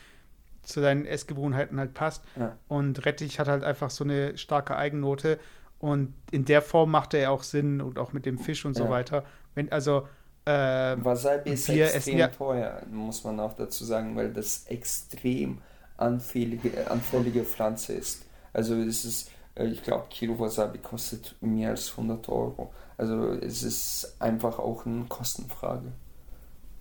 zu 0.64 0.82
deinen 0.82 1.06
Essgewohnheiten 1.06 1.80
halt 1.80 1.94
passt. 1.94 2.24
Ja. 2.38 2.58
Und 2.68 3.06
Rettich 3.06 3.40
hat 3.40 3.48
halt 3.48 3.64
einfach 3.64 3.90
so 3.90 4.04
eine 4.04 4.38
starke 4.38 4.76
Eigennote 4.76 5.40
und 5.80 6.14
in 6.32 6.46
der 6.46 6.62
Form 6.62 6.92
macht 6.92 7.14
er 7.14 7.22
ja 7.22 7.30
auch 7.30 7.44
Sinn 7.44 7.82
und 7.82 8.00
auch 8.00 8.14
mit 8.14 8.26
dem 8.26 8.38
Fisch 8.38 8.66
und 8.66 8.78
ja. 8.78 8.86
so 8.86 8.90
weiter. 8.90 9.26
Wenn 9.54 9.72
also 9.72 10.08
äh, 10.48 10.96
Wasabi 11.04 11.52
ist 11.52 11.70
extrem 11.70 12.18
ja 12.18 12.28
teuer, 12.28 12.82
muss 12.90 13.24
man 13.24 13.40
auch 13.40 13.54
dazu 13.54 13.86
sagen, 13.86 14.16
weil 14.16 14.34
das 14.34 14.66
extrem 14.68 15.60
anfällige, 15.98 16.90
anfällige 16.90 17.44
Pflanze 17.44 17.94
ist. 17.94 18.26
Also 18.54 18.76
es 18.76 19.06
ist, 19.06 19.32
äh, 19.56 19.66
ich 19.66 19.84
glaube, 19.84 20.06
Kilo 20.10 20.40
Wasabi 20.40 20.78
kostet 20.80 21.36
mehr 21.42 21.72
als 21.72 21.92
100 21.92 22.30
Euro. 22.30 22.74
Also 22.98 23.34
es 23.34 23.64
ist 23.64 24.16
einfach 24.20 24.60
auch 24.60 24.86
eine 24.86 25.06
Kostenfrage. 25.06 25.92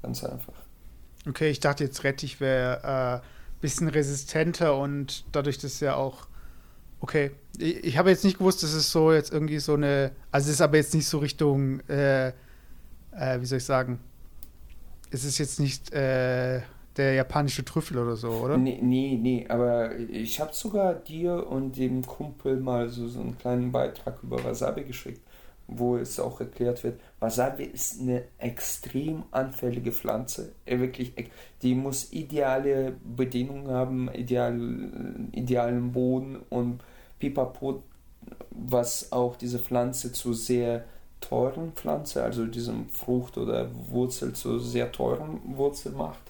Ganz 0.03 0.25
einfach. 0.25 0.55
Okay, 1.29 1.51
ich 1.51 1.61
dachte 1.61 1.85
jetzt 1.85 2.05
Rettich 2.05 2.41
wäre 2.41 2.85
ein 2.85 3.19
äh, 3.19 3.23
bisschen 3.61 3.89
resistenter 3.89 4.79
und 4.79 5.25
dadurch, 5.33 5.59
dass 5.59 5.81
ja 5.81 5.97
auch 5.97 6.29
Okay, 7.01 7.31
ich, 7.59 7.85
ich 7.85 7.99
habe 7.99 8.11
jetzt 8.11 8.25
nicht 8.25 8.39
gewusst, 8.39 8.63
dass 8.63 8.73
es 8.73 8.91
so 8.91 9.13
jetzt 9.13 9.33
irgendwie 9.33 9.59
so 9.59 9.75
eine, 9.75 10.13
also 10.31 10.47
es 10.47 10.55
ist 10.55 10.61
aber 10.61 10.77
jetzt 10.77 10.95
nicht 10.95 11.07
so 11.07 11.19
Richtung, 11.19 11.81
äh, 11.89 12.33
äh, 13.19 13.41
wie 13.41 13.47
soll 13.47 13.59
ich 13.59 13.65
sagen, 13.65 13.99
es 15.11 15.25
ist 15.25 15.39
jetzt 15.39 15.61
nicht 15.61 15.93
äh, 15.93 16.61
der 16.97 17.15
japanische 17.15 17.65
Trüffel 17.65 17.99
oder 17.99 18.17
so, 18.17 18.31
oder? 18.31 18.57
Nee, 18.57 18.79
nee, 18.83 19.19
nee 19.21 19.47
aber 19.49 19.97
ich 19.97 20.41
habe 20.41 20.53
sogar 20.55 20.95
dir 20.95 21.47
und 21.47 21.77
dem 21.77 22.05
Kumpel 22.05 22.59
mal 22.59 22.89
so, 22.89 23.09
so 23.09 23.21
einen 23.21 23.39
kleinen 23.39 23.73
Beitrag 23.73 24.23
über 24.23 24.43
Wasabi 24.43 24.85
geschickt, 24.85 25.21
wo 25.67 25.97
es 25.97 26.19
auch 26.19 26.41
erklärt 26.41 26.83
wird, 26.85 27.01
Wasabi 27.21 27.65
ist 27.65 28.01
eine 28.01 28.25
extrem 28.39 29.25
anfällige 29.31 29.93
Pflanze. 29.93 30.53
Wirklich, 30.65 31.13
die 31.63 31.75
muss 31.75 32.13
ideale 32.13 32.95
Bedingungen 33.05 33.69
haben, 33.69 34.11
ideal, 34.13 34.59
idealen 35.33 35.93
Boden 35.93 36.37
und 36.49 36.81
pipapo, 37.19 37.83
was 38.51 39.13
auch 39.13 39.37
diese 39.37 39.59
Pflanze 39.59 40.13
zu 40.13 40.33
sehr 40.33 40.85
teuren 41.29 41.73
Pflanze, 41.73 42.23
also 42.23 42.47
diesem 42.47 42.89
Frucht 42.89 43.39
oder 43.39 43.69
Wurzel 43.89 44.33
zu 44.33 44.59
sehr 44.59 44.93
teuren 44.93 45.41
Wurzel 45.57 45.93
macht 45.93 46.21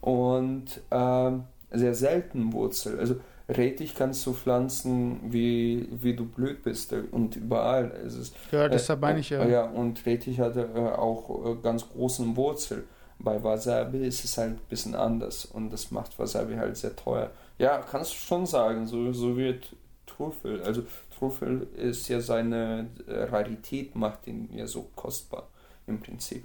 und 0.00 0.64
äh, 0.90 1.30
sehr 1.70 1.94
selten 1.94 2.52
Wurzel. 2.52 2.98
Also 2.98 3.16
Rettich 3.48 3.94
kannst 3.94 4.24
du 4.26 4.32
pflanzen, 4.32 5.20
wie, 5.32 5.88
wie 5.90 6.14
du 6.14 6.24
blöd 6.24 6.62
bist 6.62 6.94
und 7.10 7.36
überall. 7.36 7.92
Es 8.06 8.14
ist, 8.14 8.34
ja, 8.50 8.68
deshalb 8.68 9.00
meine 9.00 9.20
ich 9.20 9.30
ja. 9.30 9.42
Äh, 9.42 9.52
ja, 9.52 9.64
und 9.64 10.04
Rettich 10.06 10.40
hat 10.40 10.56
äh, 10.56 10.62
auch 10.62 11.46
äh, 11.46 11.54
ganz 11.62 11.88
großen 11.88 12.36
Wurzel. 12.36 12.84
Bei 13.18 13.42
Wasabi 13.42 14.06
ist 14.06 14.24
es 14.24 14.38
halt 14.38 14.52
ein 14.52 14.60
bisschen 14.68 14.94
anders 14.94 15.44
und 15.44 15.72
das 15.72 15.90
macht 15.90 16.18
Wasabi 16.18 16.56
halt 16.56 16.76
sehr 16.76 16.96
teuer. 16.96 17.30
Ja, 17.58 17.78
kannst 17.78 18.12
du 18.12 18.16
schon 18.16 18.46
sagen, 18.46 18.86
so, 18.86 19.12
so 19.12 19.36
wird 19.36 19.76
Trüffel. 20.06 20.62
Also 20.62 20.82
Trüffel 21.22 21.68
ist 21.76 22.08
ja 22.08 22.20
seine 22.20 22.88
Rarität, 23.06 23.94
macht 23.94 24.26
ihn 24.26 24.48
ja 24.52 24.66
so 24.66 24.90
kostbar 24.96 25.48
im 25.86 26.00
Prinzip. 26.00 26.44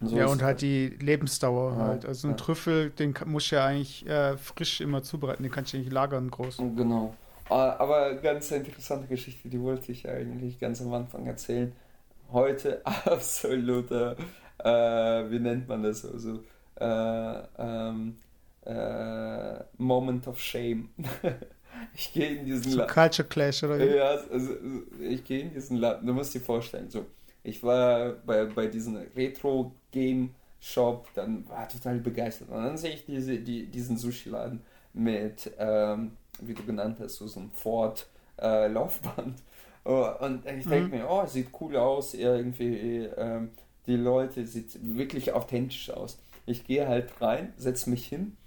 So 0.00 0.16
ja, 0.16 0.26
und 0.26 0.42
halt 0.42 0.60
die 0.60 0.88
Lebensdauer 1.00 1.72
ja, 1.72 1.84
halt. 1.86 2.06
Also 2.06 2.28
ein 2.28 2.32
ja. 2.32 2.36
Trüffel, 2.36 2.90
den 2.90 3.14
muss 3.26 3.50
ja 3.50 3.66
eigentlich 3.66 4.06
äh, 4.06 4.36
frisch 4.36 4.80
immer 4.80 5.02
zubereiten, 5.02 5.42
den 5.42 5.50
kannst 5.50 5.72
du 5.72 5.78
nicht 5.78 5.92
lagern 5.92 6.30
groß. 6.30 6.58
Genau. 6.58 7.14
Ah, 7.48 7.74
aber 7.78 8.14
ganz 8.14 8.50
interessante 8.52 9.08
Geschichte, 9.08 9.48
die 9.48 9.60
wollte 9.60 9.90
ich 9.90 10.08
eigentlich 10.08 10.60
ganz 10.60 10.80
am 10.80 10.92
Anfang 10.92 11.26
erzählen. 11.26 11.72
Heute 12.30 12.80
absoluter, 13.06 14.16
äh, 14.58 15.30
wie 15.30 15.40
nennt 15.40 15.68
man 15.68 15.82
das? 15.82 16.04
Also, 16.04 16.44
äh, 16.76 17.42
ähm, 17.58 18.18
äh, 18.64 19.64
Moment 19.78 20.28
of 20.28 20.40
Shame. 20.40 20.90
ich 21.94 22.12
gehe 22.12 22.36
in 22.36 22.46
diesen 22.46 22.72
so 22.72 22.78
Laden. 22.78 22.92
Culture 22.92 23.28
Clash, 23.28 23.62
oder? 23.62 23.94
Ja, 23.94 24.18
also, 24.30 24.54
ich 25.00 25.24
gehe 25.24 25.40
in 25.40 25.52
diesen 25.52 25.76
Laden. 25.78 26.06
Du 26.06 26.12
musst 26.12 26.34
dir 26.34 26.40
vorstellen, 26.40 26.90
so 26.90 27.04
ich 27.44 27.62
war 27.62 28.14
bei, 28.26 28.46
bei 28.46 28.66
diesem 28.66 28.96
Retro-Game-Shop, 29.14 31.06
dann 31.14 31.48
war 31.48 31.68
total 31.68 31.98
begeistert. 31.98 32.48
Und 32.48 32.64
dann 32.64 32.78
sehe 32.78 32.94
ich 32.94 33.04
diese, 33.04 33.38
die, 33.38 33.66
diesen 33.66 33.98
Sushi-Laden 33.98 34.62
mit, 34.94 35.52
ähm, 35.58 36.12
wie 36.40 36.54
du 36.54 36.64
genannt 36.64 36.96
hast, 37.00 37.16
so, 37.16 37.38
einem 37.38 37.50
Ford-Laufband. 37.50 39.38
Äh, 39.38 39.88
oh, 39.88 40.08
und 40.20 40.46
ich 40.46 40.66
denke 40.66 40.86
mhm. 40.86 41.02
mir, 41.02 41.06
oh, 41.08 41.26
sieht 41.26 41.48
cool 41.60 41.76
aus, 41.76 42.14
irgendwie, 42.14 43.10
ähm, 43.16 43.50
die 43.86 43.96
Leute 43.96 44.46
sieht 44.46 44.78
wirklich 44.96 45.32
authentisch 45.32 45.90
aus. 45.90 46.18
Ich 46.46 46.64
gehe 46.64 46.88
halt 46.88 47.20
rein, 47.20 47.52
setze 47.58 47.90
mich 47.90 48.06
hin 48.06 48.38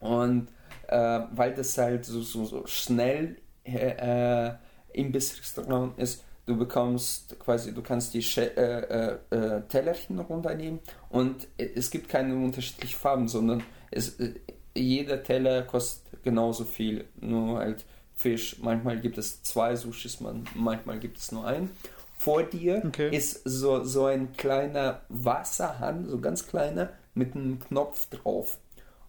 und 0.00 0.48
äh, 0.88 1.20
weil 1.32 1.54
das 1.54 1.76
halt 1.78 2.04
so, 2.04 2.20
so, 2.22 2.44
so 2.44 2.66
schnell 2.66 3.36
äh, 3.64 4.52
Imbiss-Restaurant 4.92 5.98
ist, 5.98 6.24
du 6.46 6.56
bekommst 6.56 7.38
quasi, 7.40 7.74
du 7.74 7.82
kannst 7.82 8.14
die 8.14 8.24
äh, 8.40 8.48
äh, 8.50 9.18
äh, 9.30 9.62
Tellerchen 9.68 10.18
runternehmen 10.18 10.80
und 11.10 11.48
es 11.58 11.90
gibt 11.90 12.08
keine 12.08 12.34
unterschiedlichen 12.34 12.98
Farben, 12.98 13.28
sondern 13.28 13.62
es, 13.90 14.20
äh, 14.20 14.34
jeder 14.74 15.22
Teller 15.22 15.62
kostet 15.62 16.22
genauso 16.22 16.64
viel, 16.64 17.04
nur 17.20 17.58
halt 17.58 17.84
Fisch. 18.14 18.58
Manchmal 18.60 18.98
gibt 19.00 19.18
es 19.18 19.42
zwei 19.42 19.76
Sushis, 19.76 20.20
man, 20.20 20.44
manchmal 20.54 20.98
gibt 20.98 21.18
es 21.18 21.32
nur 21.32 21.46
einen. 21.46 21.70
Vor 22.14 22.42
dir 22.42 22.82
okay. 22.86 23.14
ist 23.14 23.42
so, 23.44 23.84
so 23.84 24.06
ein 24.06 24.32
kleiner 24.32 25.02
Wasserhahn, 25.10 26.08
so 26.08 26.18
ganz 26.18 26.46
kleiner, 26.46 26.90
mit 27.14 27.34
einem 27.34 27.60
Knopf 27.60 28.08
drauf. 28.08 28.58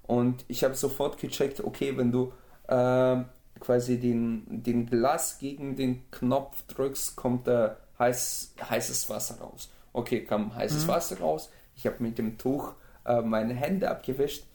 Und 0.08 0.46
ich 0.48 0.64
habe 0.64 0.76
sofort 0.76 1.20
gecheckt, 1.20 1.64
okay, 1.64 1.96
wenn 1.98 2.12
du 2.12 2.32
äh, 2.68 3.18
quasi 3.60 4.00
den, 4.00 4.64
den 4.64 4.86
Glas 4.86 5.38
gegen 5.38 5.76
den 5.76 6.10
Knopf 6.12 6.66
drückst, 6.68 7.16
kommt 7.16 7.48
da 7.48 7.78
heiß, 8.00 8.54
heißes 8.70 9.10
Wasser 9.10 9.40
raus. 9.42 9.70
Okay, 9.94 10.24
kam 10.24 10.56
heißes 10.56 10.86
mhm. 10.86 10.88
Wasser 10.88 11.20
raus. 11.20 11.50
Ich 11.76 11.86
habe 11.86 11.98
mit 12.00 12.18
dem 12.18 12.38
Tuch 12.38 12.74
äh, 13.06 13.22
meine 13.22 13.54
Hände 13.54 13.90
abgewischt. 13.90 14.46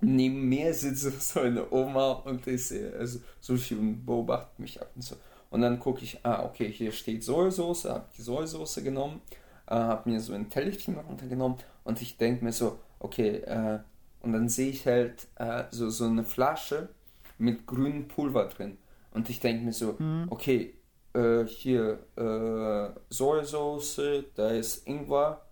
Neben 0.00 0.48
mir 0.48 0.74
sitzt 0.74 1.28
so 1.32 1.40
eine 1.40 1.70
Oma 1.70 2.12
und 2.12 2.46
ist 2.46 2.72
also 2.72 3.20
Sushi 3.40 3.74
und 3.74 4.04
beobachtet 4.04 4.58
mich 4.58 4.80
ab 4.80 4.90
und 4.94 5.02
so. 5.02 5.16
Und 5.50 5.62
dann 5.62 5.80
gucke 5.80 6.04
ich, 6.04 6.24
ah, 6.24 6.44
okay, 6.44 6.70
hier 6.70 6.92
steht 6.92 7.24
Sojasauce, 7.24 7.86
habe 7.86 8.06
die 8.16 8.22
Sojasauce 8.22 8.76
genommen, 8.84 9.20
äh, 9.66 9.74
habe 9.74 10.08
mir 10.08 10.20
so 10.20 10.32
ein 10.32 10.48
Tellerchen 10.48 10.96
runtergenommen 10.96 11.58
und 11.82 12.00
ich 12.00 12.16
denke 12.16 12.44
mir 12.44 12.52
so, 12.52 12.78
okay, 13.00 13.38
äh, 13.38 13.80
und 14.20 14.32
dann 14.32 14.48
sehe 14.48 14.70
ich 14.70 14.86
halt 14.86 15.28
äh, 15.36 15.64
so, 15.70 15.90
so 15.90 16.04
eine 16.04 16.24
Flasche 16.24 16.90
mit 17.38 17.66
grünem 17.66 18.08
Pulver 18.08 18.46
drin. 18.46 18.78
Und 19.12 19.28
ich 19.30 19.40
denke 19.40 19.64
mir 19.64 19.72
so, 19.72 19.96
mhm. 19.98 20.26
okay, 20.30 20.74
äh, 21.14 21.44
hier 21.46 21.98
äh, 22.16 23.00
Sojasauce, 23.12 24.24
da 24.34 24.50
ist 24.50 24.86
Ingwer 24.86 25.44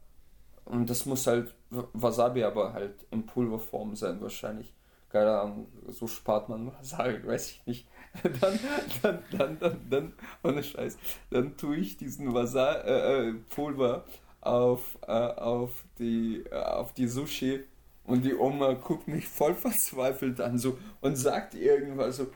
und 0.65 0.89
das 0.89 1.07
muss 1.07 1.27
halt 1.27 1.55
Wasabi 1.71 2.45
aber 2.45 2.73
halt 2.73 3.07
in 3.11 3.27
Pulverform 3.27 3.97
sein 3.97 4.21
wahrscheinlich. 4.21 4.73
Keine 5.09 5.41
Ahnung, 5.41 5.69
so 5.89 6.07
spart 6.07 6.49
man 6.49 6.73
Wasabi, 6.73 7.27
weiß 7.27 7.51
ich 7.51 7.67
nicht. 7.67 7.89
dann, 8.41 8.59
dann, 9.03 9.19
dann, 9.33 9.59
dann, 9.59 9.81
dann, 9.91 10.13
ohne 10.43 10.63
Scheiß, 10.63 10.99
dann 11.31 11.57
tue 11.57 11.77
ich 11.77 11.97
diesen 11.97 12.33
Wasabi 12.33 12.89
äh, 12.89 13.29
äh, 13.29 13.33
Pulver 13.49 14.05
auf, 14.41 14.99
äh, 15.07 15.13
auf, 15.13 15.85
die, 15.99 16.45
äh, 16.51 16.55
auf 16.55 16.93
die 16.93 17.09
Sushi 17.09 17.65
und 18.09 18.25
die 18.25 18.35
Oma 18.35 18.73
guckt 18.73 19.07
mich 19.07 19.29
voll 19.29 19.55
verzweifelt 19.55 20.41
an 20.41 20.59
so 20.59 20.79
und 21.01 21.17
sagt 21.17 21.55
irgendwas 21.55 22.17
so, 22.17 22.27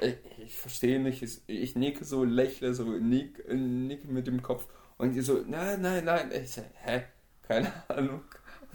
ich, 0.00 0.16
ich 0.44 0.56
verstehe 0.56 1.00
nicht, 1.00 1.22
ich, 1.22 1.40
ich 1.46 1.76
nicke 1.76 2.04
so, 2.04 2.24
lächle 2.24 2.74
so, 2.74 2.84
nick, 2.84 3.48
nicke 3.48 4.08
mit 4.08 4.26
dem 4.26 4.42
Kopf 4.42 4.66
und 4.98 5.14
die 5.14 5.20
so, 5.20 5.42
nein, 5.46 5.80
nein, 5.80 6.04
nein. 6.04 6.30
Ich 6.32 6.50
sage, 6.52 6.70
hä? 6.74 7.02
Keine 7.42 7.72
Ahnung. 7.88 8.22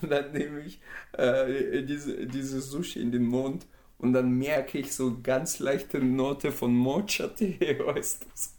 Und 0.02 0.12
dann 0.12 0.32
nehme 0.32 0.62
ich 0.62 0.80
äh, 1.14 1.84
diese, 1.84 2.28
diese 2.28 2.62
Sushi 2.62 3.02
in 3.02 3.12
den 3.12 3.24
Mund 3.26 3.66
und 3.98 4.14
dann 4.14 4.32
merke 4.32 4.78
ich 4.78 4.94
so 4.94 5.20
ganz 5.22 5.60
leichte 5.60 6.00
Note 6.00 6.52
von 6.52 6.76
Mocha-Tee, 6.76 7.80
weißt 7.86 8.24
du? 8.24 8.57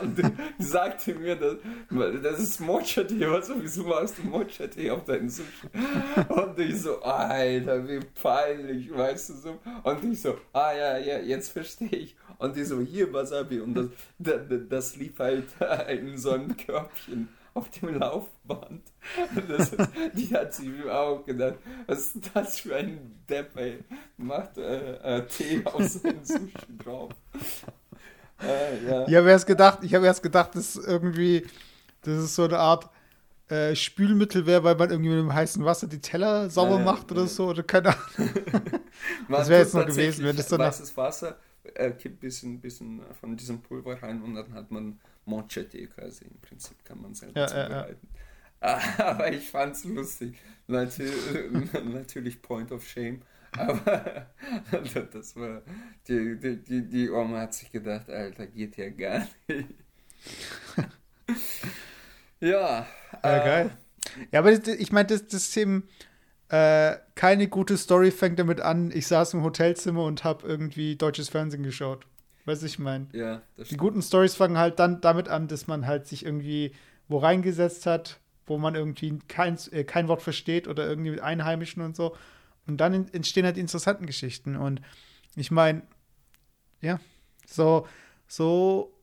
Und 0.00 0.32
sagte 0.58 1.14
mir, 1.14 1.36
das, 1.36 1.56
das 2.22 2.40
ist 2.40 2.60
Mocha-Tee, 2.60 3.28
was 3.28 3.50
wieso 3.56 3.84
machst 3.84 4.18
du 4.18 4.22
Mocha-Tee 4.22 4.90
auf 4.90 5.04
deinen 5.04 5.28
Sushi? 5.28 5.68
Und 6.28 6.58
ich 6.58 6.80
so, 6.80 7.00
Alter, 7.02 7.86
wie 7.88 8.00
peinlich, 8.20 8.94
weißt 8.94 9.30
du 9.30 9.34
so. 9.34 9.58
Und 9.82 10.04
ich 10.04 10.20
so, 10.20 10.36
ah 10.52 10.72
ja, 10.72 10.98
ja, 10.98 11.18
jetzt 11.18 11.50
verstehe 11.50 11.88
ich. 11.88 12.16
Und 12.38 12.56
die 12.56 12.64
so, 12.64 12.80
hier 12.80 13.12
Wasabi. 13.12 13.60
Und 13.60 13.74
das, 13.74 13.86
das, 14.18 14.40
das 14.68 14.96
lief 14.96 15.18
halt 15.18 15.46
in 15.88 16.18
so 16.18 16.32
einem 16.32 16.56
Körbchen 16.56 17.28
auf 17.54 17.70
dem 17.70 17.98
Laufband. 17.98 18.82
Das, 19.48 19.70
die 20.14 20.34
hat 20.34 20.52
sich 20.52 20.68
auch 20.90 21.24
gedacht, 21.24 21.58
was 21.86 22.14
ist 22.14 22.30
das 22.34 22.60
für 22.60 22.76
ein 22.76 23.24
Depp, 23.28 23.56
ey. 23.56 23.78
Macht 24.16 24.58
äh, 24.58 25.18
äh, 25.18 25.26
Tee 25.26 25.62
auf 25.64 25.82
seinen 25.82 26.24
Sushi 26.24 26.78
drauf. 26.78 27.12
Äh, 28.46 28.84
ja. 28.86 29.08
Ich 29.08 29.14
habe 29.14 29.30
erst 29.30 29.46
gedacht, 29.46 29.78
ich 29.82 29.94
habe 29.94 30.06
erst 30.06 30.22
gedacht, 30.22 30.50
das 30.54 30.76
ist 30.76 30.86
irgendwie, 30.86 31.46
das 32.02 32.24
ist 32.24 32.34
so 32.34 32.44
eine 32.44 32.58
Art 32.58 32.88
äh, 33.48 33.74
Spülmittel 33.74 34.46
wäre, 34.46 34.64
weil 34.64 34.74
man 34.76 34.90
irgendwie 34.90 35.10
mit 35.10 35.18
dem 35.18 35.34
heißen 35.34 35.64
Wasser 35.64 35.86
die 35.86 36.00
Teller 36.00 36.48
sauber 36.48 36.80
äh, 36.80 36.84
macht 36.84 37.10
oder 37.12 37.26
so 37.26 37.48
oder 37.48 37.62
keine 37.62 37.88
Ahnung. 37.90 38.30
das 39.28 39.48
wäre 39.48 39.62
jetzt 39.62 39.74
noch 39.74 39.86
gewesen, 39.86 40.24
wenn 40.24 40.36
das 40.36 40.48
so 40.48 40.58
weißes 40.58 40.96
Wasser 40.96 41.38
äh, 41.74 41.90
kippt 41.90 42.16
ein 42.16 42.18
bisschen, 42.20 42.60
bisschen 42.60 43.02
von 43.20 43.36
diesem 43.36 43.60
Pulver 43.60 44.02
rein 44.02 44.22
und 44.22 44.34
dann 44.34 44.52
hat 44.54 44.70
man 44.70 44.98
Mochete 45.24 45.86
quasi. 45.88 46.24
Im 46.24 46.38
Prinzip 46.40 46.84
kann 46.84 47.00
man 47.00 47.14
selber 47.14 47.40
ja, 47.40 47.46
zubereiten. 47.46 48.08
Ja, 48.62 48.78
ja. 48.78 48.98
Aber 48.98 49.32
ich 49.32 49.48
fand 49.50 49.74
es 49.74 49.84
lustig. 49.84 50.36
Natürlich, 50.66 51.72
natürlich 51.84 52.40
Point 52.40 52.72
of 52.72 52.86
Shame. 52.86 53.22
Aber 53.56 54.26
das 55.12 55.36
war, 55.36 55.62
die, 56.08 56.38
die, 56.38 56.62
die, 56.62 56.88
die 56.88 57.10
Oma 57.10 57.40
hat 57.40 57.54
sich 57.54 57.70
gedacht, 57.70 58.10
Alter, 58.10 58.46
geht 58.46 58.76
ja 58.76 58.90
gar 58.90 59.26
nicht. 59.48 59.68
ja. 62.40 62.86
Ja, 63.22 63.36
äh, 63.36 63.44
geil. 63.44 63.70
Ja, 64.32 64.40
aber 64.40 64.52
ich 64.52 64.92
meine, 64.92 65.06
das, 65.06 65.26
das 65.26 65.48
ist 65.48 65.56
eben 65.56 65.88
äh, 66.48 66.96
keine 67.14 67.48
gute 67.48 67.76
Story 67.76 68.10
fängt 68.10 68.38
damit 68.38 68.60
an, 68.60 68.90
ich 68.92 69.06
saß 69.06 69.34
im 69.34 69.42
Hotelzimmer 69.42 70.04
und 70.04 70.24
habe 70.24 70.46
irgendwie 70.46 70.96
deutsches 70.96 71.28
Fernsehen 71.28 71.62
geschaut. 71.62 72.06
Weißt 72.44 72.62
du, 72.62 72.66
ich 72.66 72.78
meine? 72.78 73.08
Ja, 73.12 73.42
Die 73.70 73.76
guten 73.76 74.02
Stories 74.02 74.34
fangen 74.34 74.58
halt 74.58 74.78
dann 74.78 75.00
damit 75.00 75.28
an, 75.28 75.48
dass 75.48 75.66
man 75.66 75.86
halt 75.86 76.06
sich 76.06 76.24
irgendwie 76.24 76.72
wo 77.08 77.18
reingesetzt 77.18 77.86
hat, 77.86 78.18
wo 78.46 78.58
man 78.58 78.74
irgendwie 78.74 79.18
kein, 79.28 79.58
äh, 79.72 79.84
kein 79.84 80.08
Wort 80.08 80.22
versteht 80.22 80.68
oder 80.68 80.86
irgendwie 80.86 81.10
mit 81.10 81.20
Einheimischen 81.20 81.82
und 81.82 81.96
so. 81.96 82.16
Und 82.66 82.78
dann 82.78 83.08
entstehen 83.12 83.44
halt 83.44 83.58
interessanten 83.58 84.06
Geschichten. 84.06 84.56
Und 84.56 84.80
ich 85.36 85.50
meine, 85.50 85.82
ja, 86.80 87.00
so, 87.46 87.86
so, 88.26 88.94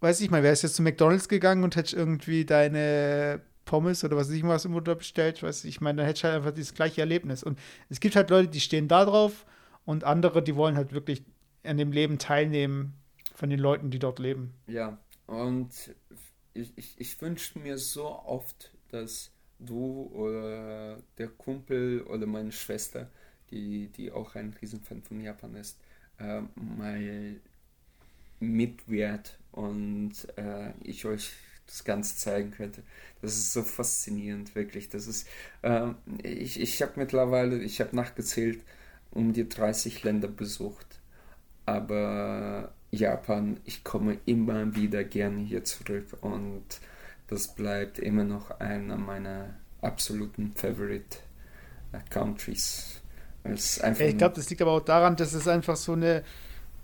weiß 0.00 0.20
ich 0.20 0.30
mal, 0.30 0.42
wärst 0.42 0.62
jetzt 0.62 0.76
zu 0.76 0.82
McDonalds 0.82 1.28
gegangen 1.28 1.64
und 1.64 1.76
hättest 1.76 1.94
irgendwie 1.94 2.44
deine 2.44 3.40
Pommes 3.64 4.04
oder 4.04 4.16
was 4.16 4.28
weiß 4.28 4.36
ich 4.36 4.44
was 4.44 4.64
im 4.64 4.72
Mutter 4.72 4.94
bestellt, 4.94 5.42
weiß 5.42 5.64
ich, 5.64 5.80
meine, 5.80 5.98
dann 5.98 6.06
hättest 6.06 6.24
du 6.24 6.28
halt 6.28 6.36
einfach 6.36 6.52
dieses 6.52 6.74
gleiche 6.74 7.00
Erlebnis. 7.00 7.42
Und 7.42 7.58
es 7.88 8.00
gibt 8.00 8.16
halt 8.16 8.30
Leute, 8.30 8.48
die 8.48 8.60
stehen 8.60 8.88
da 8.88 9.04
drauf 9.04 9.44
und 9.84 10.04
andere, 10.04 10.42
die 10.42 10.56
wollen 10.56 10.76
halt 10.76 10.92
wirklich 10.92 11.24
an 11.64 11.76
dem 11.76 11.92
Leben 11.92 12.18
teilnehmen 12.18 12.94
von 13.34 13.50
den 13.50 13.58
Leuten, 13.58 13.90
die 13.90 13.98
dort 13.98 14.18
leben. 14.18 14.54
Ja, 14.66 14.98
und 15.26 15.94
ich, 16.54 16.72
ich, 16.76 17.00
ich 17.00 17.20
wünsche 17.20 17.58
mir 17.58 17.76
so 17.76 18.06
oft, 18.06 18.72
dass 18.88 19.32
du 19.58 20.10
oder 20.12 20.98
der 21.18 21.28
Kumpel 21.28 22.02
oder 22.02 22.26
meine 22.26 22.52
Schwester, 22.52 23.08
die, 23.50 23.88
die 23.88 24.12
auch 24.12 24.34
ein 24.34 24.54
Riesenfan 24.60 25.02
von 25.02 25.20
Japan 25.20 25.54
ist, 25.56 25.78
äh, 26.18 26.42
mal 26.54 27.36
mitwert 28.40 29.38
und 29.52 30.12
äh, 30.36 30.72
ich 30.82 31.04
euch 31.06 31.32
das 31.66 31.84
Ganze 31.84 32.16
zeigen 32.16 32.50
könnte. 32.52 32.82
Das 33.22 33.36
ist 33.36 33.52
so 33.52 33.62
faszinierend, 33.62 34.54
wirklich. 34.54 34.88
Das 34.88 35.06
ist, 35.06 35.28
äh, 35.62 35.88
ich, 36.22 36.60
ich 36.60 36.82
habe 36.82 36.92
mittlerweile, 36.96 37.58
ich 37.58 37.80
habe 37.80 37.96
nachgezählt, 37.96 38.60
um 39.10 39.32
die 39.32 39.48
30 39.48 40.02
Länder 40.04 40.28
besucht. 40.28 40.86
Aber 41.64 42.72
Japan, 42.90 43.58
ich 43.64 43.82
komme 43.82 44.18
immer 44.26 44.76
wieder 44.76 45.02
gerne 45.04 45.40
hier 45.40 45.64
zurück 45.64 46.06
und 46.20 46.64
das 47.28 47.54
bleibt 47.54 47.98
immer 47.98 48.24
noch 48.24 48.60
einer 48.60 48.96
meiner 48.96 49.54
absoluten 49.80 50.52
Favorite 50.52 51.18
äh, 51.92 51.98
Countries. 52.10 53.00
ich 53.44 54.18
glaube, 54.18 54.34
das 54.34 54.50
liegt 54.50 54.62
aber 54.62 54.72
auch 54.72 54.84
daran, 54.84 55.16
dass 55.16 55.32
es 55.32 55.46
einfach 55.46 55.76
so 55.76 55.92
eine 55.92 56.24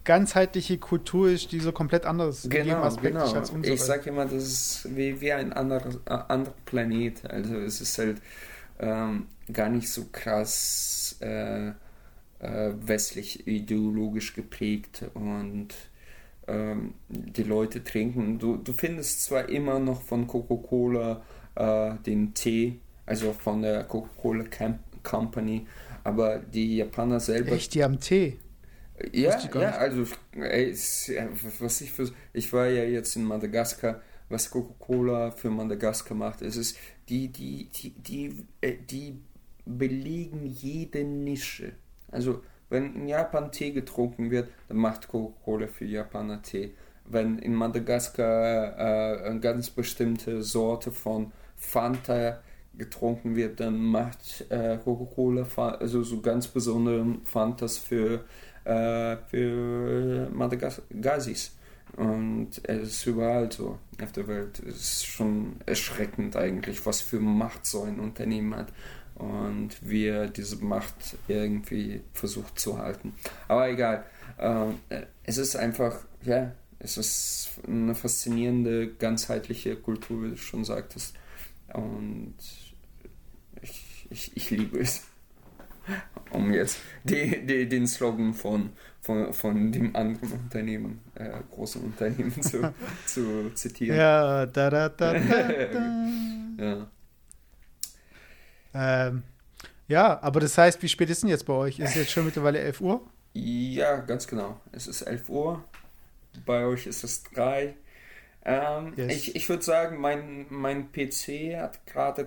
ganzheitliche 0.05 0.79
Kultur 0.79 1.31
ist, 1.31 1.53
die 1.53 1.61
so 1.61 1.73
komplett 1.73 2.07
anderes 2.07 2.47
genau, 2.49 2.83
Aspekt 2.83 3.15
genau. 3.15 3.33
als 3.33 3.51
unsere. 3.51 3.75
Ich 3.75 3.81
sage 3.83 4.11
immer, 4.11 4.25
das 4.25 4.43
ist 4.43 4.97
wie, 4.97 5.21
wie 5.21 5.33
ein 5.33 5.53
anderer, 5.53 5.91
äh, 6.07 6.33
anderer 6.33 6.55
Planet. 6.65 7.25
Also 7.31 7.57
es 7.57 7.81
ist 7.81 7.99
halt 7.99 8.21
ähm, 8.81 9.27
gar 9.53 9.69
nicht 9.69 9.89
so 9.89 10.07
krass 10.11 11.17
äh, 11.21 11.69
äh, 11.69 12.73
westlich 12.81 13.47
ideologisch 13.47 14.35
geprägt 14.35 15.05
und 15.15 15.69
ähm, 16.47 16.95
die 17.09 17.45
Leute 17.45 17.85
trinken. 17.85 18.39
Du, 18.39 18.57
du 18.57 18.73
findest 18.73 19.25
zwar 19.25 19.49
immer 19.49 19.79
noch 19.79 20.03
von 20.03 20.27
Coca-Cola 20.27 21.23
äh, 21.55 21.95
den 22.05 22.35
Tee, 22.35 22.81
also 23.07 23.33
von 23.33 23.63
der 23.63 23.85
Coca-Cola 23.85 24.45
Company, 25.03 25.67
aber 26.05 26.39
die 26.39 26.77
Japaner 26.77 27.21
selber. 27.21 27.53
Echt, 27.53 27.75
die 27.75 27.83
haben 27.83 28.01
Tee? 28.01 28.39
Ja, 29.13 29.39
ja, 29.55 29.71
also 29.71 30.05
ey, 30.33 30.73
was 31.59 31.81
ich 31.81 31.91
für, 31.91 32.11
ich 32.33 32.53
war 32.53 32.69
ja 32.69 32.85
jetzt 32.85 33.17
in 33.17 33.25
Madagaskar, 33.25 34.01
was 34.29 34.51
Coca-Cola 34.51 35.33
für 35.33 35.51
Madagaskar 35.51 36.17
macht, 36.17 36.43
es 36.43 36.57
ist 36.57 36.79
die 37.09 37.29
die 37.29 37.69
die 37.75 37.91
die 37.91 38.47
äh, 38.61 38.77
die 38.77 39.19
belegen 39.65 40.47
jede 40.47 41.05
Nische. 41.05 41.73
Also 42.11 42.43
wenn 42.73 42.95
in 42.95 43.09
Japan 43.09 43.53
Tee 43.53 43.73
getrunken 43.73 44.31
wird, 44.31 44.49
dann 44.69 44.79
macht 44.79 45.07
Coca-Cola 45.07 45.67
für 45.67 45.85
Japaner 45.85 46.43
Tee. 46.43 46.73
Wenn 47.05 47.39
in 47.39 47.55
Madagaskar 47.55 48.79
äh, 48.79 49.27
eine 49.27 49.41
ganz 49.41 49.71
bestimmte 49.71 50.43
Sorte 50.43 50.91
von 50.91 51.33
Fanta 51.57 52.41
getrunken 52.77 53.37
wird, 53.37 53.61
dann 53.61 53.79
macht 53.79 54.47
äh, 54.49 54.79
Coca-Cola 54.83 55.47
also 55.57 56.03
so 56.03 56.21
ganz 56.23 56.49
besondere 56.49 57.05
Fantas 57.25 57.77
für, 57.77 58.25
äh, 58.65 59.17
für 59.29 60.31
Madagasis. 60.33 61.55
Und 61.97 62.49
es 62.63 62.83
ist 62.89 63.07
überall 63.07 63.53
so 63.53 63.79
auf 64.03 64.13
der 64.13 64.27
Welt. 64.27 64.61
Es 64.61 64.77
ist 64.77 65.07
schon 65.07 65.57
erschreckend 65.67 66.37
eigentlich, 66.37 66.87
was 66.87 67.03
für 67.03 67.21
Macht 67.21 67.67
so 67.67 67.83
ein 67.83 68.01
Unternehmen 68.01 68.57
hat 68.57 68.69
und 69.23 69.71
wie 69.83 70.07
er 70.07 70.27
diese 70.27 70.57
Macht 70.65 71.17
irgendwie 71.29 72.01
versucht 72.13 72.59
zu 72.59 72.79
halten. 72.79 73.15
Aber 73.47 73.69
egal. 73.69 74.05
Ähm, 74.39 74.81
es 75.23 75.39
ist 75.39 75.55
einfach, 75.55 75.97
ja, 76.25 76.53
es 76.81 76.97
ist 76.97 77.51
eine 77.69 77.95
faszinierende, 77.95 78.93
ganzheitliche 78.95 79.77
Kultur, 79.77 80.25
wie 80.25 80.31
du 80.31 80.37
schon 80.37 80.65
sagtest. 80.65 81.15
Und 81.73 82.35
ich, 83.61 84.09
ich, 84.11 84.37
ich 84.37 84.51
liebe 84.51 84.81
es. 84.81 85.05
um 86.33 86.53
jetzt 86.53 86.79
die, 87.05 87.47
die, 87.47 87.69
den 87.69 87.87
Slogan 87.87 88.35
von, 88.35 88.71
von, 89.01 89.33
von 89.33 89.71
dem 89.71 89.95
anderen 89.95 90.33
Unternehmen, 90.33 91.01
äh, 91.15 91.31
großen 91.51 91.83
Unternehmen 91.83 92.43
zu, 92.43 92.75
zu 93.07 93.51
zitieren. 93.55 93.97
Ja, 93.97 94.47
da, 94.47 94.71
da, 94.71 94.89
da, 94.89 95.13
da, 95.13 95.19
da. 96.59 96.65
Ja. 96.65 96.91
Ähm, 98.75 99.23
ja, 99.89 100.21
aber 100.23 100.41
das 100.41 100.57
heißt, 100.57 100.83
wie 100.83 100.89
spät 100.89 101.11
ist 101.11 101.23
denn 101.23 101.31
jetzt 101.31 101.47
bei 101.47 101.53
euch? 101.53 101.79
Ist 101.79 101.91
es 101.91 101.95
jetzt 101.97 102.11
schon 102.13 102.25
mittlerweile 102.25 102.59
11 102.61 102.81
Uhr? 102.81 103.01
Ja, 103.35 103.97
ganz 103.97 104.27
genau. 104.27 104.61
Es 104.73 104.87
ist 104.87 105.03
11 105.03 105.29
Uhr. 105.29 105.65
Bei 106.47 106.65
euch 106.65 106.87
ist 106.87 107.05
es 107.05 107.23
3. 107.25 107.75
Ähm, 108.45 108.95
Yes. 108.97 109.13
Ich, 109.13 109.37
ich 109.37 109.49
würde 109.49 109.63
sagen, 109.63 110.01
mein, 110.01 110.47
mein 110.49 110.91
PC 110.93 111.57
hat 111.57 111.87
gerade 111.87 112.27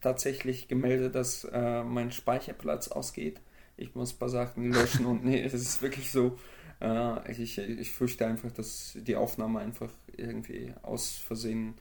tatsächlich 0.00 0.68
gemeldet, 0.68 1.14
dass 1.14 1.44
äh, 1.44 1.82
mein 1.82 2.12
Speicherplatz 2.12 2.88
ausgeht. 2.88 3.40
Ich 3.76 3.94
muss 3.94 4.12
ein 4.12 4.18
paar 4.18 4.28
Sachen 4.28 4.72
löschen 4.72 5.06
und 5.06 5.24
nee, 5.24 5.42
es 5.42 5.54
ist 5.54 5.82
wirklich 5.82 6.10
so. 6.10 6.38
Äh, 6.80 7.32
ich, 7.32 7.58
ich 7.58 7.90
fürchte 7.92 8.26
einfach, 8.26 8.50
dass 8.52 8.92
die 8.94 9.16
Aufnahme 9.16 9.60
einfach 9.60 9.90
irgendwie 10.16 10.74
aus 10.82 11.16
Versehen 11.16 11.74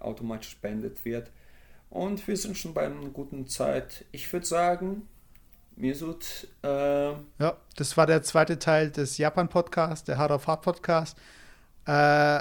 automatisch 0.00 0.56
beendet 0.58 1.04
wird. 1.04 1.30
Und 1.92 2.26
wir 2.26 2.36
sind 2.38 2.56
schon 2.56 2.72
bei 2.72 2.86
einer 2.86 3.08
guten 3.10 3.46
Zeit. 3.46 4.06
Ich 4.12 4.32
würde 4.32 4.46
sagen, 4.46 5.06
Mesut, 5.76 6.48
äh, 6.62 7.10
Ja, 7.10 7.56
das 7.76 7.96
war 7.98 8.06
der 8.06 8.22
zweite 8.22 8.58
Teil 8.58 8.90
des 8.90 9.18
Japan-Podcasts, 9.18 10.04
der 10.04 10.16
Hard 10.16 10.30
of 10.30 10.46
Hard 10.46 10.62
Podcast. 10.62 11.18
Äh, 11.86 12.38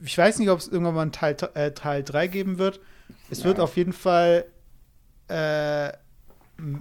ich 0.00 0.18
weiß 0.18 0.40
nicht, 0.40 0.50
ob 0.50 0.58
es 0.58 0.66
irgendwann 0.66 0.94
mal 0.96 1.02
einen 1.02 1.12
Teil, 1.12 1.36
äh, 1.54 1.70
Teil 1.70 2.02
3 2.02 2.26
geben 2.26 2.58
wird. 2.58 2.80
Es 3.30 3.44
wird 3.44 3.58
Ja. 3.58 3.64
auf 3.64 3.76
jeden 3.76 3.92
Fall, 3.92 4.46
äh, 5.28 5.92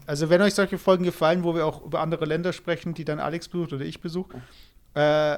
also 0.07 0.29
wenn 0.31 0.41
euch 0.41 0.55
solche 0.55 0.79
Folgen 0.79 1.03
gefallen, 1.03 1.43
wo 1.43 1.53
wir 1.53 1.67
auch 1.67 1.83
über 1.85 1.99
andere 1.99 2.25
Länder 2.25 2.53
sprechen, 2.53 2.95
die 2.95 3.05
dann 3.05 3.19
Alex 3.19 3.49
besucht 3.49 3.71
oder 3.73 3.85
ich 3.85 4.01
besuche, 4.01 4.41
äh, 4.95 5.37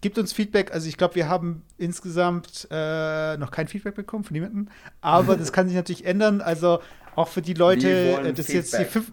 Gebt 0.00 0.18
uns 0.18 0.32
Feedback. 0.32 0.72
Also 0.72 0.88
ich 0.88 0.96
glaube, 0.96 1.14
wir 1.14 1.28
haben 1.28 1.62
insgesamt 1.78 2.68
äh, 2.70 3.36
noch 3.36 3.50
kein 3.50 3.68
Feedback 3.68 3.94
bekommen 3.94 4.24
von 4.24 4.34
niemandem. 4.34 4.68
Aber 5.00 5.36
das 5.36 5.52
kann 5.52 5.66
sich 5.66 5.76
natürlich 5.76 6.04
ändern. 6.04 6.40
Also 6.40 6.80
auch 7.16 7.28
für 7.28 7.42
die 7.42 7.54
Leute, 7.54 7.88
äh, 8.20 8.32
das 8.32 8.48
ist 8.48 8.54
jetzt 8.54 8.72
die 8.72 8.76
Feedback. 8.84 8.92
fünf, 8.92 9.12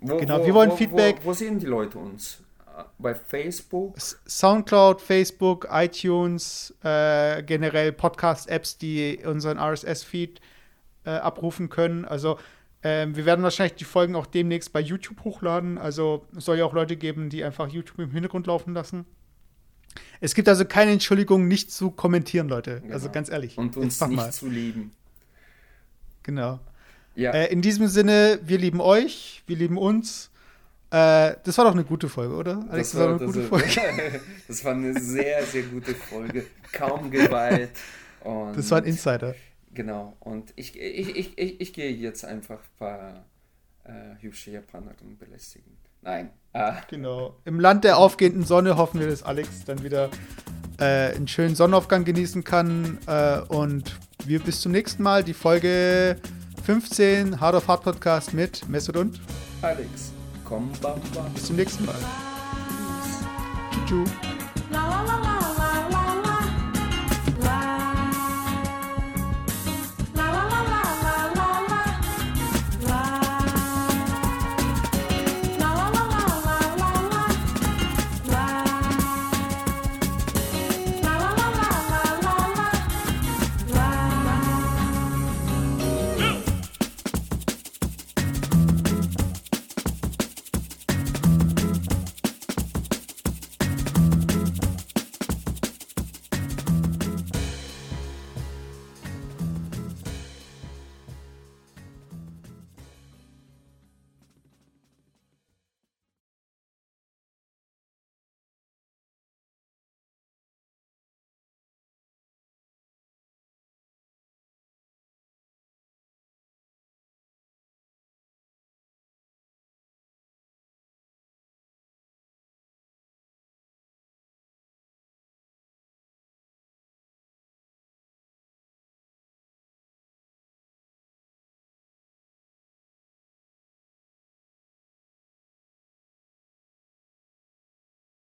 Wo, 0.00 0.16
Genau, 0.16 0.40
wo, 0.40 0.46
wir 0.46 0.54
wollen 0.54 0.70
wo, 0.70 0.76
Feedback. 0.76 1.16
Wo, 1.22 1.28
wo 1.28 1.32
sehen 1.32 1.58
die 1.58 1.66
Leute 1.66 1.98
uns? 1.98 2.42
Äh, 2.66 2.82
Bei 2.98 3.14
Facebook? 3.14 3.96
Soundcloud, 3.98 5.00
Facebook, 5.00 5.68
iTunes, 5.70 6.74
äh, 6.82 7.42
generell 7.42 7.92
Podcast-Apps, 7.92 8.78
die 8.78 9.20
unseren 9.24 9.58
RSS-Feed 9.58 10.40
äh, 11.04 11.10
abrufen 11.10 11.68
können. 11.68 12.04
Also 12.04 12.38
ähm, 12.82 13.16
wir 13.16 13.24
werden 13.26 13.42
wahrscheinlich 13.42 13.74
die 13.76 13.84
Folgen 13.84 14.14
auch 14.14 14.26
demnächst 14.26 14.72
bei 14.72 14.80
YouTube 14.80 15.24
hochladen. 15.24 15.78
Also 15.78 16.26
es 16.36 16.44
soll 16.44 16.58
ja 16.58 16.64
auch 16.64 16.72
Leute 16.72 16.96
geben, 16.96 17.28
die 17.30 17.42
einfach 17.42 17.68
YouTube 17.68 17.98
im 17.98 18.10
Hintergrund 18.10 18.46
laufen 18.46 18.74
lassen. 18.74 19.04
Es 20.20 20.34
gibt 20.34 20.48
also 20.48 20.64
keine 20.64 20.92
Entschuldigung, 20.92 21.46
nicht 21.48 21.70
zu 21.70 21.90
kommentieren, 21.90 22.48
Leute. 22.48 22.82
Also 22.90 23.06
Genau. 23.06 23.12
ganz 23.12 23.28
ehrlich. 23.30 23.56
Und 23.56 23.76
uns 23.76 24.00
nicht 24.00 24.16
mal. 24.16 24.32
zu 24.32 24.48
lieben. 24.48 24.92
Genau. 26.22 26.60
Ja, 27.14 27.32
Äh, 27.32 27.52
in 27.52 27.62
diesem 27.62 27.88
Sinne, 27.88 28.38
wir 28.44 28.58
lieben 28.58 28.80
euch, 28.80 29.42
wir 29.46 29.56
lieben 29.56 29.76
uns. 29.78 30.30
Äh, 30.90 31.34
das 31.44 31.58
war 31.58 31.64
doch 31.64 31.72
eine 31.72 31.84
gute 31.84 32.08
Folge, 32.08 32.34
oder? 32.34 32.64
Alex, 32.70 32.92
das, 32.92 33.00
war, 33.00 33.08
eine 33.08 33.26
gute 33.26 33.42
Folge. 33.42 33.66
das 34.48 34.64
war 34.64 34.72
eine 34.72 34.98
sehr, 34.98 35.44
sehr 35.44 35.62
gute 35.64 35.94
Folge. 35.94 36.46
Kaum 36.72 37.10
Gewalt. 37.10 37.70
Und 38.24 38.56
Das 38.56 38.70
war 38.70 38.78
ein 38.78 38.84
Insider. 38.84 39.34
Genau. 39.74 40.16
Und 40.20 40.52
ich, 40.56 40.78
ich, 40.78 41.16
ich, 41.16 41.38
ich, 41.38 41.60
ich 41.60 41.72
gehe 41.72 41.90
jetzt 41.90 42.24
einfach 42.24 42.58
ein 42.58 42.78
paar 42.78 43.24
äh, 43.84 44.20
hübsche 44.22 44.50
Japanerinnen 44.52 45.18
belästigen. 45.18 45.76
Nein. 46.02 46.30
Äh, 46.58 46.72
Genau. 46.90 47.34
Im 47.44 47.60
Land 47.60 47.84
der 47.84 47.98
aufgehenden 47.98 48.44
Sonne 48.44 48.76
hoffen 48.76 48.98
wir, 49.00 49.08
dass 49.08 49.22
Alex 49.22 49.64
dann 49.64 49.82
wieder 49.84 50.08
äh, 50.80 51.14
einen 51.14 51.28
schönen 51.28 51.54
Sonnenaufgang 51.54 52.04
genießen 52.04 52.42
kann. 52.44 52.98
Äh, 53.06 53.40
und 53.48 53.96
wir 54.24 54.40
bis 54.40 54.60
zum 54.60 54.72
nächsten 54.72 55.02
Mal. 55.02 55.22
Die 55.22 55.34
Folge 55.34 56.16
15 56.64 57.40
Hard 57.40 57.54
of 57.54 57.68
Hard 57.68 57.82
Podcast 57.82 58.34
mit 58.34 58.68
Mesut 58.68 58.96
und 58.96 59.20
Alex, 59.62 60.12
komm, 60.44 60.70
Bamba. 60.82 61.26
bis 61.34 61.46
zum 61.46 61.56
nächsten 61.56 61.84
Mal. 61.86 61.94
Tschüss. 63.86 64.10
La 64.70 64.88
la 64.88 65.02
la 65.02 65.16
la 65.22 65.57